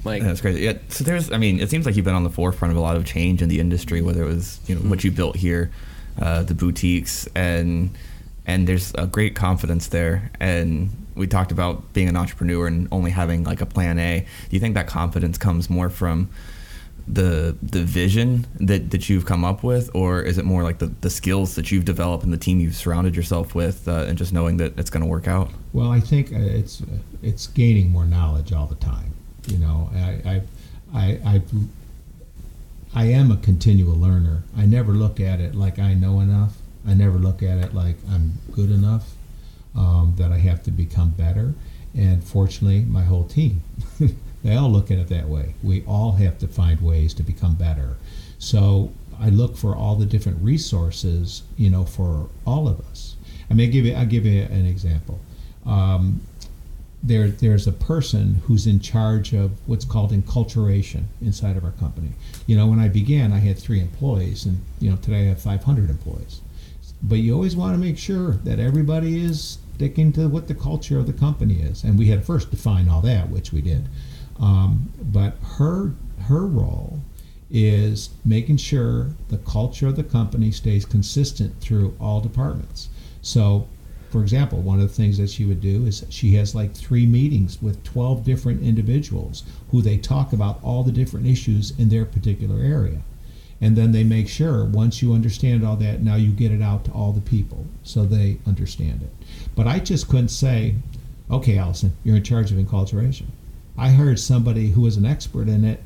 Mike. 0.03 0.23
That's 0.23 0.41
crazy. 0.41 0.61
Yeah. 0.61 0.73
So 0.89 1.03
there's, 1.03 1.31
I 1.31 1.37
mean, 1.37 1.59
it 1.59 1.69
seems 1.69 1.85
like 1.85 1.95
you've 1.95 2.05
been 2.05 2.15
on 2.15 2.23
the 2.23 2.29
forefront 2.29 2.71
of 2.71 2.77
a 2.77 2.81
lot 2.81 2.95
of 2.95 3.05
change 3.05 3.41
in 3.41 3.49
the 3.49 3.59
industry, 3.59 4.01
whether 4.01 4.23
it 4.23 4.27
was, 4.27 4.59
you 4.67 4.75
know, 4.75 4.81
what 4.81 5.03
you 5.03 5.11
built 5.11 5.35
here, 5.35 5.71
uh, 6.19 6.43
the 6.43 6.53
boutiques, 6.53 7.27
and 7.35 7.91
and 8.45 8.67
there's 8.67 8.93
a 8.95 9.05
great 9.05 9.35
confidence 9.35 9.87
there. 9.87 10.31
And 10.39 10.89
we 11.15 11.27
talked 11.27 11.51
about 11.51 11.93
being 11.93 12.09
an 12.09 12.17
entrepreneur 12.17 12.67
and 12.67 12.87
only 12.91 13.11
having 13.11 13.43
like 13.43 13.61
a 13.61 13.65
plan 13.65 13.99
A. 13.99 14.21
Do 14.21 14.55
you 14.55 14.59
think 14.59 14.75
that 14.75 14.87
confidence 14.87 15.37
comes 15.37 15.69
more 15.69 15.89
from 15.89 16.29
the 17.13 17.57
the 17.61 17.83
vision 17.83 18.47
that, 18.59 18.91
that 18.91 19.09
you've 19.09 19.25
come 19.25 19.43
up 19.43 19.63
with, 19.63 19.89
or 19.93 20.21
is 20.21 20.37
it 20.37 20.45
more 20.45 20.63
like 20.63 20.79
the, 20.79 20.87
the 21.01 21.09
skills 21.09 21.55
that 21.55 21.71
you've 21.71 21.85
developed 21.85 22.23
and 22.23 22.31
the 22.31 22.37
team 22.37 22.59
you've 22.59 22.75
surrounded 22.75 23.15
yourself 23.15 23.53
with, 23.53 23.87
uh, 23.87 24.05
and 24.07 24.17
just 24.17 24.31
knowing 24.31 24.57
that 24.57 24.77
it's 24.79 24.89
going 24.89 25.01
to 25.01 25.07
work 25.09 25.27
out? 25.27 25.49
Well, 25.73 25.91
I 25.91 25.99
think 25.99 26.31
uh, 26.31 26.37
it's 26.37 26.81
uh, 26.81 26.85
it's 27.21 27.47
gaining 27.47 27.89
more 27.91 28.05
knowledge 28.05 28.53
all 28.53 28.67
the 28.67 28.75
time. 28.75 29.13
You 29.47 29.57
know, 29.57 29.89
I 29.93 30.21
I 30.25 30.41
I 30.93 31.19
I, 31.25 31.41
I 32.93 33.05
am 33.05 33.31
a 33.31 33.37
continual 33.37 33.95
learner. 33.95 34.43
I 34.57 34.65
never 34.65 34.93
look 34.93 35.19
at 35.19 35.39
it 35.39 35.55
like 35.55 35.79
I 35.79 35.93
know 35.93 36.19
enough. 36.21 36.57
I 36.87 36.93
never 36.93 37.17
look 37.17 37.43
at 37.43 37.57
it 37.57 37.73
like 37.73 37.97
I'm 38.09 38.33
good 38.51 38.71
enough. 38.71 39.11
Um, 39.73 40.15
that 40.17 40.33
I 40.33 40.37
have 40.39 40.63
to 40.63 40.71
become 40.71 41.11
better. 41.11 41.53
And 41.95 42.21
fortunately, 42.21 42.81
my 42.81 43.03
whole 43.03 43.23
team, 43.23 43.63
they 44.43 44.55
all 44.55 44.69
look 44.69 44.89
at 44.91 44.97
it 44.97 45.07
that 45.09 45.27
way. 45.27 45.53
We 45.61 45.83
all 45.85 46.13
have 46.13 46.39
to 46.39 46.47
find 46.47 46.81
ways 46.81 47.13
to 47.15 47.23
become 47.23 47.55
better. 47.55 47.97
So 48.39 48.91
I 49.19 49.29
look 49.29 49.55
for 49.55 49.75
all 49.75 49.95
the 49.95 50.05
different 50.05 50.41
resources, 50.41 51.43
you 51.57 51.69
know, 51.69 51.85
for 51.85 52.29
all 52.45 52.67
of 52.67 52.79
us. 52.79 53.15
I 53.49 53.53
mean, 53.53 53.67
I'll 53.67 53.73
give 53.73 53.85
you, 53.85 53.93
I'll 53.93 54.05
give 54.05 54.25
you 54.25 54.41
an 54.43 54.65
example. 54.65 55.19
Um, 55.65 56.21
there, 57.03 57.29
there's 57.29 57.67
a 57.67 57.71
person 57.71 58.41
who's 58.45 58.67
in 58.67 58.79
charge 58.79 59.33
of 59.33 59.51
what's 59.67 59.85
called 59.85 60.11
enculturation 60.11 61.03
inside 61.21 61.57
of 61.57 61.63
our 61.63 61.71
company. 61.71 62.11
You 62.47 62.55
know, 62.55 62.67
when 62.67 62.79
I 62.79 62.87
began, 62.87 63.33
I 63.33 63.39
had 63.39 63.57
three 63.57 63.79
employees, 63.79 64.45
and 64.45 64.59
you 64.79 64.89
know, 64.89 64.97
today 64.97 65.21
I 65.21 65.29
have 65.29 65.41
500 65.41 65.89
employees. 65.89 66.41
But 67.03 67.15
you 67.15 67.33
always 67.33 67.55
want 67.55 67.73
to 67.73 67.79
make 67.79 67.97
sure 67.97 68.33
that 68.43 68.59
everybody 68.59 69.23
is 69.23 69.57
sticking 69.75 70.13
to 70.13 70.27
what 70.27 70.47
the 70.47 70.53
culture 70.53 70.99
of 70.99 71.07
the 71.07 71.13
company 71.13 71.61
is, 71.61 71.83
and 71.83 71.97
we 71.97 72.07
had 72.07 72.23
first 72.23 72.51
define 72.51 72.87
all 72.87 73.01
that, 73.01 73.29
which 73.29 73.51
we 73.51 73.61
did. 73.61 73.87
Um, 74.41 74.91
but 75.01 75.35
her 75.57 75.93
her 76.23 76.45
role 76.45 76.99
is 77.51 78.09
making 78.23 78.57
sure 78.57 79.09
the 79.29 79.37
culture 79.37 79.87
of 79.87 79.95
the 79.95 80.03
company 80.03 80.51
stays 80.51 80.85
consistent 80.85 81.59
through 81.59 81.95
all 81.99 82.21
departments. 82.21 82.89
So, 83.21 83.67
for 84.09 84.21
example, 84.21 84.61
one 84.61 84.79
of 84.79 84.87
the 84.87 84.93
things 84.93 85.17
that 85.17 85.29
she 85.29 85.45
would 85.45 85.61
do 85.61 85.85
is 85.85 86.05
she 86.09 86.35
has 86.35 86.55
like 86.55 86.73
three 86.73 87.05
meetings 87.05 87.61
with 87.61 87.83
12 87.83 88.23
different 88.23 88.61
individuals 88.63 89.43
who 89.69 89.81
they 89.81 89.97
talk 89.97 90.33
about 90.33 90.63
all 90.63 90.83
the 90.83 90.91
different 90.91 91.27
issues 91.27 91.77
in 91.77 91.89
their 91.89 92.05
particular 92.05 92.61
area. 92.61 93.01
And 93.59 93.75
then 93.75 93.91
they 93.91 94.03
make 94.03 94.27
sure 94.27 94.65
once 94.65 95.01
you 95.01 95.13
understand 95.13 95.65
all 95.65 95.75
that, 95.75 96.01
now 96.01 96.15
you 96.15 96.31
get 96.31 96.51
it 96.51 96.61
out 96.61 96.85
to 96.85 96.91
all 96.91 97.11
the 97.11 97.21
people 97.21 97.65
so 97.83 98.05
they 98.05 98.37
understand 98.47 99.03
it. 99.03 99.11
But 99.55 99.67
I 99.67 99.79
just 99.79 100.07
couldn't 100.07 100.29
say, 100.29 100.75
okay, 101.29 101.57
Allison, 101.57 101.93
you're 102.03 102.15
in 102.15 102.23
charge 102.23 102.51
of 102.51 102.57
enculturation. 102.57 103.27
I 103.77 103.89
hired 103.89 104.19
somebody 104.19 104.71
who 104.71 104.81
was 104.81 104.97
an 104.97 105.05
expert 105.05 105.47
in 105.47 105.63
it 105.63 105.81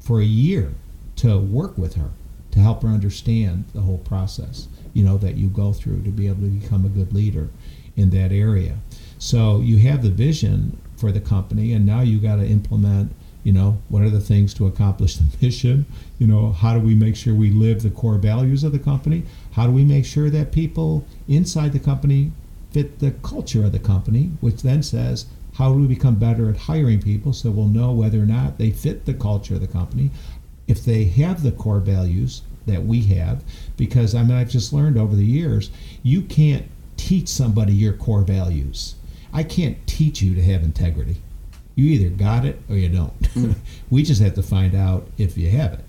for 0.00 0.20
a 0.20 0.24
year 0.24 0.72
to 1.16 1.38
work 1.38 1.76
with 1.76 1.94
her 1.94 2.10
to 2.52 2.58
help 2.58 2.82
her 2.82 2.88
understand 2.88 3.64
the 3.74 3.82
whole 3.82 3.98
process 3.98 4.66
you 4.92 5.04
know 5.04 5.16
that 5.18 5.36
you 5.36 5.48
go 5.48 5.72
through 5.72 6.02
to 6.02 6.10
be 6.10 6.26
able 6.26 6.42
to 6.42 6.48
become 6.48 6.84
a 6.84 6.88
good 6.88 7.12
leader 7.12 7.48
in 7.96 8.10
that 8.10 8.32
area. 8.32 8.78
So 9.18 9.60
you 9.60 9.78
have 9.78 10.02
the 10.02 10.10
vision 10.10 10.78
for 10.96 11.12
the 11.12 11.20
company 11.20 11.72
and 11.72 11.86
now 11.86 12.00
you 12.00 12.18
got 12.18 12.36
to 12.36 12.46
implement 12.46 13.12
you 13.42 13.52
know 13.52 13.78
what 13.88 14.02
are 14.02 14.10
the 14.10 14.20
things 14.20 14.52
to 14.54 14.66
accomplish 14.66 15.16
the 15.16 15.24
mission? 15.46 15.86
You 16.18 16.26
know 16.26 16.52
how 16.52 16.74
do 16.74 16.80
we 16.80 16.94
make 16.94 17.16
sure 17.16 17.34
we 17.34 17.50
live 17.50 17.82
the 17.82 17.90
core 17.90 18.18
values 18.18 18.64
of 18.64 18.72
the 18.72 18.78
company? 18.78 19.24
How 19.52 19.66
do 19.66 19.72
we 19.72 19.84
make 19.84 20.04
sure 20.04 20.30
that 20.30 20.52
people 20.52 21.06
inside 21.28 21.72
the 21.72 21.78
company 21.78 22.32
fit 22.70 22.98
the 22.98 23.12
culture 23.22 23.64
of 23.64 23.72
the 23.72 23.78
company 23.78 24.30
which 24.40 24.62
then 24.62 24.82
says 24.82 25.26
how 25.60 25.72
do 25.74 25.80
we 25.80 25.86
become 25.86 26.14
better 26.14 26.48
at 26.48 26.56
hiring 26.56 27.02
people 27.02 27.34
so 27.34 27.50
we'll 27.50 27.66
know 27.66 27.92
whether 27.92 28.18
or 28.18 28.26
not 28.26 28.56
they 28.56 28.70
fit 28.70 29.04
the 29.04 29.12
culture 29.12 29.54
of 29.54 29.60
the 29.60 29.66
company 29.66 30.10
if 30.66 30.84
they 30.84 31.04
have 31.04 31.42
the 31.42 31.52
core 31.52 31.80
values 31.80 32.40
that 32.66 32.82
we 32.82 33.02
have 33.02 33.44
because 33.76 34.14
I 34.14 34.22
mean 34.22 34.38
I've 34.38 34.48
just 34.48 34.72
learned 34.72 34.96
over 34.96 35.14
the 35.14 35.24
years 35.24 35.70
you 36.02 36.22
can't 36.22 36.66
teach 36.96 37.28
somebody 37.28 37.72
your 37.72 37.92
core 37.92 38.22
values. 38.22 38.94
I 39.32 39.42
can't 39.42 39.84
teach 39.86 40.22
you 40.22 40.34
to 40.34 40.42
have 40.42 40.62
integrity. 40.62 41.16
You 41.74 41.86
either 41.86 42.10
got 42.10 42.44
it 42.44 42.60
or 42.68 42.76
you 42.76 42.88
don't. 42.88 43.20
Mm. 43.20 43.54
we 43.90 44.02
just 44.02 44.22
have 44.22 44.34
to 44.34 44.42
find 44.42 44.74
out 44.74 45.06
if 45.18 45.36
you 45.36 45.50
have 45.50 45.74
it. 45.74 45.84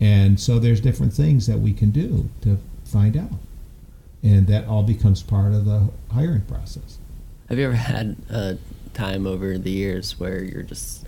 And 0.00 0.38
so 0.38 0.58
there's 0.58 0.80
different 0.80 1.12
things 1.12 1.46
that 1.46 1.58
we 1.58 1.72
can 1.72 1.90
do 1.90 2.28
to 2.42 2.58
find 2.84 3.16
out. 3.16 3.32
And 4.22 4.46
that 4.48 4.66
all 4.66 4.82
becomes 4.82 5.22
part 5.22 5.52
of 5.52 5.64
the 5.64 5.90
hiring 6.12 6.42
process. 6.42 6.98
Have 7.48 7.58
you 7.58 7.66
ever 7.66 7.74
had 7.74 8.16
a 8.30 8.58
time 8.98 9.26
over 9.26 9.58
the 9.58 9.70
years 9.70 10.18
where 10.18 10.42
you're 10.42 10.62
just 10.62 11.06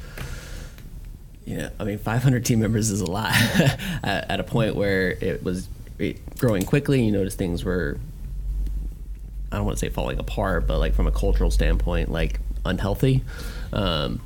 you 1.45 1.57
know, 1.57 1.71
I 1.81 1.85
mean, 1.85 1.99
500 1.99 2.45
team 2.45 2.61
members 2.61 2.91
is 2.91 3.01
a 3.01 3.11
lot. 3.11 3.33
at, 4.05 4.31
at, 4.31 4.41
a 4.41 4.45
point 4.45 4.77
where 4.77 5.11
it 5.11 5.43
was 5.43 5.69
growing 6.39 6.63
quickly, 6.65 7.03
you 7.03 7.11
notice 7.11 7.35
things 7.35 7.65
were, 7.65 7.99
I 9.51 9.57
don't 9.57 9.67
want 9.67 9.77
to 9.79 9.85
say 9.85 9.91
falling 9.91 10.21
apart, 10.21 10.69
but 10.69 10.79
like 10.79 10.95
from 10.95 11.09
a 11.09 11.11
cultural 11.11 11.51
standpoint, 11.51 12.11
like 12.11 12.39
unhealthy. 12.65 13.23
Um, 13.73 14.21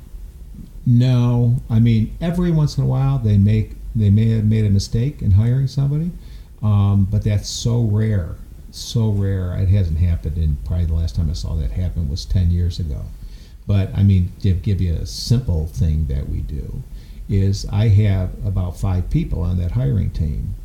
no, 0.85 1.61
I 1.67 1.79
mean, 1.79 2.15
every 2.21 2.51
once 2.51 2.77
in 2.77 2.83
a 2.83 2.87
while 2.87 3.17
they 3.17 3.37
make 3.37 3.71
they 3.95 4.09
may 4.09 4.29
have 4.31 4.45
made 4.45 4.65
a 4.65 4.69
mistake 4.69 5.21
in 5.21 5.31
hiring 5.31 5.67
somebody, 5.67 6.11
um, 6.61 7.07
but 7.09 7.23
that's 7.23 7.47
so 7.47 7.81
rare, 7.81 8.35
so 8.69 9.09
rare. 9.09 9.53
It 9.57 9.69
hasn't 9.69 9.97
happened. 9.97 10.37
And 10.37 10.63
probably 10.65 10.85
the 10.85 10.93
last 10.93 11.15
time 11.15 11.29
I 11.29 11.33
saw 11.33 11.55
that 11.55 11.71
happen 11.71 12.09
was 12.09 12.25
10 12.25 12.51
years 12.51 12.77
ago. 12.77 13.05
But 13.67 13.95
I 13.95 14.03
mean, 14.03 14.31
to 14.41 14.53
give 14.53 14.81
you 14.81 14.93
a 14.93 15.05
simple 15.05 15.67
thing 15.67 16.05
that 16.07 16.29
we 16.29 16.41
do 16.41 16.83
is 17.27 17.65
I 17.71 17.87
have 17.87 18.29
about 18.45 18.77
five 18.77 19.09
people 19.09 19.41
on 19.41 19.57
that 19.57 19.71
hiring 19.71 20.11
team. 20.11 20.55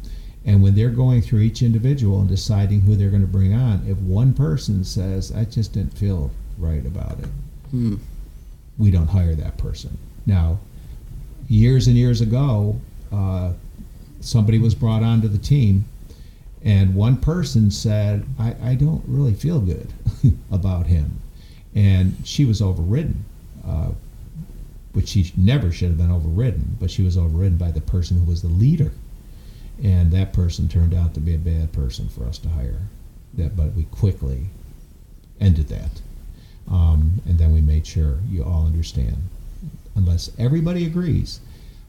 And 0.45 0.63
when 0.63 0.75
they're 0.75 0.91
going 0.91 1.23
through 1.23 1.41
each 1.41 1.63
individual 1.63 2.21
and 2.21 2.29
deciding 2.29 2.81
who 2.81 2.97
they're 2.97 3.11
going 3.11 3.23
to 3.23 3.29
bring 3.29 3.55
on, 3.55 3.85
if 3.87 3.99
one 3.99 4.33
person 4.33 4.85
says, 4.85 5.33
I 5.33 5.45
just 5.45 5.73
didn't 5.73 5.97
feel 5.97 6.31
right 6.59 6.85
about 6.85 7.19
it, 7.19 7.29
hmm. 7.71 7.97
we 8.79 8.91
don't 8.91 9.09
hire 9.09 9.35
that 9.35 9.59
person. 9.59 9.97
Now, 10.27 10.59
years 11.49 11.87
and 11.89 11.97
years 11.97 12.21
ago, 12.21 12.81
uh, 13.13 13.53
somebody 14.21 14.59
was 14.59 14.75
brought 14.75 15.03
onto 15.03 15.29
the 15.29 15.39
team, 15.39 15.85
and 16.63 16.95
one 16.95 17.17
person 17.17 17.71
said, 17.71 18.25
I, 18.39 18.55
I 18.63 18.75
don't 18.75 19.03
really 19.07 19.35
feel 19.35 19.61
good 19.61 19.93
about 20.51 20.87
him. 20.87 21.21
And 21.75 22.17
she 22.25 22.45
was 22.45 22.61
overridden. 22.61 23.25
Uh, 23.67 23.91
which 24.93 25.09
she 25.09 25.33
never 25.37 25.71
should 25.71 25.89
have 25.89 25.99
been 25.99 26.11
overridden, 26.11 26.77
but 26.81 26.91
she 26.91 27.03
was 27.03 27.17
overridden 27.17 27.57
by 27.57 27.71
the 27.71 27.81
person 27.81 28.19
who 28.19 28.25
was 28.25 28.43
the 28.43 28.49
leader. 28.49 28.93
And 29.83 30.11
that 30.13 30.33
person 30.33 30.69
turned 30.69 30.93
out 30.95 31.15
to 31.15 31.21
be 31.21 31.35
a 31.35 31.39
bad 31.39 31.73
person 31.73 32.09
for 32.09 32.25
us 32.27 32.39
to 32.39 32.49
hire. 32.49 32.81
That, 33.35 33.57
but 33.57 33.75
we 33.75 33.85
quickly 33.85 34.47
ended 35.41 35.69
that. 35.69 36.03
Um, 36.71 37.23
and 37.27 37.39
then 37.39 37.53
we 37.53 37.61
made 37.61 37.87
sure 37.87 38.19
you 38.29 38.45
all 38.45 38.67
understand, 38.67 39.17
unless 39.95 40.31
everybody 40.39 40.85
agrees. 40.87 41.41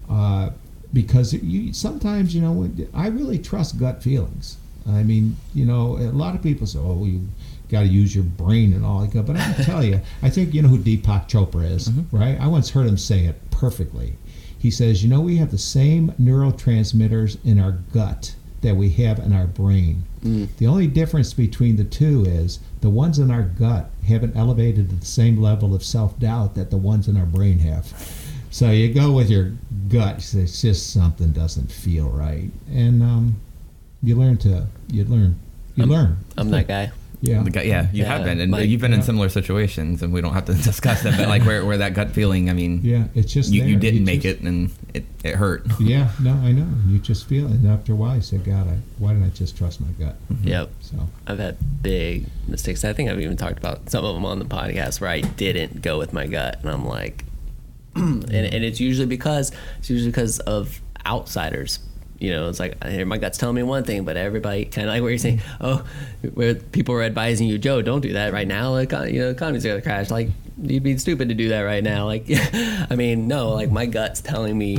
Uh, 0.09 0.51
because 0.93 1.33
you 1.33 1.73
sometimes, 1.73 2.35
you 2.35 2.41
know, 2.41 2.69
I 2.93 3.07
really 3.07 3.39
trust 3.39 3.79
gut 3.79 4.03
feelings. 4.03 4.57
I 4.87 5.03
mean, 5.03 5.37
you 5.53 5.65
know, 5.65 5.97
a 5.97 6.11
lot 6.11 6.35
of 6.35 6.41
people 6.41 6.67
say, 6.67 6.79
"Oh, 6.79 7.05
you 7.05 7.27
got 7.71 7.81
to 7.81 7.87
use 7.87 8.13
your 8.13 8.25
brain 8.25 8.73
and 8.73 8.85
all 8.85 8.99
that. 8.99 9.25
But 9.25 9.37
I 9.37 9.53
can 9.53 9.65
tell 9.65 9.83
you, 9.83 10.01
I 10.21 10.29
think 10.29 10.53
you 10.53 10.61
know 10.61 10.67
who 10.67 10.77
Deepak 10.77 11.29
Chopra 11.29 11.69
is, 11.69 11.89
mm-hmm. 11.89 12.15
right? 12.15 12.39
I 12.39 12.47
once 12.47 12.69
heard 12.69 12.87
him 12.87 12.97
say 12.97 13.25
it 13.25 13.39
perfectly. 13.49 14.13
He 14.59 14.69
says, 14.69 15.03
you 15.03 15.09
know, 15.09 15.21
we 15.21 15.37
have 15.37 15.49
the 15.49 15.57
same 15.57 16.11
neurotransmitters 16.21 17.37
in 17.43 17.59
our 17.59 17.71
gut 17.93 18.35
that 18.61 18.75
we 18.75 18.89
have 18.91 19.17
in 19.17 19.33
our 19.33 19.47
brain. 19.47 20.03
Mm. 20.23 20.49
The 20.57 20.67
only 20.67 20.85
difference 20.85 21.33
between 21.33 21.77
the 21.77 21.83
two 21.83 22.23
is 22.25 22.59
the 22.81 22.89
ones 22.89 23.17
in 23.17 23.31
our 23.31 23.41
gut 23.41 23.89
haven't 24.07 24.35
elevated 24.35 24.89
to 24.89 24.95
the 24.95 25.05
same 25.05 25.41
level 25.41 25.73
of 25.73 25.83
self 25.83 26.19
doubt 26.19 26.53
that 26.55 26.69
the 26.69 26.77
ones 26.77 27.07
in 27.07 27.17
our 27.17 27.25
brain 27.25 27.57
have. 27.59 27.87
So 28.51 28.69
you 28.69 28.93
go 28.93 29.13
with 29.13 29.31
your 29.31 29.53
gut. 29.87 30.17
It's 30.35 30.61
just 30.61 30.93
something 30.93 31.31
doesn't 31.31 31.71
feel 31.71 32.09
right, 32.09 32.51
and 32.69 33.01
um, 33.01 33.41
you 34.03 34.15
learn 34.15 34.37
to 34.39 34.67
you 34.91 35.05
learn 35.05 35.39
you 35.75 35.83
I'm, 35.83 35.89
learn. 35.89 36.17
I'm 36.37 36.51
that 36.51 36.67
guy. 36.67 36.91
Yeah, 37.21 37.43
guy, 37.43 37.61
yeah, 37.61 37.87
you 37.93 38.01
yeah, 38.01 38.07
have 38.07 38.23
been, 38.23 38.39
and 38.39 38.49
my, 38.49 38.61
you've 38.61 38.81
been 38.81 38.91
yeah. 38.91 38.97
in 38.97 39.03
similar 39.03 39.29
situations, 39.29 40.01
and 40.01 40.11
we 40.11 40.21
don't 40.21 40.33
have 40.33 40.45
to 40.45 40.53
discuss 40.69 41.03
that. 41.03 41.17
But 41.17 41.27
like 41.27 41.43
where, 41.43 41.63
where 41.63 41.77
that 41.77 41.93
gut 41.93 42.11
feeling, 42.11 42.49
I 42.49 42.53
mean, 42.53 42.81
yeah, 42.83 43.05
it's 43.13 43.31
just 43.31 43.51
you, 43.51 43.63
you 43.63 43.77
didn't 43.77 43.99
you 43.99 44.05
make 44.05 44.21
just, 44.21 44.39
it, 44.39 44.43
and 44.43 44.71
it, 44.95 45.05
it 45.23 45.35
hurt. 45.35 45.65
Yeah, 45.81 46.11
no, 46.21 46.31
I 46.33 46.51
know. 46.51 46.67
You 46.87 46.99
just 46.99 47.27
feel 47.27 47.45
it, 47.45 47.51
and 47.51 47.67
after 47.67 47.93
a 47.93 47.95
while, 47.95 48.15
you 48.15 48.21
say, 48.21 48.37
"God, 48.37 48.67
I, 48.67 48.77
why 48.97 49.13
didn't 49.13 49.25
I 49.25 49.29
just 49.29 49.57
trust 49.57 49.81
my 49.81 49.87
gut?" 50.03 50.15
Mm-hmm. 50.31 50.47
Yep. 50.47 50.71
So 50.81 50.97
I've 51.27 51.39
had 51.39 51.57
big 51.81 52.25
mistakes. 52.47 52.83
I 52.83 52.93
think 52.93 53.09
I've 53.09 53.19
even 53.19 53.37
talked 53.37 53.57
about 53.57 53.89
some 53.89 54.03
of 54.03 54.15
them 54.15 54.25
on 54.25 54.39
the 54.39 54.45
podcast 54.45 54.99
where 54.99 55.09
I 55.09 55.21
didn't 55.21 55.81
go 55.81 55.99
with 55.99 56.13
my 56.13 56.27
gut, 56.27 56.59
and 56.61 56.71
I'm 56.71 56.85
like, 56.85 57.25
and, 57.95 58.33
and 58.33 58.63
it's 58.63 58.79
usually 58.79 59.07
because 59.07 59.51
it's 59.77 59.89
usually 59.89 60.11
because 60.11 60.39
of 60.39 60.81
outsiders 61.05 61.79
you 62.21 62.29
know, 62.31 62.49
it's 62.49 62.59
like 62.59 62.77
my 63.07 63.17
gut's 63.17 63.39
telling 63.39 63.55
me 63.55 63.63
one 63.63 63.83
thing, 63.83 64.05
but 64.05 64.15
everybody 64.15 64.65
kind 64.65 64.87
of 64.87 64.93
like 64.93 65.01
what 65.01 65.07
you're 65.07 65.17
saying. 65.17 65.41
Oh, 65.59 65.83
where 66.35 66.53
people 66.53 66.93
are 66.93 67.01
advising 67.01 67.47
you, 67.47 67.57
Joe, 67.57 67.81
don't 67.81 68.01
do 68.01 68.13
that 68.13 68.31
right 68.31 68.47
now. 68.47 68.71
Like, 68.71 68.91
you 68.91 68.97
know, 68.97 69.25
the 69.25 69.29
economy's 69.29 69.65
gonna 69.65 69.81
crash. 69.81 70.11
Like, 70.11 70.29
you'd 70.61 70.83
be 70.83 70.97
stupid 70.99 71.29
to 71.29 71.35
do 71.35 71.49
that 71.49 71.61
right 71.61 71.83
now. 71.83 72.05
Like, 72.05 72.25
I 72.29 72.95
mean, 72.95 73.27
no, 73.27 73.49
like 73.49 73.71
my 73.71 73.87
gut's 73.87 74.21
telling 74.21 74.55
me 74.55 74.75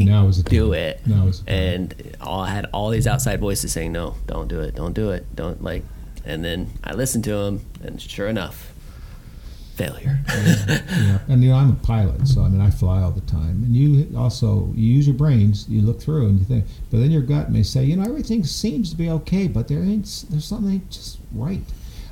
do 0.51 0.73
it. 0.73 1.01
And 1.49 2.17
all, 2.21 2.41
I 2.43 2.51
had 2.51 2.67
all 2.73 2.91
these 2.91 3.09
outside 3.09 3.41
voices 3.41 3.73
saying, 3.73 3.91
no, 3.91 4.15
don't 4.29 4.47
do 4.47 4.61
it, 4.61 4.77
don't 4.77 4.93
do 4.93 5.11
it, 5.11 5.27
don't 5.35 5.63
like. 5.65 5.83
And 6.25 6.45
then 6.45 6.71
I 6.85 6.93
listened 6.95 7.25
to 7.25 7.35
them, 7.35 7.67
and 7.83 8.01
sure 8.01 8.29
enough, 8.29 8.72
failure. 9.75 10.21
yeah, 10.29 10.67
yeah. 10.91 11.19
And 11.29 11.43
you 11.43 11.51
know, 11.51 11.57
I'm 11.57 11.71
a 11.71 11.87
pilot, 11.87 12.29
so 12.29 12.43
I 12.43 12.49
mean, 12.49 12.61
I 12.61 12.71
fly 12.71 13.03
all 13.03 13.11
the 13.11 13.21
time. 13.23 13.65
And 13.65 13.75
you 13.75 14.17
also 14.17 14.73
you 14.75 14.93
use 14.95 15.07
your 15.07 15.17
brains, 15.17 15.69
you 15.69 15.83
look 15.83 16.01
through 16.01 16.29
and 16.29 16.39
you 16.39 16.45
think, 16.45 16.67
but 16.91 16.99
then 16.99 17.11
your 17.11 17.23
gut 17.23 17.51
may 17.51 17.63
say, 17.63 17.85
you 17.85 17.97
know, 17.97 18.05
everything 18.05 18.45
seems 18.45 18.91
to 18.91 18.97
be 18.97 19.09
okay, 19.11 19.49
but 19.49 19.69
there 19.69 19.81
ain't 19.81 20.25
there's 20.31 20.45
something 20.45 20.87
just 20.91 21.19
right. 21.33 21.63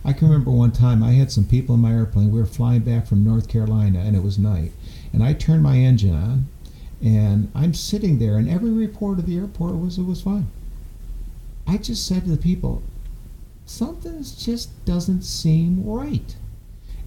I 0.05 0.15
can 0.15 0.29
remember 0.29 0.51
one 0.51 0.73
time 0.73 1.03
I 1.03 1.13
had 1.13 1.31
some 1.31 1.45
people 1.45 1.75
in 1.75 1.83
my 1.83 1.93
airplane. 1.93 2.31
We 2.31 2.41
were 2.41 2.47
flying 2.47 2.81
back 2.81 3.07
from 3.07 3.25
North 3.25 3.49
Carolina, 3.49 4.01
and 4.01 4.17
it 4.17 4.23
was 4.23 4.39
night. 4.39 4.73
And 5.13 5.23
I 5.23 5.35
turned 5.35 5.63
my 5.63 5.77
engine 5.77 6.15
on, 6.15 6.49
and 7.03 7.51
I'm 7.55 7.75
sitting 7.75 8.19
there, 8.19 8.37
and 8.37 8.49
every 8.49 8.71
report 8.71 9.19
of 9.19 9.27
the 9.27 9.37
airport 9.37 9.79
was 9.79 9.99
it 9.99 10.05
was 10.05 10.23
fine. 10.23 10.49
I 11.67 11.77
just 11.77 12.07
said 12.07 12.25
to 12.25 12.31
the 12.31 12.39
people, 12.39 12.83
something 13.67 14.23
just 14.23 14.85
doesn't 14.87 15.23
seem 15.23 15.85
right 15.85 16.35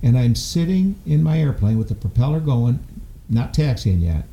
and 0.03 0.17
I'm 0.17 0.35
sitting 0.35 0.95
in 1.05 1.23
my 1.23 1.39
airplane 1.39 1.77
with 1.79 1.87
the 1.89 1.95
propeller 1.95 2.39
going, 2.39 2.79
not 3.29 3.53
taxiing 3.53 4.01
yet. 4.01 4.25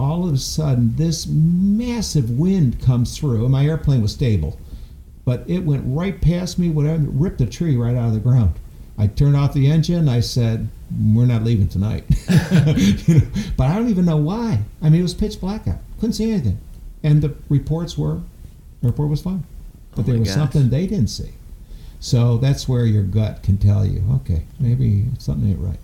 All 0.00 0.26
of 0.26 0.34
a 0.34 0.38
sudden, 0.38 0.96
this 0.96 1.26
massive 1.26 2.30
wind 2.30 2.82
comes 2.82 3.16
through, 3.16 3.42
and 3.44 3.52
my 3.52 3.64
airplane 3.64 4.02
was 4.02 4.12
stable, 4.12 4.58
but 5.24 5.44
it 5.46 5.60
went 5.60 5.84
right 5.86 6.20
past 6.20 6.58
me, 6.58 6.68
whatever, 6.70 7.04
ripped 7.04 7.40
a 7.40 7.46
tree 7.46 7.76
right 7.76 7.94
out 7.94 8.08
of 8.08 8.14
the 8.14 8.20
ground. 8.20 8.52
I 8.98 9.06
turned 9.06 9.36
off 9.36 9.54
the 9.54 9.70
engine. 9.70 10.08
I 10.08 10.20
said, 10.20 10.68
"We're 11.14 11.24
not 11.26 11.44
leaving 11.44 11.68
tonight," 11.68 12.04
you 13.06 13.14
know, 13.20 13.22
but 13.56 13.68
I 13.68 13.76
don't 13.76 13.88
even 13.88 14.04
know 14.04 14.16
why. 14.18 14.60
I 14.82 14.90
mean, 14.90 15.00
it 15.00 15.02
was 15.02 15.14
pitch 15.14 15.40
black 15.40 15.66
out. 15.68 15.78
Couldn't 16.00 16.14
see 16.14 16.30
anything. 16.30 16.58
and 17.04 17.22
the 17.22 17.34
reports 17.48 17.96
were, 17.96 18.20
the 18.80 18.88
report 18.88 19.08
was 19.08 19.22
fine, 19.22 19.44
but 19.92 20.00
Oh 20.00 20.02
there 20.02 20.18
was 20.18 20.28
gosh. 20.28 20.36
something 20.36 20.68
they 20.70 20.86
didn't 20.86 21.08
see. 21.10 21.30
So 22.02 22.36
that's 22.36 22.68
where 22.68 22.84
your 22.84 23.04
gut 23.04 23.44
can 23.44 23.58
tell 23.58 23.86
you, 23.86 24.04
okay, 24.16 24.44
maybe 24.58 25.06
something 25.20 25.48
ain't 25.48 25.60
right. 25.60 25.78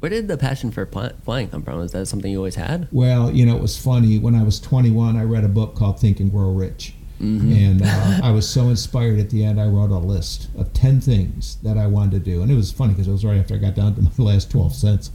Where 0.00 0.10
did 0.10 0.26
the 0.26 0.36
passion 0.36 0.72
for 0.72 0.84
flying 0.84 1.48
come 1.48 1.62
from? 1.62 1.80
Is 1.80 1.92
that 1.92 2.06
something 2.06 2.30
you 2.30 2.38
always 2.38 2.56
had? 2.56 2.88
Well, 2.90 3.30
you 3.30 3.46
know, 3.46 3.54
it 3.54 3.62
was 3.62 3.78
funny. 3.78 4.18
When 4.18 4.34
I 4.34 4.42
was 4.42 4.58
21, 4.58 5.16
I 5.16 5.22
read 5.22 5.44
a 5.44 5.48
book 5.48 5.76
called 5.76 6.00
Think 6.00 6.18
and 6.18 6.32
Grow 6.32 6.50
Rich. 6.50 6.94
Mm-hmm. 7.22 7.52
And 7.52 7.82
uh, 7.84 8.26
I 8.26 8.32
was 8.32 8.48
so 8.48 8.68
inspired 8.68 9.20
at 9.20 9.30
the 9.30 9.44
end, 9.44 9.60
I 9.60 9.66
wrote 9.66 9.92
a 9.92 9.98
list 9.98 10.48
of 10.58 10.72
10 10.72 11.00
things 11.00 11.56
that 11.62 11.78
I 11.78 11.86
wanted 11.86 12.24
to 12.24 12.30
do. 12.30 12.42
And 12.42 12.50
it 12.50 12.56
was 12.56 12.72
funny 12.72 12.92
because 12.92 13.06
it 13.06 13.12
was 13.12 13.24
right 13.24 13.38
after 13.38 13.54
I 13.54 13.58
got 13.58 13.76
down 13.76 13.94
to 13.94 14.02
my 14.02 14.10
last 14.18 14.50
12 14.50 14.74
cents. 14.74 15.12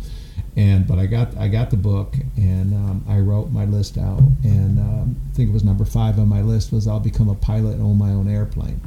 And 0.56 0.88
but 0.88 0.98
I 1.00 1.06
got 1.06 1.36
I 1.38 1.50
got 1.50 1.70
the 1.70 1.78
book 1.78 2.16
and 2.38 2.74
um, 2.74 3.06
I 3.08 3.20
wrote 3.20 3.52
my 3.52 3.66
list 3.66 3.98
out 3.98 4.22
and 4.44 4.80
um, 4.80 5.16
I 5.30 5.36
think 5.36 5.50
it 5.50 5.54
was 5.54 5.64
number 5.64 5.86
five 5.86 6.18
on 6.18 6.28
my 6.28 6.42
list 6.42 6.72
was 6.72 6.88
I'll 6.88 7.00
become 7.00 7.30
a 7.30 7.36
pilot 7.36 7.74
and 7.74 7.84
own 7.84 7.98
my 7.98 8.10
own 8.10 8.28
airplane. 8.28 8.82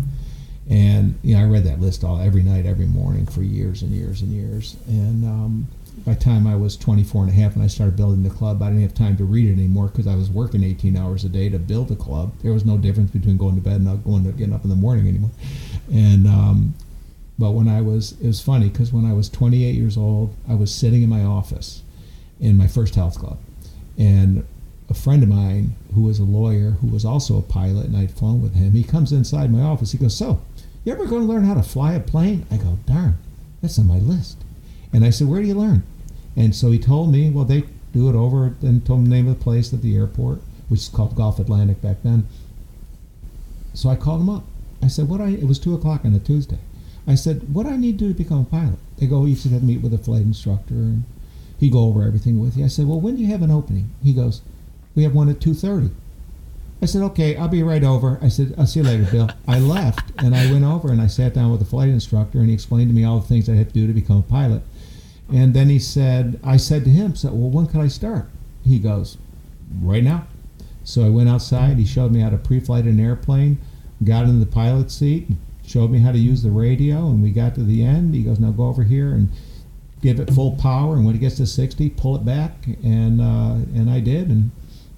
And 0.71 1.19
you 1.23 1.35
know 1.35 1.43
I 1.43 1.45
read 1.45 1.65
that 1.65 1.81
list 1.81 2.05
all 2.05 2.21
every 2.21 2.43
night, 2.43 2.67
every 2.67 2.87
morning 2.87 3.27
for 3.27 3.43
years 3.43 3.83
and 3.83 3.91
years 3.93 4.23
and 4.23 4.31
years. 4.31 4.77
And 4.87 5.25
um, 5.25 5.69
by 6.07 6.15
the 6.15 6.21
time 6.21 6.47
I 6.47 6.57
was 6.57 6.77
24 6.77 7.25
and 7.25 7.31
a 7.31 7.35
half 7.35 7.55
and 7.55 7.63
I 7.63 7.67
started 7.67 7.97
building 7.97 8.23
the 8.23 8.31
club, 8.31 8.63
I 8.63 8.69
didn't 8.69 8.83
have 8.83 8.95
time 8.95 9.17
to 9.19 9.25
read 9.25 9.49
it 9.49 9.53
anymore 9.53 9.89
because 9.89 10.07
I 10.07 10.15
was 10.15 10.31
working 10.31 10.63
18 10.65 10.97
hours 10.97 11.25
a 11.25 11.29
day 11.29 11.49
to 11.49 11.59
build 11.59 11.89
the 11.89 11.97
club. 11.97 12.33
There 12.43 12.53
was 12.53 12.65
no 12.65 12.79
difference 12.79 13.11
between 13.11 13.37
going 13.37 13.57
to 13.57 13.61
bed 13.61 13.77
and 13.77 13.85
not 13.85 14.05
going 14.05 14.25
to 14.25 14.33
getting 14.33 14.55
up 14.55 14.65
in 14.65 14.71
the 14.71 14.77
morning 14.77 15.09
anymore. 15.09 15.31
And 15.93 16.27
um, 16.27 16.75
but 17.39 17.53
when 17.53 17.69
I 17.69 17.81
was, 17.81 18.13
it 18.21 18.27
was 18.27 18.41
funny 18.41 18.69
because 18.69 18.93
when 18.93 19.05
I 19.05 19.13
was 19.13 19.29
28 19.29 19.75
years 19.75 19.97
old, 19.97 20.35
I 20.49 20.55
was 20.55 20.73
sitting 20.73 21.03
in 21.03 21.09
my 21.09 21.25
office 21.25 21.83
in 22.41 22.57
my 22.57 22.67
first 22.67 22.95
health 22.95 23.19
club, 23.19 23.39
and 23.99 24.45
a 24.93 24.95
friend 24.95 25.23
of 25.23 25.29
mine 25.31 25.75
who 25.95 26.03
was 26.03 26.19
a 26.19 26.25
lawyer 26.25 26.73
who 26.83 26.87
was 26.87 27.03
also 27.03 27.39
a 27.39 27.43
pilot, 27.43 27.87
and 27.87 27.97
I'd 27.97 28.11
flown 28.11 28.43
with 28.43 28.55
him. 28.55 28.73
He 28.73 28.85
comes 28.85 29.11
inside 29.11 29.51
my 29.51 29.63
office. 29.63 29.93
He 29.93 29.99
goes, 29.99 30.15
"So, 30.15 30.41
you 30.85 30.93
ever 30.93 31.07
going 31.07 31.23
to 31.23 31.33
learn 31.33 31.45
how 31.45 31.55
to 31.55 31.63
fly 31.63 31.95
a 31.95 32.01
plane?" 32.01 32.45
I 32.51 32.59
go, 32.59 32.77
"Darn, 32.85 33.17
that's 33.63 33.79
on 33.79 33.87
my 33.87 33.99
list." 33.99 34.37
And 34.93 35.03
I 35.03 35.09
said, 35.09 35.29
"Where 35.29 35.41
do 35.41 35.49
you 35.49 35.55
learn?" 35.55 35.83
And 36.37 36.55
so 36.55 36.71
he 36.71 36.79
told 36.79 37.11
me, 37.11 37.31
"Well, 37.31 37.47
they 37.47 37.65
do 37.95 38.11
it 38.11 38.15
over," 38.15 38.55
and 38.61 38.85
told 38.85 39.01
him 39.01 39.05
the 39.07 39.17
name 39.17 39.29
of 39.29 39.39
the 39.39 39.43
place 39.43 39.73
at 39.73 39.81
the 39.81 39.97
airport, 39.97 40.43
which 40.69 40.81
is 40.81 40.89
called 40.91 41.17
Gulf 41.17 41.39
Atlantic 41.39 41.81
back 41.81 42.03
then. 42.03 42.25
So 43.73 43.89
I 43.89 43.97
called 43.97 44.21
him 44.21 44.29
up. 44.29 44.45
I 44.83 44.89
said, 44.89 45.09
"What 45.09 45.23
I?" 45.23 45.31
It 45.31 45.49
was 45.49 45.59
two 45.59 45.75
o'clock 45.75 46.05
on 46.05 46.13
a 46.13 46.19
Tuesday. 46.19 46.59
I 47.07 47.15
said, 47.15 47.55
"What 47.55 47.65
do 47.65 47.73
I 47.73 47.79
need 47.79 47.99
to 47.99 48.05
do 48.05 48.13
to 48.13 48.19
become 48.23 48.41
a 48.41 48.45
pilot?" 48.45 48.79
They 48.99 49.07
go, 49.07 49.25
"You 49.25 49.37
should 49.37 49.53
have 49.53 49.63
meet 49.63 49.81
with 49.81 49.95
a 49.95 50.05
flight 50.07 50.21
instructor, 50.21 50.75
and 50.75 51.05
he 51.57 51.71
go 51.71 51.85
over 51.85 52.03
everything 52.03 52.39
with 52.39 52.59
you." 52.59 52.67
I 52.67 52.69
said, 52.69 52.87
"Well, 52.87 53.01
when 53.01 53.17
do 53.17 53.23
you 53.23 53.29
have 53.29 53.41
an 53.41 53.51
opening?" 53.51 53.89
He 54.03 54.13
goes, 54.13 54.43
"We 54.95 55.03
have 55.03 55.15
one 55.15 55.29
at 55.29 55.41
2.30. 55.41 55.91
I 56.83 56.87
said, 56.87 57.03
"Okay, 57.03 57.37
I'll 57.37 57.49
be 57.49 57.63
right 57.63 57.85
over." 57.85 58.19
I 58.21 58.29
said, 58.29 58.55
"I'll 58.59 58.67
see 58.67 58.81
you 58.81 58.87
later, 58.87 59.07
Bill." 59.11 59.31
I 59.47 59.61
left 59.61 60.11
and 60.19 60.35
I 60.35 60.51
went 60.51 60.65
over 60.65 60.91
and 60.91 61.01
I 61.01 61.07
sat 61.07 61.33
down 61.33 61.51
with 61.51 61.61
the 61.61 61.67
flight 61.67 61.89
instructor 61.89 62.41
and 62.41 62.49
he 62.49 62.55
explained 62.55 62.91
to 62.91 62.95
me 62.95 63.05
all 63.05 63.21
the 63.21 63.27
things 63.29 63.49
I 63.49 63.55
had 63.55 63.69
to 63.69 63.75
do 63.75 63.87
to 63.87 63.93
become 63.93 64.19
a 64.19 64.23
pilot. 64.23 64.63
And 65.33 65.55
then 65.55 65.69
he 65.69 65.79
said, 65.79 66.41
I 66.43 66.57
said 66.57 66.85
to 66.85 66.91
him, 66.91 67.15
"So, 67.15 67.33
well, 67.33 67.51
when 67.51 67.67
can 67.67 67.81
I 67.81 67.87
start?" 67.87 68.29
He 68.65 68.81
goes, 68.81 69.17
"Right 69.81 70.03
now." 70.03 70.27
So 70.83 71.07
I 71.07 71.09
went 71.09 71.29
outside. 71.29 71.77
He 71.79 71.87
showed 71.87 72.11
me 72.11 72.21
how 72.21 72.31
to 72.31 72.37
pre-flight 72.37 72.85
an 72.85 72.99
airplane. 72.99 73.59
Got 74.03 74.25
in 74.25 74.41
the 74.41 74.47
pilot 74.47 74.91
seat. 74.91 75.29
Showed 75.65 75.93
me 75.93 76.01
how 76.01 76.11
to 76.11 76.19
use 76.19 76.43
the 76.43 76.51
radio, 76.51 77.09
and 77.09 77.23
we 77.23 77.31
got 77.31 77.55
to 77.55 77.63
the 77.63 77.85
end. 77.85 78.15
He 78.15 78.25
goes, 78.25 78.41
"Now 78.41 78.51
go 78.51 78.67
over 78.67 78.83
here 78.83 79.13
and 79.13 79.29
give 80.01 80.19
it 80.19 80.33
full 80.33 80.57
power, 80.57 80.97
and 80.97 81.07
when 81.07 81.15
it 81.15 81.19
gets 81.19 81.37
to 81.37 81.47
60, 81.47 81.91
pull 81.91 82.17
it 82.17 82.25
back." 82.25 82.67
And 82.83 83.21
uh, 83.21 83.55
and 83.73 83.89
I 83.89 84.01
did, 84.01 84.29
and 84.29 84.51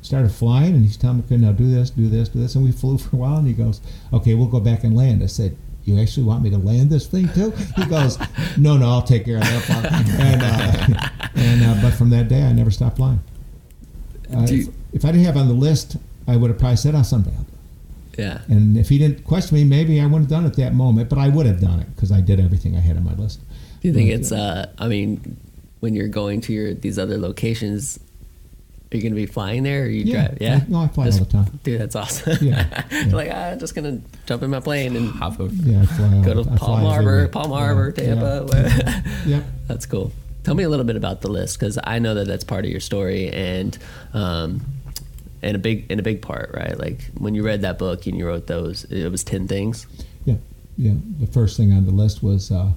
started 0.05 0.31
flying. 0.31 0.75
And 0.75 0.85
he's 0.85 0.97
telling 0.97 1.19
me, 1.19 1.23
"Okay, 1.27 1.37
now 1.37 1.53
do 1.53 1.69
this, 1.71 1.91
do 1.91 2.09
this, 2.09 2.29
do 2.29 2.39
this." 2.41 2.55
And 2.55 2.65
we 2.65 2.73
flew 2.81 2.99
for 2.99 3.17
a 3.17 3.19
while. 3.19 3.39
And 3.39 3.47
he 3.47 3.53
goes, 3.55 3.81
"Okay, 4.13 4.35
we'll 4.35 4.47
go 4.47 4.61
back 4.61 4.85
and 4.85 4.97
land." 4.97 5.23
I 5.23 5.27
said. 5.27 5.57
You 5.87 6.01
actually 6.01 6.23
want 6.23 6.43
me 6.43 6.49
to 6.49 6.57
land 6.57 6.89
this 6.89 7.07
thing 7.07 7.29
too? 7.35 7.51
He 7.77 7.85
goes, 7.85 8.19
no, 8.57 8.79
no, 8.79 8.89
I'll 8.89 9.03
take 9.03 9.27
care 9.27 9.37
of 9.37 9.43
that 9.43 9.65
part. 9.65 9.85
And, 10.19 10.43
uh, 10.43 11.29
and 11.35 11.63
uh, 11.63 11.83
but 11.83 11.93
from 11.93 12.09
that 12.09 12.27
day, 12.27 12.43
I 12.43 12.53
never 12.55 12.71
stopped 12.71 12.97
flying. 12.97 13.21
Uh, 14.35 14.47
Do 14.47 14.55
if, 14.55 14.69
if 14.95 15.05
I 15.05 15.13
didn't 15.13 15.27
have 15.27 15.37
on 15.37 15.47
the 15.49 15.53
list, 15.53 15.99
I 16.27 16.37
would 16.37 16.49
have 16.49 16.59
probably 16.59 16.77
said, 16.77 16.95
"Oh, 16.95 17.03
someday." 17.03 17.33
I'll 17.37 17.43
do 17.43 17.53
it." 18.15 18.19
Yeah. 18.19 18.41
And 18.49 18.79
if 18.79 18.89
he 18.89 18.97
didn't 18.97 19.25
question 19.25 19.57
me, 19.59 19.65
maybe 19.65 20.01
I 20.01 20.05
wouldn't 20.07 20.31
have 20.31 20.31
done 20.31 20.47
it 20.47 20.57
that 20.57 20.73
moment, 20.75 21.11
but 21.11 21.19
I 21.19 21.29
would 21.29 21.45
have 21.45 21.61
done 21.61 21.81
it 21.81 21.95
because 21.95 22.11
I 22.11 22.23
did 22.23 22.41
everything 22.41 22.75
I 22.77 22.81
had 22.81 22.97
on 22.97 23.05
my 23.05 23.13
list. 23.15 23.41
Do 23.83 23.89
you 23.89 23.93
think 23.93 24.09
But, 24.09 24.21
it's? 24.21 24.33
Uh, 24.33 24.71
I 24.79 24.89
mean, 24.89 25.37
when 25.81 25.95
you're 25.95 26.09
going 26.09 26.41
to 26.43 26.53
your 26.55 26.73
these 26.73 26.99
other 26.99 27.19
locations, 27.19 28.01
are 28.93 28.97
you 28.97 29.03
going 29.03 29.13
to 29.13 29.17
be 29.17 29.27
flying 29.27 29.63
there? 29.65 29.85
Or 29.85 29.87
you 29.87 30.05
Yeah, 30.05 30.27
drive? 30.29 30.39
Yeah. 30.41 30.61
I- 30.63 30.67
no, 30.71 30.79
I 30.81 30.89
fly 30.89 31.05
all 31.07 31.11
the 31.11 31.25
time. 31.25 31.61
Dude, 31.65 31.81
that's 31.81 31.97
awesome. 31.97 32.39
Yeah, 32.41 32.85
yeah. 32.91 33.05
like 33.13 33.29
ah, 33.33 33.51
I'm 33.51 33.59
just 33.59 33.75
gonna 33.75 34.01
jump 34.27 34.43
in 34.43 34.51
my 34.51 34.61
plane 34.61 34.95
and 34.97 35.11
Hop 35.21 35.41
over. 35.41 35.53
Yeah, 35.55 35.83
I 35.83 35.87
fly. 35.87 36.23
go 36.25 36.43
to 36.45 36.51
I 36.51 36.57
Palm 36.57 36.81
Harbor. 36.83 37.29
Palm 37.29 37.51
Harbor, 37.51 37.91
Tampa. 37.93 38.47
yeah. 38.53 39.01
Yep. 39.27 39.45
That's 39.67 39.87
cool. 39.87 40.13
Tell 40.45 40.55
me 40.55 40.63
a 40.65 40.69
little 40.69 40.85
bit 40.85 40.97
about 40.97 41.23
the 41.23 41.29
list 41.29 41.59
because 41.59 41.79
I 41.83 41.99
know 41.99 42.15
that 42.15 42.27
that's 42.27 42.45
part 42.45 42.65
of 42.67 42.71
your 42.71 42.81
story 42.81 43.31
and 43.33 43.77
um, 44.13 44.61
and 45.43 45.57
a 45.57 45.59
big 45.59 45.91
and 45.91 45.99
a 45.99 46.03
big 46.03 46.21
part, 46.23 46.51
right? 46.55 46.79
Like 46.79 47.01
when 47.19 47.35
you 47.35 47.43
read 47.43 47.63
that 47.63 47.79
book 47.79 48.07
and 48.07 48.17
you 48.19 48.27
wrote 48.27 48.47
those, 48.47 48.85
it 48.85 49.09
was 49.11 49.25
ten 49.25 49.49
things. 49.49 49.87
Yeah, 50.27 50.37
yeah. 50.77 50.93
The 51.21 51.27
first 51.27 51.57
thing 51.57 51.73
on 51.73 51.87
the 51.87 51.93
list 51.93 52.23
was 52.23 52.51
uh, 52.53 52.71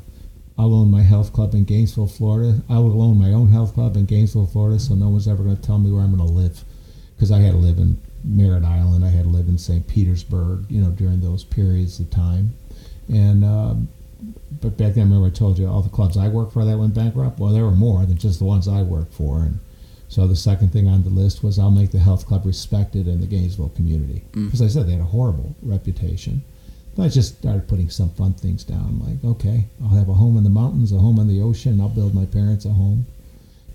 I'll 0.58 0.74
own 0.74 0.90
my 0.90 1.04
health 1.04 1.34
club 1.34 1.54
in 1.54 1.66
Gainesville, 1.66 2.08
Florida. 2.08 2.62
I 2.70 2.80
will 2.80 3.02
own 3.02 3.20
my 3.20 3.32
own 3.32 3.50
health 3.50 3.74
club 3.74 3.96
in 3.96 4.06
Gainesville, 4.06 4.48
Florida, 4.48 4.80
so 4.80 4.96
no 4.96 5.10
one's 5.10 5.28
ever 5.28 5.44
going 5.44 5.56
to 5.56 5.62
tell 5.62 5.78
me 5.78 5.92
where 5.92 6.02
I'm 6.02 6.16
going 6.16 6.28
to 6.28 6.34
live, 6.34 6.64
because 7.16 7.32
I 7.32 7.40
had 7.40 7.52
to 7.52 7.58
live 7.58 7.78
in 7.78 8.02
Merritt 8.24 8.64
Island, 8.64 9.06
I 9.06 9.10
had 9.10 9.24
to 9.24 9.30
live 9.30 9.48
in 9.48 9.58
St. 9.58 9.88
Petersburg, 9.88 10.66
you 10.70 10.82
know, 10.82 10.90
during 10.90 11.22
those 11.22 11.44
periods 11.44 12.00
of 12.00 12.10
time, 12.10 12.54
and. 13.08 13.44
Um, 13.44 13.90
but 14.60 14.78
back 14.78 14.94
then, 14.94 15.04
remember 15.04 15.28
I 15.28 15.30
told 15.30 15.60
you 15.60 15.68
all 15.68 15.84
the 15.84 15.90
clubs 15.90 16.18
I 16.18 16.28
worked 16.28 16.54
for 16.54 16.66
that 16.66 16.78
went 16.78 16.96
bankrupt. 16.96 17.38
Well, 17.38 17.54
there 17.54 17.66
were 17.66 17.72
more 17.72 18.04
than 18.06 18.18
just 18.18 18.40
the 18.40 18.46
ones 18.46 18.68
I 18.68 18.82
worked 18.82 19.14
for, 19.14 19.42
and 19.42 19.60
so 20.10 20.26
the 20.26 20.36
second 20.36 20.70
thing 20.74 20.88
on 20.88 21.04
the 21.04 21.10
list 21.12 21.44
was 21.44 21.60
I'll 21.60 21.70
make 21.70 21.92
the 21.92 22.00
health 22.00 22.26
club 22.26 22.46
respected 22.46 23.08
in 23.08 23.22
the 23.22 23.28
Gainesville 23.28 23.70
community. 23.70 24.24
Because 24.46 24.62
I 24.62 24.68
said 24.68 24.88
they 24.88 24.94
had 24.94 25.02
a 25.02 25.06
horrible 25.06 25.56
reputation. 25.62 26.44
But 26.98 27.04
I 27.04 27.10
just 27.10 27.38
started 27.38 27.68
putting 27.68 27.92
some 27.92 28.10
fun 28.10 28.34
things 28.34 28.64
down, 28.64 29.00
like, 29.06 29.24
okay, 29.24 29.66
I'll 29.84 29.96
have 29.96 30.10
a 30.10 30.14
home 30.14 30.36
in 30.36 30.44
the 30.44 30.50
mountains, 30.50 30.92
a 30.92 30.98
home 30.98 31.20
on 31.20 31.28
the 31.28 31.42
ocean, 31.42 31.80
I'll 31.80 31.90
build 31.90 32.16
my 32.16 32.26
parents 32.26 32.66
a 32.66 32.70
home. 32.70 33.06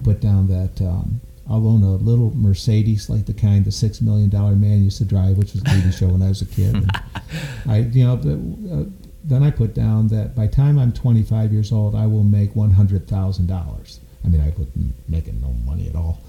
Put 0.03 0.21
down 0.21 0.49
that 0.49 0.85
um, 0.85 1.21
I'll 1.49 1.67
own 1.67 1.83
a 1.83 1.95
little 1.95 2.33
Mercedes, 2.35 3.09
like 3.09 3.27
the 3.27 3.35
kind 3.35 3.65
the 3.65 3.71
six 3.71 4.01
million 4.01 4.29
dollar 4.29 4.57
man 4.57 4.83
used 4.83 4.99
to 4.99 5.05
drive, 5.05 5.39
which 5.39 5.53
was 5.53 5.63
a 5.63 5.67
TV 5.67 5.97
show 5.97 6.09
when 6.09 6.23
I 6.23 6.29
was 6.29 6.43
a 6.43 6.47
kid. 6.47 6.75
And 6.75 6.91
I, 7.69 7.79
you 7.79 8.05
know, 8.05 8.15
uh, 8.15 8.85
then 9.25 9.43
I 9.43 9.51
put 9.51 9.75
down 9.75 10.09
that 10.09 10.35
by 10.35 10.47
the 10.47 10.53
time 10.53 10.79
I'm 10.79 10.93
25 10.93 11.53
years 11.53 11.71
old, 11.71 11.95
I 11.95 12.07
will 12.07 12.25
make 12.25 12.55
$100,000. 12.55 13.99
I 14.25 14.29
mean, 14.29 14.41
I 14.41 14.49
wasn't 14.51 15.09
making 15.09 15.41
no 15.41 15.53
money 15.65 15.89
at 15.89 15.95
all. 15.95 16.21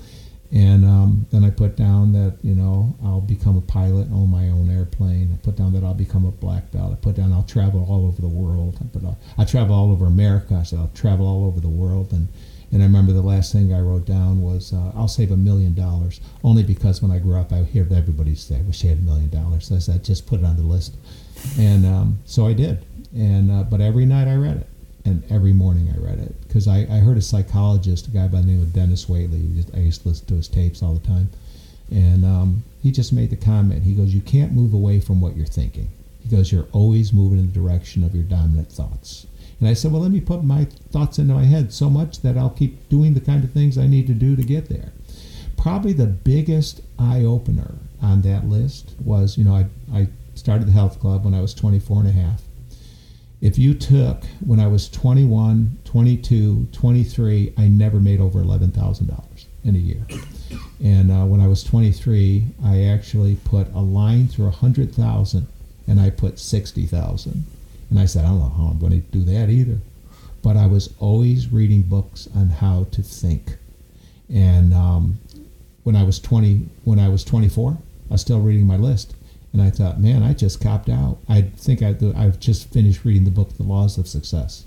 And 0.51 0.85
um, 0.85 1.25
put 1.55 1.75
down 1.75 2.13
that, 2.13 2.37
you 2.43 2.55
know, 2.55 2.95
I'll 3.03 3.21
become 3.21 3.57
a 3.57 3.61
pilot, 3.61 4.07
own 4.11 4.29
my 4.29 4.49
own 4.49 4.69
airplane. 4.69 5.31
I 5.33 5.37
put 5.43 5.55
down 5.55 5.73
that 5.73 5.83
I'll 5.83 5.93
become 5.93 6.25
a 6.25 6.31
black 6.31 6.71
belt. 6.71 6.91
I 6.91 6.95
put 6.95 7.15
down 7.15 7.31
I'll 7.31 7.43
travel 7.43 7.85
all 7.89 8.05
over 8.05 8.21
the 8.21 8.27
world. 8.27 8.77
I 8.81 8.85
put, 8.87 9.05
uh, 9.05 9.13
I 9.37 9.45
travel 9.45 9.75
all 9.75 9.91
over 9.91 10.05
America. 10.05 10.55
I 10.55 10.63
said 10.63 10.79
I'll 10.79 10.91
travel 10.93 11.27
all 11.27 11.45
over 11.45 11.59
the 11.59 11.69
world. 11.69 12.11
And, 12.11 12.27
and 12.71 12.81
I 12.81 12.85
remember 12.85 13.13
the 13.13 13.21
last 13.21 13.53
thing 13.53 13.73
I 13.73 13.79
wrote 13.79 14.05
down 14.05 14.41
was 14.41 14.73
uh, 14.73 14.91
I'll 14.95 15.07
save 15.07 15.31
a 15.31 15.37
million 15.37 15.73
dollars. 15.73 16.21
Only 16.43 16.63
because 16.63 17.01
when 17.01 17.11
I 17.11 17.19
grew 17.19 17.37
up, 17.37 17.51
I 17.53 17.63
heard 17.63 17.91
everybody 17.91 18.35
say, 18.35 18.57
I 18.57 18.61
wish 18.61 18.83
I 18.83 18.89
had 18.89 18.97
a 18.97 19.01
million 19.01 19.29
dollars. 19.29 19.67
So 19.67 19.75
I 19.75 19.79
said, 19.79 20.03
just 20.03 20.27
put 20.27 20.39
it 20.39 20.45
on 20.45 20.57
the 20.57 20.63
list. 20.63 20.95
And 21.59 21.85
um, 21.85 22.19
so 22.25 22.47
I 22.47 22.53
did. 22.53 22.85
And 23.15 23.51
uh, 23.51 23.63
But 23.63 23.81
every 23.81 24.05
night 24.05 24.27
I 24.27 24.35
read 24.35 24.57
it 24.57 24.67
and 25.05 25.23
every 25.29 25.53
morning 25.53 25.93
I 25.93 25.99
read 25.99 26.19
it 26.19 26.39
because 26.41 26.67
I, 26.67 26.79
I 26.89 26.99
heard 26.99 27.17
a 27.17 27.21
psychologist, 27.21 28.07
a 28.07 28.11
guy 28.11 28.27
by 28.27 28.41
the 28.41 28.47
name 28.47 28.61
of 28.61 28.73
Denis 28.73 29.05
Waitley. 29.05 29.65
I 29.75 29.79
used 29.79 30.03
to 30.03 30.09
listen 30.09 30.25
to 30.27 30.35
his 30.35 30.47
tapes 30.47 30.81
all 30.81 30.93
the 30.93 31.05
time, 31.05 31.29
and 31.91 32.25
um, 32.25 32.63
he 32.81 32.91
just 32.91 33.13
made 33.13 33.29
the 33.29 33.35
comment. 33.35 33.83
He 33.83 33.93
goes, 33.93 34.13
"You 34.13 34.21
can't 34.21 34.53
move 34.53 34.73
away 34.73 34.99
from 34.99 35.21
what 35.21 35.35
you're 35.35 35.45
thinking." 35.45 35.89
He 36.21 36.29
goes, 36.29 36.51
"You're 36.51 36.67
always 36.71 37.13
moving 37.13 37.39
in 37.39 37.47
the 37.47 37.59
direction 37.59 38.03
of 38.03 38.15
your 38.15 38.23
dominant 38.23 38.71
thoughts." 38.71 39.27
And 39.59 39.69
I 39.69 39.73
said, 39.73 39.91
"Well, 39.91 40.01
let 40.01 40.11
me 40.11 40.21
put 40.21 40.43
my 40.43 40.65
thoughts 40.91 41.19
into 41.19 41.33
my 41.33 41.45
head 41.45 41.73
so 41.73 41.89
much 41.89 42.21
that 42.21 42.37
I'll 42.37 42.49
keep 42.49 42.89
doing 42.89 43.13
the 43.13 43.21
kind 43.21 43.43
of 43.43 43.51
things 43.51 43.77
I 43.77 43.87
need 43.87 44.07
to 44.07 44.13
do 44.13 44.35
to 44.35 44.43
get 44.43 44.69
there." 44.69 44.91
Probably 45.57 45.93
the 45.93 46.07
biggest 46.07 46.81
eye 46.99 47.23
opener 47.23 47.75
on 48.01 48.21
that 48.23 48.49
list 48.49 48.95
was, 49.03 49.37
you 49.37 49.45
know, 49.45 49.55
I, 49.55 49.65
I 49.93 50.07
started 50.35 50.67
the 50.67 50.73
health 50.73 50.99
club 50.99 51.23
when 51.23 51.33
I 51.33 51.41
was 51.41 51.53
24 51.53 51.99
and 51.99 52.09
a 52.09 52.11
half 52.11 52.41
if 53.43 53.59
you 53.59 53.73
took 53.73 54.23
when 54.45 54.61
I 54.61 54.67
was 54.67 54.87
21, 54.87 55.79
22, 55.83 56.67
23, 56.71 57.53
I 57.57 57.67
never 57.67 57.99
made 57.99 58.21
over 58.21 58.39
$11,000 58.39 59.45
in 59.65 59.75
a 59.75 59.77
year. 59.77 60.05
And 60.83 61.11
uh, 61.11 61.25
when 61.25 61.41
I 61.41 61.47
was 61.47 61.63
23, 61.63 62.45
I 62.63 62.83
actually 62.83 63.35
put 63.35 63.71
a 63.73 63.79
line 63.79 64.27
through 64.27 64.45
100,000 64.45 65.47
and 65.87 65.99
I 65.99 66.09
put 66.09 66.39
60,000. 66.39 67.45
And 67.89 67.99
I 67.99 68.05
said, 68.05 68.25
I 68.25 68.29
don't 68.29 68.39
know 68.39 68.49
how 68.49 68.63
I'm 68.65 68.79
going 68.79 68.93
to 68.93 68.99
do 68.99 69.23
that 69.23 69.49
either. 69.49 69.79
But 70.41 70.57
I 70.57 70.65
was 70.65 70.93
always 70.99 71.51
reading 71.51 71.83
books 71.83 72.27
on 72.35 72.49
how 72.49 72.85
to 72.91 73.01
think. 73.01 73.57
And 74.33 74.73
um, 74.73 75.19
when 75.83 75.95
I 75.95 76.03
was 76.03 76.19
20, 76.19 76.67
when 76.83 76.99
I 76.99 77.09
was 77.09 77.23
24, 77.23 77.71
I 77.71 78.13
was 78.13 78.21
still 78.21 78.39
reading 78.39 78.65
my 78.65 78.77
list. 78.77 79.15
And 79.53 79.61
I 79.61 79.69
thought, 79.69 79.99
man, 79.99 80.23
I 80.23 80.33
just 80.33 80.59
copped 80.61 80.89
out. 80.89 81.19
I 81.29 81.41
think 81.41 81.83
I, 81.83 81.95
I've 82.17 82.39
just 82.39 82.73
finished 82.73 83.05
reading 83.05 83.23
the 83.23 83.31
book, 83.31 83.55
The 83.55 83.63
Laws 83.63 83.97
of 83.97 84.07
Success. 84.07 84.65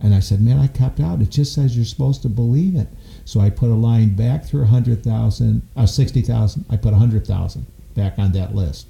And 0.00 0.14
I 0.14 0.20
said, 0.20 0.42
man, 0.42 0.58
I 0.58 0.66
copped 0.66 1.00
out. 1.00 1.22
It 1.22 1.30
just 1.30 1.54
says 1.54 1.76
you're 1.76 1.84
supposed 1.84 2.22
to 2.22 2.28
believe 2.28 2.74
it. 2.74 2.88
So 3.26 3.40
I 3.40 3.50
put 3.50 3.70
a 3.70 3.74
line 3.74 4.14
back 4.14 4.44
through 4.44 4.62
100,000, 4.62 5.62
uh, 5.76 5.84
60,000. 5.84 6.64
I 6.70 6.76
put 6.76 6.92
100,000 6.92 7.66
back 7.94 8.18
on 8.18 8.32
that 8.32 8.54
list. 8.54 8.86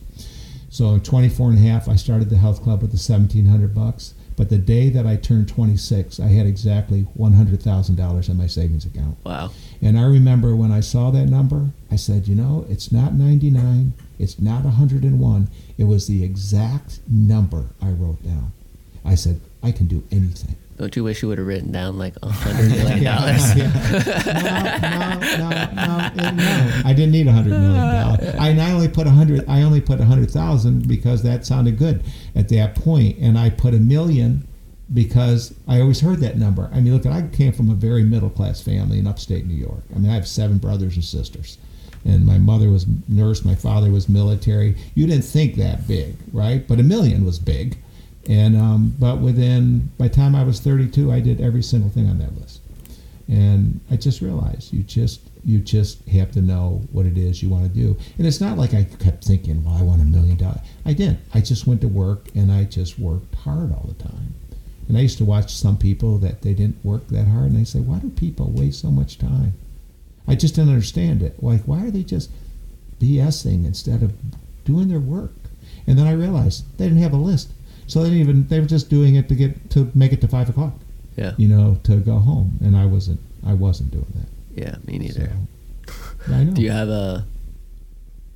So 0.68 0.90
in 0.90 1.00
24 1.00 1.50
and 1.50 1.58
a 1.58 1.62
half, 1.62 1.88
I 1.88 1.96
started 1.96 2.28
the 2.28 2.36
health 2.36 2.62
club 2.62 2.82
with 2.82 2.90
the 2.90 3.12
1700 3.12 3.74
bucks. 3.74 4.12
But 4.36 4.50
the 4.50 4.58
day 4.58 4.90
that 4.90 5.06
I 5.06 5.16
turned 5.16 5.48
26, 5.48 6.20
I 6.20 6.26
had 6.26 6.44
exactly 6.44 7.06
$100,000 7.18 8.28
in 8.28 8.36
my 8.36 8.46
savings 8.46 8.84
account. 8.84 9.16
Wow. 9.24 9.50
And 9.80 9.98
I 9.98 10.02
remember 10.02 10.54
when 10.54 10.70
I 10.70 10.80
saw 10.80 11.10
that 11.12 11.26
number, 11.26 11.70
I 11.90 11.96
said, 11.96 12.28
you 12.28 12.34
know, 12.34 12.66
it's 12.68 12.92
not 12.92 13.14
99, 13.14 13.94
it's 14.18 14.38
not 14.38 14.64
101. 14.64 15.48
It 15.78 15.84
was 15.84 16.06
the 16.06 16.22
exact 16.22 17.00
number 17.08 17.70
I 17.80 17.88
wrote 17.88 18.22
down. 18.22 18.52
I 19.02 19.14
said, 19.14 19.40
I 19.62 19.72
can 19.72 19.86
do 19.86 20.04
anything. 20.12 20.56
Don't 20.76 20.94
you 20.94 21.04
wish 21.04 21.22
you 21.22 21.28
would 21.28 21.38
have 21.38 21.46
written 21.46 21.72
down 21.72 21.96
like 21.96 22.14
a 22.22 22.28
hundred 22.28 22.68
million 22.68 23.04
dollars? 23.04 23.56
no, 23.56 23.64
no, 25.38 25.70
no, 25.74 26.10
no, 26.14 26.30
no. 26.32 26.82
I 26.84 26.92
didn't 26.92 27.12
need 27.12 27.26
a 27.26 27.32
hundred 27.32 27.52
million 27.52 27.94
dollars. 27.94 28.34
I 28.38 28.72
only 28.72 28.88
put 28.88 29.06
a 29.06 29.10
hundred. 29.10 29.48
I 29.48 29.62
only 29.62 29.80
put 29.80 30.00
a 30.00 30.04
hundred 30.04 30.30
thousand 30.30 30.86
because 30.86 31.22
that 31.22 31.46
sounded 31.46 31.78
good 31.78 32.04
at 32.34 32.50
that 32.50 32.74
point, 32.74 33.16
and 33.18 33.38
I 33.38 33.48
put 33.48 33.72
a 33.72 33.78
million 33.78 34.46
because 34.92 35.54
I 35.66 35.80
always 35.80 36.00
heard 36.00 36.20
that 36.20 36.36
number. 36.36 36.70
I 36.72 36.80
mean, 36.80 36.92
look, 36.94 37.06
I 37.06 37.26
came 37.28 37.52
from 37.52 37.70
a 37.70 37.74
very 37.74 38.02
middle 38.02 38.30
class 38.30 38.60
family 38.60 38.98
in 38.98 39.06
upstate 39.06 39.46
New 39.46 39.54
York. 39.54 39.82
I 39.94 39.98
mean, 39.98 40.10
I 40.10 40.14
have 40.14 40.28
seven 40.28 40.58
brothers 40.58 40.94
and 40.94 41.04
sisters, 41.04 41.56
and 42.04 42.26
my 42.26 42.36
mother 42.36 42.68
was 42.70 42.86
nurse, 43.08 43.46
my 43.46 43.54
father 43.54 43.90
was 43.90 44.10
military. 44.10 44.76
You 44.94 45.06
didn't 45.06 45.24
think 45.24 45.56
that 45.56 45.88
big, 45.88 46.16
right? 46.32 46.66
But 46.68 46.80
a 46.80 46.84
million 46.84 47.24
was 47.24 47.38
big. 47.38 47.78
And 48.28 48.56
um, 48.56 48.94
but 48.98 49.18
within 49.18 49.90
by 49.98 50.08
the 50.08 50.14
time 50.14 50.34
I 50.34 50.42
was 50.42 50.60
32, 50.60 51.12
I 51.12 51.20
did 51.20 51.40
every 51.40 51.62
single 51.62 51.90
thing 51.90 52.08
on 52.08 52.18
that 52.18 52.34
list. 52.38 52.60
And 53.28 53.80
I 53.90 53.96
just 53.96 54.20
realized 54.20 54.72
you 54.72 54.82
just 54.82 55.20
you 55.44 55.58
just 55.58 56.06
have 56.08 56.32
to 56.32 56.40
know 56.40 56.82
what 56.90 57.06
it 57.06 57.16
is 57.16 57.42
you 57.42 57.48
want 57.48 57.64
to 57.64 57.68
do. 57.68 57.96
And 58.18 58.26
it's 58.26 58.40
not 58.40 58.58
like 58.58 58.74
I 58.74 58.84
kept 58.84 59.24
thinking, 59.24 59.64
well, 59.64 59.76
I 59.76 59.82
want 59.82 60.02
a 60.02 60.04
million 60.04 60.36
dollars. 60.36 60.60
I 60.84 60.92
didn't. 60.92 61.20
I 61.34 61.40
just 61.40 61.66
went 61.66 61.80
to 61.82 61.88
work 61.88 62.28
and 62.34 62.50
I 62.50 62.64
just 62.64 62.98
worked 62.98 63.34
hard 63.36 63.72
all 63.72 63.86
the 63.86 64.02
time. 64.02 64.34
And 64.88 64.96
I 64.96 65.00
used 65.00 65.18
to 65.18 65.24
watch 65.24 65.52
some 65.52 65.76
people 65.76 66.18
that 66.18 66.42
they 66.42 66.54
didn't 66.54 66.84
work 66.84 67.08
that 67.08 67.26
hard, 67.26 67.46
and 67.46 67.56
they 67.56 67.64
say, 67.64 67.80
why 67.80 67.98
do 67.98 68.08
people 68.08 68.50
waste 68.50 68.80
so 68.80 68.90
much 68.90 69.18
time? 69.18 69.54
I 70.28 70.36
just 70.36 70.54
didn't 70.54 70.70
understand 70.70 71.22
it. 71.22 71.42
Like, 71.42 71.62
why 71.62 71.84
are 71.84 71.90
they 71.90 72.02
just 72.02 72.30
BSing 73.00 73.64
instead 73.64 74.02
of 74.02 74.14
doing 74.64 74.88
their 74.88 75.00
work? 75.00 75.34
And 75.86 75.98
then 75.98 76.06
I 76.06 76.12
realized 76.12 76.64
they 76.78 76.86
didn't 76.86 77.02
have 77.02 77.12
a 77.12 77.16
list. 77.16 77.50
So 77.86 78.02
they 78.02 78.10
didn't 78.10 78.20
even 78.20 78.46
they 78.48 78.60
were 78.60 78.66
just 78.66 78.90
doing 78.90 79.14
it 79.16 79.28
to 79.28 79.34
get 79.34 79.70
to 79.70 79.90
make 79.94 80.12
it 80.12 80.20
to 80.22 80.28
five 80.28 80.48
o'clock. 80.48 80.74
Yeah. 81.16 81.32
You 81.36 81.48
know, 81.48 81.78
to 81.84 81.96
go 81.96 82.18
home, 82.18 82.58
and 82.62 82.76
I 82.76 82.84
wasn't 82.86 83.20
I 83.46 83.54
wasn't 83.54 83.90
doing 83.90 84.12
that. 84.14 84.28
Yeah, 84.54 84.76
me 84.84 84.98
neither. 84.98 85.32
So, 85.88 85.94
I 86.34 86.44
know. 86.44 86.52
Do 86.52 86.62
you 86.62 86.70
have 86.70 86.88
a? 86.88 87.26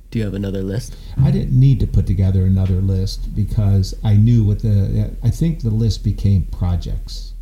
Do 0.09 0.19
you 0.19 0.25
have 0.25 0.33
another 0.33 0.61
list? 0.61 0.95
I 1.23 1.31
didn't 1.31 1.57
need 1.57 1.79
to 1.79 1.87
put 1.87 2.05
together 2.05 2.43
another 2.43 2.81
list 2.81 3.33
because 3.33 3.95
I 4.03 4.15
knew 4.15 4.43
what 4.43 4.61
the. 4.61 5.11
I 5.23 5.29
think 5.29 5.61
the 5.61 5.69
list 5.69 6.03
became 6.03 6.43
projects. 6.45 7.33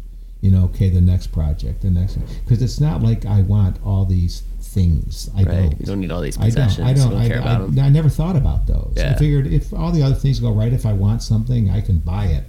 You 0.42 0.52
know, 0.52 0.64
okay, 0.66 0.90
the 0.90 1.02
next 1.02 1.28
project, 1.28 1.82
the 1.82 1.90
next, 1.90 2.18
because 2.46 2.62
it's 2.62 2.80
not 2.80 3.02
like 3.02 3.26
I 3.26 3.42
want 3.42 3.78
all 3.86 4.06
these 4.06 4.44
things. 4.70 5.30
I 5.36 5.44
right. 5.44 5.46
don't. 5.46 5.80
You 5.80 5.86
don't 5.86 6.00
need 6.00 6.12
all 6.12 6.22
these 6.22 6.38
I 6.38 6.46
possessions. 6.46 6.78
don't. 6.78 6.88
I 6.88 6.94
don't. 6.94 7.06
You 7.06 7.12
don't 7.12 7.22
I, 7.22 7.28
care 7.28 7.38
I, 7.38 7.42
about 7.42 7.76
them. 7.76 7.86
I 7.86 7.90
never 7.90 8.10
thought 8.10 8.36
about 8.36 8.68
those. 8.68 8.96
I 8.98 9.16
figured 9.16 9.48
if 9.48 9.74
all 9.74 9.92
the 9.92 10.04
other 10.04 10.16
things 10.16 10.40
go 10.40 10.52
right, 10.52 10.72
if 10.72 10.86
I 10.86 10.94
want 10.94 11.24
something, 11.24 11.70
I 11.70 11.82
can 11.82 12.00
buy 12.00 12.26
it. 12.26 12.44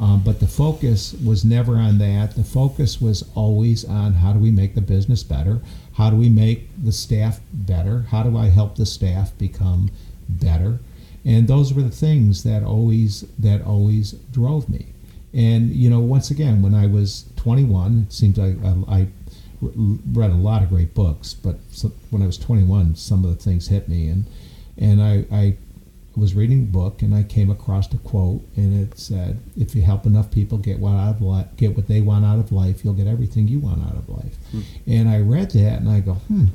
Um, 0.00 0.22
but 0.24 0.40
the 0.40 0.46
focus 0.46 1.12
was 1.24 1.44
never 1.44 1.76
on 1.76 1.98
that. 1.98 2.34
The 2.34 2.44
focus 2.44 3.00
was 3.00 3.28
always 3.34 3.84
on 3.84 4.14
how 4.14 4.32
do 4.32 4.38
we 4.38 4.50
make 4.50 4.74
the 4.74 4.80
business 4.80 5.22
better? 5.22 5.60
How 5.92 6.08
do 6.08 6.16
we 6.16 6.30
make 6.30 6.70
the 6.82 6.92
staff 6.92 7.40
better? 7.52 8.06
How 8.10 8.22
do 8.22 8.36
I 8.38 8.46
help 8.46 8.76
the 8.76 8.86
staff 8.86 9.36
become 9.36 9.90
better? 10.26 10.78
And 11.24 11.46
those 11.46 11.74
were 11.74 11.82
the 11.82 11.90
things 11.90 12.44
that 12.44 12.62
always 12.62 13.26
that 13.38 13.62
always 13.62 14.12
drove 14.32 14.70
me. 14.70 14.86
And 15.34 15.70
you 15.70 15.90
know, 15.90 16.00
once 16.00 16.30
again, 16.30 16.62
when 16.62 16.74
I 16.74 16.86
was 16.86 17.26
21, 17.36 18.06
it 18.08 18.12
seems 18.12 18.38
like 18.38 18.56
I, 18.64 19.00
I 19.00 19.06
read 19.60 20.30
a 20.30 20.34
lot 20.34 20.62
of 20.62 20.68
great 20.68 20.94
books, 20.94 21.34
but 21.34 21.56
when 22.10 22.22
I 22.22 22.26
was 22.26 22.38
21, 22.38 22.96
some 22.96 23.24
of 23.24 23.30
the 23.30 23.42
things 23.42 23.68
hit 23.68 23.88
me, 23.88 24.08
and 24.08 24.24
and 24.78 25.02
I, 25.02 25.24
I 25.30 25.56
was 26.16 26.34
reading 26.34 26.62
a 26.62 26.66
book 26.66 27.02
and 27.02 27.14
I 27.14 27.22
came 27.22 27.50
across 27.50 27.92
a 27.92 27.98
quote, 27.98 28.42
and 28.56 28.82
it 28.82 28.98
said, 28.98 29.38
"If 29.58 29.74
you 29.74 29.82
help 29.82 30.06
enough 30.06 30.30
people 30.30 30.58
get 30.58 30.78
what 30.78 30.92
out 30.92 31.16
of 31.16 31.22
life, 31.22 31.46
get 31.56 31.76
what 31.76 31.88
they 31.88 32.00
want 32.00 32.24
out 32.24 32.38
of 32.38 32.52
life, 32.52 32.84
you'll 32.84 32.94
get 32.94 33.06
everything 33.06 33.48
you 33.48 33.58
want 33.58 33.84
out 33.84 33.96
of 33.96 34.08
life." 34.08 34.36
And 34.86 35.08
I 35.08 35.20
read 35.20 35.50
that, 35.52 35.80
and 35.80 35.88
I 35.88 36.00
go, 36.00 36.14
"Hmm, 36.14 36.46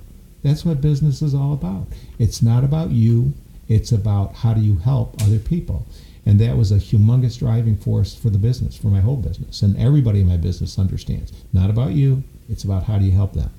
that's 0.43 0.65
what 0.65 0.81
business 0.81 1.21
is 1.21 1.35
all 1.35 1.53
about. 1.53 1.87
It's 2.19 2.41
not 2.41 2.63
about 2.63 2.91
you. 2.91 3.33
It's 3.67 3.91
about 3.91 4.35
how 4.35 4.53
do 4.53 4.61
you 4.61 4.77
help 4.77 5.21
other 5.21 5.39
people." 5.39 5.85
And 6.25 6.39
that 6.39 6.57
was 6.57 6.71
a 6.71 6.77
humongous 6.77 7.37
driving 7.37 7.75
force 7.77 8.15
for 8.15 8.31
the 8.31 8.39
business, 8.39 8.75
for 8.75 8.87
my 8.87 8.99
whole 8.99 9.17
business. 9.17 9.61
And 9.61 9.77
everybody 9.77 10.21
in 10.21 10.27
my 10.27 10.37
business 10.37 10.79
understands. 10.79 11.31
Not 11.53 11.69
about 11.69 11.91
you, 11.93 12.23
it's 12.49 12.63
about 12.63 12.83
how 12.83 12.97
do 12.97 13.05
you 13.05 13.11
help 13.11 13.33
them. 13.33 13.51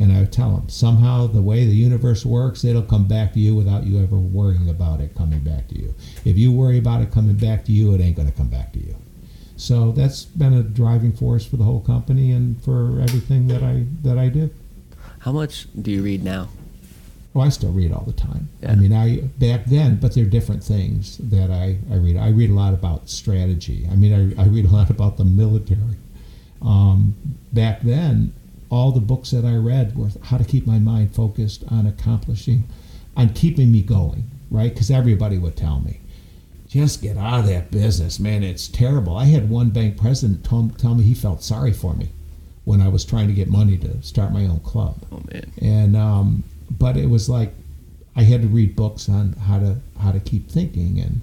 And 0.00 0.12
I 0.12 0.20
would 0.20 0.32
tell 0.32 0.56
them, 0.56 0.68
somehow 0.68 1.28
the 1.28 1.40
way 1.40 1.64
the 1.64 1.72
universe 1.72 2.26
works, 2.26 2.64
it'll 2.64 2.82
come 2.82 3.06
back 3.06 3.32
to 3.34 3.40
you 3.40 3.54
without 3.54 3.84
you 3.84 4.02
ever 4.02 4.16
worrying 4.16 4.68
about 4.68 5.00
it 5.00 5.14
coming 5.14 5.40
back 5.40 5.68
to 5.68 5.78
you. 5.78 5.94
If 6.24 6.36
you 6.36 6.50
worry 6.50 6.78
about 6.78 7.00
it 7.02 7.12
coming 7.12 7.36
back 7.36 7.64
to 7.66 7.72
you, 7.72 7.94
it 7.94 8.00
ain't 8.00 8.16
going 8.16 8.28
to 8.28 8.36
come 8.36 8.48
back 8.48 8.72
to 8.72 8.80
you. 8.80 8.96
So 9.56 9.92
that's 9.92 10.24
been 10.24 10.52
a 10.52 10.62
driving 10.62 11.12
force 11.12 11.46
for 11.46 11.56
the 11.56 11.64
whole 11.64 11.80
company 11.80 12.32
and 12.32 12.60
for 12.62 13.00
everything 13.00 13.46
that 13.48 13.62
I 13.62 13.86
that 14.02 14.18
I 14.18 14.28
do. 14.28 14.50
How 15.20 15.30
much 15.32 15.68
do 15.80 15.92
you 15.92 16.02
read 16.02 16.24
now? 16.24 16.48
Well, 17.32 17.46
I 17.46 17.48
still 17.48 17.72
read 17.72 17.92
all 17.92 18.04
the 18.04 18.12
time. 18.12 18.48
Yeah. 18.62 18.72
I 18.72 18.74
mean, 18.74 18.92
I 18.92 19.18
back 19.38 19.64
then, 19.66 19.96
but 19.96 20.14
they're 20.14 20.24
different 20.24 20.62
things 20.62 21.18
that 21.18 21.50
I, 21.50 21.78
I 21.90 21.96
read. 21.96 22.16
I 22.16 22.28
read 22.28 22.50
a 22.50 22.54
lot 22.54 22.74
about 22.74 23.08
strategy. 23.08 23.88
I 23.90 23.96
mean, 23.96 24.34
I, 24.36 24.42
I 24.42 24.46
read 24.46 24.66
a 24.66 24.70
lot 24.70 24.90
about 24.90 25.16
the 25.16 25.24
military. 25.24 25.96
Um, 26.62 27.14
back 27.54 27.82
then, 27.82 28.34
all 28.70 28.90
the 28.92 29.00
books 29.00 29.30
that 29.30 29.44
I 29.44 29.54
read 29.56 29.96
were 29.96 30.08
how 30.24 30.36
to 30.38 30.44
keep 30.44 30.66
my 30.66 30.78
mind 30.78 31.14
focused 31.14 31.64
on 31.70 31.86
accomplishing, 31.86 32.64
on 33.16 33.30
keeping 33.30 33.70
me 33.70 33.82
going, 33.82 34.24
right? 34.50 34.72
Because 34.72 34.90
everybody 34.90 35.38
would 35.38 35.56
tell 35.56 35.80
me, 35.80 36.00
just 36.68 37.00
get 37.02 37.16
out 37.16 37.40
of 37.40 37.46
that 37.46 37.70
business, 37.70 38.18
man. 38.18 38.42
It's 38.42 38.66
terrible. 38.68 39.16
I 39.16 39.26
had 39.26 39.48
one 39.48 39.70
bank 39.70 39.96
president 39.96 40.44
tell, 40.44 40.70
tell 40.76 40.94
me 40.96 41.04
he 41.04 41.14
felt 41.14 41.42
sorry 41.42 41.72
for 41.72 41.94
me 41.94 42.08
when 42.64 42.80
I 42.80 42.88
was 42.88 43.04
trying 43.04 43.28
to 43.28 43.34
get 43.34 43.48
money 43.48 43.76
to 43.78 44.02
start 44.02 44.32
my 44.32 44.46
own 44.46 44.58
club 44.60 44.96
Oh 45.12 45.22
man. 45.30 45.52
and 45.60 45.94
um, 45.96 46.44
but 46.70 46.96
it 46.96 47.10
was 47.10 47.28
like 47.28 47.52
I 48.16 48.22
had 48.22 48.40
to 48.42 48.48
read 48.48 48.74
books 48.74 49.08
on 49.08 49.34
how 49.34 49.58
to 49.58 49.76
how 50.00 50.12
to 50.12 50.18
keep 50.20 50.50
thinking 50.50 50.98
and 50.98 51.20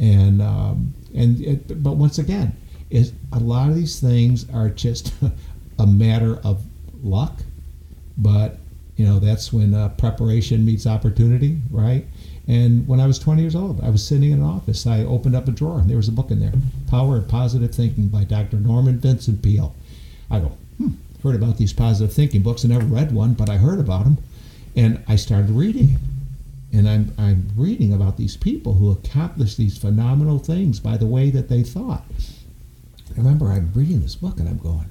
and 0.00 0.40
um, 0.42 0.94
and 1.14 1.40
it, 1.42 1.82
but 1.82 1.92
once 1.96 2.18
again, 2.18 2.56
is 2.90 3.12
a 3.32 3.38
lot 3.38 3.68
of 3.68 3.74
these 3.76 4.00
things 4.00 4.48
are 4.50 4.70
just 4.70 5.12
a 5.78 5.86
matter 5.86 6.38
of 6.44 6.64
luck, 7.02 7.40
but 8.16 8.58
you 8.96 9.06
know 9.06 9.18
that's 9.18 9.52
when 9.52 9.74
uh, 9.74 9.90
preparation 9.90 10.64
meets 10.64 10.86
opportunity, 10.86 11.58
right? 11.70 12.04
And 12.46 12.88
when 12.88 12.98
I 12.98 13.06
was 13.06 13.18
20 13.18 13.42
years 13.42 13.54
old, 13.54 13.82
I 13.82 13.90
was 13.90 14.06
sitting 14.06 14.30
in 14.30 14.38
an 14.38 14.44
office. 14.44 14.86
I 14.86 15.00
opened 15.00 15.36
up 15.36 15.48
a 15.48 15.52
drawer, 15.52 15.78
and 15.78 15.88
there 15.88 15.98
was 15.98 16.08
a 16.08 16.12
book 16.12 16.30
in 16.30 16.40
there, 16.40 16.52
"Power 16.88 17.18
of 17.18 17.28
Positive 17.28 17.72
Thinking" 17.72 18.08
by 18.08 18.24
Dr. 18.24 18.56
Norman 18.56 18.98
Vincent 18.98 19.42
Peale. 19.42 19.74
I 20.30 20.40
go, 20.40 20.52
hmm, 20.78 20.90
heard 21.22 21.34
about 21.34 21.56
these 21.56 21.72
positive 21.72 22.14
thinking 22.14 22.42
books. 22.42 22.64
I 22.64 22.68
never 22.68 22.84
read 22.84 23.12
one, 23.12 23.34
but 23.34 23.48
I 23.48 23.56
heard 23.56 23.80
about 23.80 24.04
them, 24.04 24.18
and 24.76 25.02
I 25.08 25.16
started 25.16 25.50
reading. 25.50 25.98
And 26.72 26.88
I'm, 26.88 27.14
I'm 27.16 27.48
reading 27.56 27.94
about 27.94 28.18
these 28.18 28.36
people 28.36 28.74
who 28.74 28.90
accomplished 28.90 29.56
these 29.56 29.78
phenomenal 29.78 30.38
things 30.38 30.80
by 30.80 30.98
the 30.98 31.06
way 31.06 31.30
that 31.30 31.48
they 31.48 31.62
thought. 31.62 32.04
I 33.10 33.16
remember 33.16 33.46
I'm 33.46 33.72
reading 33.74 34.02
this 34.02 34.16
book 34.16 34.38
and 34.38 34.46
I'm 34.46 34.58
going, 34.58 34.84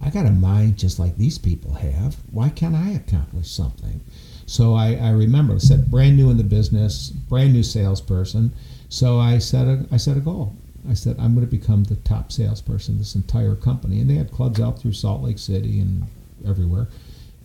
I 0.00 0.10
got 0.10 0.26
a 0.26 0.30
mind 0.30 0.78
just 0.78 0.98
like 0.98 1.16
these 1.16 1.38
people 1.38 1.74
have. 1.74 2.16
Why 2.30 2.48
can't 2.48 2.74
I 2.74 2.90
accomplish 2.90 3.50
something? 3.50 4.00
So 4.46 4.74
I, 4.74 4.94
I 4.94 5.10
remember, 5.10 5.54
I 5.54 5.58
said, 5.58 5.90
brand 5.90 6.16
new 6.16 6.30
in 6.30 6.36
the 6.36 6.44
business, 6.44 7.10
brand 7.10 7.52
new 7.52 7.62
salesperson. 7.62 8.52
So 8.88 9.18
I 9.18 9.38
set 9.38 9.66
a, 9.66 9.86
I 9.90 9.96
set 9.96 10.16
a 10.16 10.20
goal. 10.20 10.54
I 10.88 10.94
said, 10.94 11.16
I'm 11.18 11.34
going 11.34 11.44
to 11.44 11.50
become 11.50 11.82
the 11.82 11.96
top 11.96 12.30
salesperson 12.30 12.94
in 12.94 12.98
this 12.98 13.16
entire 13.16 13.56
company. 13.56 14.00
And 14.00 14.08
they 14.08 14.14
had 14.14 14.30
clubs 14.30 14.60
out 14.60 14.78
through 14.78 14.92
Salt 14.92 15.22
Lake 15.22 15.38
City 15.38 15.80
and 15.80 16.06
everywhere. 16.46 16.86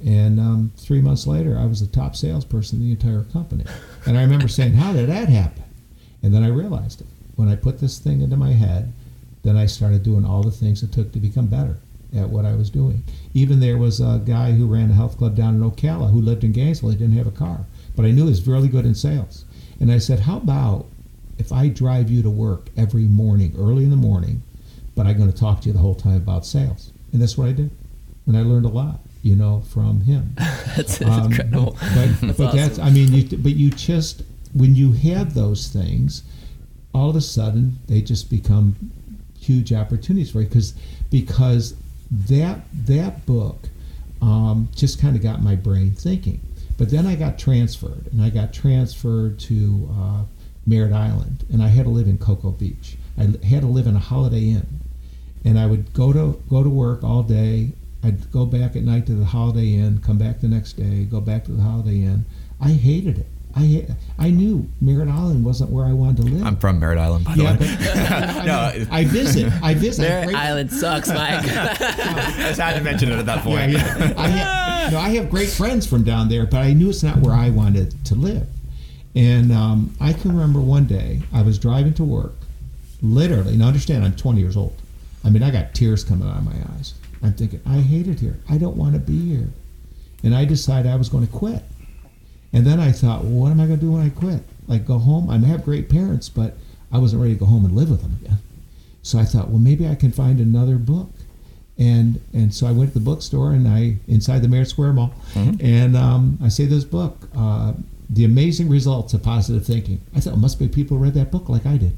And 0.06 0.40
um, 0.40 0.72
three 0.78 1.02
months 1.02 1.26
later, 1.26 1.58
I 1.58 1.66
was 1.66 1.80
the 1.80 1.88
top 1.88 2.16
salesperson 2.16 2.80
in 2.80 2.86
the 2.86 2.92
entire 2.92 3.24
company. 3.24 3.66
And 4.06 4.18
I 4.18 4.22
remember 4.22 4.48
saying, 4.48 4.74
How 4.74 4.94
did 4.94 5.10
that 5.10 5.30
happen? 5.30 5.64
And 6.22 6.34
then 6.34 6.44
I 6.44 6.50
realized 6.50 7.02
it. 7.02 7.08
When 7.36 7.48
I 7.48 7.56
put 7.56 7.80
this 7.80 7.98
thing 7.98 8.22
into 8.22 8.38
my 8.38 8.52
head, 8.52 8.94
then 9.42 9.58
I 9.58 9.66
started 9.66 10.04
doing 10.04 10.26
all 10.26 10.44
the 10.44 10.52
things 10.52 10.84
it 10.84 10.92
took 10.92 11.12
to 11.14 11.20
become 11.20 11.48
better 11.48 11.78
at 12.16 12.30
what 12.30 12.46
I 12.46 12.54
was 12.56 12.70
doing. 12.70 13.04
Even 13.34 13.60
there 13.60 13.78
was 13.78 14.00
a 14.02 14.22
guy 14.26 14.52
who 14.52 14.68
ran 14.68 14.90
a 14.92 14.94
health 14.94 15.18
club 15.18 15.36
down 15.36 15.56
in 15.56 15.62
Ocala 15.72 16.12
who 16.12 16.22
lived 16.22 16.44
in 16.44 16.52
Gainesville. 16.52 16.90
He 16.90 16.98
didn't 16.98 17.16
have 17.18 17.28
a 17.28 17.32
car. 17.32 17.66
but 17.96 18.06
I 18.06 18.12
knew 18.12 18.24
he 18.24 18.30
was 18.30 18.46
really 18.48 18.68
good 18.68 18.86
in 18.86 18.96
sales. 18.96 19.46
And 19.80 19.92
I 19.92 19.98
said, 19.98 20.20
How 20.22 20.38
about 20.38 20.86
if 21.38 21.52
I 21.52 21.70
drive 21.70 22.10
you 22.10 22.22
to 22.22 22.30
work 22.30 22.68
every 22.78 23.04
morning, 23.04 23.54
early 23.58 23.84
in 23.84 23.90
the 23.90 23.96
morning, 23.96 24.42
but 24.96 25.08
I'm 25.08 25.18
going 25.18 25.32
to 25.32 25.38
talk 25.38 25.62
to 25.62 25.68
you 25.68 25.74
the 25.74 25.80
whole 25.80 25.96
time 25.96 26.18
about 26.18 26.46
sales? 26.46 26.92
And 27.14 27.22
that's 27.22 27.38
what 27.38 27.48
I 27.48 27.54
did. 27.54 27.72
And 28.28 28.38
I 28.38 28.42
learned 28.42 28.66
a 28.66 28.70
lot, 28.70 29.00
you 29.24 29.36
know, 29.36 29.62
from 29.74 30.02
him. 30.02 30.34
That's 30.76 31.02
Um, 31.02 31.32
incredible. 31.32 31.72
But, 31.80 31.80
That's 32.22 32.38
but 32.38 32.52
that's, 32.54 32.74
awesome. 32.80 32.84
I 32.86 32.90
mean, 32.92 33.12
you, 33.14 33.38
but 33.38 33.56
you 33.56 33.70
just, 33.72 34.22
when 34.54 34.76
you 34.76 34.92
have 34.94 35.34
those 35.34 35.68
things, 35.70 36.24
all 36.94 37.10
of 37.10 37.16
a 37.16 37.22
sudden 37.22 37.78
they 37.88 38.02
just 38.02 38.30
become 38.30 38.76
huge 39.40 39.74
opportunities 39.74 40.30
for 40.30 40.42
you 40.42 40.48
because 40.48 40.74
because 41.10 41.74
that 42.12 42.62
that 42.74 43.26
book 43.26 43.70
um, 44.22 44.70
just 44.76 45.00
kind 45.00 45.16
of 45.16 45.24
got 45.24 45.42
my 45.42 45.56
brain 45.56 45.92
thinking. 45.92 46.42
But 46.78 46.90
then 46.90 47.06
I 47.06 47.16
got 47.16 47.38
transferred, 47.38 48.08
and 48.12 48.22
I 48.22 48.30
got 48.30 48.54
transferred 48.54 49.40
to 49.42 49.90
uh, 49.94 50.24
Merritt 50.66 50.94
Island, 50.94 51.46
and 51.52 51.62
I 51.62 51.68
had 51.68 51.86
to 51.86 51.92
live 51.92 52.08
in 52.08 52.18
Cocoa 52.18 52.52
Beach. 52.52 52.98
I 53.18 53.24
had 53.46 53.62
to 53.62 53.68
live 53.68 53.88
in 53.88 53.96
a 53.96 54.00
Holiday 54.00 54.50
Inn, 54.50 54.80
and 55.46 55.60
I 55.60 55.68
would 55.68 55.94
go 55.94 56.12
to 56.14 56.42
go 56.50 56.64
to 56.64 56.70
work 56.70 57.04
all 57.04 57.24
day. 57.24 57.74
I'd 58.04 58.32
go 58.32 58.46
back 58.46 58.76
at 58.76 58.82
night 58.82 59.06
to 59.08 59.14
the 59.14 59.26
Holiday 59.26 59.76
Inn, 59.76 60.00
come 60.00 60.18
back 60.18 60.42
the 60.42 60.48
next 60.48 60.74
day, 60.74 61.04
go 61.04 61.22
back 61.22 61.46
to 61.46 61.52
the 61.52 61.62
Holiday 61.62 62.02
Inn. 62.02 62.26
I 62.60 62.70
hated 62.70 63.20
it. 63.20 63.28
I 63.56 63.86
I 64.18 64.30
knew 64.30 64.68
Merritt 64.80 65.10
Island 65.10 65.44
wasn't 65.44 65.72
where 65.72 65.86
I 65.86 65.94
wanted 65.94 66.18
to 66.18 66.24
live. 66.24 66.46
I'm 66.46 66.56
from 66.56 66.80
Merritt 66.80 66.98
Island, 67.00 67.26
by 67.26 67.36
the 67.36 67.44
yeah, 67.44 67.52
way. 67.52 67.58
but 67.58 67.68
I, 68.12 68.46
No, 68.46 68.80
mean, 68.80 68.88
I 68.92 69.04
visit. 69.04 69.54
I 69.62 69.74
visit. 69.74 70.04
Merritt 70.04 70.26
Great- 70.28 70.38
Island 70.38 70.72
sucks, 70.72 71.10
Mike. 71.10 71.18
I 71.46 72.34
just 72.38 72.60
had 72.60 72.76
to 72.78 72.82
mention 72.84 73.12
it 73.12 73.20
at 73.20 73.26
that 73.26 73.38
Yeah, 73.38 73.44
point. 73.44 73.72
yeah. 73.74 74.14
I 74.18 74.28
have, 74.28 74.92
no, 74.94 75.00
I 75.00 75.10
have 75.16 75.30
great 75.30 75.50
friends 75.50 75.86
from 75.86 76.04
down 76.04 76.30
there, 76.30 76.46
but 76.46 76.58
I 76.62 76.74
knew 76.74 76.90
it's 76.90 77.04
not 77.04 77.18
where 77.18 77.34
I 77.34 77.50
wanted 77.50 77.94
to 78.06 78.16
live. 78.16 78.48
And 79.16 79.52
um, 79.52 79.94
I 80.00 80.14
can 80.14 80.32
remember 80.32 80.62
one 80.62 80.86
day 80.86 81.22
I 81.34 81.42
was 81.42 81.60
driving 81.60 81.94
to 81.96 82.04
work, 82.06 82.34
literally. 83.02 83.58
Now 83.58 83.68
understand, 83.68 84.06
I'm 84.06 84.16
20 84.16 84.40
years 84.40 84.56
old. 84.56 84.76
I 85.26 85.30
mean, 85.30 85.44
I 85.44 85.52
got 85.52 85.74
tears 85.76 86.04
coming 86.04 86.28
out 86.28 86.38
of 86.38 86.46
my 86.46 86.56
eyes. 86.78 86.94
I'm 87.22 87.34
thinking, 87.34 87.60
I 87.66 87.78
hate 87.80 88.08
it 88.08 88.20
here. 88.20 88.38
I 88.50 88.58
don't 88.58 88.78
want 88.78 88.94
to 88.94 89.00
be 89.00 89.36
here. 89.36 89.50
And 90.24 90.34
I 90.34 90.46
decided 90.46 90.92
I 90.92 90.96
was 90.96 91.10
going 91.10 91.26
to 91.28 91.32
quit. 91.34 91.64
And 92.54 92.66
then 92.66 92.80
I 92.80 92.92
thought, 92.92 93.24
well, 93.24 93.32
what 93.32 93.52
am 93.52 93.62
I 93.62 93.66
going 93.66 93.80
to 93.80 93.86
do 93.86 93.92
when 93.94 94.06
I 94.06 94.10
quit? 94.10 94.44
Like 94.68 94.86
go 94.86 95.00
home? 95.00 95.30
I 95.30 95.38
have 95.38 95.64
great 95.64 95.90
parents, 95.90 96.30
but 96.30 96.58
I 96.92 96.98
wasn't 96.98 97.22
ready 97.22 97.34
to 97.34 97.40
go 97.40 97.46
home 97.46 97.66
and 97.66 97.76
live 97.76 97.90
with 97.90 98.02
them 98.02 98.18
again. 98.24 98.38
So 99.04 99.18
I 99.18 99.26
thought, 99.26 99.50
well, 99.50 99.60
maybe 99.60 99.88
I 99.88 99.96
can 99.96 100.12
find 100.12 100.40
another 100.40 100.76
book. 100.78 101.10
And 101.78 102.22
and 102.34 102.54
so 102.54 102.68
I 102.68 102.72
went 102.72 102.94
to 102.94 103.00
the 103.00 103.04
bookstore 103.04 103.52
and 103.52 103.68
I 103.68 103.98
inside 104.08 104.44
the 104.44 104.48
Merritt 104.48 104.68
Square 104.68 104.94
Mall, 104.94 105.14
and 105.60 105.98
um, 105.98 106.38
I 106.44 106.50
say 106.50 106.66
this 106.66 106.84
book, 106.84 107.28
uh, 107.36 107.74
"The 108.10 108.24
Amazing 108.26 108.70
Results 108.70 109.16
of 109.16 109.24
Positive 109.24 109.66
Thinking." 109.66 110.00
I 110.16 110.20
thought, 110.20 110.38
must 110.38 110.60
be 110.60 110.68
people 110.68 110.98
who 110.98 111.04
read 111.04 111.16
that 111.16 111.32
book 111.32 111.50
like 111.50 111.66
I 111.66 111.78
did, 111.78 111.96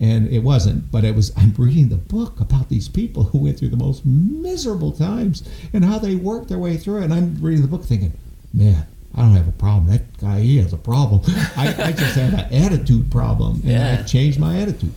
and 0.00 0.26
it 0.30 0.40
wasn't. 0.40 0.90
But 0.90 1.04
it 1.04 1.14
was. 1.14 1.32
I'm 1.36 1.54
reading 1.56 1.90
the 1.90 1.96
book 1.96 2.40
about 2.40 2.70
these 2.70 2.88
people 2.88 3.24
who 3.24 3.38
went 3.38 3.58
through 3.58 3.68
the 3.68 3.76
most 3.76 4.04
miserable 4.04 4.90
times 4.90 5.48
and 5.72 5.84
how 5.84 5.98
they 5.98 6.16
worked 6.16 6.48
their 6.48 6.58
way 6.58 6.76
through 6.76 7.02
it. 7.02 7.04
And 7.04 7.14
I'm 7.14 7.36
reading 7.40 7.62
the 7.62 7.68
book 7.68 7.84
thinking, 7.84 8.14
man, 8.52 8.86
I 9.16 9.22
don't 9.22 9.32
have 9.32 9.48
a 9.48 9.52
problem. 9.52 9.86
That 9.90 10.18
guy, 10.18 10.40
he 10.40 10.58
has 10.58 10.72
a 10.72 10.76
problem. 10.78 11.20
I, 11.56 11.74
I 11.88 11.92
just 11.92 12.14
had 12.16 12.32
an 12.34 12.52
attitude 12.64 13.10
problem, 13.10 13.54
and 13.62 13.64
Yeah. 13.64 13.98
I 14.00 14.02
changed 14.04 14.38
my 14.38 14.58
attitude. 14.60 14.92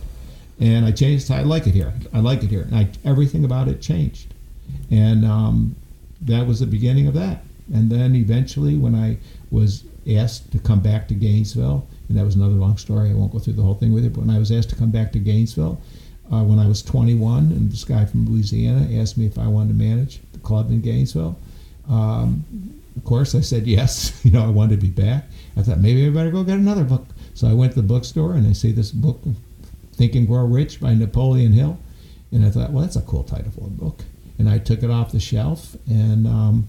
And 0.60 0.84
I 0.86 0.92
changed. 0.92 1.30
I 1.32 1.42
like 1.42 1.66
it 1.66 1.74
here. 1.74 1.92
I 2.12 2.20
like 2.20 2.44
it 2.44 2.50
here. 2.50 2.62
And 2.62 2.76
I, 2.76 2.88
everything 3.04 3.44
about 3.44 3.66
it 3.68 3.80
changed, 3.80 4.32
and 4.90 5.24
um, 5.24 5.74
that 6.22 6.46
was 6.46 6.60
the 6.60 6.66
beginning 6.66 7.08
of 7.08 7.14
that. 7.14 7.42
And 7.72 7.90
then 7.90 8.14
eventually, 8.14 8.76
when 8.76 8.94
I 8.94 9.18
was 9.50 9.84
asked 10.16 10.52
to 10.52 10.58
come 10.58 10.80
back 10.80 11.08
to 11.08 11.14
Gainesville, 11.14 11.86
and 12.08 12.16
that 12.18 12.24
was 12.24 12.36
another 12.36 12.54
long 12.54 12.76
story. 12.76 13.10
I 13.10 13.14
won't 13.14 13.32
go 13.32 13.38
through 13.38 13.54
the 13.54 13.62
whole 13.62 13.74
thing 13.74 13.92
with 13.92 14.04
it. 14.04 14.12
But 14.12 14.20
when 14.26 14.30
I 14.36 14.38
was 14.38 14.52
asked 14.52 14.68
to 14.70 14.76
come 14.76 14.90
back 14.90 15.10
to 15.12 15.18
Gainesville, 15.18 15.80
uh, 16.32 16.42
when 16.42 16.58
I 16.58 16.68
was 16.68 16.82
21, 16.82 17.38
and 17.50 17.72
this 17.72 17.82
guy 17.84 18.04
from 18.04 18.26
Louisiana 18.28 18.86
asked 19.00 19.16
me 19.18 19.26
if 19.26 19.38
I 19.38 19.46
wanted 19.48 19.68
to 19.68 19.74
manage 19.74 20.20
the 20.32 20.38
club 20.38 20.70
in 20.70 20.82
Gainesville. 20.82 21.36
Um, 21.88 22.44
of 22.96 23.04
course, 23.04 23.34
I 23.34 23.40
said 23.40 23.66
yes. 23.66 24.20
You 24.24 24.30
know, 24.30 24.44
I 24.44 24.48
wanted 24.48 24.80
to 24.80 24.86
be 24.86 24.90
back. 24.90 25.26
I 25.56 25.62
thought 25.62 25.78
maybe 25.78 26.06
I 26.06 26.10
better 26.10 26.30
go 26.30 26.44
get 26.44 26.58
another 26.58 26.84
book. 26.84 27.06
So 27.34 27.46
I 27.46 27.52
went 27.52 27.72
to 27.72 27.82
the 27.82 27.86
bookstore 27.86 28.34
and 28.34 28.46
I 28.46 28.52
see 28.52 28.72
this 28.72 28.90
book, 28.90 29.20
Think 29.92 30.14
and 30.14 30.26
Grow 30.26 30.44
Rich 30.44 30.80
by 30.80 30.94
Napoleon 30.94 31.52
Hill. 31.52 31.78
And 32.32 32.44
I 32.44 32.50
thought, 32.50 32.70
well, 32.70 32.82
that's 32.82 32.96
a 32.96 33.02
cool 33.02 33.24
title 33.24 33.50
for 33.52 33.66
a 33.66 33.70
book. 33.70 34.02
And 34.38 34.48
I 34.48 34.58
took 34.58 34.82
it 34.82 34.90
off 34.90 35.12
the 35.12 35.20
shelf 35.20 35.76
and 35.86 36.26
um, 36.26 36.68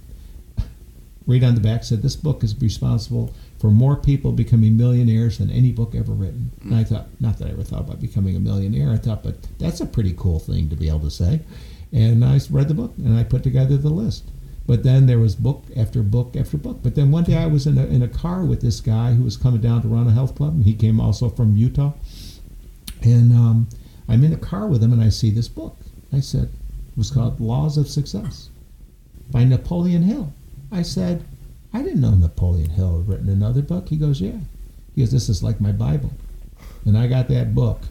read 1.26 1.44
on 1.44 1.56
the 1.56 1.62
back 1.62 1.84
said, 1.84 2.02
this 2.02 2.16
book 2.16 2.44
is 2.44 2.60
responsible 2.62 3.34
for 3.60 3.72
more 3.72 3.96
people 3.96 4.32
becoming 4.32 4.78
millionaires 4.78 5.38
than 5.38 5.50
any 5.50 5.72
book 5.72 5.96
ever 5.96 6.12
written. 6.12 6.52
And 6.62 6.76
I 6.76 6.84
thought, 6.84 7.08
not 7.20 7.40
that 7.40 7.48
I 7.48 7.52
ever 7.52 7.64
thought 7.64 7.82
about 7.82 8.02
becoming 8.02 8.36
a 8.36 8.40
millionaire. 8.40 8.92
I 8.92 8.98
thought, 8.98 9.24
but 9.24 9.36
that's 9.58 9.82
a 9.82 9.86
pretty 9.86 10.14
cool 10.18 10.40
thing 10.40 10.70
to 10.70 10.76
be 10.76 10.90
able 10.90 11.00
to 11.00 11.12
say. 11.12 11.40
And 11.92 12.24
I 12.24 12.40
read 12.50 12.68
the 12.68 12.74
book 12.74 12.94
and 12.98 13.18
I 13.18 13.24
put 13.24 13.44
together 13.44 13.78
the 13.78 13.90
list. 13.90 14.26
But 14.68 14.84
then 14.84 15.06
there 15.06 15.20
was 15.20 15.36
book 15.36 15.64
after 15.78 16.02
book 16.02 16.36
after 16.36 16.58
book. 16.58 16.80
But 16.82 16.96
then 16.96 17.12
one 17.12 17.24
day 17.24 17.38
I 17.38 17.46
was 17.46 17.68
in 17.68 17.78
a, 17.78 17.86
in 17.86 18.02
a 18.02 18.08
car 18.08 18.44
with 18.44 18.62
this 18.62 18.82
guy 18.82 19.14
who 19.14 19.24
was 19.24 19.38
coming 19.38 19.62
down 19.62 19.82
to 19.84 19.88
run 19.88 20.08
a 20.08 20.12
health 20.12 20.36
club. 20.36 20.56
And 20.56 20.64
he 20.64 20.74
came 20.74 21.00
also 21.00 21.30
from 21.30 21.56
Utah. 21.56 21.94
And 23.04 23.32
um, 23.34 23.68
I'm 24.10 24.24
in 24.24 24.34
a 24.34 24.38
car 24.38 24.68
with 24.68 24.84
him 24.84 24.92
and 24.92 25.04
I 25.04 25.10
see 25.10 25.30
this 25.30 25.48
book. 25.48 25.78
I 26.12 26.20
said, 26.20 26.46
it 26.46 26.98
was 26.98 27.12
called 27.12 27.40
Laws 27.40 27.78
of 27.78 27.88
Success 27.88 28.50
by 29.32 29.44
Napoleon 29.44 30.02
Hill. 30.02 30.34
I 30.72 30.82
said, 30.82 31.24
I 31.74 31.82
didn't 31.82 32.02
know 32.02 32.12
Napoleon 32.12 32.70
Hill 32.72 33.00
had 33.00 33.08
written 33.08 33.30
another 33.30 33.62
book. 33.62 33.90
He 33.90 33.98
goes, 33.98 34.22
Yeah. 34.22 34.40
He 34.96 35.02
goes, 35.02 35.12
This 35.12 35.30
is 35.30 35.44
like 35.44 35.60
my 35.60 35.72
Bible. 35.72 36.12
And 36.86 36.98
I 36.98 37.08
got 37.08 37.28
that 37.28 37.54
book. 37.54 37.82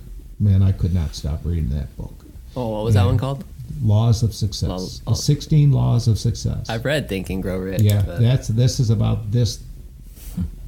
Man, 0.40 0.62
I 0.62 0.72
could 0.72 0.94
not 0.94 1.14
stop 1.14 1.44
reading 1.44 1.68
that 1.70 1.94
book. 1.96 2.14
oh, 2.56 2.68
what 2.70 2.84
was 2.84 2.94
that 2.94 3.04
one 3.04 3.18
called? 3.18 3.44
Laws 3.84 4.22
of 4.22 4.34
Success. 4.34 4.68
Laws- 4.68 5.00
the 5.00 5.10
oh. 5.10 5.14
16 5.14 5.70
Laws 5.70 6.08
of 6.08 6.18
Success. 6.18 6.68
I've 6.68 6.84
read 6.84 7.08
Think 7.08 7.30
and 7.30 7.42
Grow 7.42 7.58
Rich. 7.58 7.82
yeah, 7.82 8.02
but- 8.02 8.20
that's 8.20 8.48
this 8.48 8.80
is 8.80 8.90
about 8.90 9.30
this 9.30 9.62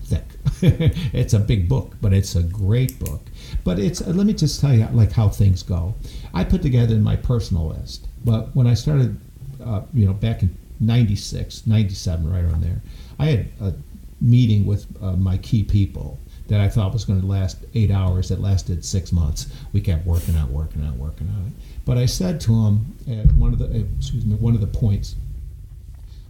thick. 0.05 0.25
it's 0.63 1.33
a 1.35 1.39
big 1.39 1.69
book, 1.69 1.97
but 2.01 2.13
it's 2.13 2.37
a 2.37 2.43
great 2.43 2.99
book. 2.99 3.23
But 3.65 3.79
it's 3.79 4.01
uh, 4.01 4.11
let 4.11 4.27
me 4.27 4.35
just 4.35 4.61
tell 4.61 4.75
you 4.75 4.87
like 4.93 5.13
how 5.13 5.29
things 5.29 5.63
go. 5.63 5.95
I 6.35 6.45
put 6.45 6.63
together 6.63 6.97
my 6.97 7.17
personal 7.17 7.69
list, 7.69 8.07
but 8.25 8.55
when 8.55 8.67
I 8.67 8.75
started, 8.75 9.19
uh, 9.65 9.83
you 9.95 10.07
know, 10.07 10.13
back 10.13 10.43
in 10.43 10.57
'96, 10.81 11.67
'97, 11.67 12.31
right 12.31 12.45
around 12.45 12.63
there, 12.63 12.81
I 13.19 13.27
had 13.27 13.49
a 13.61 13.75
meeting 14.21 14.67
with 14.67 14.87
uh, 15.03 15.13
my 15.13 15.39
key 15.39 15.63
people 15.63 16.19
that 16.49 16.61
I 16.61 16.69
thought 16.69 16.93
was 16.93 17.05
going 17.05 17.21
to 17.21 17.27
last 17.27 17.59
eight 17.75 17.91
hours. 17.91 18.29
That 18.29 18.41
lasted 18.41 18.85
six 18.85 19.13
months. 19.13 19.47
We 19.73 19.81
kept 19.81 20.07
working 20.07 20.37
out, 20.37 20.51
working 20.51 20.85
out, 20.85 20.95
working 20.95 21.29
out. 21.29 21.53
But 21.87 21.97
I 21.97 22.05
said 22.05 22.41
to 22.43 22.53
him 22.53 22.97
at 23.09 23.33
one 23.37 23.55
of 23.55 23.59
the 23.59 23.67
uh, 23.67 23.85
excuse 23.97 24.27
me 24.27 24.35
one 24.35 24.55
of 24.55 24.61
the 24.61 24.67
points. 24.67 25.15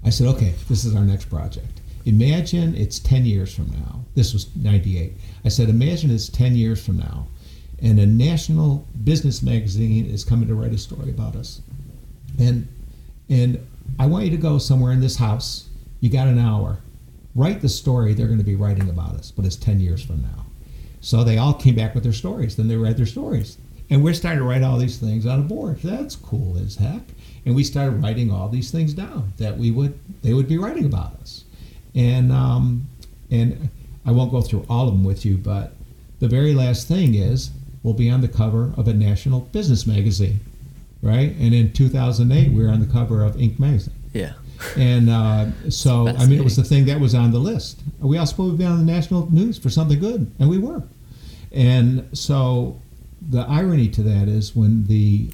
I 0.05 0.11
said, 0.11 0.29
okay, 0.29 0.55
this 0.69 0.85
is 0.85 0.95
our 0.95 1.03
next 1.03 1.25
project. 1.25 1.81
Imagine 2.05 2.77
it's 2.77 3.01
10 3.01 3.25
years 3.25 3.53
from 3.53 3.69
now. 3.73 4.05
This 4.15 4.33
was 4.33 4.55
98. 4.55 5.13
I 5.45 5.49
said, 5.49 5.69
imagine 5.69 6.13
it's 6.13 6.29
10 6.29 6.55
years 6.55 6.85
from 6.85 6.99
now, 6.99 7.27
and 7.83 7.99
a 7.99 8.07
national 8.07 8.87
business 9.03 9.43
magazine 9.43 10.07
is 10.07 10.23
coming 10.23 10.47
to 10.47 10.55
write 10.55 10.73
a 10.73 10.79
story 10.79 11.11
about 11.11 11.35
us. 11.35 11.61
And, 12.39 12.69
and 13.29 13.67
I 13.99 14.07
want 14.07 14.27
you 14.27 14.31
to 14.31 14.37
go 14.37 14.59
somewhere 14.59 14.93
in 14.93 15.01
this 15.01 15.17
house. 15.17 15.69
You 16.01 16.11
got 16.11 16.29
an 16.29 16.39
hour. 16.39 16.79
Write 17.35 17.61
the 17.61 17.69
story 17.69 18.15
they're 18.15 18.27
going 18.27 18.39
to 18.39 18.45
be 18.45 18.55
writing 18.55 18.89
about 18.89 19.15
us, 19.15 19.33
but 19.33 19.45
it's 19.45 19.57
10 19.57 19.81
years 19.81 20.05
from 20.05 20.23
now. 20.23 20.47
So 21.01 21.25
they 21.25 21.39
all 21.39 21.55
came 21.55 21.75
back 21.75 21.95
with 21.95 22.05
their 22.05 22.13
stories. 22.13 22.57
Then 22.57 22.69
they 22.69 22.77
read 22.77 22.97
their 22.97 23.07
stories. 23.07 23.59
And 23.89 24.03
we're 24.03 24.15
starting 24.15 24.41
to 24.41 24.45
write 24.45 24.63
all 24.63 24.79
these 24.79 24.99
things 24.99 25.27
on 25.27 25.39
a 25.39 25.43
board. 25.43 25.79
That's 25.83 26.17
cool 26.17 26.59
as 26.59 26.77
heck. 26.77 27.03
And 27.45 27.55
we 27.55 27.63
started 27.63 28.03
writing 28.03 28.33
all 28.33 28.49
these 28.49 28.71
things 28.71 28.93
down 28.93 29.33
that 29.37 29.57
we 29.57 29.71
would 29.71 29.99
they 30.23 30.35
would 30.35 30.49
be 30.49 30.59
writing 30.59 30.85
about 30.85 31.15
us. 31.21 31.45
And 31.95 32.33
um, 32.33 32.89
and 33.31 33.69
I 34.05 34.11
won't 34.11 34.31
go 34.31 34.41
through 34.41 34.67
all 34.69 34.89
of 34.89 34.95
them 34.95 35.05
with 35.05 35.25
you, 35.25 35.37
but 35.37 35.73
the 36.19 36.29
very 36.29 36.55
last 36.55 36.89
thing 36.89 37.15
is 37.15 37.51
we'll 37.83 37.95
be 37.95 38.11
on 38.11 38.21
the 38.21 38.29
cover 38.29 38.73
of 38.77 38.89
a 38.89 38.95
national 38.95 39.41
business 39.41 39.87
magazine, 39.87 40.41
right? 41.03 41.35
And 41.39 41.55
in 41.55 41.73
2008, 41.73 42.51
we 42.53 42.65
were 42.65 42.71
on 42.71 42.81
the 42.81 42.87
cover 42.87 43.25
of 43.25 43.37
Inc. 43.37 43.59
magazine. 43.59 43.95
yeah. 44.13 44.33
And 44.77 45.11
uh, 45.11 45.47
so, 45.71 46.09
I 46.09 46.27
mean, 46.27 46.41
it 46.41 46.45
was 46.45 46.57
the 46.57 46.65
thing 46.65 46.87
that 46.87 46.99
was 46.99 47.15
on 47.15 47.31
the 47.31 47.39
list. 47.39 47.81
We 48.01 48.19
also 48.19 48.31
supposed 48.31 48.55
to 48.55 48.59
be 48.59 48.65
on 48.65 48.79
the 48.85 48.91
national 48.93 49.31
news 49.33 49.59
for 49.59 49.71
something 49.71 49.99
good, 49.99 50.31
and 50.39 50.49
we 50.49 50.59
were. 50.59 50.83
And 51.53 52.09
so, 52.17 52.81
the 53.29 53.43
irony 53.43 53.89
to 53.89 54.03
that 54.03 54.29
is 54.29 54.55
when 54.55 54.87
the 54.87 55.31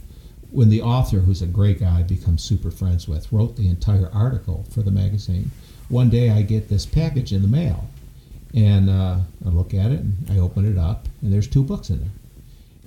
when 0.51 0.68
the 0.68 0.82
author, 0.82 1.20
who's 1.20 1.40
a 1.40 1.47
great 1.47 1.80
guy, 1.80 2.01
I 2.01 2.03
become 2.03 2.36
super 2.36 2.70
friends 2.70 3.09
with, 3.09 3.32
wrote 3.32 3.57
the 3.57 3.68
entire 3.68 4.11
article 4.12 4.66
for 4.70 4.82
the 4.82 4.90
magazine. 4.90 5.51
One 5.88 6.11
day, 6.11 6.28
I 6.28 6.43
get 6.43 6.68
this 6.68 6.84
package 6.84 7.32
in 7.32 7.40
the 7.40 7.49
mail, 7.49 7.88
and 8.55 8.90
uh, 8.90 9.16
I 9.47 9.49
look 9.49 9.72
at 9.72 9.90
it, 9.90 10.01
and 10.01 10.14
I 10.30 10.38
open 10.38 10.70
it 10.70 10.78
up, 10.78 11.09
and 11.22 11.32
there's 11.32 11.49
two 11.49 11.62
books 11.62 11.88
in 11.88 12.01
there 12.01 12.11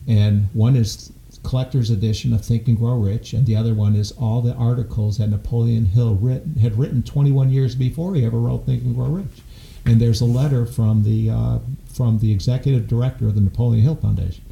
and 0.08 0.48
one 0.54 0.76
is 0.76 1.12
collector's 1.44 1.90
edition 1.90 2.34
of 2.34 2.44
Think 2.44 2.68
and 2.68 2.78
Grow 2.78 2.98
Rich, 2.98 3.34
and 3.34 3.46
the 3.46 3.56
other 3.56 3.74
one 3.74 3.96
is 3.96 4.12
all 4.14 4.42
the 4.42 4.54
articles 4.54 5.18
that 5.18 5.28
Napoleon 5.28 5.86
Hill 5.86 6.16
written, 6.16 6.56
had 6.56 6.78
written 6.78 7.04
21 7.04 7.50
years 7.52 7.76
before 7.76 8.16
he 8.16 8.26
ever 8.26 8.40
wrote 8.40 8.66
Think 8.66 8.84
and 8.84 8.96
Grow 8.96 9.08
Rich. 9.08 9.42
and 9.86 10.00
there's 10.00 10.22
a 10.22 10.26
letter 10.26 10.66
from 10.66 11.04
the 11.04 11.30
uh, 11.30 11.60
from 11.94 12.20
the 12.20 12.32
executive 12.32 12.88
director 12.88 13.28
of 13.28 13.36
the 13.36 13.42
Napoleon 13.42 13.84
Hill 13.84 13.96
Foundation. 13.96 14.44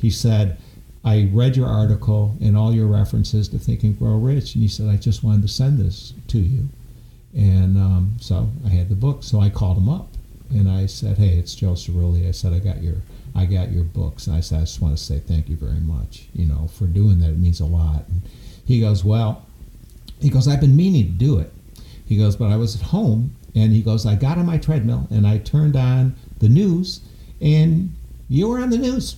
He 0.00 0.10
said, 0.10 0.56
"I 1.04 1.28
read 1.32 1.56
your 1.56 1.66
article 1.66 2.36
and 2.40 2.56
all 2.56 2.72
your 2.74 2.86
references 2.86 3.48
to 3.48 3.58
Think 3.58 3.82
and 3.82 3.98
Grow 3.98 4.16
Rich, 4.16 4.54
and 4.54 4.62
he 4.62 4.68
said 4.68 4.88
I 4.88 4.96
just 4.96 5.22
wanted 5.22 5.42
to 5.42 5.48
send 5.48 5.78
this 5.78 6.14
to 6.28 6.38
you." 6.38 6.68
And 7.34 7.76
um, 7.76 8.16
so 8.20 8.50
I 8.66 8.70
had 8.70 8.88
the 8.88 8.94
book. 8.94 9.22
So 9.22 9.40
I 9.40 9.50
called 9.50 9.78
him 9.78 9.88
up 9.88 10.08
and 10.50 10.68
I 10.68 10.86
said, 10.86 11.18
"Hey, 11.18 11.36
it's 11.38 11.54
Joe 11.54 11.72
Cirulli." 11.72 12.26
I 12.28 12.32
said, 12.32 12.52
"I 12.52 12.58
got 12.58 12.82
your 12.82 12.96
I 13.34 13.46
got 13.46 13.72
your 13.72 13.84
books," 13.84 14.26
and 14.26 14.34
I 14.36 14.40
said, 14.40 14.58
"I 14.58 14.62
just 14.62 14.80
want 14.80 14.96
to 14.96 15.02
say 15.02 15.18
thank 15.18 15.48
you 15.48 15.56
very 15.56 15.80
much, 15.80 16.26
you 16.34 16.46
know, 16.46 16.68
for 16.68 16.86
doing 16.86 17.20
that. 17.20 17.30
It 17.30 17.38
means 17.38 17.60
a 17.60 17.66
lot." 17.66 18.04
And 18.08 18.22
he 18.64 18.80
goes, 18.80 19.04
"Well," 19.04 19.44
he 20.20 20.30
goes, 20.30 20.48
"I've 20.48 20.60
been 20.60 20.76
meaning 20.76 21.06
to 21.06 21.12
do 21.12 21.38
it." 21.38 21.52
He 22.04 22.16
goes, 22.16 22.36
"But 22.36 22.50
I 22.50 22.56
was 22.56 22.74
at 22.74 22.82
home." 22.82 23.32
And 23.54 23.72
he 23.72 23.82
goes, 23.82 24.06
I 24.06 24.14
got 24.14 24.38
on 24.38 24.46
my 24.46 24.58
treadmill 24.58 25.08
and 25.10 25.26
I 25.26 25.38
turned 25.38 25.76
on 25.76 26.14
the 26.38 26.48
news, 26.48 27.00
and 27.40 27.92
you 28.28 28.48
were 28.48 28.60
on 28.60 28.70
the 28.70 28.78
news. 28.78 29.16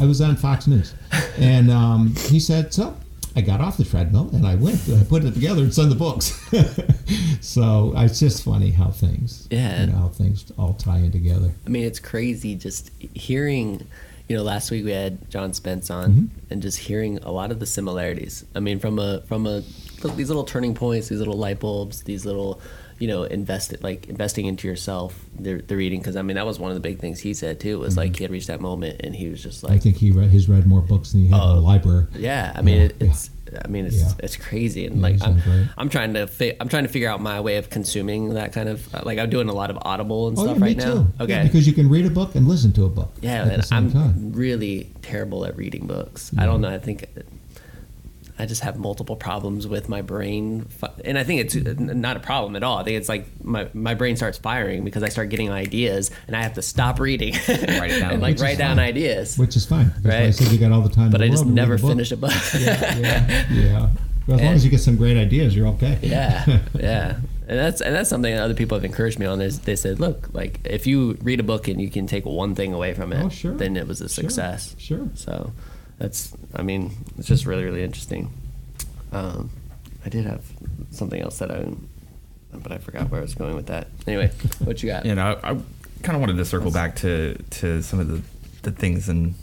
I 0.00 0.04
was 0.06 0.20
on 0.20 0.36
Fox 0.36 0.66
News. 0.66 0.94
And 1.38 1.70
um, 1.70 2.14
he 2.28 2.40
said, 2.40 2.72
So 2.72 2.96
I 3.34 3.40
got 3.42 3.60
off 3.60 3.76
the 3.76 3.84
treadmill 3.84 4.30
and 4.32 4.46
I 4.46 4.54
went, 4.54 4.80
I 4.88 5.04
put 5.04 5.24
it 5.24 5.34
together 5.34 5.62
and 5.62 5.74
sent 5.74 5.90
the 5.90 5.94
books. 5.94 6.32
so 7.40 7.92
it's 7.96 8.18
just 8.18 8.44
funny 8.44 8.70
how 8.70 8.90
things, 8.90 9.46
Yeah. 9.50 9.80
you 9.82 9.86
know, 9.88 9.98
how 9.98 10.08
things 10.08 10.50
all 10.58 10.74
tie 10.74 10.98
in 10.98 11.12
together. 11.12 11.50
I 11.66 11.68
mean, 11.68 11.84
it's 11.84 11.98
crazy 12.00 12.54
just 12.54 12.90
hearing. 13.14 13.86
You 14.28 14.36
know, 14.36 14.42
last 14.42 14.72
week 14.72 14.84
we 14.84 14.90
had 14.90 15.30
John 15.30 15.52
Spence 15.52 15.88
on, 15.88 16.32
and 16.50 16.60
just 16.60 16.78
hearing 16.78 17.18
a 17.18 17.30
lot 17.30 17.52
of 17.52 17.60
the 17.60 17.66
similarities. 17.66 18.44
I 18.56 18.60
mean, 18.60 18.80
from 18.80 18.98
a 18.98 19.20
from 19.28 19.46
a 19.46 19.62
these 20.16 20.28
little 20.28 20.42
turning 20.42 20.74
points, 20.74 21.08
these 21.08 21.20
little 21.20 21.38
light 21.38 21.60
bulbs, 21.60 22.02
these 22.02 22.26
little, 22.26 22.60
you 22.98 23.08
know, 23.08 23.24
invest 23.24 23.72
it 23.72 23.82
like 23.82 24.08
investing 24.08 24.46
into 24.46 24.66
yourself. 24.68 25.18
The, 25.38 25.54
the 25.60 25.76
reading, 25.76 26.00
because 26.00 26.16
I 26.16 26.22
mean, 26.22 26.36
that 26.36 26.46
was 26.46 26.58
one 26.58 26.70
of 26.70 26.74
the 26.76 26.80
big 26.80 26.98
things 26.98 27.20
he 27.20 27.34
said 27.34 27.60
too. 27.60 27.78
Was 27.78 27.96
like 27.96 28.12
mm-hmm. 28.12 28.18
he 28.18 28.24
had 28.24 28.30
reached 28.30 28.46
that 28.48 28.60
moment, 28.60 29.00
and 29.04 29.14
he 29.14 29.28
was 29.28 29.42
just 29.42 29.62
like 29.62 29.72
I 29.72 29.78
think 29.78 29.96
he 29.96 30.10
read, 30.12 30.30
he's 30.30 30.48
read 30.48 30.66
more 30.66 30.80
books 30.80 31.12
than 31.12 31.22
he 31.22 31.28
had 31.28 31.36
in 31.36 31.40
Oh. 31.42 31.54
the 31.56 31.60
library. 31.60 32.06
yeah. 32.16 32.52
I 32.54 32.62
mean, 32.62 32.76
Yeah, 32.76 32.82
it, 32.84 32.96
it's. 33.00 33.30
I 33.64 33.68
mean, 33.68 33.86
it's 33.86 33.96
Yeah. 34.00 34.10
it's 34.18 34.36
crazy, 34.36 34.86
and 34.86 34.96
Yeah, 34.96 35.02
like 35.02 35.22
I'm. 35.22 35.40
I'm 35.78 35.88
trying 35.88 36.14
to 36.14 36.26
fi- 36.26 36.56
I'm 36.58 36.68
trying 36.68 36.82
to 36.82 36.88
figure 36.88 37.08
out 37.08 37.20
my 37.20 37.40
way 37.40 37.58
of 37.58 37.70
consuming 37.70 38.30
that 38.34 38.52
kind 38.52 38.68
of 38.68 38.92
like 39.04 39.18
I'm 39.20 39.30
doing 39.30 39.48
a 39.48 39.52
lot 39.52 39.70
of 39.70 39.78
Audible 39.82 40.26
and 40.28 40.36
Oh, 40.38 40.42
stuff 40.44 40.58
yeah, 40.58 40.64
right 40.64 40.76
me 40.76 40.84
now. 40.84 40.92
too. 40.94 41.06
Okay, 41.20 41.32
Yeah, 41.32 41.42
because 41.44 41.64
you 41.66 41.72
can 41.72 41.88
read 41.88 42.06
a 42.06 42.10
book 42.10 42.34
and 42.34 42.48
listen 42.48 42.72
to 42.72 42.84
a 42.86 42.88
book. 42.88 43.12
Yeah, 43.20 43.42
at 43.44 43.48
and 43.52 43.62
the 43.62 43.66
same 43.66 43.78
I'm 43.78 43.92
time. 43.92 44.32
really 44.32 44.90
terrible 45.02 45.44
at 45.44 45.56
reading 45.56 45.86
books. 45.86 46.32
I 46.36 46.44
don't 46.44 46.60
know. 46.60 46.70
I 46.70 46.78
think 46.80 47.06
I 48.38 48.46
just 48.46 48.62
have 48.62 48.78
multiple 48.78 49.16
problems 49.16 49.66
with 49.66 49.88
my 49.88 50.02
brain, 50.02 50.66
and 51.04 51.18
I 51.18 51.24
think 51.24 51.40
it's 51.40 51.54
not 51.78 52.16
a 52.16 52.20
problem 52.20 52.54
at 52.56 52.62
all. 52.62 52.78
I 52.78 52.84
think 52.84 52.98
it's 52.98 53.08
like 53.08 53.26
my, 53.42 53.68
my 53.72 53.94
brain 53.94 54.16
starts 54.16 54.36
firing 54.38 54.84
because 54.84 55.02
I 55.02 55.08
start 55.08 55.30
getting 55.30 55.50
ideas, 55.50 56.10
and 56.26 56.36
I 56.36 56.42
have 56.42 56.54
to 56.54 56.62
stop 56.62 57.00
reading, 57.00 57.32
Write 57.34 57.92
it 57.92 58.00
down. 58.00 58.12
and 58.12 58.22
like 58.22 58.34
Which 58.34 58.42
write 58.42 58.58
down 58.58 58.76
fine. 58.76 58.86
ideas. 58.88 59.38
Which 59.38 59.56
is 59.56 59.64
fine. 59.64 59.86
That's 60.02 60.04
why 60.04 60.10
I 60.12 60.24
Right. 60.26 60.34
said 60.34 60.52
you 60.52 60.58
got 60.58 60.72
all 60.72 60.82
the 60.82 60.90
time. 60.90 61.06
in 61.06 61.12
But 61.12 61.18
the 61.18 61.24
I 61.24 61.28
just 61.28 61.44
world 61.44 61.54
never 61.54 61.74
a 61.74 61.78
finish 61.78 62.12
a 62.12 62.16
book. 62.16 62.32
yeah, 62.58 62.96
yeah, 62.98 63.46
yeah. 63.52 63.88
Well, 64.26 64.38
as 64.38 64.42
long 64.44 64.54
as 64.54 64.64
you 64.64 64.70
get 64.70 64.80
some 64.80 64.96
great 64.96 65.16
ideas, 65.16 65.54
you're 65.56 65.68
okay. 65.68 65.98
yeah, 66.02 66.58
yeah. 66.78 67.18
And 67.48 67.58
that's 67.60 67.80
and 67.80 67.94
that's 67.94 68.10
something 68.10 68.34
that 68.34 68.42
other 68.42 68.54
people 68.54 68.76
have 68.76 68.84
encouraged 68.84 69.20
me 69.20 69.24
on. 69.26 69.40
Is 69.40 69.60
they 69.60 69.76
said, 69.76 70.00
look, 70.00 70.28
like 70.34 70.58
if 70.64 70.84
you 70.86 71.16
read 71.22 71.38
a 71.38 71.44
book 71.44 71.68
and 71.68 71.80
you 71.80 71.88
can 71.88 72.08
take 72.08 72.26
one 72.26 72.56
thing 72.56 72.72
away 72.74 72.92
from 72.92 73.12
it, 73.12 73.24
Oh, 73.24 73.28
sure. 73.28 73.54
then 73.54 73.76
it 73.76 73.86
was 73.86 74.00
a 74.00 74.08
Sure, 74.08 74.24
success. 74.24 74.74
Sure. 74.78 75.08
So 75.14 75.52
that's, 75.98 76.36
I 76.54 76.62
mean, 76.62 76.92
it's 77.18 77.26
just 77.26 77.46
really, 77.46 77.64
really 77.64 77.82
interesting. 77.82 78.32
Um, 79.12 79.50
I 80.04 80.08
did 80.08 80.24
have 80.24 80.44
something 80.90 81.20
else 81.20 81.38
that 81.38 81.50
I, 81.50 81.66
but 82.52 82.72
I 82.72 82.78
forgot 82.78 83.10
where 83.10 83.20
I 83.20 83.22
was 83.22 83.34
going 83.34 83.56
with 83.56 83.66
that. 83.66 83.88
Anyway, 84.06 84.30
what 84.64 84.82
you 84.82 84.88
got? 84.88 85.04
you 85.04 85.14
know, 85.14 85.38
I, 85.42 85.50
I 85.50 85.60
kind 86.02 86.14
of 86.14 86.20
wanted 86.20 86.36
to 86.36 86.44
circle 86.44 86.70
back 86.70 86.96
to 86.96 87.34
to 87.34 87.82
some 87.82 87.98
of 87.98 88.08
the, 88.08 88.22
the 88.62 88.70
things 88.70 89.08
in 89.08 89.34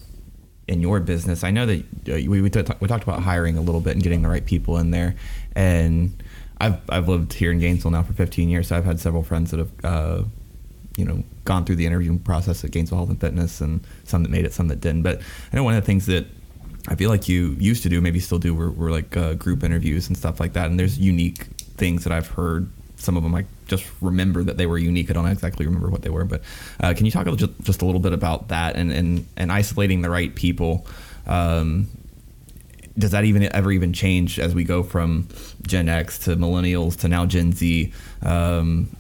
in 0.67 0.81
your 0.81 0.99
business. 0.99 1.43
I 1.43 1.51
know 1.51 1.65
that 1.65 1.79
uh, 1.79 2.29
we 2.29 2.41
we, 2.41 2.49
t- 2.49 2.63
we 2.79 2.87
talked 2.87 3.03
about 3.03 3.21
hiring 3.21 3.57
a 3.57 3.61
little 3.61 3.81
bit 3.81 3.93
and 3.93 4.03
getting 4.03 4.21
the 4.21 4.29
right 4.29 4.45
people 4.45 4.77
in 4.77 4.91
there, 4.91 5.15
and 5.55 6.23
I've 6.59 6.79
I've 6.89 7.09
lived 7.09 7.33
here 7.33 7.51
in 7.51 7.59
Gainesville 7.59 7.91
now 7.91 8.03
for 8.03 8.13
15 8.13 8.49
years, 8.49 8.67
so 8.67 8.77
I've 8.77 8.85
had 8.85 8.99
several 8.99 9.23
friends 9.23 9.51
that 9.51 9.59
have. 9.59 9.71
Uh, 9.83 10.23
you 10.95 11.05
know, 11.05 11.23
gone 11.43 11.65
through 11.65 11.75
the 11.75 11.87
interviewing 11.87 12.19
process 12.19 12.63
at 12.63 12.69
Gainesville 12.69 12.99
Health 12.99 13.09
and 13.09 13.19
Fitness, 13.19 13.61
and 13.61 13.81
some 14.03 14.21
that 14.21 14.29
made 14.29 14.45
it, 14.45 14.53
some 14.53 14.67
that 14.67 14.79
didn't. 14.79 15.01
But 15.01 15.21
I 15.51 15.55
know 15.55 15.63
one 15.63 15.73
of 15.73 15.81
the 15.81 15.85
things 15.87 16.05
that 16.05 16.27
I 16.87 16.95
feel 16.95 17.09
like 17.09 17.29
you 17.29 17.55
used 17.59 17.83
to 17.83 17.89
do, 17.89 18.01
maybe 18.01 18.19
still 18.19 18.39
do, 18.39 18.53
were, 18.53 18.71
were 18.71 18.91
like 18.91 19.15
uh, 19.15 19.35
group 19.35 19.63
interviews 19.63 20.07
and 20.07 20.17
stuff 20.17 20.39
like 20.39 20.53
that. 20.53 20.69
And 20.69 20.79
there's 20.79 20.97
unique 20.97 21.45
things 21.77 22.03
that 22.03 22.11
I've 22.11 22.27
heard. 22.27 22.69
Some 22.97 23.17
of 23.17 23.23
them 23.23 23.33
I 23.35 23.45
just 23.67 23.85
remember 24.01 24.43
that 24.43 24.57
they 24.57 24.65
were 24.65 24.77
unique. 24.77 25.09
I 25.09 25.13
don't 25.13 25.25
exactly 25.27 25.65
remember 25.65 25.89
what 25.89 26.01
they 26.01 26.09
were, 26.09 26.25
but 26.25 26.41
uh, 26.79 26.93
can 26.93 27.05
you 27.05 27.11
talk 27.11 27.27
a 27.27 27.35
just, 27.35 27.51
just 27.61 27.81
a 27.81 27.85
little 27.85 28.01
bit 28.01 28.13
about 28.13 28.49
that 28.49 28.75
and, 28.75 28.91
and, 28.91 29.25
and 29.37 29.51
isolating 29.51 30.01
the 30.01 30.09
right 30.09 30.33
people? 30.35 30.85
Um, 31.25 31.87
does 32.97 33.11
that 33.11 33.23
even 33.23 33.43
ever 33.55 33.71
even 33.71 33.93
change 33.93 34.39
as 34.39 34.53
we 34.53 34.63
go 34.63 34.83
from 34.83 35.27
Gen 35.65 35.89
X 35.89 36.19
to 36.19 36.35
millennials 36.35 36.99
to 36.99 37.07
now 37.07 37.25
Gen 37.25 37.53
Z? 37.53 37.91
Um, 38.21 38.95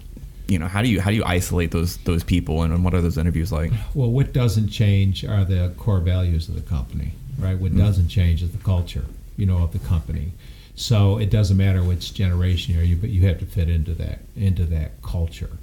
you 0.47 0.59
know, 0.59 0.67
how 0.67 0.81
do 0.81 0.89
you 0.89 0.99
how 0.99 1.09
do 1.09 1.15
you 1.15 1.23
isolate 1.25 1.71
those 1.71 1.97
those 1.97 2.23
people 2.23 2.63
and 2.63 2.83
what 2.83 2.93
are 2.93 3.01
those 3.01 3.17
interviews 3.17 3.51
like? 3.51 3.71
Well, 3.93 4.11
what 4.11 4.33
doesn't 4.33 4.69
change 4.69 5.23
are 5.23 5.45
the 5.45 5.73
core 5.77 5.99
values 5.99 6.49
of 6.49 6.55
the 6.55 6.61
company, 6.61 7.13
right? 7.37 7.57
What 7.57 7.75
doesn't 7.75 8.09
change 8.09 8.41
is 8.43 8.51
the 8.51 8.63
culture, 8.63 9.05
you 9.37 9.45
know, 9.45 9.59
of 9.59 9.73
the 9.73 9.79
company. 9.79 10.31
So 10.75 11.17
it 11.17 11.29
doesn't 11.29 11.57
matter 11.57 11.83
which 11.83 12.13
generation 12.13 12.73
you're, 12.73 12.83
you, 12.83 12.95
but 12.95 13.09
you 13.09 13.27
have 13.27 13.39
to 13.39 13.45
fit 13.45 13.69
into 13.69 13.93
that 13.95 14.19
into 14.35 14.65
that 14.65 15.01
culture, 15.03 15.57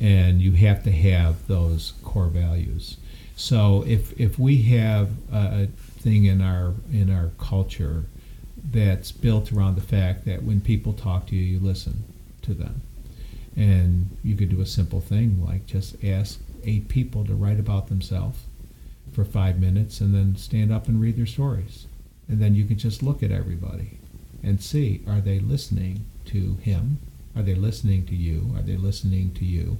and 0.00 0.40
you 0.40 0.52
have 0.52 0.82
to 0.84 0.92
have 0.92 1.46
those 1.46 1.92
core 2.02 2.28
values. 2.28 2.96
So 3.36 3.84
if 3.86 4.18
if 4.18 4.38
we 4.38 4.62
have 4.62 5.10
a 5.32 5.66
thing 5.98 6.24
in 6.24 6.40
our 6.40 6.72
in 6.90 7.10
our 7.10 7.30
culture 7.38 8.04
that's 8.70 9.12
built 9.12 9.52
around 9.52 9.76
the 9.76 9.82
fact 9.82 10.24
that 10.24 10.42
when 10.42 10.60
people 10.60 10.92
talk 10.94 11.26
to 11.26 11.36
you, 11.36 11.42
you 11.42 11.60
listen 11.60 12.04
to 12.42 12.54
them 12.54 12.80
and 13.56 14.16
you 14.22 14.36
could 14.36 14.50
do 14.50 14.60
a 14.60 14.66
simple 14.66 15.00
thing 15.00 15.42
like 15.44 15.66
just 15.66 15.96
ask 16.04 16.40
eight 16.64 16.88
people 16.88 17.24
to 17.24 17.34
write 17.34 17.58
about 17.58 17.88
themselves 17.88 18.38
for 19.16 19.24
five 19.24 19.58
minutes 19.58 20.02
and 20.02 20.14
then 20.14 20.36
stand 20.36 20.70
up 20.70 20.88
and 20.88 21.00
read 21.00 21.16
their 21.16 21.24
stories. 21.24 21.86
And 22.28 22.38
then 22.38 22.54
you 22.54 22.66
can 22.66 22.76
just 22.76 23.02
look 23.02 23.22
at 23.22 23.32
everybody 23.32 23.98
and 24.42 24.62
see 24.62 25.02
are 25.08 25.22
they 25.22 25.38
listening 25.38 26.04
to 26.26 26.56
him? 26.56 26.98
Are 27.34 27.42
they 27.42 27.54
listening 27.54 28.04
to 28.06 28.14
you? 28.14 28.52
Are 28.54 28.62
they 28.62 28.76
listening 28.76 29.32
to 29.34 29.44
you? 29.46 29.78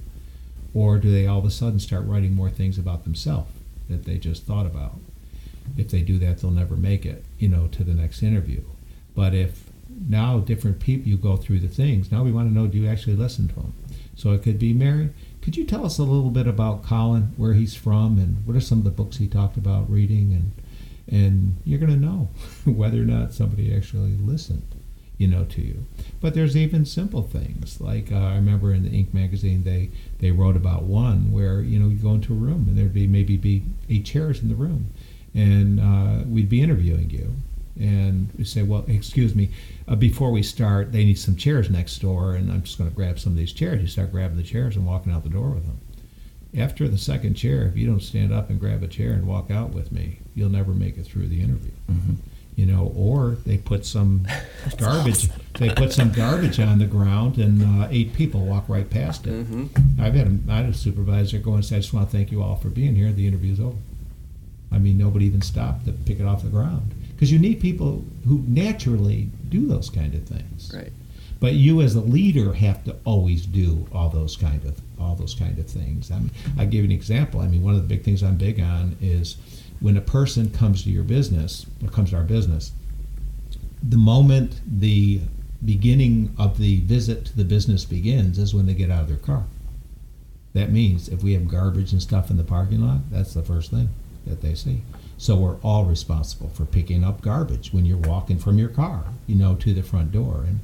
Or 0.73 0.97
do 0.97 1.11
they 1.11 1.27
all 1.27 1.37
of 1.37 1.45
a 1.45 1.51
sudden 1.51 1.79
start 1.79 2.05
writing 2.05 2.33
more 2.33 2.49
things 2.49 2.79
about 2.79 3.03
themselves 3.03 3.51
that 3.89 4.05
they 4.05 4.17
just 4.17 4.43
thought 4.43 4.65
about? 4.65 4.99
If 5.77 5.91
they 5.91 6.01
do 6.01 6.17
that, 6.17 6.39
they'll 6.39 6.49
never 6.49 6.75
make 6.75 7.05
it, 7.05 7.23
you 7.37 7.47
know, 7.47 7.67
to 7.67 7.83
the 7.83 7.93
next 7.93 8.23
interview. 8.23 8.63
But 9.15 9.35
if 9.35 9.69
now 10.09 10.39
different 10.39 10.79
people 10.79 11.09
you 11.09 11.17
go 11.17 11.37
through 11.37 11.59
the 11.59 11.67
things, 11.67 12.11
now 12.11 12.23
we 12.23 12.31
want 12.31 12.49
to 12.49 12.53
know 12.53 12.65
do 12.65 12.79
you 12.79 12.89
actually 12.89 13.15
listen 13.15 13.47
to 13.49 13.55
them? 13.55 13.73
So 14.15 14.31
it 14.31 14.41
could 14.41 14.57
be 14.57 14.73
Mary. 14.73 15.11
Could 15.47 15.55
you 15.55 15.63
tell 15.63 15.85
us 15.85 15.97
a 15.97 16.03
little 16.03 16.29
bit 16.29 16.45
about 16.45 16.83
Colin, 16.83 17.31
where 17.37 17.53
he's 17.53 17.73
from, 17.73 18.19
and 18.19 18.45
what 18.45 18.57
are 18.57 18.59
some 18.59 18.79
of 18.79 18.83
the 18.83 18.91
books 18.91 19.15
he 19.15 19.29
talked 19.29 19.55
about 19.55 19.89
reading, 19.89 20.33
and 20.33 20.51
and 21.07 21.55
you're 21.63 21.79
going 21.79 21.93
to 21.93 22.05
know 22.05 22.27
whether 22.65 23.01
or 23.01 23.05
not 23.05 23.31
somebody 23.31 23.73
actually 23.73 24.17
listened, 24.17 24.67
you 25.17 25.25
know, 25.25 25.45
to 25.45 25.61
you. 25.61 25.85
But 26.19 26.33
there's 26.33 26.57
even 26.57 26.83
simple 26.83 27.21
things 27.21 27.79
like 27.79 28.11
uh, 28.11 28.17
I 28.17 28.35
remember 28.35 28.73
in 28.73 28.83
the 28.83 28.89
Inc. 28.89 29.13
magazine 29.13 29.63
they 29.63 29.89
they 30.19 30.31
wrote 30.31 30.57
about 30.57 30.83
one 30.83 31.31
where 31.31 31.61
you 31.61 31.79
know 31.79 31.87
you 31.87 31.95
go 31.95 32.11
into 32.11 32.33
a 32.33 32.35
room 32.35 32.65
and 32.67 32.77
there'd 32.77 32.93
be 32.93 33.07
maybe 33.07 33.37
be 33.37 33.63
eight 33.89 34.03
chairs 34.03 34.41
in 34.41 34.49
the 34.49 34.55
room, 34.55 34.87
and 35.33 35.79
uh, 35.79 36.25
we'd 36.27 36.49
be 36.49 36.59
interviewing 36.59 37.09
you, 37.09 37.35
and 37.79 38.31
we 38.37 38.43
say, 38.43 38.63
well, 38.63 38.83
excuse 38.89 39.33
me, 39.33 39.51
uh, 39.87 39.95
before 39.95 40.31
we 40.31 40.43
start, 40.43 40.91
they 40.91 41.05
need 41.05 41.17
some 41.17 41.35
chairs 41.35 41.69
next 41.69 41.99
door, 41.99 42.35
and 42.35 42.51
I'm 42.51 42.63
just 42.63 42.77
going 42.77 42.89
to 42.89 42.95
grab 42.95 43.19
some 43.19 43.33
of 43.33 43.37
these 43.37 43.53
chairs. 43.53 43.81
You 43.81 43.87
start 43.87 44.11
grabbing 44.11 44.37
the 44.37 44.43
chairs 44.43 44.75
and 44.75 44.85
walking 44.85 45.13
out 45.13 45.23
the 45.23 45.29
door 45.29 45.49
with 45.49 45.65
them. 45.65 45.79
After 46.61 46.87
the 46.87 46.97
second 46.97 47.35
chair, 47.35 47.63
if 47.67 47.77
you 47.77 47.87
don't 47.87 48.01
stand 48.01 48.33
up 48.33 48.49
and 48.49 48.59
grab 48.59 48.83
a 48.83 48.87
chair 48.87 49.11
and 49.11 49.27
walk 49.27 49.49
out 49.51 49.71
with 49.71 49.91
me, 49.91 50.19
you'll 50.35 50.49
never 50.49 50.73
make 50.73 50.97
it 50.97 51.05
through 51.05 51.27
the 51.27 51.41
interview. 51.41 51.71
You 52.55 52.65
know, 52.65 52.91
or 52.95 53.37
they 53.45 53.57
put 53.57 53.85
some 53.85 54.25
garbage. 54.77 55.29
They 55.53 55.69
put 55.69 55.93
some 55.93 56.11
garbage 56.11 56.59
on 56.59 56.79
the 56.79 56.85
ground, 56.87 57.37
and 57.37 57.83
uh, 57.83 57.87
eight 57.91 58.13
people 58.13 58.41
walk 58.45 58.65
right 58.67 58.89
past 58.89 59.27
it. 59.27 59.45
I've 59.99 60.15
had 60.15 60.27
a, 60.27 60.51
I 60.51 60.55
had 60.57 60.65
a 60.69 60.73
supervisor 60.73 61.37
go 61.37 61.53
and 61.53 61.63
say, 61.63 61.75
"I 61.75 61.79
just 61.79 61.93
want 61.93 62.09
to 62.09 62.17
thank 62.17 62.31
you 62.31 62.41
all 62.41 62.55
for 62.55 62.69
being 62.69 62.95
here. 62.95 63.11
The 63.11 63.27
interview's 63.27 63.59
over." 63.59 63.77
I 64.71 64.79
mean, 64.79 64.97
nobody 64.97 65.25
even 65.25 65.41
stopped 65.43 65.85
to 65.85 65.91
pick 65.91 66.19
it 66.19 66.25
off 66.25 66.41
the 66.41 66.49
ground 66.49 66.93
because 67.17 67.31
you 67.31 67.39
need 67.39 67.59
people 67.59 68.05
who 68.27 68.43
naturally 68.47 69.27
do 69.49 69.65
those 69.65 69.89
kind 69.89 70.13
of 70.13 70.23
things. 70.25 70.71
Right. 70.71 70.93
But 71.39 71.53
you, 71.53 71.81
as 71.81 71.95
a 71.95 72.01
leader, 72.01 72.53
have 72.53 72.83
to 72.83 72.95
always 73.05 73.47
do 73.47 73.87
all 73.91 74.09
those 74.09 74.37
kind 74.37 74.63
of 74.65 74.79
all 74.99 75.15
those 75.15 75.33
kind 75.33 75.57
of 75.57 75.65
things. 75.65 76.11
I 76.11 76.19
mean, 76.19 76.31
I 76.59 76.65
give 76.65 76.83
you 76.83 76.85
an 76.85 76.91
example. 76.91 77.41
I 77.41 77.47
mean, 77.47 77.63
one 77.63 77.73
of 77.73 77.81
the 77.81 77.87
big 77.87 78.03
things 78.03 78.21
I'm 78.21 78.37
big 78.37 78.59
on 78.59 78.97
is 79.01 79.37
when 79.79 79.97
a 79.97 80.01
person 80.01 80.51
comes 80.51 80.83
to 80.83 80.91
your 80.91 81.03
business 81.03 81.65
or 81.83 81.89
comes 81.89 82.11
to 82.11 82.17
our 82.17 82.23
business. 82.23 82.71
The 83.81 83.97
moment 83.97 84.59
the 84.67 85.21
beginning 85.65 86.35
of 86.37 86.59
the 86.59 86.81
visit 86.81 87.25
to 87.25 87.37
the 87.37 87.45
business 87.45 87.83
begins 87.83 88.37
is 88.37 88.53
when 88.53 88.67
they 88.67 88.75
get 88.75 88.91
out 88.91 89.01
of 89.01 89.07
their 89.07 89.17
car. 89.17 89.43
That 90.53 90.71
means 90.71 91.09
if 91.09 91.23
we 91.23 91.33
have 91.33 91.47
garbage 91.47 91.93
and 91.93 92.01
stuff 92.01 92.29
in 92.29 92.37
the 92.37 92.43
parking 92.43 92.81
lot, 92.81 93.09
that's 93.11 93.33
the 93.33 93.43
first 93.43 93.71
thing 93.71 93.89
that 94.25 94.41
they 94.41 94.55
see. 94.55 94.81
So 95.17 95.35
we're 95.35 95.57
all 95.63 95.85
responsible 95.85 96.49
for 96.49 96.65
picking 96.65 97.03
up 97.03 97.21
garbage 97.21 97.73
when 97.73 97.85
you're 97.85 97.97
walking 97.97 98.37
from 98.37 98.59
your 98.59 98.69
car, 98.69 99.05
you 99.25 99.35
know, 99.35 99.55
to 99.55 99.73
the 99.73 99.83
front 99.83 100.11
door. 100.11 100.45
And 100.47 100.59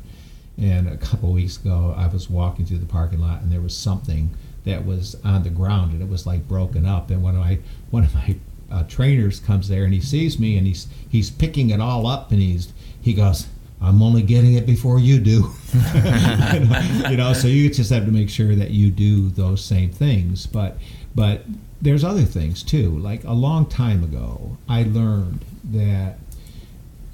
and 0.58 0.88
a 0.88 0.98
couple 0.98 1.32
weeks 1.32 1.58
ago, 1.58 1.96
I 1.98 2.08
was 2.08 2.30
walking 2.30 2.66
through 2.66 2.78
the 2.78 2.86
parking 2.86 3.20
lot, 3.20 3.42
and 3.42 3.52
there 3.52 3.62
was 3.62 3.76
something 3.76 4.30
that 4.66 4.86
was 4.86 5.16
on 5.24 5.44
the 5.44 5.50
ground, 5.50 5.94
and 5.94 6.02
it 6.02 6.08
was 6.08 6.28
like 6.28 6.48
broken 6.48 6.86
up. 6.86 7.10
And 7.10 7.24
one 7.24 7.36
of 7.36 7.42
my 7.42 7.60
one 7.90 8.04
of 8.04 8.14
my 8.14 8.36
uh, 8.72 8.84
trainers 8.84 9.40
comes 9.40 9.68
there, 9.68 9.84
and 9.84 9.94
he 9.94 10.00
sees 10.00 10.40
me, 10.40 10.58
and 10.58 10.68
he's 10.68 10.88
he's 11.10 11.32
picking 11.32 11.72
it 11.72 11.82
all 11.82 12.06
up, 12.06 12.32
and 12.32 12.40
he's 12.40 12.72
he 13.02 13.14
goes, 13.14 13.48
"I'm 13.82 14.04
only 14.04 14.22
getting 14.22 14.54
it 14.54 14.68
before 14.68 15.00
you 15.00 15.20
do." 15.20 15.52
you 17.10 17.18
know, 17.18 17.34
so 17.34 17.48
you 17.48 17.70
just 17.72 17.92
have 17.92 18.06
to 18.06 18.12
make 18.12 18.30
sure 18.30 18.56
that 18.56 18.70
you 18.70 18.92
do 18.92 19.30
those 19.30 19.64
same 19.64 19.92
things. 19.92 20.46
But 20.46 20.78
but 21.16 21.44
there's 21.84 22.04
other 22.06 22.24
things 22.24 22.64
too. 22.64 22.98
Like 22.98 23.26
a 23.26 23.34
long 23.34 23.66
time 23.66 24.04
ago, 24.04 24.58
I 24.70 24.84
learned 24.84 25.44
that 25.66 26.18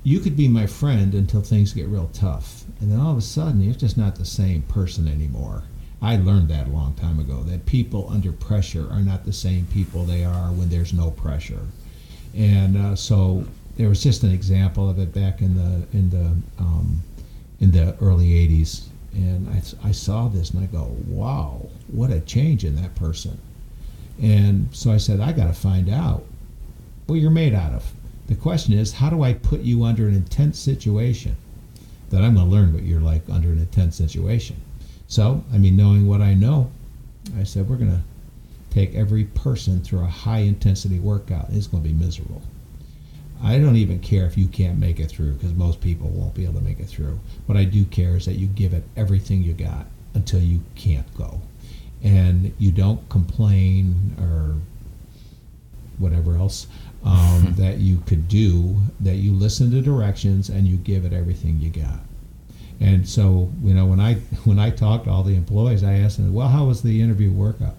you 0.03 0.19
could 0.19 0.37
be 0.37 0.47
my 0.47 0.67
friend 0.67 1.15
until 1.15 1.41
things 1.41 1.73
get 1.73 1.87
real 1.87 2.09
tough, 2.13 2.63
and 2.79 2.91
then 2.91 2.99
all 2.99 3.11
of 3.11 3.17
a 3.17 3.21
sudden 3.21 3.61
you're 3.61 3.73
just 3.73 3.97
not 3.97 4.15
the 4.15 4.25
same 4.25 4.61
person 4.63 5.07
anymore. 5.07 5.63
I 6.01 6.17
learned 6.17 6.49
that 6.49 6.67
a 6.67 6.69
long 6.69 6.93
time 6.93 7.19
ago 7.19 7.41
that 7.43 7.65
people 7.65 8.07
under 8.09 8.31
pressure 8.31 8.87
are 8.91 9.01
not 9.01 9.25
the 9.25 9.33
same 9.33 9.65
people 9.73 10.03
they 10.05 10.23
are 10.23 10.51
when 10.51 10.69
there's 10.69 10.93
no 10.93 11.11
pressure, 11.11 11.65
and 12.35 12.77
uh, 12.77 12.95
so 12.95 13.45
there 13.75 13.89
was 13.89 14.03
just 14.03 14.21
an 14.21 14.31
example 14.31 14.87
of 14.87 14.99
it 14.99 15.13
back 15.13 15.41
in 15.41 15.55
the 15.55 15.97
in 15.97 16.11
the 16.11 16.35
um, 16.59 17.01
in 17.59 17.71
the 17.71 17.97
early 18.01 18.29
'80s, 18.47 18.85
and 19.13 19.49
I, 19.49 19.89
I 19.89 19.91
saw 19.93 20.27
this 20.27 20.51
and 20.51 20.63
I 20.63 20.67
go, 20.67 20.95
wow, 21.07 21.65
what 21.87 22.11
a 22.11 22.19
change 22.19 22.63
in 22.63 22.75
that 22.75 22.93
person, 22.95 23.39
and 24.21 24.67
so 24.71 24.91
I 24.91 24.97
said 24.97 25.19
I 25.19 25.31
got 25.31 25.47
to 25.47 25.53
find 25.53 25.89
out 25.89 26.25
what 27.07 27.19
you're 27.19 27.31
made 27.31 27.53
out 27.53 27.73
of. 27.73 27.91
The 28.27 28.35
question 28.35 28.73
is, 28.73 28.93
how 28.93 29.09
do 29.09 29.23
I 29.23 29.33
put 29.33 29.61
you 29.61 29.83
under 29.83 30.07
an 30.07 30.13
intense 30.13 30.59
situation 30.59 31.35
that 32.09 32.21
I'm 32.21 32.35
going 32.35 32.47
to 32.47 32.51
learn 32.51 32.73
what 32.73 32.83
you're 32.83 33.01
like 33.01 33.23
under 33.29 33.49
an 33.49 33.59
intense 33.59 33.95
situation? 33.95 34.57
So, 35.07 35.43
I 35.51 35.57
mean, 35.57 35.75
knowing 35.75 36.05
what 36.05 36.21
I 36.21 36.35
know, 36.35 36.69
I 37.39 37.43
said, 37.43 37.67
we're 37.67 37.77
going 37.77 37.91
to 37.91 38.03
take 38.69 38.93
every 38.93 39.23
person 39.23 39.81
through 39.81 40.01
a 40.01 40.05
high 40.05 40.39
intensity 40.39 40.99
workout. 40.99 41.47
It's 41.49 41.65
going 41.65 41.81
to 41.81 41.89
be 41.89 41.95
miserable. 41.95 42.43
I 43.41 43.57
don't 43.57 43.77
even 43.77 43.99
care 43.99 44.25
if 44.25 44.37
you 44.37 44.47
can't 44.47 44.77
make 44.77 44.99
it 44.99 45.09
through 45.09 45.33
because 45.33 45.53
most 45.53 45.81
people 45.81 46.09
won't 46.09 46.35
be 46.35 46.43
able 46.43 46.59
to 46.59 46.61
make 46.61 46.79
it 46.79 46.87
through. 46.87 47.19
What 47.45 47.57
I 47.57 47.63
do 47.63 47.85
care 47.85 48.17
is 48.17 48.25
that 48.25 48.35
you 48.35 48.47
give 48.47 48.73
it 48.73 48.83
everything 48.95 49.41
you 49.41 49.53
got 49.53 49.87
until 50.13 50.41
you 50.41 50.61
can't 50.75 51.11
go. 51.17 51.41
And 52.03 52.53
you 52.57 52.71
don't 52.71 53.07
complain 53.09 54.15
or 54.19 54.55
whatever 55.97 56.37
else 56.37 56.67
um, 57.03 57.53
that 57.57 57.77
you 57.77 57.99
could 58.05 58.27
do, 58.27 58.81
that 59.01 59.15
you 59.15 59.33
listen 59.33 59.71
to 59.71 59.81
directions 59.81 60.49
and 60.49 60.67
you 60.67 60.77
give 60.77 61.05
it 61.05 61.13
everything 61.13 61.59
you 61.59 61.69
got. 61.69 61.99
And 62.81 63.07
so, 63.07 63.51
you 63.61 63.73
know, 63.73 63.85
when 63.85 63.99
I 63.99 64.13
when 64.45 64.59
I 64.59 64.69
talk 64.69 65.03
to 65.03 65.09
all 65.09 65.23
the 65.23 65.35
employees, 65.35 65.83
I 65.83 65.95
ask 65.95 66.17
them, 66.17 66.33
"Well, 66.33 66.47
how 66.47 66.65
was 66.65 66.81
the 66.81 67.01
interview 67.01 67.31
workup?" 67.31 67.75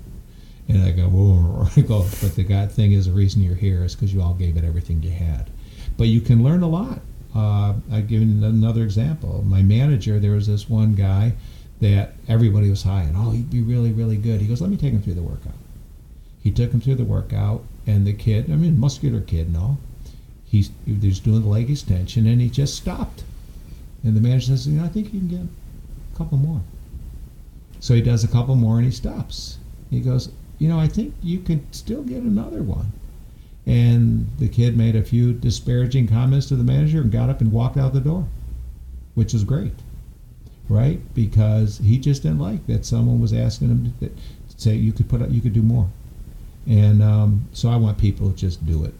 And 0.71 0.85
I 0.85 0.93
go, 0.93 1.09
Whoa. 1.09 1.67
I 1.77 1.81
go, 1.81 2.07
but 2.21 2.37
the 2.37 2.45
God 2.45 2.71
thing 2.71 2.93
is 2.93 3.07
the 3.07 3.13
reason 3.13 3.43
you're 3.43 3.55
here 3.55 3.85
is 3.85 3.95
because 3.95 4.15
you 4.15 4.23
all 4.23 4.35
gave 4.35 4.57
it 4.57 4.65
everything 4.65 5.03
you 5.03 5.11
had. 5.11 5.51
But 5.97 6.09
you 6.09 6.21
can 6.21 6.45
learn 6.45 6.63
a 6.63 6.69
lot. 6.69 7.01
Uh, 7.35 7.75
I 7.91 8.01
give 8.01 8.23
you 8.23 8.45
another 8.45 8.83
example. 8.83 9.43
My 9.47 9.63
manager, 9.63 10.19
there 10.19 10.33
was 10.33 10.47
this 10.47 10.69
one 10.69 10.95
guy 10.95 11.33
that 11.81 12.13
everybody 12.29 12.69
was 12.69 12.83
high 12.83 13.03
and 13.03 13.17
oh, 13.17 13.31
he'd 13.31 13.51
be 13.51 13.63
really, 13.63 13.93
really 13.93 14.17
good. 14.17 14.41
He 14.41 14.47
goes, 14.47 14.61
let 14.61 14.71
me 14.71 14.77
take 14.77 14.93
him 14.93 15.03
through 15.03 15.15
the 15.15 15.23
workout. 15.23 15.55
He 16.43 16.51
took 16.51 16.73
him 16.73 16.81
through 16.81 16.95
the 16.95 17.05
workout, 17.05 17.65
and 17.87 18.07
the 18.07 18.15
kid, 18.15 18.51
I 18.51 18.57
mean, 18.57 18.79
muscular 18.79 19.21
kid 19.21 19.49
and 19.49 19.57
all, 19.57 19.79
he's 20.45 20.71
he 20.87 20.93
was 21.07 21.21
doing 21.21 21.43
the 21.43 21.49
leg 21.49 21.71
extension, 21.71 22.27
and 22.27 22.41
he 22.41 22.49
just 22.49 22.75
stopped. 22.75 23.25
And 24.03 24.17
the 24.17 24.21
manager 24.21 24.47
says, 24.47 24.67
you 24.67 24.79
know, 24.79 24.85
I 24.85 24.89
think 24.89 25.13
you 25.13 25.21
can 25.21 25.29
get 25.29 25.41
a 25.41 26.17
couple 26.17 26.39
more. 26.39 26.63
So 27.79 27.95
he 27.95 28.01
does 28.01 28.25
a 28.25 28.29
couple 28.29 28.55
more, 28.55 28.77
and 28.77 28.87
he 28.87 28.91
stops. 28.91 29.59
He 29.91 30.01
goes, 30.01 30.31
you 30.59 30.69
know, 30.69 30.81
I 30.81 30.89
think 30.89 31.15
you 31.23 31.41
could 31.41 31.75
still 31.75 32.03
get 32.03 32.23
another 32.23 32.63
one. 32.63 32.93
And 33.67 34.27
the 34.39 34.49
kid 34.49 34.77
made 34.77 34.97
a 34.97 35.03
few 35.03 35.35
disparaging 35.35 36.09
comments 36.09 36.47
to 36.49 36.57
the 36.57 36.65
manager 36.65 37.03
and 37.03 37.13
got 37.13 37.29
up 37.29 37.41
and 37.43 37.53
walked 37.53 37.77
out 37.77 37.93
the 37.93 38.01
door, 38.01 38.27
which 39.15 39.35
is 39.35 39.45
great, 39.45 39.75
right? 40.71 41.01
Because 41.15 41.79
he 41.79 41.99
just 41.99 42.23
didn't 42.23 42.39
like 42.39 42.67
that 42.69 42.87
someone 42.87 43.21
was 43.21 43.33
asking 43.33 43.69
him 43.69 43.95
to, 43.99 44.09
to 44.09 44.15
say 44.57 44.75
you 44.75 44.93
could 44.93 45.09
put 45.09 45.21
up, 45.21 45.29
you 45.31 45.41
could 45.41 45.53
do 45.53 45.63
more. 45.63 45.91
And 46.69 47.03
um, 47.03 47.49
so 47.53 47.69
I 47.69 47.77
want 47.77 47.99
people 47.99 48.31
to 48.31 48.37
just 48.37 48.65
do 48.65 48.85
it. 48.85 48.95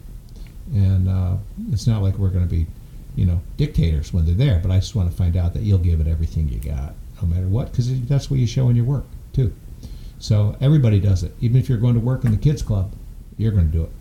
And 0.73 1.07
uh, 1.07 1.37
it's 1.71 1.87
not 1.87 2.03
like 2.03 2.17
we're 2.17 2.29
going 2.29 2.43
to 2.43 2.49
be, 2.49 2.67
you 3.15 3.25
know, 3.25 3.41
dictators 3.55 4.13
when 4.13 4.25
they're 4.25 4.35
there, 4.35 4.59
but 4.59 4.69
I 4.69 4.79
just 4.79 4.95
want 4.95 5.09
to 5.09 5.15
find 5.15 5.37
out 5.37 5.53
that 5.53 5.63
you'll 5.63 5.79
give 5.79 6.01
it 6.01 6.07
everything 6.07 6.49
you 6.49 6.59
got, 6.59 6.93
no 7.21 7.27
matter 7.27 7.47
what, 7.47 7.71
because 7.71 8.01
that's 8.03 8.29
what 8.29 8.39
you 8.39 8.47
show 8.47 8.67
in 8.67 8.75
your 8.75 8.85
work, 8.85 9.05
too. 9.31 9.53
So 10.19 10.57
everybody 10.59 10.99
does 10.99 11.23
it. 11.23 11.33
Even 11.39 11.57
if 11.57 11.69
you're 11.69 11.77
going 11.77 11.93
to 11.93 11.99
work 12.01 12.25
in 12.25 12.31
the 12.31 12.37
kids 12.37 12.61
club, 12.61 12.93
you're 13.37 13.51
going 13.51 13.71
to 13.71 13.77
do 13.77 13.83
it. 13.83 13.91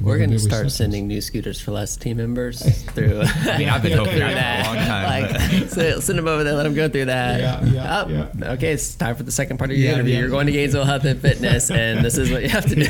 We're 0.00 0.18
going 0.18 0.30
to 0.30 0.38
start 0.38 0.70
sending 0.70 1.08
new 1.08 1.20
scooters 1.20 1.60
for 1.60 1.72
less 1.72 1.96
team 1.96 2.18
members 2.18 2.62
through. 2.92 3.20
I 3.24 3.58
mean, 3.58 3.68
I've 3.68 3.82
been 3.82 3.98
hoping 3.98 4.20
that 4.20 4.64
for 4.64 4.70
a 4.70 4.74
long 4.76 4.86
time. 4.86 5.22
Like, 5.60 5.68
so 5.70 5.98
send 6.00 6.18
them 6.18 6.28
over 6.28 6.44
there, 6.44 6.54
let 6.54 6.62
them 6.62 6.74
go 6.74 6.88
through 6.88 7.06
that. 7.06 7.40
Yeah, 7.40 7.64
yeah, 7.64 8.04
Oh, 8.04 8.08
yeah. 8.08 8.52
Okay, 8.52 8.72
it's 8.72 8.94
time 8.94 9.16
for 9.16 9.24
the 9.24 9.32
second 9.32 9.58
part 9.58 9.70
of 9.72 9.76
your 9.76 9.86
Yeah, 9.88 9.94
interview. 9.94 10.14
yeah. 10.14 10.20
You're 10.20 10.28
going 10.28 10.46
to 10.46 10.52
Gainesville 10.52 10.84
Health 10.84 11.04
and 11.04 11.20
Fitness, 11.20 11.68
and 11.72 12.04
this 12.04 12.16
is 12.16 12.30
what 12.30 12.44
you 12.44 12.48
have 12.48 12.66
to 12.66 12.74
do. 12.76 12.86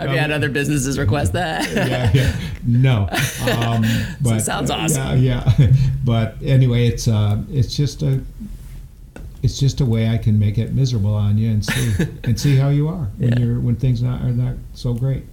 I've 0.00 0.10
you 0.10 0.18
had 0.18 0.32
other 0.32 0.48
businesses 0.48 0.98
request 0.98 1.32
that? 1.34 1.70
yeah, 1.72 2.10
yeah. 2.12 2.36
No. 2.66 3.08
Um, 3.48 3.84
but, 4.20 4.40
sounds 4.40 4.68
uh, 4.68 4.74
awesome. 4.74 5.22
Yeah, 5.22 5.48
yeah. 5.58 5.72
But 6.04 6.36
anyway, 6.42 6.88
it's 6.88 7.06
uh, 7.06 7.40
it's 7.52 7.74
just 7.76 8.02
a 8.02 8.20
it's 9.42 9.58
just 9.58 9.80
a 9.80 9.84
way 9.86 10.08
I 10.08 10.18
can 10.18 10.38
make 10.38 10.56
it 10.58 10.72
miserable 10.72 11.14
on 11.14 11.36
you 11.38 11.50
and 11.50 11.64
see 11.64 12.06
and 12.24 12.38
see 12.38 12.56
how 12.56 12.68
you 12.68 12.88
are 12.88 13.08
when 13.18 13.32
Yeah. 13.32 13.38
you're 13.40 13.60
when 13.60 13.76
things 13.76 14.02
not, 14.02 14.22
are 14.22 14.30
not 14.32 14.54
so 14.74 14.94
great. 14.94 15.24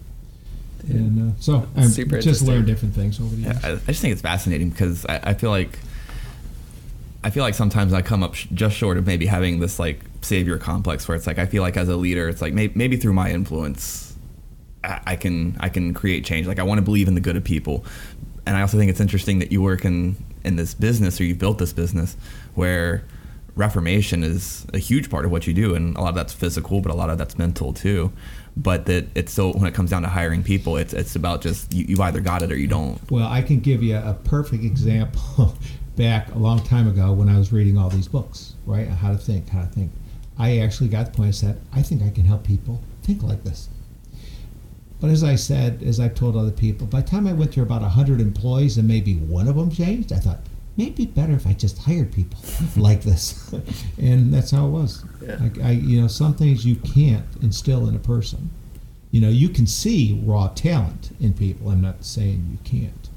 And 0.87 1.31
uh, 1.31 1.35
so 1.39 1.67
I 1.75 1.83
Super 1.87 2.19
just 2.21 2.41
learned 2.41 2.65
different 2.65 2.95
things 2.95 3.19
over 3.19 3.35
the 3.35 3.41
years. 3.41 3.63
I, 3.63 3.71
I 3.73 3.77
just 3.87 4.01
think 4.01 4.13
it's 4.13 4.21
fascinating 4.21 4.69
because 4.69 5.05
I, 5.05 5.19
I 5.23 5.33
feel 5.33 5.49
like 5.51 5.77
I 7.23 7.29
feel 7.31 7.43
like 7.43 7.53
sometimes 7.53 7.91
I 7.93 8.01
come 8.01 8.23
up 8.23 8.33
sh- 8.35 8.47
just 8.53 8.77
short 8.77 8.97
of 8.97 9.05
maybe 9.05 9.25
having 9.25 9.59
this 9.59 9.77
like 9.77 9.99
savior 10.21 10.57
complex 10.57 11.07
where 11.07 11.17
it's 11.17 11.27
like 11.27 11.37
I 11.37 11.45
feel 11.45 11.61
like 11.63 11.75
as 11.77 11.89
a 11.89 11.97
leader, 11.97 12.29
it's 12.29 12.41
like 12.41 12.53
may- 12.53 12.71
maybe 12.75 12.95
through 12.95 13.13
my 13.13 13.29
influence, 13.29 14.15
I, 14.83 15.01
I 15.05 15.15
can 15.17 15.57
I 15.59 15.67
can 15.69 15.93
create 15.93 16.23
change. 16.25 16.47
Like 16.47 16.59
I 16.59 16.63
want 16.63 16.77
to 16.77 16.81
believe 16.83 17.09
in 17.09 17.15
the 17.15 17.21
good 17.21 17.35
of 17.35 17.43
people, 17.43 17.83
and 18.45 18.55
I 18.55 18.61
also 18.61 18.77
think 18.77 18.89
it's 18.89 19.01
interesting 19.01 19.39
that 19.39 19.51
you 19.51 19.61
work 19.61 19.83
in 19.83 20.15
in 20.45 20.55
this 20.55 20.73
business 20.73 21.19
or 21.19 21.25
you've 21.25 21.39
built 21.39 21.57
this 21.57 21.73
business 21.73 22.15
where 22.55 23.03
reformation 23.59 24.23
is 24.23 24.65
a 24.73 24.79
huge 24.79 25.09
part 25.09 25.25
of 25.25 25.31
what 25.31 25.45
you 25.45 25.53
do, 25.53 25.75
and 25.75 25.95
a 25.97 26.01
lot 26.01 26.09
of 26.09 26.15
that's 26.15 26.33
physical, 26.33 26.81
but 26.81 26.91
a 26.91 26.95
lot 26.95 27.09
of 27.09 27.17
that's 27.17 27.37
mental 27.37 27.73
too. 27.73 28.11
But 28.57 28.85
that 28.87 29.07
it's 29.15 29.33
so 29.33 29.51
when 29.51 29.67
it 29.67 29.73
comes 29.73 29.91
down 29.91 30.01
to 30.03 30.07
hiring 30.07 30.41
people, 30.43 30.77
it's 30.77 30.93
it's 30.93 31.15
about 31.15 31.41
just 31.41 31.71
you, 31.73 31.85
you've 31.89 31.99
either 31.99 32.21
got 32.21 32.41
it 32.41 32.51
or 32.51 32.57
you 32.57 32.67
don't. 32.67 32.99
Well, 33.11 33.27
I 33.27 33.41
can 33.41 33.59
give 33.59 33.83
you 33.83 33.97
a 33.97 34.17
perfect 34.23 34.63
example 34.63 35.55
back 35.95 36.33
a 36.33 36.37
long 36.37 36.63
time 36.63 36.87
ago 36.87 37.11
when 37.11 37.29
I 37.29 37.37
was 37.37 37.51
reading 37.51 37.77
all 37.77 37.89
these 37.89 38.07
books, 38.07 38.55
right? 38.65 38.87
How 38.87 39.11
to 39.11 39.17
think, 39.17 39.49
how 39.49 39.61
to 39.61 39.67
think. 39.67 39.91
I 40.37 40.59
actually 40.59 40.87
got 40.87 41.07
the 41.07 41.11
point 41.11 41.27
I 41.27 41.31
said, 41.31 41.61
I 41.73 41.81
think 41.81 42.01
I 42.01 42.09
can 42.09 42.23
help 42.23 42.45
people 42.45 42.81
think 43.03 43.21
like 43.21 43.43
this. 43.43 43.67
But 45.01 45.09
as 45.09 45.23
I 45.23 45.35
said, 45.35 45.83
as 45.83 45.99
I've 45.99 46.15
told 46.15 46.35
other 46.35 46.51
people, 46.51 46.87
by 46.87 47.01
the 47.01 47.07
time 47.07 47.27
I 47.27 47.33
went 47.33 47.53
through 47.53 47.63
about 47.63 47.81
100 47.81 48.21
employees 48.21 48.77
and 48.77 48.87
maybe 48.87 49.15
one 49.15 49.47
of 49.47 49.55
them 49.55 49.69
changed, 49.69 50.11
I 50.13 50.17
thought, 50.17 50.39
maybe 50.79 51.05
better 51.05 51.33
if 51.33 51.45
I 51.45 51.51
just 51.51 51.77
hired 51.77 52.13
people 52.13 52.39
like 52.81 53.01
this. 53.01 53.53
and 53.97 54.33
that's 54.33 54.51
how 54.51 54.65
it 54.65 54.69
was. 54.69 55.03
Yeah. 55.21 55.35
Like 55.41 55.59
I, 55.59 55.71
you 55.71 56.01
know, 56.01 56.07
some 56.07 56.33
things 56.33 56.65
you 56.65 56.77
can't 56.77 57.25
instill 57.41 57.89
in 57.89 57.95
a 57.95 57.99
person. 57.99 58.49
You 59.11 59.19
know, 59.21 59.29
you 59.29 59.49
can 59.49 59.67
see 59.67 60.21
raw 60.23 60.47
talent 60.47 61.11
in 61.19 61.33
people. 61.33 61.69
I'm 61.69 61.81
not 61.81 62.05
saying 62.05 62.47
you 62.51 62.57
can't. 62.63 63.09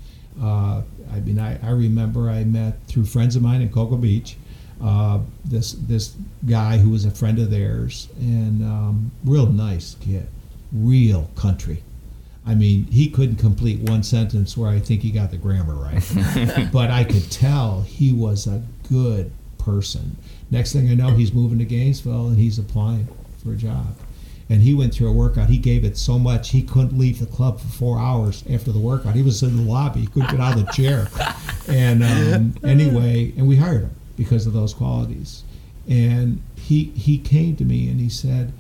Uh, 0.43 0.83
I 1.13 1.21
mean, 1.21 1.39
I, 1.39 1.59
I 1.65 1.71
remember 1.71 2.29
I 2.29 2.43
met 2.43 2.85
through 2.89 3.05
friends 3.05 3.37
of 3.37 3.43
mine 3.43 3.63
in 3.63 3.71
Cocoa 3.71 3.97
Beach 3.97 4.37
uh, 4.83 5.21
this 5.45 5.73
this 5.73 6.17
guy 6.45 6.79
who 6.79 6.91
was 6.91 7.05
a 7.05 7.11
friend 7.11 7.39
of 7.39 7.51
theirs 7.51 8.09
and 8.19 8.65
um, 8.65 9.13
real 9.25 9.47
nice 9.47 9.95
kid, 10.01 10.27
real 10.73 11.31
country. 11.37 11.85
I 12.45 12.55
mean, 12.55 12.87
he 12.87 13.09
couldn't 13.09 13.37
complete 13.37 13.81
one 13.89 14.03
sentence 14.03 14.57
where 14.57 14.69
I 14.69 14.81
think 14.81 15.03
he 15.03 15.11
got 15.11 15.31
the 15.31 15.37
grammar 15.37 15.75
right, 15.75 16.71
but 16.73 16.91
I 16.91 17.05
could 17.05 17.31
tell 17.31 17.83
he 17.83 18.13
was 18.13 18.47
a 18.47 18.63
good 18.89 19.31
person. 19.59 20.17
Next 20.51 20.73
thing 20.73 20.91
I 20.91 20.95
know, 20.95 21.11
he's 21.11 21.33
moving 21.33 21.59
to 21.59 21.65
Gainesville 21.65 22.29
and 22.29 22.39
he's 22.39 22.59
applying 22.59 23.09
for 23.43 23.53
a 23.53 23.57
job. 23.57 23.97
And 24.51 24.61
he 24.61 24.75
went 24.75 24.93
through 24.93 25.09
a 25.09 25.13
workout. 25.13 25.49
He 25.49 25.57
gave 25.57 25.85
it 25.85 25.97
so 25.97 26.19
much 26.19 26.51
he 26.51 26.63
couldn't 26.63 26.99
leave 26.99 27.21
the 27.21 27.27
club 27.27 27.61
for 27.61 27.69
four 27.69 27.99
hours 27.99 28.45
after 28.51 28.73
the 28.73 28.79
workout. 28.79 29.15
He 29.15 29.23
was 29.23 29.43
in 29.43 29.57
the 29.57 29.63
lobby. 29.63 30.01
He 30.01 30.07
couldn't 30.09 30.31
get 30.31 30.41
out 30.41 30.59
of 30.59 30.67
the 30.67 30.73
chair. 30.73 31.09
And 31.69 32.03
um, 32.03 32.57
anyway, 32.65 33.33
and 33.37 33.47
we 33.47 33.55
hired 33.55 33.83
him 33.83 33.95
because 34.17 34.49
of 34.49 34.53
those 34.53 34.75
qualities. 34.75 35.45
And 35.89 36.43
he 36.57 36.87
he 36.97 37.19
came 37.19 37.55
to 37.55 37.65
me 37.65 37.89
and 37.89 38.01
he 38.01 38.09
said, 38.09 38.53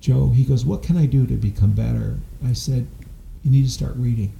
Joe, 0.00 0.28
he 0.28 0.44
goes, 0.44 0.64
what 0.64 0.80
can 0.80 0.96
I 0.96 1.06
do 1.06 1.26
to 1.26 1.34
become 1.34 1.72
better? 1.72 2.18
I 2.46 2.52
said, 2.52 2.86
you 3.44 3.50
need 3.50 3.64
to 3.64 3.70
start 3.70 3.94
reading. 3.96 4.32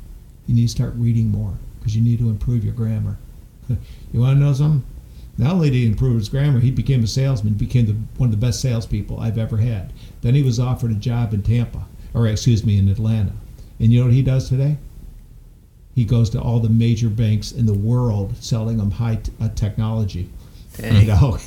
You 0.47 0.55
need 0.55 0.63
to 0.63 0.69
start 0.69 0.95
reading 0.97 1.31
more 1.31 1.55
because 1.79 1.95
you 1.97 2.03
need 2.03 2.19
to 2.19 2.29
improve 2.31 2.65
your 2.65 2.75
grammar. 2.75 3.17
you 3.69 4.21
want 4.21 4.37
to 4.39 4.45
know 4.45 4.53
something? 4.53 4.83
Not 5.37 5.53
only 5.55 5.69
did 5.71 5.77
he 5.77 5.87
improve 5.87 6.17
his 6.17 6.29
grammar, 6.29 6.61
he 6.61 6.71
became 6.71 7.03
a 7.03 7.07
salesman, 7.09 7.55
became 7.55 7.87
the, 7.87 7.97
one 8.19 8.29
of 8.29 8.31
the 8.41 8.47
best 8.47 8.61
salespeople 8.61 9.19
I've 9.19 9.39
ever 9.39 9.57
had. 9.57 9.93
Then 10.23 10.35
he 10.35 10.43
was 10.43 10.61
offered 10.61 10.93
a 10.93 10.95
job 10.95 11.35
in 11.35 11.43
Tampa, 11.43 11.87
or 12.15 12.27
excuse 12.29 12.65
me, 12.65 12.79
in 12.79 12.89
Atlanta. 12.89 13.33
And 13.81 13.93
you 13.93 13.99
know 14.01 14.07
what 14.07 14.15
he 14.15 14.23
does 14.23 14.49
today? 14.49 14.77
He 15.95 16.05
goes 16.05 16.31
to 16.31 16.41
all 16.41 16.61
the 16.61 16.69
major 16.69 17.09
banks 17.09 17.53
in 17.53 17.67
the 17.67 17.75
world 17.75 18.35
selling 18.41 18.77
them 18.79 18.93
high 18.93 19.17
t- 19.17 19.33
uh, 19.41 19.49
technology. 19.55 20.29
Dang. 20.77 21.03
You 21.03 21.07
know, 21.07 21.39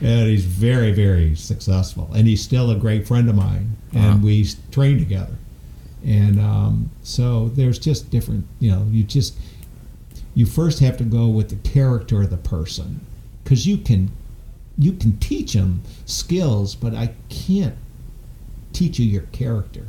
and 0.00 0.28
he's 0.28 0.44
very, 0.44 0.92
very 0.92 1.34
successful. 1.34 2.08
And 2.14 2.28
he's 2.28 2.42
still 2.42 2.70
a 2.70 2.76
great 2.76 3.06
friend 3.08 3.28
of 3.28 3.34
mine, 3.34 3.76
and 3.92 4.20
Wow. 4.20 4.26
we 4.26 4.46
train 4.70 4.98
together. 4.98 5.34
And 6.04 6.40
um, 6.40 6.90
so 7.02 7.48
there's 7.50 7.78
just 7.78 8.10
different, 8.10 8.46
you 8.58 8.70
know, 8.70 8.86
you 8.90 9.04
just 9.04 9.36
you 10.34 10.46
first 10.46 10.80
have 10.80 10.96
to 10.96 11.04
go 11.04 11.28
with 11.28 11.50
the 11.50 11.68
character 11.68 12.22
of 12.22 12.30
the 12.30 12.36
person. 12.36 13.04
Because 13.44 13.66
you 13.66 13.78
can 13.78 14.10
you 14.78 14.92
can 14.92 15.18
teach 15.18 15.52
them 15.52 15.82
skills 16.06 16.74
but 16.74 16.94
i 16.94 17.12
can't 17.28 17.74
teach 18.72 18.98
you 18.98 19.04
your 19.06 19.22
character. 19.32 19.86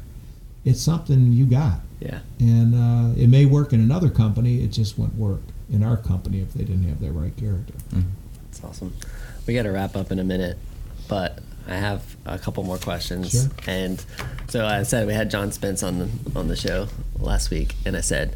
It's 0.65 0.81
something 0.81 1.31
you 1.31 1.45
got. 1.45 1.79
Yeah. 1.99 2.19
and 2.39 2.75
uh, 2.75 3.17
it 3.17 3.27
may 3.27 3.45
work 3.45 3.71
in 3.71 3.79
another 3.79 4.09
company 4.09 4.61
it 4.61 4.73
just 4.73 4.99
wouldn't 4.99 5.17
work 5.17 5.39
in 5.71 5.83
our 5.83 5.95
company 5.95 6.41
if 6.41 6.53
they 6.53 6.65
didn't 6.65 6.83
have 6.83 6.99
that 6.99 7.11
right 7.13 7.35
character. 7.37 7.73
That's 8.45 8.61
awesome. 8.63 8.93
We 9.47 9.53
got 9.53 9.63
to 9.63 9.71
wrap 9.71 9.95
up 9.95 10.11
in 10.11 10.19
a 10.19 10.23
minute, 10.23 10.57
but 11.07 11.39
I 11.67 11.75
have 11.75 12.03
a 12.25 12.37
couple 12.37 12.63
more 12.63 12.77
questions. 12.77 13.31
Sure. 13.31 13.49
And 13.67 14.03
so 14.49 14.65
I 14.65 14.83
said 14.83 15.07
we 15.07 15.13
had 15.13 15.29
John 15.31 15.51
Spence 15.51 15.81
on 15.83 15.99
the 15.99 16.09
on 16.35 16.47
the 16.47 16.55
show 16.55 16.87
last 17.19 17.49
week, 17.51 17.75
and 17.85 17.95
I 17.95 18.01
said, 18.01 18.35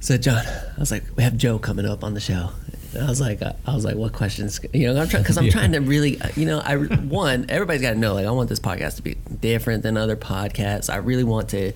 said 0.00 0.22
John, 0.22 0.44
I 0.46 0.80
was 0.80 0.90
like, 0.90 1.04
we 1.16 1.22
have 1.22 1.36
Joe 1.36 1.58
coming 1.58 1.84
up 1.86 2.02
on 2.04 2.14
the 2.14 2.20
show. 2.20 2.50
And 2.94 3.04
I 3.04 3.08
was 3.10 3.20
like, 3.20 3.42
I 3.42 3.54
was 3.74 3.84
like, 3.84 3.96
what 3.96 4.12
questions? 4.14 4.58
You 4.72 4.92
know, 4.94 5.00
I'm 5.02 5.08
trying 5.08 5.22
because 5.22 5.36
I'm 5.36 5.44
Yeah. 5.44 5.50
trying 5.52 5.72
to 5.72 5.80
really, 5.80 6.18
you 6.36 6.46
know, 6.46 6.60
I 6.60 6.76
one 6.76 7.46
everybody's 7.50 7.82
got 7.82 7.90
to 7.92 7.98
know 7.98 8.14
like 8.14 8.26
I 8.26 8.30
want 8.30 8.48
this 8.48 8.60
podcast 8.60 8.96
to 8.96 9.02
be 9.02 9.16
different 9.40 9.82
than 9.82 9.96
other 9.98 10.16
podcasts. 10.16 10.88
I 10.88 10.96
really 10.96 11.24
want 11.24 11.50
to, 11.50 11.72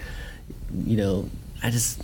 you 0.84 0.96
know, 0.96 1.28
I 1.62 1.68
just 1.70 2.00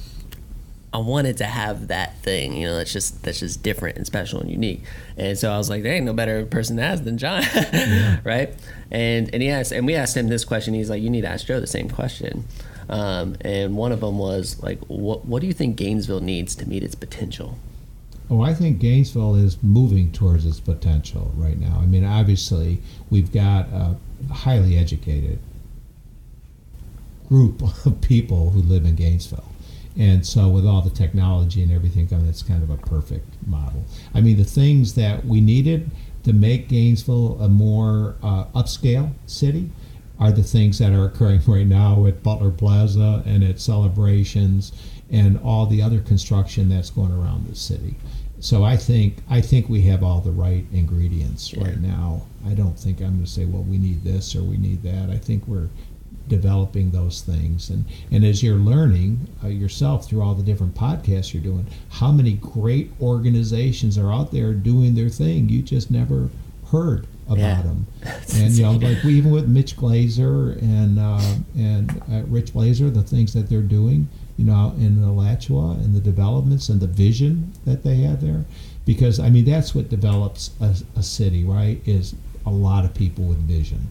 I 0.96 0.98
wanted 1.00 1.36
to 1.36 1.44
have 1.44 1.88
that 1.88 2.16
thing, 2.22 2.54
you 2.54 2.66
know, 2.66 2.74
that's 2.74 2.90
just 2.90 3.22
that's 3.22 3.40
just 3.40 3.62
different 3.62 3.98
and 3.98 4.06
special 4.06 4.40
and 4.40 4.50
unique. 4.50 4.82
And 5.18 5.36
so 5.36 5.52
I 5.52 5.58
was 5.58 5.68
like, 5.68 5.82
there 5.82 5.92
ain't 5.92 6.06
no 6.06 6.14
better 6.14 6.46
person 6.46 6.78
to 6.78 6.82
ask 6.82 7.04
than 7.04 7.18
John, 7.18 7.42
right? 8.24 8.54
And 8.90 9.28
and 9.34 9.42
he 9.42 9.50
asked, 9.50 9.72
and 9.72 9.84
we 9.84 9.94
asked 9.94 10.16
him 10.16 10.28
this 10.28 10.42
question. 10.46 10.72
He's 10.72 10.88
like, 10.88 11.02
you 11.02 11.10
need 11.10 11.20
to 11.20 11.28
ask 11.28 11.44
Joe 11.44 11.60
the 11.60 11.66
same 11.66 11.90
question. 11.90 12.46
Um, 12.88 13.36
and 13.42 13.76
one 13.76 13.92
of 13.92 14.00
them 14.00 14.16
was 14.16 14.62
like, 14.62 14.78
what 14.86 15.26
what 15.26 15.42
do 15.42 15.46
you 15.46 15.52
think 15.52 15.76
Gainesville 15.76 16.22
needs 16.22 16.54
to 16.54 16.66
meet 16.66 16.82
its 16.82 16.94
potential? 16.94 17.58
Oh, 18.30 18.40
I 18.40 18.54
think 18.54 18.78
Gainesville 18.78 19.34
is 19.34 19.62
moving 19.62 20.12
towards 20.12 20.46
its 20.46 20.60
potential 20.60 21.30
right 21.36 21.60
now. 21.60 21.78
I 21.78 21.84
mean, 21.84 22.06
obviously, 22.06 22.80
we've 23.10 23.30
got 23.30 23.66
a 23.68 23.96
highly 24.32 24.78
educated 24.78 25.40
group 27.28 27.60
of 27.86 28.00
people 28.00 28.48
who 28.48 28.62
live 28.62 28.86
in 28.86 28.96
Gainesville. 28.96 29.45
And 29.98 30.26
so, 30.26 30.48
with 30.48 30.66
all 30.66 30.82
the 30.82 30.90
technology 30.90 31.62
and 31.62 31.72
everything, 31.72 32.06
mean, 32.10 32.28
it's 32.28 32.42
kind 32.42 32.62
of 32.62 32.70
a 32.70 32.76
perfect 32.76 33.28
model. 33.46 33.84
I 34.14 34.20
mean, 34.20 34.36
the 34.36 34.44
things 34.44 34.94
that 34.94 35.24
we 35.24 35.40
needed 35.40 35.90
to 36.24 36.32
make 36.32 36.68
Gainesville 36.68 37.40
a 37.40 37.48
more 37.48 38.16
uh, 38.22 38.44
upscale 38.54 39.12
city 39.26 39.70
are 40.18 40.32
the 40.32 40.42
things 40.42 40.78
that 40.78 40.92
are 40.92 41.04
occurring 41.04 41.40
right 41.46 41.66
now 41.66 42.04
at 42.06 42.22
Butler 42.22 42.50
Plaza 42.50 43.22
and 43.24 43.42
at 43.42 43.60
celebrations 43.60 44.72
and 45.10 45.38
all 45.42 45.66
the 45.66 45.80
other 45.80 46.00
construction 46.00 46.68
that's 46.68 46.90
going 46.90 47.12
around 47.12 47.46
the 47.46 47.54
city. 47.54 47.94
So 48.40 48.64
I 48.64 48.76
think 48.76 49.18
I 49.30 49.40
think 49.40 49.68
we 49.68 49.82
have 49.82 50.02
all 50.02 50.20
the 50.20 50.30
right 50.30 50.66
ingredients 50.72 51.54
right 51.54 51.80
now. 51.80 52.26
I 52.46 52.52
don't 52.52 52.78
think 52.78 53.00
I'm 53.00 53.14
going 53.14 53.24
to 53.24 53.30
say, 53.30 53.44
well, 53.44 53.62
we 53.62 53.78
need 53.78 54.04
this 54.04 54.36
or 54.36 54.42
we 54.42 54.56
need 54.56 54.82
that. 54.82 55.10
I 55.10 55.16
think 55.16 55.46
we're 55.46 55.68
developing 56.28 56.90
those 56.90 57.20
things. 57.22 57.70
And 57.70 57.84
and 58.10 58.24
as 58.24 58.42
you're 58.42 58.56
learning 58.56 59.28
uh, 59.44 59.48
yourself 59.48 60.06
through 60.08 60.22
all 60.22 60.34
the 60.34 60.42
different 60.42 60.74
podcasts 60.74 61.32
you're 61.32 61.42
doing 61.42 61.66
how 61.90 62.10
many 62.12 62.32
great 62.34 62.90
organizations 63.00 63.96
are 63.98 64.12
out 64.12 64.32
there 64.32 64.52
doing 64.52 64.94
their 64.94 65.08
thing 65.08 65.48
you 65.48 65.62
just 65.62 65.90
never 65.90 66.28
heard 66.70 67.06
about 67.26 67.38
Yeah. 67.38 67.62
them. 67.62 67.86
And 68.34 68.52
you 68.52 68.62
know 68.64 68.72
like 68.72 69.02
we, 69.02 69.14
even 69.14 69.30
with 69.30 69.48
Mitch 69.48 69.76
Glazer 69.76 70.60
and 70.60 70.98
uh, 70.98 71.34
and 71.56 71.90
uh, 72.12 72.22
Rich 72.28 72.52
Glazer 72.52 72.92
the 72.92 73.02
things 73.02 73.32
that 73.34 73.48
they're 73.48 73.62
doing 73.62 74.08
you 74.36 74.44
know 74.44 74.74
in 74.78 75.02
Alachua 75.02 75.72
and 75.82 75.94
the 75.94 76.00
developments 76.00 76.68
and 76.68 76.80
the 76.80 76.86
vision 76.86 77.52
that 77.64 77.82
they 77.82 77.96
have 77.96 78.20
there. 78.20 78.44
Because 78.84 79.18
I 79.18 79.30
mean 79.30 79.44
that's 79.44 79.74
what 79.74 79.88
develops 79.88 80.50
a, 80.60 80.74
a 80.96 81.02
city 81.02 81.44
right 81.44 81.80
is 81.86 82.14
a 82.44 82.50
lot 82.50 82.84
of 82.84 82.94
people 82.94 83.24
with 83.24 83.38
vision 83.38 83.88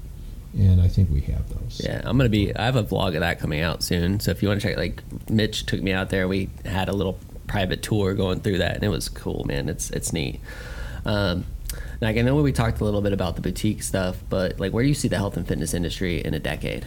and 0.58 0.82
I 0.82 0.88
think 0.88 1.10
we 1.12 1.22
have 1.22 1.48
those 1.50 1.82
Yeah, 1.84 2.02
I'm 2.04 2.18
gonna 2.18 2.30
be. 2.30 2.56
I 2.56 2.66
have 2.66 2.76
a 2.76 2.84
vlog 2.84 3.16
of 3.16 3.20
that 3.20 3.40
coming 3.40 3.62
out 3.62 3.84
soon. 3.84 4.20
So 4.20 4.32
if 4.32 4.42
you 4.42 4.48
want 4.48 4.62
to 4.62 4.68
check, 4.68 4.78
like 4.78 5.04
Mitch 5.30 5.66
took 5.66 5.82
me 5.82 5.92
out 5.92 6.10
there. 6.10 6.28
We 6.28 6.50
had 6.64 6.90
a 6.90 6.94
little 6.94 7.20
private 7.48 7.84
tour 7.84 8.14
going 8.14 8.40
through 8.40 8.60
that, 8.60 8.76
and 8.76 8.84
it 8.84 8.90
was 8.90 9.10
cool, 9.10 9.44
man. 9.46 9.70
It's 9.70 9.90
it's 9.92 10.14
neat. 10.14 10.40
Um, 11.06 11.46
like 12.02 12.18
I 12.18 12.22
know 12.22 12.36
we 12.36 12.52
talked 12.52 12.80
a 12.80 12.84
little 12.84 13.02
bit 13.02 13.14
about 13.14 13.36
the 13.36 13.42
boutique 13.42 13.84
stuff, 13.84 14.18
but 14.30 14.60
like 14.60 14.72
where 14.72 14.84
do 14.84 14.90
you 14.90 14.96
see 14.96 15.08
the 15.08 15.18
health 15.18 15.38
and 15.38 15.48
fitness 15.48 15.74
industry 15.74 16.24
in 16.24 16.34
a 16.34 16.40
decade? 16.40 16.86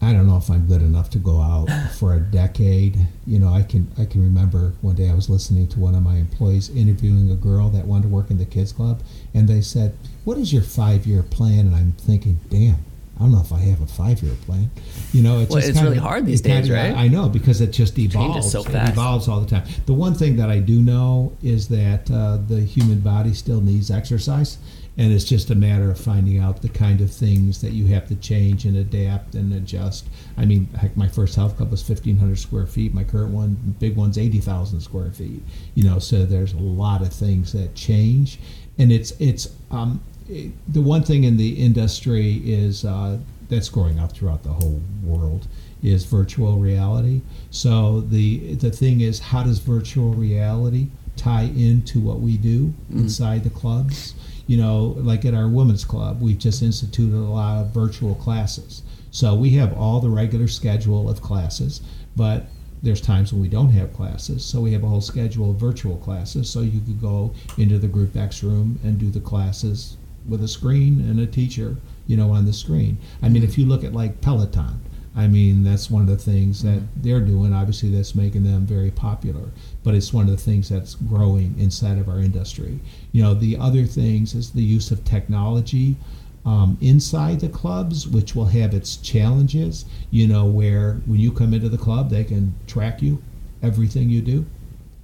I 0.00 0.12
don't 0.12 0.28
know 0.28 0.36
if 0.36 0.48
I'm 0.48 0.66
good 0.66 0.80
enough 0.80 1.10
to 1.10 1.18
go 1.18 1.40
out 1.40 1.68
for 1.98 2.14
a 2.14 2.20
decade. 2.20 2.96
You 3.26 3.40
know, 3.40 3.48
I 3.52 3.62
can 3.62 3.88
I 3.98 4.04
can 4.04 4.22
remember 4.22 4.72
one 4.80 4.94
day 4.94 5.10
I 5.10 5.14
was 5.14 5.28
listening 5.28 5.66
to 5.68 5.80
one 5.80 5.94
of 5.96 6.02
my 6.02 6.16
employees 6.16 6.70
interviewing 6.70 7.30
a 7.30 7.34
girl 7.34 7.68
that 7.70 7.84
wanted 7.84 8.02
to 8.04 8.08
work 8.08 8.30
in 8.30 8.38
the 8.38 8.44
kids 8.44 8.72
club, 8.72 9.02
and 9.34 9.48
they 9.48 9.60
said, 9.60 9.96
"What 10.24 10.38
is 10.38 10.52
your 10.52 10.62
five 10.62 11.04
year 11.06 11.22
plan?" 11.24 11.66
And 11.66 11.74
I'm 11.74 11.92
thinking, 11.98 12.38
"Damn, 12.48 12.76
I 13.16 13.22
don't 13.22 13.32
know 13.32 13.40
if 13.40 13.52
I 13.52 13.58
have 13.58 13.80
a 13.80 13.86
five 13.86 14.22
year 14.22 14.34
plan." 14.46 14.70
You 15.12 15.22
know, 15.24 15.40
it's 15.40 15.50
Well, 15.50 15.58
just 15.60 15.70
it's 15.70 15.82
really 15.82 15.96
of- 15.96 16.04
hard 16.04 16.26
these 16.26 16.42
it 16.42 16.48
kind 16.48 16.62
days, 16.62 16.70
of- 16.70 16.76
right? 16.76 16.94
I 16.96 17.08
know 17.08 17.28
because 17.28 17.60
it 17.60 17.72
just 17.72 17.98
evolves. 17.98 18.52
so 18.52 18.60
It 18.62 18.68
evolves 18.74 19.26
all 19.26 19.40
the 19.40 19.46
time. 19.48 19.64
The 19.86 19.94
one 19.94 20.14
thing 20.14 20.36
that 20.36 20.48
I 20.48 20.60
do 20.60 20.80
know 20.80 21.32
is 21.42 21.66
that 21.68 22.08
uh, 22.08 22.38
the 22.46 22.60
human 22.60 23.00
body 23.00 23.34
still 23.34 23.60
needs 23.60 23.90
exercise. 23.90 24.58
And 24.98 25.12
it's 25.12 25.24
just 25.24 25.50
a 25.50 25.54
matter 25.54 25.90
of 25.90 25.98
finding 25.98 26.38
out 26.38 26.60
the 26.60 26.68
kind 26.68 27.00
of 27.00 27.10
things 27.10 27.60
that 27.62 27.70
you 27.72 27.86
have 27.86 28.08
to 28.08 28.16
change 28.16 28.64
and 28.64 28.76
adapt 28.76 29.34
and 29.36 29.54
adjust. 29.54 30.08
I 30.36 30.44
mean, 30.44 30.66
heck, 30.74 30.96
my 30.96 31.08
first 31.08 31.36
health 31.36 31.56
club 31.56 31.70
was 31.70 31.88
1,500 31.88 32.38
square 32.38 32.66
feet. 32.66 32.92
My 32.92 33.04
current 33.04 33.30
one, 33.30 33.76
big 33.78 33.96
one's 33.96 34.18
80,000 34.18 34.80
square 34.80 35.12
feet. 35.12 35.40
You 35.74 35.84
know, 35.84 35.98
so 36.00 36.26
there's 36.26 36.52
a 36.52 36.58
lot 36.58 37.00
of 37.00 37.12
things 37.12 37.52
that 37.52 37.74
change. 37.74 38.40
And 38.76 38.92
it's, 38.92 39.12
it's 39.20 39.54
um, 39.70 40.02
it, 40.28 40.52
the 40.72 40.82
one 40.82 41.02
thing 41.02 41.24
in 41.24 41.36
the 41.36 41.64
industry 41.64 42.42
is 42.44 42.84
uh, 42.84 43.18
that's 43.48 43.68
growing 43.68 43.98
up 43.98 44.12
throughout 44.12 44.42
the 44.42 44.52
whole 44.52 44.80
world 45.02 45.46
is 45.82 46.04
virtual 46.04 46.58
reality. 46.58 47.22
So 47.50 48.00
the 48.00 48.54
the 48.54 48.70
thing 48.70 49.00
is, 49.00 49.18
how 49.18 49.42
does 49.44 49.58
virtual 49.58 50.12
reality 50.12 50.88
tie 51.16 51.50
into 51.56 52.00
what 52.00 52.20
we 52.20 52.36
do 52.36 52.74
inside 52.92 53.44
the 53.44 53.50
clubs? 53.50 54.14
You 54.48 54.56
know, 54.56 54.96
like 54.98 55.24
at 55.24 55.34
our 55.34 55.46
women's 55.46 55.84
club, 55.84 56.20
we've 56.20 56.38
just 56.38 56.62
instituted 56.62 57.16
a 57.16 57.30
lot 57.30 57.58
of 57.60 57.68
virtual 57.68 58.16
classes. 58.16 58.82
So 59.12 59.34
we 59.34 59.50
have 59.50 59.78
all 59.78 60.00
the 60.00 60.10
regular 60.10 60.48
schedule 60.48 61.08
of 61.08 61.22
classes, 61.22 61.80
but 62.16 62.46
there's 62.82 63.00
times 63.00 63.32
when 63.32 63.42
we 63.42 63.48
don't 63.48 63.70
have 63.70 63.94
classes, 63.94 64.44
so 64.44 64.60
we 64.60 64.72
have 64.72 64.84
a 64.84 64.88
whole 64.88 65.00
schedule 65.00 65.50
of 65.50 65.56
virtual 65.56 65.96
classes. 65.98 66.50
So 66.50 66.62
you 66.62 66.80
could 66.80 67.00
go 67.00 67.32
into 67.56 67.78
the 67.78 67.88
group 67.88 68.16
X 68.16 68.42
room 68.42 68.80
and 68.82 68.98
do 68.98 69.10
the 69.10 69.20
classes 69.20 69.96
with 70.28 70.42
a 70.42 70.48
screen 70.48 71.00
and 71.00 71.20
a 71.20 71.26
teacher, 71.26 71.76
you 72.06 72.16
know, 72.16 72.30
on 72.30 72.44
the 72.44 72.52
screen. 72.52 72.98
I 73.22 73.28
mean, 73.28 73.42
if 73.42 73.58
you 73.58 73.66
look 73.66 73.84
at 73.84 73.94
like 73.94 74.20
Peloton, 74.20 74.80
I 75.16 75.26
mean, 75.26 75.64
that's 75.64 75.90
one 75.90 76.02
of 76.02 76.08
the 76.08 76.16
things 76.16 76.62
that 76.62 76.78
mm-hmm. 76.78 77.02
they're 77.02 77.20
doing. 77.20 77.52
Obviously, 77.52 77.90
that's 77.90 78.14
making 78.14 78.44
them 78.44 78.66
very 78.66 78.90
popular, 78.90 79.50
but 79.88 79.94
it's 79.94 80.12
one 80.12 80.26
of 80.26 80.30
the 80.30 80.36
things 80.36 80.68
that's 80.68 80.96
growing 80.96 81.58
inside 81.58 81.96
of 81.96 82.10
our 82.10 82.18
industry. 82.18 82.78
You 83.12 83.22
know, 83.22 83.32
the 83.32 83.56
other 83.56 83.86
things 83.86 84.34
is 84.34 84.50
the 84.50 84.62
use 84.62 84.90
of 84.90 85.02
technology 85.02 85.96
um, 86.44 86.76
inside 86.82 87.40
the 87.40 87.48
clubs, 87.48 88.06
which 88.06 88.34
will 88.34 88.44
have 88.44 88.74
its 88.74 88.98
challenges. 88.98 89.86
You 90.10 90.28
know, 90.28 90.44
where 90.44 91.00
when 91.06 91.20
you 91.20 91.32
come 91.32 91.54
into 91.54 91.70
the 91.70 91.78
club, 91.78 92.10
they 92.10 92.22
can 92.22 92.54
track 92.66 93.00
you, 93.00 93.22
everything 93.62 94.10
you 94.10 94.20
do, 94.20 94.44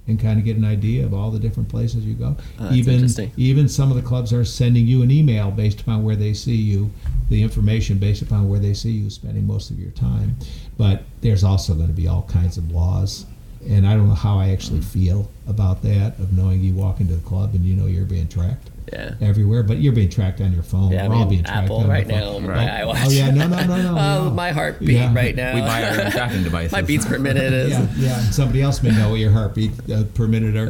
and 0.05 0.19
kind 0.19 0.37
of 0.37 0.45
get 0.45 0.55
an 0.55 0.65
idea 0.65 1.03
of 1.03 1.15
all 1.15 1.31
the 1.31 1.39
different 1.39 1.67
places 1.67 2.05
you 2.05 2.13
go. 2.13 2.37
Oh, 2.59 2.71
even 2.71 3.09
even 3.37 3.67
some 3.67 3.89
of 3.89 3.97
the 3.97 4.03
clubs 4.03 4.31
are 4.33 4.45
sending 4.45 4.85
you 4.85 5.01
an 5.01 5.09
email 5.09 5.49
based 5.49 5.81
upon 5.81 6.03
where 6.03 6.15
they 6.15 6.35
see 6.35 6.57
you, 6.57 6.91
the 7.29 7.41
information 7.41 7.97
based 7.97 8.21
upon 8.21 8.49
where 8.49 8.59
they 8.59 8.75
see 8.75 8.91
you 8.91 9.09
spending 9.09 9.47
most 9.47 9.71
of 9.71 9.79
your 9.79 9.89
time. 9.93 10.35
But 10.77 11.05
there's 11.21 11.43
also 11.43 11.73
going 11.73 11.87
to 11.87 11.93
be 11.93 12.07
all 12.07 12.21
kinds 12.29 12.59
of 12.59 12.69
laws. 12.69 13.25
And 13.67 13.87
I 13.87 13.95
don't 13.95 14.07
know 14.07 14.15
how 14.15 14.37
I 14.39 14.49
actually 14.49 14.81
feel 14.81 15.29
about 15.47 15.81
that, 15.83 16.19
of 16.19 16.33
knowing 16.33 16.61
you 16.61 16.73
walk 16.73 16.99
into 16.99 17.15
the 17.15 17.21
club 17.23 17.53
and 17.55 17.63
you 17.65 17.75
know 17.75 17.85
you're 17.87 18.05
being 18.05 18.27
tracked. 18.27 18.69
Yeah. 18.93 19.15
everywhere. 19.19 19.63
But 19.63 19.77
you're 19.79 19.93
being 19.93 20.11
tracked 20.11 20.39
on 20.41 20.53
your 20.53 20.61
phone. 20.61 20.91
Yeah, 20.91 21.05
I 21.05 21.07
We're 21.07 21.15
all 21.15 21.19
mean, 21.21 21.29
being 21.29 21.43
tracked 21.43 21.63
Apple 21.63 21.77
on 21.77 21.87
right 21.87 22.05
our 22.05 22.11
now, 22.11 22.33
phone. 22.33 22.43
my 22.43 22.49
Right. 22.53 22.69
iWatch. 22.83 23.03
Oh 23.07 23.09
yeah, 23.09 23.31
no, 23.31 23.47
no, 23.47 23.65
no, 23.65 23.81
no. 23.81 23.89
Oh, 23.99 24.23
no. 24.25 24.29
my 24.29 24.51
heartbeat 24.51 24.89
Yeah. 24.91 25.11
right 25.11 25.35
now. 25.35 25.55
We 25.55 25.61
buy 25.61 25.83
our 25.85 26.05
own 26.05 26.11
tracking 26.11 26.43
devices. 26.49 26.71
my 26.71 26.81
beats 26.83 27.03
per 27.03 27.17
minute 27.17 27.51
is. 27.51 27.71
yeah, 27.71 27.87
yeah. 27.97 28.23
and 28.23 28.33
Somebody 28.33 28.61
else 28.61 28.83
may 28.83 28.91
know 28.91 29.09
what 29.09 29.15
your 29.19 29.31
heartbeat 29.31 29.71
uh, 29.91 30.03
per 30.13 30.27
minute 30.27 30.55
are. 30.55 30.69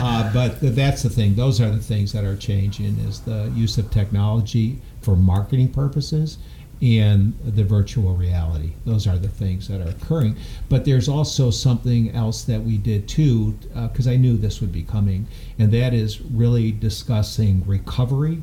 Uh, 0.00 0.32
but 0.32 0.60
th- 0.60 0.72
that's 0.74 1.02
the 1.02 1.10
thing. 1.10 1.34
Those 1.34 1.60
are 1.60 1.68
the 1.68 1.78
things 1.80 2.12
that 2.12 2.22
are 2.22 2.36
changing: 2.36 2.96
is 3.08 3.20
the 3.22 3.50
use 3.56 3.76
of 3.76 3.90
technology 3.90 4.78
for 5.02 5.16
marketing 5.16 5.70
purposes 5.72 6.38
and 6.80 7.36
the 7.44 7.64
virtual 7.64 8.14
reality. 8.14 8.74
Those 8.84 9.06
are 9.06 9.18
the 9.18 9.28
things 9.28 9.68
that 9.68 9.80
are 9.80 9.90
occurring. 9.90 10.36
But 10.68 10.84
there's 10.84 11.08
also 11.08 11.50
something 11.50 12.10
else 12.10 12.42
that 12.44 12.62
we 12.62 12.78
did 12.78 13.08
too, 13.08 13.58
because 13.74 14.06
I 14.06 14.16
knew 14.16 14.36
this 14.36 14.60
would 14.60 14.72
be 14.72 14.84
coming, 14.84 15.26
and 15.58 15.72
that 15.72 15.92
is 15.92 16.20
really 16.20 16.70
discussing 16.72 17.66
recovery. 17.66 18.42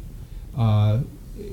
Uh, 0.58 1.02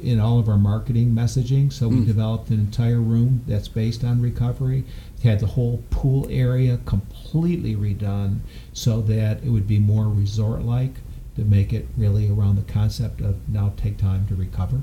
in 0.02 0.20
all 0.20 0.38
of 0.38 0.48
our 0.48 0.58
marketing 0.58 1.12
messaging. 1.12 1.72
So 1.72 1.88
we 1.88 2.04
developed 2.04 2.50
an 2.50 2.60
entire 2.60 3.00
room 3.00 3.42
that's 3.46 3.68
based 3.68 4.04
on 4.04 4.22
recovery. 4.22 4.84
Had 5.22 5.40
the 5.40 5.46
whole 5.46 5.82
pool 5.90 6.26
area 6.30 6.78
completely 6.86 7.74
redone 7.74 8.40
so 8.72 9.00
that 9.02 9.42
it 9.42 9.50
would 9.50 9.66
be 9.66 9.78
more 9.78 10.08
resort 10.08 10.62
like 10.62 10.94
to 11.36 11.44
make 11.44 11.72
it 11.72 11.88
really 11.96 12.30
around 12.30 12.56
the 12.56 12.72
concept 12.72 13.20
of 13.20 13.48
now 13.48 13.72
take 13.76 13.98
time 13.98 14.26
to 14.28 14.34
recover. 14.34 14.82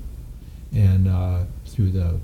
And 0.74 1.08
uh, 1.08 1.44
through 1.66 1.92
the 1.92 2.20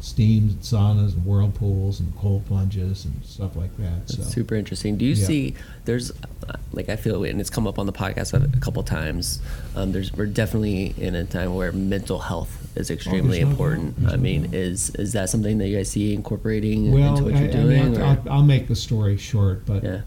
steams, 0.00 0.52
and 0.52 0.60
saunas, 0.62 1.14
and 1.14 1.24
whirlpools, 1.24 2.00
and 2.00 2.14
cold 2.16 2.44
plunges, 2.46 3.04
and 3.04 3.24
stuff 3.24 3.56
like 3.56 3.74
that. 3.78 4.08
So. 4.10 4.22
Super 4.22 4.54
interesting. 4.54 4.96
Do 4.96 5.04
you 5.04 5.14
Yeah. 5.14 5.26
see 5.26 5.54
there's 5.86 6.10
uh, 6.10 6.56
like 6.72 6.88
I 6.88 6.96
feel 6.96 7.24
and 7.24 7.40
it's 7.40 7.50
come 7.50 7.66
up 7.66 7.78
on 7.78 7.86
the 7.86 7.92
podcast 7.92 8.32
a, 8.34 8.60
couple 8.60 8.82
times. 8.82 9.40
Um, 9.76 9.92
there's 9.92 10.12
we're 10.12 10.26
definitely 10.26 10.94
in 10.98 11.14
a 11.14 11.24
time 11.24 11.54
where 11.54 11.72
mental 11.72 12.18
health 12.18 12.70
is 12.76 12.90
extremely 12.90 13.40
no 13.40 13.44
doubt. 13.46 13.50
important. 13.52 13.94
I 14.08 14.16
mean, 14.16 14.48
is 14.52 14.90
is 14.96 15.12
that 15.12 15.30
something 15.30 15.58
that 15.58 15.68
you 15.68 15.76
guys 15.76 15.90
see 15.90 16.12
incorporating 16.14 16.92
Well, 16.92 17.10
into 17.12 17.24
what 17.24 17.34
I, 17.34 17.38
you're 17.40 17.48
I 17.48 17.52
doing? 17.52 17.92
mean, 17.92 18.00
or- 18.00 18.04
I'll, 18.04 18.10
I'll, 18.26 18.32
I'll 18.32 18.42
make 18.42 18.68
the 18.68 18.76
story 18.76 19.16
short, 19.16 19.64
but 19.64 19.82
yeah. 19.84 20.00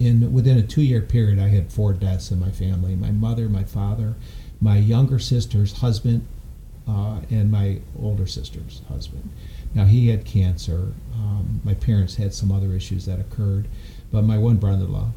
in 0.00 0.32
within 0.32 0.58
a 0.58 0.62
two-year 0.62 1.02
period, 1.02 1.38
I 1.38 1.48
had 1.48 1.72
four 1.72 1.92
deaths 1.92 2.30
in 2.32 2.40
my 2.40 2.50
family: 2.50 2.96
my 2.96 3.10
mother, 3.12 3.48
my 3.48 3.64
father, 3.64 4.14
my 4.64 4.78
younger 4.78 5.18
sister's 5.18 5.74
husband, 5.74 6.26
uh, 6.88 7.20
and 7.30 7.50
my 7.50 7.80
older 8.00 8.26
sister's 8.26 8.80
husband. 8.88 9.30
Now 9.74 9.84
he 9.84 10.08
had 10.08 10.24
cancer. 10.24 10.94
Um, 11.14 11.60
my 11.64 11.74
parents 11.74 12.16
had 12.16 12.32
some 12.32 12.50
other 12.50 12.72
issues 12.72 13.04
that 13.04 13.20
occurred, 13.20 13.68
but 14.10 14.22
my 14.22 14.38
one 14.38 14.56
brother-in-law, 14.56 15.10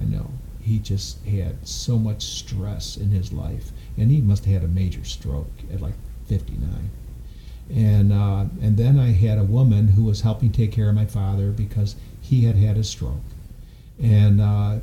I 0.00 0.04
know, 0.04 0.30
he 0.60 0.78
just 0.78 1.24
had 1.24 1.66
so 1.66 1.98
much 1.98 2.22
stress 2.22 2.96
in 2.96 3.10
his 3.10 3.32
life, 3.32 3.70
and 3.96 4.10
he 4.10 4.20
must 4.20 4.44
have 4.44 4.62
had 4.62 4.64
a 4.64 4.72
major 4.72 5.04
stroke 5.04 5.50
at 5.72 5.80
like 5.80 5.94
59 6.26 6.90
and 7.74 8.12
uh, 8.12 8.44
and 8.60 8.76
then 8.76 8.98
I 8.98 9.12
had 9.12 9.38
a 9.38 9.44
woman 9.44 9.88
who 9.88 10.04
was 10.04 10.22
helping 10.22 10.50
take 10.50 10.72
care 10.72 10.88
of 10.88 10.94
my 10.94 11.06
father 11.06 11.50
because 11.50 11.94
he 12.20 12.44
had 12.44 12.56
had 12.56 12.76
a 12.76 12.84
stroke, 12.84 13.20
and 14.02 14.40
uh, 14.40 14.78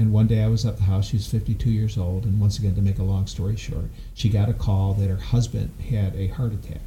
and 0.00 0.12
one 0.14 0.26
day 0.26 0.42
I 0.42 0.48
was 0.48 0.64
at 0.64 0.78
the 0.78 0.84
house. 0.84 1.08
She 1.08 1.16
was 1.16 1.26
52 1.26 1.70
years 1.70 1.98
old, 1.98 2.24
and 2.24 2.40
once 2.40 2.58
again, 2.58 2.74
to 2.74 2.80
make 2.80 2.98
a 2.98 3.02
long 3.02 3.26
story 3.26 3.56
short, 3.56 3.84
she 4.14 4.30
got 4.30 4.48
a 4.48 4.54
call 4.54 4.94
that 4.94 5.08
her 5.10 5.16
husband 5.16 5.70
had 5.90 6.16
a 6.16 6.28
heart 6.28 6.54
attack, 6.54 6.80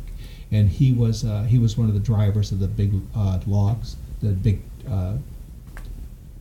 and 0.51 0.67
he 0.69 0.91
was 0.91 1.23
uh, 1.23 1.43
he 1.43 1.59
was 1.59 1.77
one 1.77 1.87
of 1.87 1.93
the 1.93 1.99
drivers 1.99 2.51
of 2.51 2.59
the 2.59 2.67
big 2.67 2.93
uh, 3.15 3.39
logs, 3.45 3.97
the 4.21 4.29
big 4.29 4.61
uh, 4.89 5.17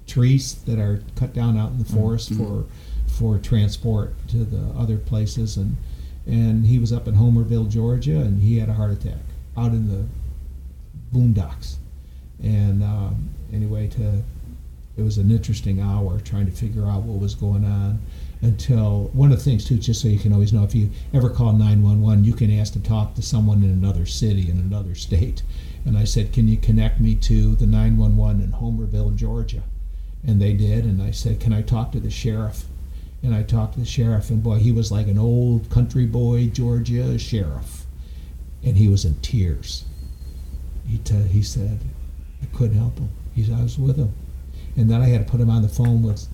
trees 0.06 0.54
that 0.64 0.78
are 0.78 1.02
cut 1.14 1.34
down 1.34 1.58
out 1.58 1.72
in 1.72 1.78
the 1.78 1.84
forest 1.84 2.32
for 2.34 2.64
for 3.06 3.38
transport 3.38 4.14
to 4.28 4.38
the 4.38 4.78
other 4.78 4.96
places 4.96 5.58
and 5.58 5.76
and 6.26 6.66
he 6.66 6.78
was 6.78 6.92
up 6.92 7.08
in 7.08 7.14
Homerville, 7.14 7.68
Georgia, 7.68 8.20
and 8.20 8.40
he 8.40 8.58
had 8.58 8.68
a 8.68 8.74
heart 8.74 8.92
attack 8.92 9.18
out 9.56 9.72
in 9.72 9.88
the 9.88 10.06
boondocks. 11.12 11.76
And 12.42 12.82
um, 12.82 13.30
anyway, 13.52 13.88
to 13.88 14.22
it 14.96 15.02
was 15.02 15.18
an 15.18 15.30
interesting 15.30 15.80
hour 15.80 16.20
trying 16.20 16.46
to 16.46 16.52
figure 16.52 16.86
out 16.86 17.02
what 17.02 17.18
was 17.20 17.34
going 17.34 17.64
on 17.64 18.00
until 18.42 19.10
one 19.12 19.32
of 19.32 19.38
the 19.38 19.44
things 19.44 19.64
too, 19.64 19.78
just 19.78 20.02
so 20.02 20.08
you 20.08 20.18
can 20.18 20.32
always 20.32 20.52
know, 20.52 20.64
if 20.64 20.74
you 20.74 20.90
ever 21.14 21.30
call 21.30 21.52
911, 21.52 22.24
you 22.24 22.34
can 22.34 22.50
ask 22.58 22.72
to 22.74 22.80
talk 22.80 23.14
to 23.14 23.22
someone 23.22 23.62
in 23.62 23.70
another 23.70 24.04
city 24.04 24.50
in 24.50 24.58
another 24.58 24.94
state. 24.94 25.42
And 25.84 25.96
I 25.96 26.04
said, 26.04 26.32
can 26.32 26.48
you 26.48 26.56
connect 26.56 27.00
me 27.00 27.14
to 27.16 27.54
the 27.54 27.66
911 27.66 28.42
in 28.42 28.52
Homerville, 28.52 29.14
Georgia? 29.14 29.62
And 30.26 30.40
they 30.40 30.52
did. 30.52 30.84
And 30.84 31.02
I 31.02 31.10
said, 31.10 31.40
can 31.40 31.52
I 31.52 31.62
talk 31.62 31.92
to 31.92 32.00
the 32.00 32.10
sheriff? 32.10 32.64
And 33.22 33.34
I 33.34 33.44
talked 33.44 33.74
to 33.74 33.80
the 33.80 33.86
sheriff, 33.86 34.30
and 34.30 34.42
boy, 34.42 34.56
he 34.56 34.72
was 34.72 34.90
like 34.90 35.06
an 35.06 35.18
old 35.18 35.70
country 35.70 36.06
boy, 36.06 36.48
Georgia 36.48 37.16
sheriff, 37.20 37.86
and 38.64 38.76
he 38.76 38.88
was 38.88 39.04
in 39.04 39.14
tears. 39.20 39.84
He 40.88 40.98
t- 40.98 41.14
he 41.28 41.40
said, 41.40 41.78
I 42.42 42.46
couldn't 42.56 42.76
help 42.76 42.98
him. 42.98 43.10
He 43.32 43.44
said 43.44 43.60
I 43.60 43.62
was 43.62 43.78
with 43.78 43.96
him, 43.96 44.12
and 44.76 44.90
then 44.90 45.02
I 45.02 45.06
had 45.06 45.26
to 45.26 45.30
put 45.30 45.40
him 45.40 45.50
on 45.50 45.62
the 45.62 45.68
phone 45.68 46.02
with 46.02 46.26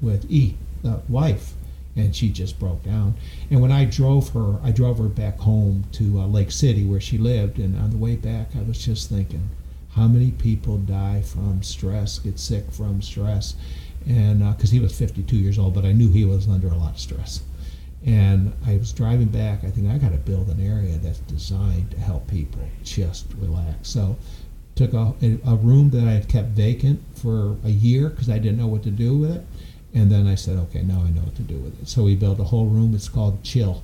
with 0.00 0.30
E, 0.30 0.56
the 0.82 1.00
wife, 1.08 1.54
and 1.96 2.14
she 2.14 2.30
just 2.30 2.58
broke 2.58 2.82
down. 2.84 3.14
And 3.50 3.60
when 3.60 3.72
I 3.72 3.84
drove 3.84 4.30
her, 4.30 4.58
I 4.62 4.70
drove 4.70 4.98
her 4.98 5.08
back 5.08 5.38
home 5.38 5.84
to 5.92 6.20
uh, 6.20 6.26
Lake 6.26 6.52
City 6.52 6.84
where 6.84 7.00
she 7.00 7.18
lived, 7.18 7.58
and 7.58 7.76
on 7.78 7.90
the 7.90 7.96
way 7.96 8.16
back, 8.16 8.50
I 8.56 8.62
was 8.62 8.84
just 8.84 9.08
thinking, 9.08 9.50
how 9.90 10.06
many 10.06 10.30
people 10.30 10.78
die 10.78 11.22
from 11.22 11.62
stress, 11.62 12.18
get 12.20 12.38
sick 12.38 12.70
from 12.70 13.02
stress, 13.02 13.54
and 14.06 14.38
because 14.54 14.70
he 14.70 14.80
was 14.80 14.96
52 14.96 15.36
years 15.36 15.58
old, 15.58 15.74
but 15.74 15.84
I 15.84 15.92
knew 15.92 16.10
he 16.10 16.24
was 16.24 16.48
under 16.48 16.68
a 16.68 16.76
lot 16.76 16.92
of 16.92 17.00
stress. 17.00 17.42
And 18.06 18.52
I 18.64 18.76
was 18.76 18.92
driving 18.92 19.26
back. 19.26 19.64
I 19.64 19.70
think 19.70 19.88
I 19.88 19.98
got 19.98 20.12
to 20.12 20.18
build 20.18 20.48
an 20.48 20.64
area 20.64 20.96
that's 20.98 21.18
designed 21.20 21.90
to 21.90 21.98
help 21.98 22.28
people 22.28 22.62
just 22.84 23.26
relax. 23.38 23.88
So 23.90 24.16
took 24.78 24.94
a, 24.94 25.12
a 25.44 25.56
room 25.56 25.90
that 25.90 26.04
I 26.04 26.12
had 26.12 26.28
kept 26.28 26.50
vacant 26.50 27.02
for 27.16 27.56
a 27.64 27.68
year 27.68 28.10
because 28.10 28.30
I 28.30 28.38
didn't 28.38 28.58
know 28.58 28.68
what 28.68 28.84
to 28.84 28.90
do 28.90 29.18
with 29.18 29.32
it. 29.32 29.44
And 29.92 30.10
then 30.10 30.28
I 30.28 30.36
said, 30.36 30.56
okay, 30.56 30.82
now 30.82 31.02
I 31.04 31.10
know 31.10 31.22
what 31.22 31.34
to 31.36 31.42
do 31.42 31.56
with 31.56 31.82
it. 31.82 31.88
So 31.88 32.04
we 32.04 32.14
built 32.14 32.38
a 32.38 32.44
whole 32.44 32.66
room. 32.66 32.94
It's 32.94 33.08
called 33.08 33.42
Chill. 33.42 33.82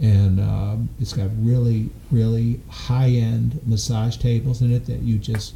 And 0.00 0.40
um, 0.40 0.88
it's 0.98 1.12
got 1.12 1.28
really, 1.38 1.90
really 2.10 2.60
high 2.70 3.10
end 3.10 3.60
massage 3.66 4.16
tables 4.16 4.62
in 4.62 4.72
it 4.72 4.86
that 4.86 5.00
you 5.00 5.18
just 5.18 5.54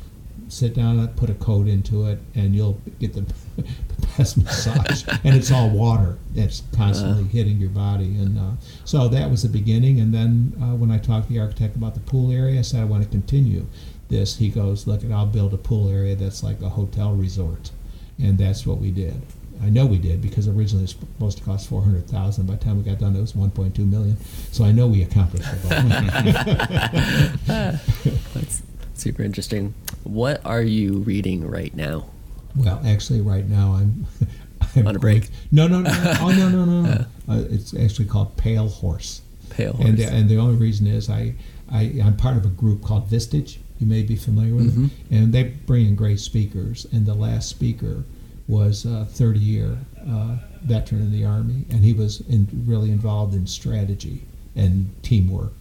sit 0.49 0.75
down 0.75 0.99
and 0.99 1.17
put 1.17 1.31
a 1.31 1.35
coat 1.35 1.67
into 1.67 2.07
it, 2.07 2.21
and 2.37 2.55
you'll 2.55 2.81
get 3.01 3.15
the, 3.15 3.23
the 3.57 3.67
best 4.19 4.37
massage. 4.37 5.05
and 5.25 5.35
it's 5.35 5.51
all 5.51 5.71
water 5.71 6.19
that's 6.35 6.63
constantly 6.77 7.25
hitting 7.25 7.57
your 7.57 7.71
body. 7.71 8.19
And 8.19 8.39
uh, 8.39 8.53
so 8.85 9.09
that 9.09 9.31
was 9.31 9.43
the 9.43 9.49
beginning. 9.49 10.01
And 10.01 10.13
then 10.13 10.53
uh, 10.61 10.77
when 10.77 10.91
I 10.91 10.99
talked 10.99 11.29
to 11.29 11.33
the 11.33 11.41
architect 11.41 11.77
about 11.77 11.95
the 11.95 12.01
pool 12.01 12.31
area, 12.31 12.59
I 12.59 12.63
said 12.63 12.83
I 12.83 12.85
want 12.85 13.03
to 13.03 13.09
continue 13.09 13.67
this. 14.09 14.37
He 14.37 14.49
goes, 14.49 14.87
"Look, 14.87 15.05
I'll 15.11 15.27
build 15.27 15.55
a 15.55 15.59
pool 15.59 15.89
area 15.89 16.17
that's 16.17 16.43
like 16.43 16.61
a 16.63 16.69
hotel 16.69 17.15
resort," 17.15 17.71
and 18.19 18.39
that's 18.39 18.67
what 18.67 18.79
we 18.79 18.91
did. 18.91 19.21
I 19.63 19.71
know 19.71 19.87
we 19.87 19.99
did 19.99 20.21
because 20.21 20.49
originally 20.49 20.85
it 20.85 20.89
was 20.89 20.91
supposed 20.91 21.39
to 21.39 21.45
cost 21.45 21.69
four 21.69 21.83
hundred 21.83 22.07
thousand. 22.09 22.47
By 22.47 22.57
the 22.57 22.65
time 22.65 22.77
we 22.77 22.83
got 22.83 22.99
done, 22.99 23.17
it 23.17 23.21
was 23.21 23.35
one 23.35 23.51
point 23.51 23.75
two 23.75 23.87
million. 23.87 24.17
So 24.53 24.65
I 24.65 24.73
know 24.73 24.87
we 24.87 25.03
accomplished 25.03 25.49
it. 25.53 25.63
That's 27.47 28.63
super 28.95 29.23
interesting. 29.23 29.75
What 30.05 30.45
are 30.45 30.63
you 30.63 30.99
reading 30.99 31.49
right 31.49 31.75
now? 31.75 32.07
Well, 32.55 32.81
actually, 32.87 33.21
right 33.21 33.47
now 33.49 33.75
I'm, 33.75 34.07
I'm 34.77 34.87
On 34.87 34.97
a 34.97 34.99
break? 34.99 35.29
No, 35.53 35.67
no, 35.67 35.81
no. 35.81 35.91
Oh, 36.21 36.29
no, 36.37 36.49
no, 36.49 36.65
no. 36.65 36.83
no. 36.83 37.05
Uh, 37.29 37.43
it's 37.51 37.75
actually 37.75 38.05
called 38.05 38.37
Pale 38.37 38.69
Horse. 38.69 39.21
Pale 39.51 39.73
horse. 39.73 39.89
And, 39.89 39.99
and 39.99 40.29
the 40.29 40.37
only 40.37 40.55
reason 40.55 40.87
is 40.87 41.11
I, 41.11 41.35
I 41.73 42.01
I'm 42.01 42.17
part 42.17 42.37
of 42.37 42.45
a 42.45 42.49
group 42.51 42.85
called 42.85 43.11
Vistage. 43.11 43.57
You 43.79 43.87
may 43.87 44.03
be 44.03 44.17
familiar 44.17 44.55
with 44.55 44.73
Mm-hmm. 44.77 45.15
and 45.15 45.33
they 45.33 45.45
bring 45.45 45.87
in 45.87 45.97
great 45.97 46.21
speakers. 46.21 46.87
And 46.93 47.05
the 47.07 47.15
last 47.15 47.49
speaker 47.49 48.05
was 48.49 48.85
a 48.85 49.05
30 49.07 49.39
year 49.41 49.79
uh, 50.09 50.37
veteran 50.63 51.03
in 51.03 51.13
the 51.13 51.25
army, 51.25 51.65
and 51.71 51.85
he 51.85 51.93
was 51.93 52.21
in, 52.23 52.49
really 52.67 52.91
involved 52.91 53.35
in 53.35 53.47
strategy 53.47 54.23
and 54.55 54.91
teamwork. 55.03 55.53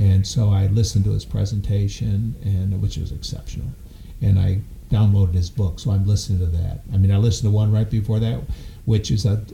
And 0.00 0.26
so 0.26 0.50
I 0.50 0.66
listened 0.68 1.04
to 1.04 1.12
his 1.12 1.24
presentation, 1.24 2.34
and 2.42 2.80
which 2.80 2.96
was 2.96 3.12
exceptional. 3.12 3.68
And 4.22 4.38
I 4.38 4.60
downloaded 4.90 5.34
his 5.34 5.50
book, 5.50 5.78
so 5.78 5.90
I'm 5.90 6.06
listening 6.06 6.38
to 6.40 6.46
that. 6.46 6.80
I 6.92 6.96
mean, 6.96 7.10
I 7.10 7.18
listened 7.18 7.50
to 7.50 7.54
one 7.54 7.70
right 7.70 7.88
before 7.90 8.18
that, 8.20 8.40
which 8.86 9.10
is 9.10 9.26
a 9.26 9.44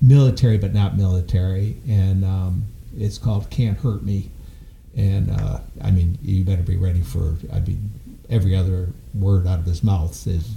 military 0.00 0.56
but 0.58 0.72
not 0.72 0.96
military, 0.96 1.76
and 1.86 2.24
um, 2.24 2.64
it's 2.96 3.18
called 3.18 3.50
"Can't 3.50 3.78
Hurt 3.78 4.02
Me." 4.02 4.30
And 4.96 5.30
uh, 5.30 5.60
I 5.82 5.90
mean, 5.90 6.18
you 6.22 6.44
better 6.44 6.62
be 6.62 6.76
ready 6.76 7.02
for. 7.02 7.36
I 7.52 7.60
mean, 7.60 7.90
every 8.28 8.56
other 8.56 8.88
word 9.14 9.46
out 9.46 9.58
of 9.60 9.64
his 9.64 9.82
mouth 9.82 10.26
is. 10.26 10.56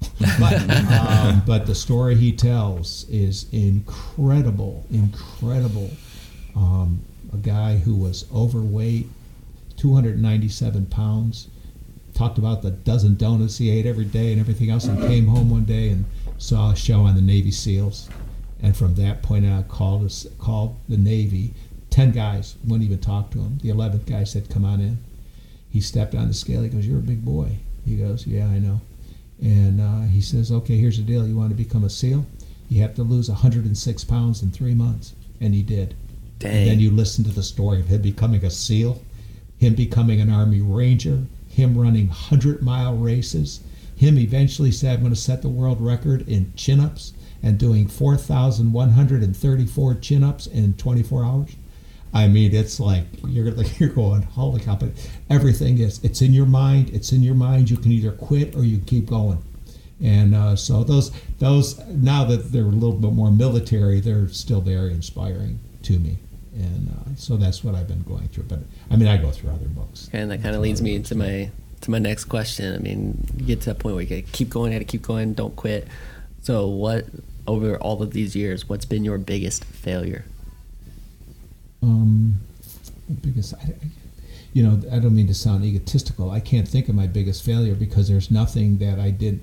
but, 0.38 0.52
um, 0.92 1.42
but 1.44 1.66
the 1.66 1.74
story 1.74 2.14
he 2.14 2.30
tells 2.30 3.04
is 3.08 3.46
incredible, 3.50 4.86
incredible. 4.90 5.90
Um, 6.54 7.00
a 7.32 7.36
guy 7.36 7.78
who 7.78 7.96
was 7.96 8.24
overweight, 8.32 9.08
297 9.76 10.86
pounds, 10.86 11.48
talked 12.14 12.38
about 12.38 12.62
the 12.62 12.70
dozen 12.70 13.16
donuts 13.16 13.58
he 13.58 13.70
ate 13.70 13.86
every 13.86 14.04
day 14.04 14.32
and 14.32 14.40
everything 14.40 14.70
else, 14.70 14.84
and 14.84 14.98
came 15.00 15.26
home 15.26 15.50
one 15.50 15.64
day 15.64 15.88
and 15.88 16.04
saw 16.38 16.70
a 16.70 16.76
show 16.76 17.02
on 17.02 17.14
the 17.14 17.20
Navy 17.20 17.50
SEALs, 17.50 18.08
And 18.60 18.76
from 18.76 18.94
that 18.96 19.22
point 19.22 19.46
on, 19.46 19.64
called, 19.64 20.12
called 20.38 20.76
the 20.88 20.96
Navy. 20.96 21.54
Ten 21.90 22.12
guys 22.12 22.56
wouldn't 22.64 22.84
even 22.84 23.00
talk 23.00 23.30
to 23.30 23.38
him. 23.38 23.58
The 23.62 23.70
11th 23.70 24.06
guy 24.06 24.24
said, 24.24 24.50
Come 24.50 24.64
on 24.64 24.80
in. 24.80 24.98
He 25.70 25.80
stepped 25.80 26.14
on 26.14 26.28
the 26.28 26.34
scale. 26.34 26.62
He 26.62 26.68
goes, 26.68 26.86
You're 26.86 26.98
a 26.98 27.02
big 27.02 27.24
boy. 27.24 27.58
He 27.84 27.96
goes, 27.96 28.26
Yeah, 28.26 28.46
I 28.46 28.58
know. 28.58 28.80
And 29.40 29.80
uh, 29.80 30.08
he 30.08 30.20
says, 30.20 30.50
Okay, 30.50 30.76
here's 30.76 30.98
the 30.98 31.02
deal. 31.02 31.26
You 31.26 31.36
want 31.36 31.50
to 31.50 31.56
become 31.56 31.84
a 31.84 31.90
SEAL? 31.90 32.26
You 32.68 32.82
have 32.82 32.94
to 32.96 33.02
lose 33.02 33.28
106 33.28 34.04
pounds 34.04 34.42
in 34.42 34.50
three 34.50 34.74
months. 34.74 35.14
And 35.40 35.54
he 35.54 35.62
did. 35.62 35.94
Dang. 36.38 36.54
And 36.54 36.68
then 36.68 36.80
you 36.80 36.90
listen 36.90 37.24
to 37.24 37.30
the 37.30 37.42
story 37.42 37.80
of 37.80 37.86
him 37.86 38.02
becoming 38.02 38.44
a 38.44 38.50
SEAL, 38.50 39.02
him 39.58 39.74
becoming 39.74 40.20
an 40.20 40.30
Army 40.30 40.60
Ranger, 40.60 41.24
him 41.48 41.76
running 41.76 42.08
100 42.08 42.62
mile 42.62 42.96
races, 42.96 43.60
him 43.98 44.18
eventually 44.18 44.70
said, 44.70 44.94
I'm 44.94 45.00
going 45.00 45.12
to 45.12 45.20
set 45.20 45.42
the 45.42 45.48
world 45.48 45.80
record 45.80 46.28
in 46.28 46.52
chin 46.54 46.78
ups 46.78 47.14
and 47.42 47.58
doing 47.58 47.88
4,134 47.88 49.94
chin 49.96 50.22
ups 50.22 50.46
in 50.46 50.74
24 50.74 51.24
hours. 51.24 51.56
I 52.12 52.28
mean, 52.28 52.54
it's 52.54 52.80
like 52.80 53.04
you're 53.26 53.50
like 53.52 53.78
you're 53.78 53.90
going, 53.90 54.22
holy 54.22 54.60
cow! 54.60 54.76
But 54.76 54.90
everything 55.30 55.78
is 55.78 56.02
it's 56.04 56.22
in 56.22 56.32
your 56.32 56.46
mind. 56.46 56.90
It's 56.90 57.12
in 57.12 57.22
your 57.22 57.34
mind. 57.34 57.70
You 57.70 57.76
can 57.76 57.92
either 57.92 58.12
quit 58.12 58.56
or 58.56 58.64
you 58.64 58.78
keep 58.78 59.06
going. 59.06 59.42
And 60.02 60.34
uh, 60.34 60.56
so 60.56 60.84
those 60.84 61.10
those 61.38 61.78
now 61.88 62.24
that 62.24 62.52
they're 62.52 62.62
a 62.62 62.66
little 62.66 62.92
bit 62.92 63.12
more 63.12 63.30
military, 63.30 64.00
they're 64.00 64.28
still 64.28 64.60
very 64.60 64.92
inspiring 64.92 65.58
to 65.82 65.98
me. 65.98 66.18
And 66.54 66.88
uh, 66.88 67.16
so 67.16 67.36
that's 67.36 67.62
what 67.62 67.74
I've 67.74 67.88
been 67.88 68.02
going 68.02 68.28
through. 68.28 68.44
But 68.44 68.60
I 68.90 68.96
mean, 68.96 69.08
I 69.08 69.16
go 69.16 69.30
through 69.30 69.50
other 69.50 69.66
books. 69.66 70.08
And 70.12 70.30
that 70.30 70.42
kind 70.42 70.54
of 70.54 70.62
leads 70.62 70.82
me 70.82 70.94
into 70.94 71.14
my 71.14 71.50
to 71.80 71.90
my 71.90 71.98
next 71.98 72.24
question. 72.24 72.74
I 72.74 72.78
mean, 72.78 73.26
you 73.36 73.46
get 73.46 73.60
to 73.62 73.66
that 73.70 73.78
point 73.78 73.96
where 73.96 74.04
you 74.04 74.22
keep 74.22 74.50
going, 74.50 74.72
got 74.72 74.78
to 74.78 74.84
keep 74.84 75.02
going, 75.02 75.34
don't 75.34 75.54
quit. 75.56 75.88
So, 76.42 76.66
what 76.66 77.06
over 77.46 77.76
all 77.78 78.02
of 78.02 78.12
these 78.12 78.36
years, 78.36 78.68
what's 78.68 78.84
been 78.84 79.04
your 79.04 79.18
biggest 79.18 79.64
failure? 79.64 80.24
Um, 81.82 82.40
biggest, 83.22 83.54
I, 83.54 83.58
I- 83.62 83.74
you 84.54 84.62
know, 84.62 84.80
I 84.90 84.98
don't 84.98 85.14
mean 85.14 85.26
to 85.28 85.34
sound 85.34 85.62
egotistical. 85.64 86.30
I 86.30 86.40
can't 86.40 86.66
think 86.66 86.88
of 86.88 86.94
my 86.94 87.06
biggest 87.06 87.44
failure 87.44 87.74
because 87.74 88.08
there's 88.08 88.30
nothing 88.30 88.78
that 88.78 88.98
I 88.98 89.10
did, 89.10 89.40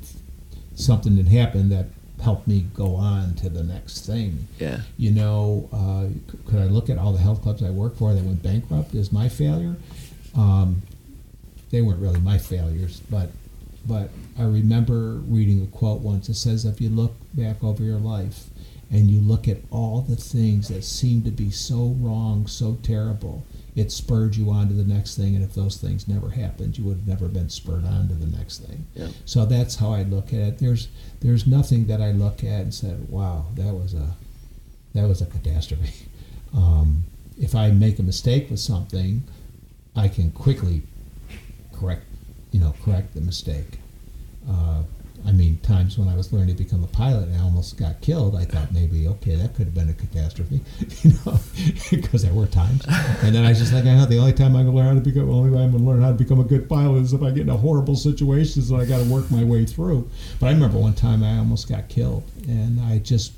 something 0.74 1.16
that 1.18 1.28
happened 1.28 1.72
that 1.72 1.86
helped 2.22 2.48
me 2.48 2.66
go 2.74 2.96
on 2.96 3.36
to 3.36 3.50
the 3.50 3.64
next 3.64 4.06
thing. 4.08 4.48
Yeah. 4.60 4.82
You 4.98 5.12
know, 5.12 5.70
uh, 5.72 6.08
could 6.50 6.60
I 6.60 6.66
look 6.66 6.90
at 6.90 6.98
all 6.98 7.14
the 7.14 7.20
health 7.20 7.44
clubs 7.44 7.62
I 7.64 7.70
worked 7.70 7.98
for 8.00 8.14
that 8.14 8.24
went 8.24 8.42
bankrupt 8.42 8.96
as 8.96 9.12
my 9.12 9.30
failure? 9.30 9.76
Um, 10.36 10.82
they 11.70 11.82
weren't 11.82 12.00
really 12.02 12.20
my 12.20 12.38
failures, 12.40 13.02
but 13.10 13.30
but 13.88 14.10
I 14.40 14.44
remember 14.44 15.22
reading 15.28 15.62
a 15.62 15.68
quote 15.68 16.02
once. 16.02 16.28
It 16.30 16.34
says, 16.36 16.66
"If 16.66 16.82
you 16.82 16.90
look 16.90 17.14
back 17.36 17.64
over 17.64 17.84
your 17.84 18.00
life 18.00 18.46
and 18.92 19.10
you 19.10 19.20
look 19.20 19.48
at 19.48 19.58
all 19.72 20.02
the 20.02 20.16
things 20.16 20.68
that 20.70 20.84
seem 20.84 21.24
to 21.24 21.32
be 21.32 21.50
so 21.50 21.96
wrong, 22.00 22.48
so 22.48 22.78
terrible, 22.84 23.44
it 23.76 23.92
spurred 23.92 24.36
you 24.36 24.52
on 24.52 24.68
to 24.68 24.74
the 24.74 24.84
next 24.84 25.16
thing. 25.16 25.36
And 25.36 25.44
if 25.44 25.54
those 25.54 25.78
things 25.78 26.08
never 26.08 26.30
happened, 26.30 26.78
you 26.78 26.86
would 26.86 26.98
have 26.98 27.08
never 27.08 27.28
been 27.28 27.50
spurred 27.50 27.86
on 27.86 28.08
to 28.08 28.14
the 28.14 28.38
next 28.38 28.60
thing." 28.60 28.86
Yeah. 28.96 29.08
So 29.26 29.46
that's 29.46 29.76
how 29.76 29.92
I 29.92 30.04
look 30.04 30.28
at 30.30 30.40
it. 30.40 30.58
There's 30.60 30.88
there's 31.22 31.46
nothing 31.48 31.88
that 31.88 32.02
I 32.02 32.12
look 32.12 32.44
at 32.44 32.62
and 32.62 32.74
said, 32.74 33.10
"Wow, 33.10 33.48
that 33.56 33.74
was 33.74 33.94
a 33.94 34.16
that 34.94 35.08
was 35.08 35.22
a 35.22 35.26
catastrophe." 35.26 36.08
Um, 36.54 37.04
if 37.38 37.54
I 37.54 37.72
make 37.72 38.00
a 38.00 38.04
mistake 38.04 38.50
with 38.50 38.62
something, 38.62 39.24
I 39.94 40.08
can 40.08 40.32
quickly 40.32 40.84
correct, 41.74 42.04
you 42.52 42.62
know, 42.62 42.74
correct 42.84 43.14
the 43.14 43.20
mistake. 43.20 43.80
Uh, 44.50 44.84
I 45.26 45.32
mean, 45.32 45.58
times 45.60 45.98
when 45.98 46.08
I 46.08 46.16
was 46.16 46.32
learning 46.32 46.56
to 46.56 46.64
become 46.64 46.84
a 46.84 46.88
pilot 46.88 47.30
and 47.30 47.38
I 47.38 47.42
almost 47.42 47.78
got 47.78 48.00
killed, 48.02 48.36
I 48.36 48.46
thought 48.46 48.72
maybe, 48.72 49.08
okay, 49.08 49.36
that 49.36 49.56
could 49.56 49.66
have 49.66 49.74
been 49.74 49.90
a 49.90 49.94
catastrophe, 49.94 50.62
you 51.02 51.14
know, 51.26 51.40
because 51.92 52.22
there 52.22 52.34
were 52.34 52.46
times. 52.46 52.86
And 53.24 53.34
then 53.34 53.44
I 53.44 53.50
was 53.50 53.60
just 53.60 53.74
like, 53.74 53.86
I 53.86 53.96
know 53.96 54.06
the 54.06 54.20
only 54.20 54.34
time 54.34 54.56
I 54.56 54.62
can 54.62 54.76
learn 54.76 54.86
how 54.86 54.94
to 54.94 55.00
become, 55.00 55.30
only 55.30 55.50
way 55.50 55.64
I'm 55.64 55.72
going 55.72 55.84
to 55.84 55.90
learn 55.90 56.02
how 56.02 56.10
to 56.10 56.18
become 56.18 56.40
a 56.40 56.44
good 56.44 56.70
pilot 56.70 57.02
is 57.02 57.14
if 57.14 57.24
I 57.24 57.32
get 57.32 57.42
into 57.42 57.58
horrible 57.58 57.96
situations 57.96 58.70
that 58.70 58.76
I 58.76 58.86
got 58.86 59.00
to 59.00 59.06
work 59.06 59.30
my 59.32 59.44
way 59.44 59.66
through. 59.66 60.10
But 60.40 60.48
I 60.48 60.52
remember 60.52 60.78
one 60.78 60.94
time 60.94 61.24
I 61.24 61.38
almost 61.38 61.68
got 61.68 61.90
killed, 61.90 62.24
and 62.48 62.80
I 62.82 63.00
just 63.00 63.34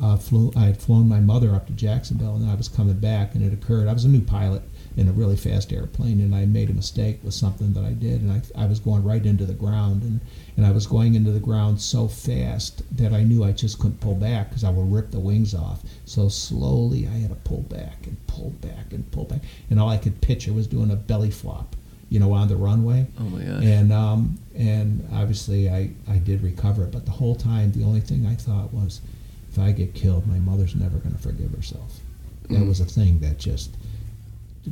uh, 0.00 0.16
flew. 0.16 0.52
I 0.56 0.66
had 0.66 0.76
flown 0.76 1.08
my 1.08 1.20
mother 1.20 1.54
up 1.54 1.66
to 1.66 1.72
Jacksonville, 1.72 2.36
and 2.36 2.48
I 2.48 2.54
was 2.54 2.68
coming 2.68 2.98
back, 2.98 3.34
and 3.34 3.44
it 3.44 3.52
occurred. 3.52 3.88
I 3.88 3.92
was 3.92 4.04
a 4.04 4.08
new 4.08 4.20
pilot 4.20 4.62
in 4.96 5.08
a 5.08 5.12
really 5.12 5.36
fast 5.36 5.72
airplane, 5.72 6.20
and 6.20 6.34
I 6.34 6.46
made 6.46 6.70
a 6.70 6.72
mistake 6.72 7.20
with 7.22 7.34
something 7.34 7.72
that 7.74 7.84
I 7.84 7.92
did, 7.92 8.22
and 8.22 8.32
I, 8.32 8.40
I 8.62 8.66
was 8.66 8.80
going 8.80 9.04
right 9.04 9.24
into 9.26 9.44
the 9.44 9.52
ground, 9.52 10.02
and, 10.02 10.20
and 10.56 10.64
I 10.64 10.70
was 10.70 10.86
going 10.86 11.14
into 11.14 11.30
the 11.32 11.40
ground 11.40 11.80
so 11.80 12.08
fast 12.08 12.82
that 12.96 13.12
I 13.12 13.22
knew 13.22 13.44
I 13.44 13.52
just 13.52 13.78
couldn't 13.78 14.00
pull 14.00 14.14
back 14.14 14.48
because 14.48 14.64
I 14.64 14.70
would 14.70 14.90
rip 14.90 15.10
the 15.10 15.20
wings 15.20 15.54
off. 15.54 15.82
So 16.06 16.28
slowly, 16.28 17.06
I 17.06 17.18
had 17.18 17.28
to 17.28 17.36
pull 17.36 17.60
back 17.62 18.06
and 18.06 18.16
pull 18.26 18.50
back 18.62 18.92
and 18.92 19.10
pull 19.10 19.24
back, 19.24 19.42
and 19.68 19.78
all 19.78 19.90
I 19.90 19.98
could 19.98 20.20
picture 20.22 20.52
was 20.54 20.66
doing 20.66 20.90
a 20.90 20.96
belly 20.96 21.30
flop, 21.30 21.76
you 22.08 22.18
know, 22.18 22.32
on 22.32 22.48
the 22.48 22.56
runway. 22.56 23.06
Oh 23.20 23.24
my 23.24 23.42
gosh. 23.42 23.64
And 23.64 23.92
um, 23.92 24.38
and 24.56 25.06
obviously 25.12 25.68
I, 25.68 25.90
I 26.08 26.16
did 26.16 26.42
recover 26.42 26.84
it, 26.84 26.92
but 26.92 27.04
the 27.04 27.10
whole 27.12 27.34
time 27.34 27.72
the 27.72 27.84
only 27.84 28.00
thing 28.00 28.24
I 28.26 28.34
thought 28.36 28.72
was, 28.72 29.02
if 29.50 29.58
I 29.58 29.72
get 29.72 29.92
killed, 29.94 30.26
my 30.26 30.38
mother's 30.38 30.74
never 30.74 30.96
going 30.98 31.14
to 31.14 31.20
forgive 31.20 31.50
herself. 31.50 32.00
That 32.48 32.60
Mm. 32.60 32.68
was 32.68 32.80
a 32.80 32.84
thing 32.86 33.18
that 33.20 33.38
just 33.38 33.76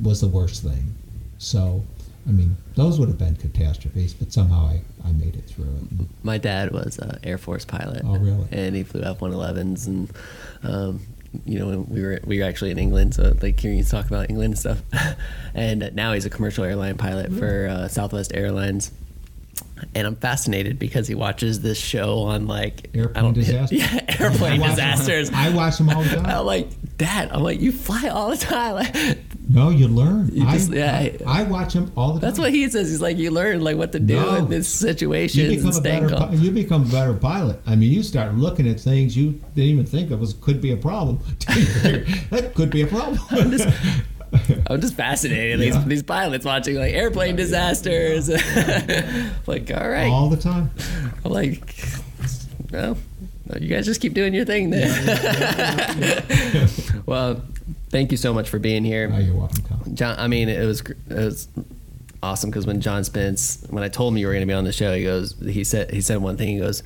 was 0.03 0.21
the 0.21 0.29
worst 0.29 0.63
thing. 0.63 0.95
So, 1.39 1.85
I 2.27 2.31
mean, 2.31 2.57
those 2.75 2.99
would 2.99 3.09
have 3.09 3.19
been 3.19 3.37
catastrophes, 3.37 4.15
but 4.15 4.33
somehow 4.33 4.67
I, 4.67 4.81
I 5.07 5.13
made 5.13 5.37
it 5.37 5.45
through 5.45 5.67
it. 5.67 6.07
My 6.23 6.39
dad 6.39 6.73
was 6.73 6.99
an 6.99 7.19
Air 7.23 7.39
Force 7.39 7.65
pilot. 7.65 8.03
Oh, 8.05 8.17
really? 8.17 8.47
And 8.51 8.75
he 8.75 8.83
flew 8.83 9.03
F-111s, 9.03 9.87
and 9.87 10.11
um, 10.63 11.01
you 11.45 11.59
know, 11.59 11.81
we 11.89 12.03
were 12.03 12.21
we 12.25 12.39
were 12.39 12.45
actually 12.45 12.71
in 12.71 12.79
England, 12.79 13.15
so 13.15 13.35
like 13.43 13.59
hearing 13.59 13.79
you 13.79 13.85
talk 13.85 14.07
about 14.07 14.31
England 14.31 14.53
and 14.53 14.59
stuff. 14.59 14.83
and 15.55 15.91
now 15.95 16.13
he's 16.13 16.25
a 16.25 16.31
commercial 16.31 16.65
airline 16.65 16.97
pilot 16.97 17.33
for 17.33 17.69
uh, 17.69 17.89
Southwest 17.89 18.33
Airlines. 18.35 18.93
And 19.95 20.07
I'm 20.07 20.17
fascinated 20.17 20.79
because 20.79 21.07
he 21.09 21.15
watches 21.15 21.61
this 21.61 21.79
show 21.79 22.21
on 22.21 22.47
like 22.47 22.91
Airplane 22.95 23.33
disasters? 23.35 23.79
Yeah, 23.79 24.01
airplane 24.21 24.63
I 24.63 24.71
disasters. 24.71 25.31
I 25.33 25.51
watch 25.51 25.79
them 25.79 25.91
all 25.91 26.03
the 26.03 26.09
time. 26.09 26.27
I'm 26.27 26.47
like, 26.47 26.69
Dad, 26.97 27.31
I'm 27.33 27.43
like, 27.43 27.61
you 27.61 27.73
fly 27.73 28.09
all 28.09 28.31
the 28.31 28.37
time. 28.37 28.75
Like, 28.75 29.19
No, 29.49 29.69
you 29.71 29.89
learn. 29.89 30.31
You 30.33 30.47
just- 30.47 30.73
I, 30.73 30.77
yeah, 30.77 31.09
I, 31.27 31.41
I 31.41 31.43
watch 31.45 31.75
them 31.75 31.93
all 31.97 32.15
the 32.15 32.21
time. 32.21 32.29
that's 32.29 32.39
what 32.39 32.51
he 32.51 32.69
says. 32.69 32.89
He's 32.91 33.01
like, 33.01 33.19
you 33.19 33.31
learn 33.31 33.61
like 33.63 33.77
what 33.77 33.93
to 33.93 34.01
do 34.01 34.17
No. 34.17 34.37
in 34.37 34.49
this 34.49 34.83
you 34.83 35.09
become 35.09 35.77
a 35.77 35.81
better 35.81 36.09
calm. 36.09 36.35
you 36.35 36.51
become 36.51 36.83
a 36.83 36.89
better 36.89 37.15
pilot. 37.15 37.61
I 37.67 37.77
mean, 37.77 37.93
you 37.93 38.03
start 38.03 38.35
looking 38.35 38.69
at 38.69 38.81
things 38.81 39.17
you 39.17 39.33
didn't 39.55 39.71
even 39.71 39.87
think 39.87 40.11
of 40.11 40.23
as 40.23 40.35
could 40.35 40.61
be 40.61 40.73
a 40.73 40.77
problem. 40.77 41.21
that 42.31 42.53
could 42.55 42.71
be 42.71 42.83
a 42.83 42.87
problem. 42.87 43.21
I'm 44.69 44.81
just 44.81 44.95
fascinated. 44.95 45.61
Yeah. 45.61 45.67
These, 45.79 45.85
these 45.85 46.03
pilots 46.03 46.45
watching 46.45 46.77
like 46.77 46.95
airplane 46.95 47.37
disasters. 47.37 48.29
like, 49.47 49.71
all 49.71 49.89
right. 49.89 50.11
all 50.11 50.29
the 50.29 50.37
time. 50.37 50.71
I'm 51.25 51.31
like, 51.33 51.77
no, 52.73 52.97
you 53.61 53.69
guys 53.69 53.87
just 53.87 54.01
keep 54.01 54.15
doing 54.15 54.35
your 54.35 54.45
thing 54.45 54.71
then. 54.71 54.91
well, 57.07 57.43
thank 57.95 58.11
you 58.11 58.17
so 58.19 58.35
much 58.35 58.49
for 58.51 58.59
being 58.59 58.85
here. 58.85 59.11
Oh, 59.15 59.19
you're 59.19 59.35
welcome. 59.37 59.95
John, 59.95 60.19
I 60.19 60.27
mean, 60.27 60.49
it 60.49 60.67
was 60.67 60.81
it 60.81 60.97
was 61.09 61.49
awesome 62.23 62.51
because 62.51 62.67
when 62.67 62.81
John 62.81 63.05
Spence, 63.05 63.65
when 63.71 63.85
I 63.85 63.89
told 63.89 64.13
him 64.13 64.19
you 64.19 64.27
were 64.27 64.33
going 64.33 64.43
to 64.43 64.47
be 64.47 64.53
on 64.53 64.65
the 64.65 64.73
show, 64.73 64.95
he 64.95 65.05
goes, 65.05 65.37
he 65.41 65.63
said, 65.63 65.91
he 65.93 66.01
said 66.01 66.19
one 66.19 66.37
thing. 66.37 66.49
He 66.49 66.59
goes, 66.59 66.83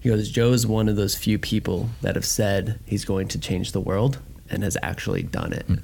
he 0.00 0.08
goes, 0.08 0.30
Joe's 0.30 0.66
one 0.66 0.88
of 0.88 0.96
those 0.96 1.14
few 1.14 1.38
people 1.38 1.90
that 2.02 2.14
have 2.14 2.24
said 2.24 2.78
he's 2.86 3.04
going 3.04 3.28
to 3.28 3.38
change 3.38 3.72
the 3.72 3.80
world 3.80 4.18
and 4.48 4.62
has 4.62 4.76
actually 4.82 5.22
done 5.22 5.52
it. 5.52 5.66
Hmm. 5.66 5.74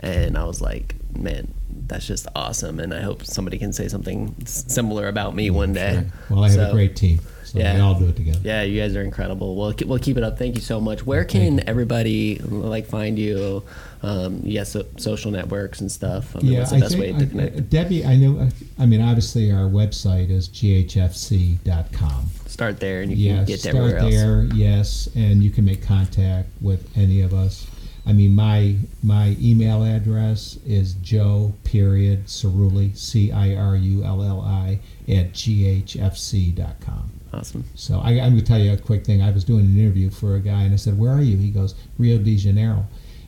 And 0.00 0.38
I 0.38 0.44
was 0.44 0.60
like, 0.60 0.94
man, 1.16 1.52
that's 1.86 2.06
just 2.06 2.26
awesome. 2.34 2.80
And 2.80 2.92
I 2.94 3.00
hope 3.02 3.24
somebody 3.24 3.58
can 3.58 3.72
say 3.72 3.86
something 3.88 4.34
similar 4.46 5.06
about 5.08 5.34
me 5.36 5.50
one 5.50 5.72
day. 5.72 5.92
Sure. 5.92 6.04
Well, 6.36 6.44
I 6.44 6.48
have 6.48 6.54
So- 6.56 6.70
a 6.70 6.72
great 6.72 6.96
team, 6.96 7.20
so 7.44 7.58
Yeah. 7.58 7.74
we 7.74 7.80
all 7.80 7.94
do 7.98 8.06
it 8.08 8.16
together. 8.16 8.40
yeah, 8.42 8.62
you 8.62 8.80
guys 8.80 8.96
are 8.96 9.02
incredible. 9.02 9.54
We'll 9.56 9.74
we'll 9.86 9.98
keep 9.98 10.16
it 10.16 10.22
up. 10.24 10.38
Thank 10.38 10.54
you 10.56 10.60
so 10.62 10.80
much. 10.80 11.04
Where 11.06 11.24
can 11.24 11.68
everybody 11.68 12.38
like 12.38 12.86
find 12.86 13.18
you? 13.18 13.62
Um, 14.04 14.40
yes, 14.42 14.72
so, 14.72 14.84
social 14.96 15.30
networks 15.30 15.80
and 15.80 15.90
stuff. 15.90 16.34
I 16.34 16.40
mean, 16.40 16.58
what's 16.58 16.70
the 16.70 16.76
I 16.76 16.80
best 16.80 16.98
way 16.98 17.12
to 17.12 17.18
I- 17.18 17.26
connect? 17.26 17.70
Debbie, 17.70 18.04
I 18.04 18.16
know. 18.16 18.48
I 18.78 18.84
mean, 18.86 19.00
obviously, 19.00 19.52
our 19.52 19.68
website 19.70 20.28
is 20.30 20.48
ghfc.com. 20.48 22.26
Start 22.46 22.80
there, 22.80 23.02
and 23.02 23.10
you 23.12 23.16
Yes, 23.16 23.36
can 23.38 23.46
get 23.46 23.60
start 23.60 23.76
everywhere 23.76 23.98
else. 23.98 24.14
there. 24.14 24.44
Yes, 24.56 25.08
and 25.14 25.42
you 25.42 25.50
can 25.50 25.64
make 25.64 25.82
contact 25.82 26.48
with 26.60 26.86
any 26.96 27.20
of 27.22 27.32
us. 27.32 27.66
I 28.04 28.12
mean, 28.12 28.34
my 28.34 28.74
my 29.04 29.36
email 29.40 29.84
address 29.84 30.58
is 30.66 30.94
Joe 30.94 31.54
period 31.62 32.26
Cirulli 32.26 32.96
C 32.98 33.30
I 33.30 33.54
R 33.54 33.76
U 33.76 34.02
L 34.02 34.22
L 34.24 34.40
I 34.40 34.80
at 35.08 35.32
ghfc.com. 35.32 37.10
Awesome. 37.32 37.64
So 37.76 38.00
I, 38.00 38.10
I'm 38.20 38.32
going 38.32 38.38
to 38.38 38.42
tell 38.44 38.58
you 38.58 38.72
a 38.72 38.76
quick 38.76 39.06
thing. 39.06 39.22
I 39.22 39.30
was 39.30 39.44
doing 39.44 39.64
an 39.64 39.78
interview 39.78 40.10
for 40.10 40.34
a 40.34 40.40
guy, 40.40 40.62
and 40.64 40.72
I 40.74 40.76
said, 40.76 40.98
"Where 40.98 41.12
are 41.12 41.22
you?" 41.22 41.36
He 41.38 41.50
goes, 41.50 41.74
"Rio 41.98 42.18
de 42.18 42.36
Janeiro." 42.36 42.84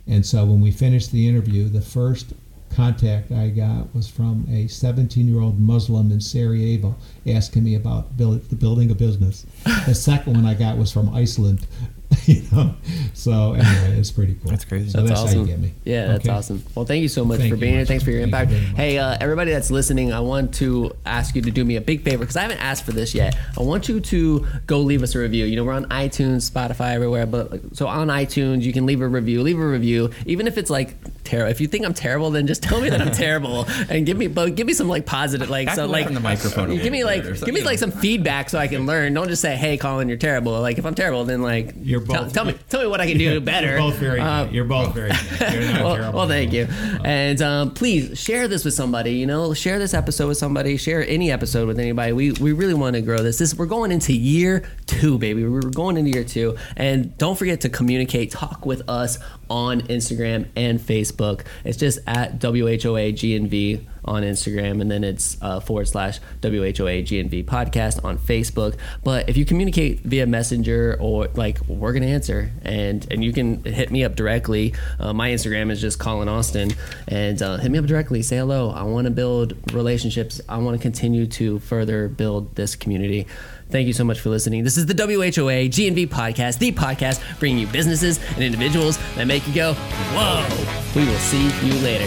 And 0.06 0.24
so 0.24 0.44
when 0.44 0.60
we 0.60 0.70
finished 0.70 1.12
the 1.12 1.26
interview, 1.28 1.68
the 1.68 1.80
first 1.80 2.34
contact 2.74 3.30
I 3.30 3.48
got 3.48 3.94
was 3.94 4.08
from 4.08 4.46
a 4.50 4.64
17-year-old 4.64 5.60
Muslim 5.60 6.10
in 6.10 6.20
Sarajevo 6.20 6.96
asking 7.26 7.64
me 7.64 7.74
about 7.74 8.16
build, 8.16 8.58
building 8.58 8.90
a 8.90 8.94
business. 8.94 9.46
the 9.86 9.94
second 9.94 10.34
one 10.34 10.46
I 10.46 10.54
got 10.54 10.76
was 10.76 10.92
from 10.92 11.14
Iceland. 11.14 11.66
you 12.26 12.42
know. 12.52 12.74
So 13.14 13.52
anyway, 13.54 13.98
it's 13.98 14.10
pretty 14.10 14.34
cool. 14.34 14.50
That's 14.50 14.64
crazy. 14.64 14.90
So 14.90 14.98
That's 14.98 15.08
that's, 15.10 15.20
how 15.20 15.26
awesome. 15.26 15.40
you 15.40 15.46
get 15.46 15.58
me. 15.60 15.72
Yeah, 15.84 16.06
that's 16.08 16.24
Okay? 16.26 16.34
awesome. 16.36 16.62
Well, 16.74 16.84
thank 16.84 17.02
you 17.02 17.08
so 17.08 17.24
much 17.24 17.38
Thank 17.38 17.50
for 17.50 17.54
you 17.56 17.60
being 17.60 17.72
here. 17.74 17.82
much. 17.82 17.88
Thanks 17.88 18.04
for 18.04 18.10
your 18.10 18.20
Thank 18.20 18.32
impact. 18.34 18.50
very 18.50 18.62
much. 18.66 18.76
hey, 18.76 18.98
uh, 18.98 19.16
everybody 19.20 19.50
that's 19.52 19.70
listening, 19.70 20.12
I 20.12 20.20
want 20.20 20.54
to 20.56 20.92
ask 21.06 21.34
you 21.34 21.42
to 21.42 21.50
do 21.50 21.64
me 21.64 21.76
a 21.76 21.80
big 21.80 22.02
favor 22.02 22.18
because 22.18 22.36
I 22.36 22.42
haven't 22.42 22.58
asked 22.58 22.84
for 22.84 22.92
this 22.92 23.14
yet. 23.14 23.36
I 23.58 23.62
want 23.62 23.88
you 23.88 24.00
to 24.00 24.46
go 24.66 24.80
leave 24.80 25.02
us 25.02 25.14
a 25.14 25.18
review. 25.18 25.44
You 25.46 25.56
know, 25.56 25.64
we're 25.64 25.72
on 25.72 25.86
iTunes, 25.86 26.50
Spotify, 26.50 26.92
everywhere. 26.94 27.26
But 27.26 27.76
so 27.76 27.86
on 27.86 28.08
iTunes, 28.08 28.62
you 28.62 28.72
can 28.72 28.86
leave 28.86 29.00
a 29.00 29.08
review. 29.08 29.42
Leave 29.42 29.58
a 29.58 29.66
review, 29.66 30.10
even 30.26 30.46
if 30.46 30.58
it's 30.58 30.70
like 30.70 30.96
terrible. 31.24 31.50
If 31.50 31.60
you 31.60 31.66
think 31.68 31.84
I'm 31.86 31.94
terrible, 31.94 32.30
then 32.30 32.46
just 32.46 32.62
tell 32.68 32.80
me 32.80 32.88
that 32.90 33.00
I'm 33.00 33.12
terrible 33.12 33.64
and 33.88 34.04
give 34.06 34.16
me, 34.16 34.26
but 34.26 34.54
give 34.54 34.66
me 34.66 34.72
some 34.74 34.88
like 34.88 35.06
positive, 35.06 35.48
like 35.50 35.66
Back 35.66 35.76
so, 35.76 35.86
like 35.86 36.04
from 36.06 36.14
the 36.14 36.20
microphone 36.20 36.70
a 36.70 36.76
Give 36.76 36.92
me 36.92 37.04
like, 37.04 37.22
give 37.24 37.54
me 37.54 37.62
like 37.62 37.78
some 37.78 37.90
feedback 37.92 38.50
so 38.50 38.58
I 38.58 38.68
can 38.68 38.86
learn. 38.86 39.14
Don't 39.14 39.28
just 39.28 39.40
say, 39.42 39.56
"Hey, 39.56 39.76
Colin, 39.76 40.08
you're 40.08 40.18
terrible." 40.18 40.60
Like 40.60 40.78
if 40.78 40.84
I'm 40.86 40.94
terrible, 40.94 41.24
then 41.24 41.40
like 41.42 41.74
You're 41.80 42.00
tell, 42.00 42.03
both- 42.04 42.32
tell 42.32 42.44
me, 42.44 42.54
tell 42.68 42.80
me 42.80 42.86
what 42.86 43.00
I 43.00 43.06
can 43.06 43.18
do 43.18 43.40
better. 43.40 43.68
You're 43.68 43.78
both 43.78 43.96
very 43.96 44.20
Uh, 44.20 44.44
good. 44.44 44.54
You're 44.54 44.64
both 44.64 44.94
very 44.94 45.10
good. 45.10 45.52
You're 45.52 45.72
not 45.72 45.84
well, 45.84 45.94
terrible. 45.96 46.18
well, 46.20 46.28
thank 46.28 46.52
you. 46.52 46.68
And 47.04 47.40
um, 47.42 47.70
please 47.74 48.18
share 48.18 48.48
this 48.48 48.64
with 48.64 48.74
somebody. 48.74 49.12
You 49.12 49.26
know, 49.26 49.54
share 49.54 49.78
this 49.78 49.94
episode 49.94 50.28
with 50.28 50.38
somebody. 50.38 50.76
Share 50.76 51.06
any 51.06 51.30
episode 51.32 51.66
with 51.68 51.78
anybody. 51.78 52.12
We 52.12 52.32
we 52.32 52.52
really 52.52 52.74
want 52.74 52.94
to 52.96 53.02
grow 53.02 53.18
this. 53.18 53.38
This 53.38 53.54
we're 53.54 53.66
going 53.66 53.92
into 53.92 54.12
year 54.12 54.64
two, 54.86 55.18
baby. 55.18 55.44
We're 55.46 55.60
going 55.60 55.96
into 55.96 56.10
year 56.10 56.24
two, 56.24 56.56
and 56.76 57.16
don't 57.18 57.38
forget 57.38 57.60
to 57.62 57.68
communicate. 57.68 58.30
Talk 58.30 58.64
with 58.66 58.88
us 58.88 59.18
on 59.50 59.82
Instagram 59.82 60.46
and 60.56 60.78
Facebook. 60.80 61.42
It's 61.64 61.76
just 61.78 61.98
at 62.06 62.40
WHOA 62.40 63.12
GNV 63.12 63.84
on 64.04 64.22
Instagram, 64.22 64.80
and 64.80 64.90
then 64.90 65.04
it's 65.04 65.36
uh, 65.40 65.60
forward 65.60 65.88
slash 65.88 66.20
WHOA 66.40 67.02
GNV 67.02 67.44
podcast 67.44 68.04
on 68.04 68.18
Facebook. 68.18 68.76
But 69.02 69.28
if 69.28 69.36
you 69.36 69.44
communicate 69.44 70.00
via 70.00 70.26
Messenger 70.26 70.96
or 71.00 71.28
like, 71.34 71.60
we're 71.68 71.92
gonna 71.92 72.06
answer, 72.06 72.50
and 72.62 73.06
and 73.10 73.24
you 73.24 73.32
can 73.32 73.62
hit 73.64 73.90
me 73.90 74.04
up 74.04 74.16
directly. 74.16 74.74
Uh, 74.98 75.12
my 75.12 75.30
Instagram 75.30 75.70
is 75.70 75.80
just 75.80 75.98
Colin 75.98 76.28
Austin, 76.28 76.72
and 77.08 77.40
uh, 77.42 77.56
hit 77.58 77.70
me 77.70 77.78
up 77.78 77.86
directly. 77.86 78.22
Say 78.22 78.36
hello. 78.36 78.70
I 78.70 78.82
want 78.82 79.06
to 79.06 79.10
build 79.10 79.54
relationships. 79.72 80.40
I 80.48 80.58
want 80.58 80.76
to 80.76 80.82
continue 80.82 81.26
to 81.26 81.58
further 81.60 82.08
build 82.08 82.54
this 82.56 82.76
community. 82.76 83.26
Thank 83.70 83.86
you 83.86 83.92
so 83.92 84.04
much 84.04 84.20
for 84.20 84.28
listening. 84.28 84.62
This 84.62 84.76
is 84.76 84.86
the 84.86 84.94
WHOA 84.94 85.68
GNV 85.68 86.08
podcast, 86.08 86.58
the 86.58 86.70
podcast 86.72 87.20
bringing 87.40 87.58
you 87.58 87.66
businesses 87.66 88.20
and 88.34 88.42
individuals 88.44 88.98
that 89.16 89.26
make 89.26 89.46
you 89.48 89.54
go, 89.54 89.74
whoa. 89.74 90.46
We 90.94 91.06
will 91.08 91.18
see 91.18 91.44
you 91.66 91.74
later. 91.82 92.06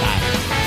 Bye. 0.00 0.57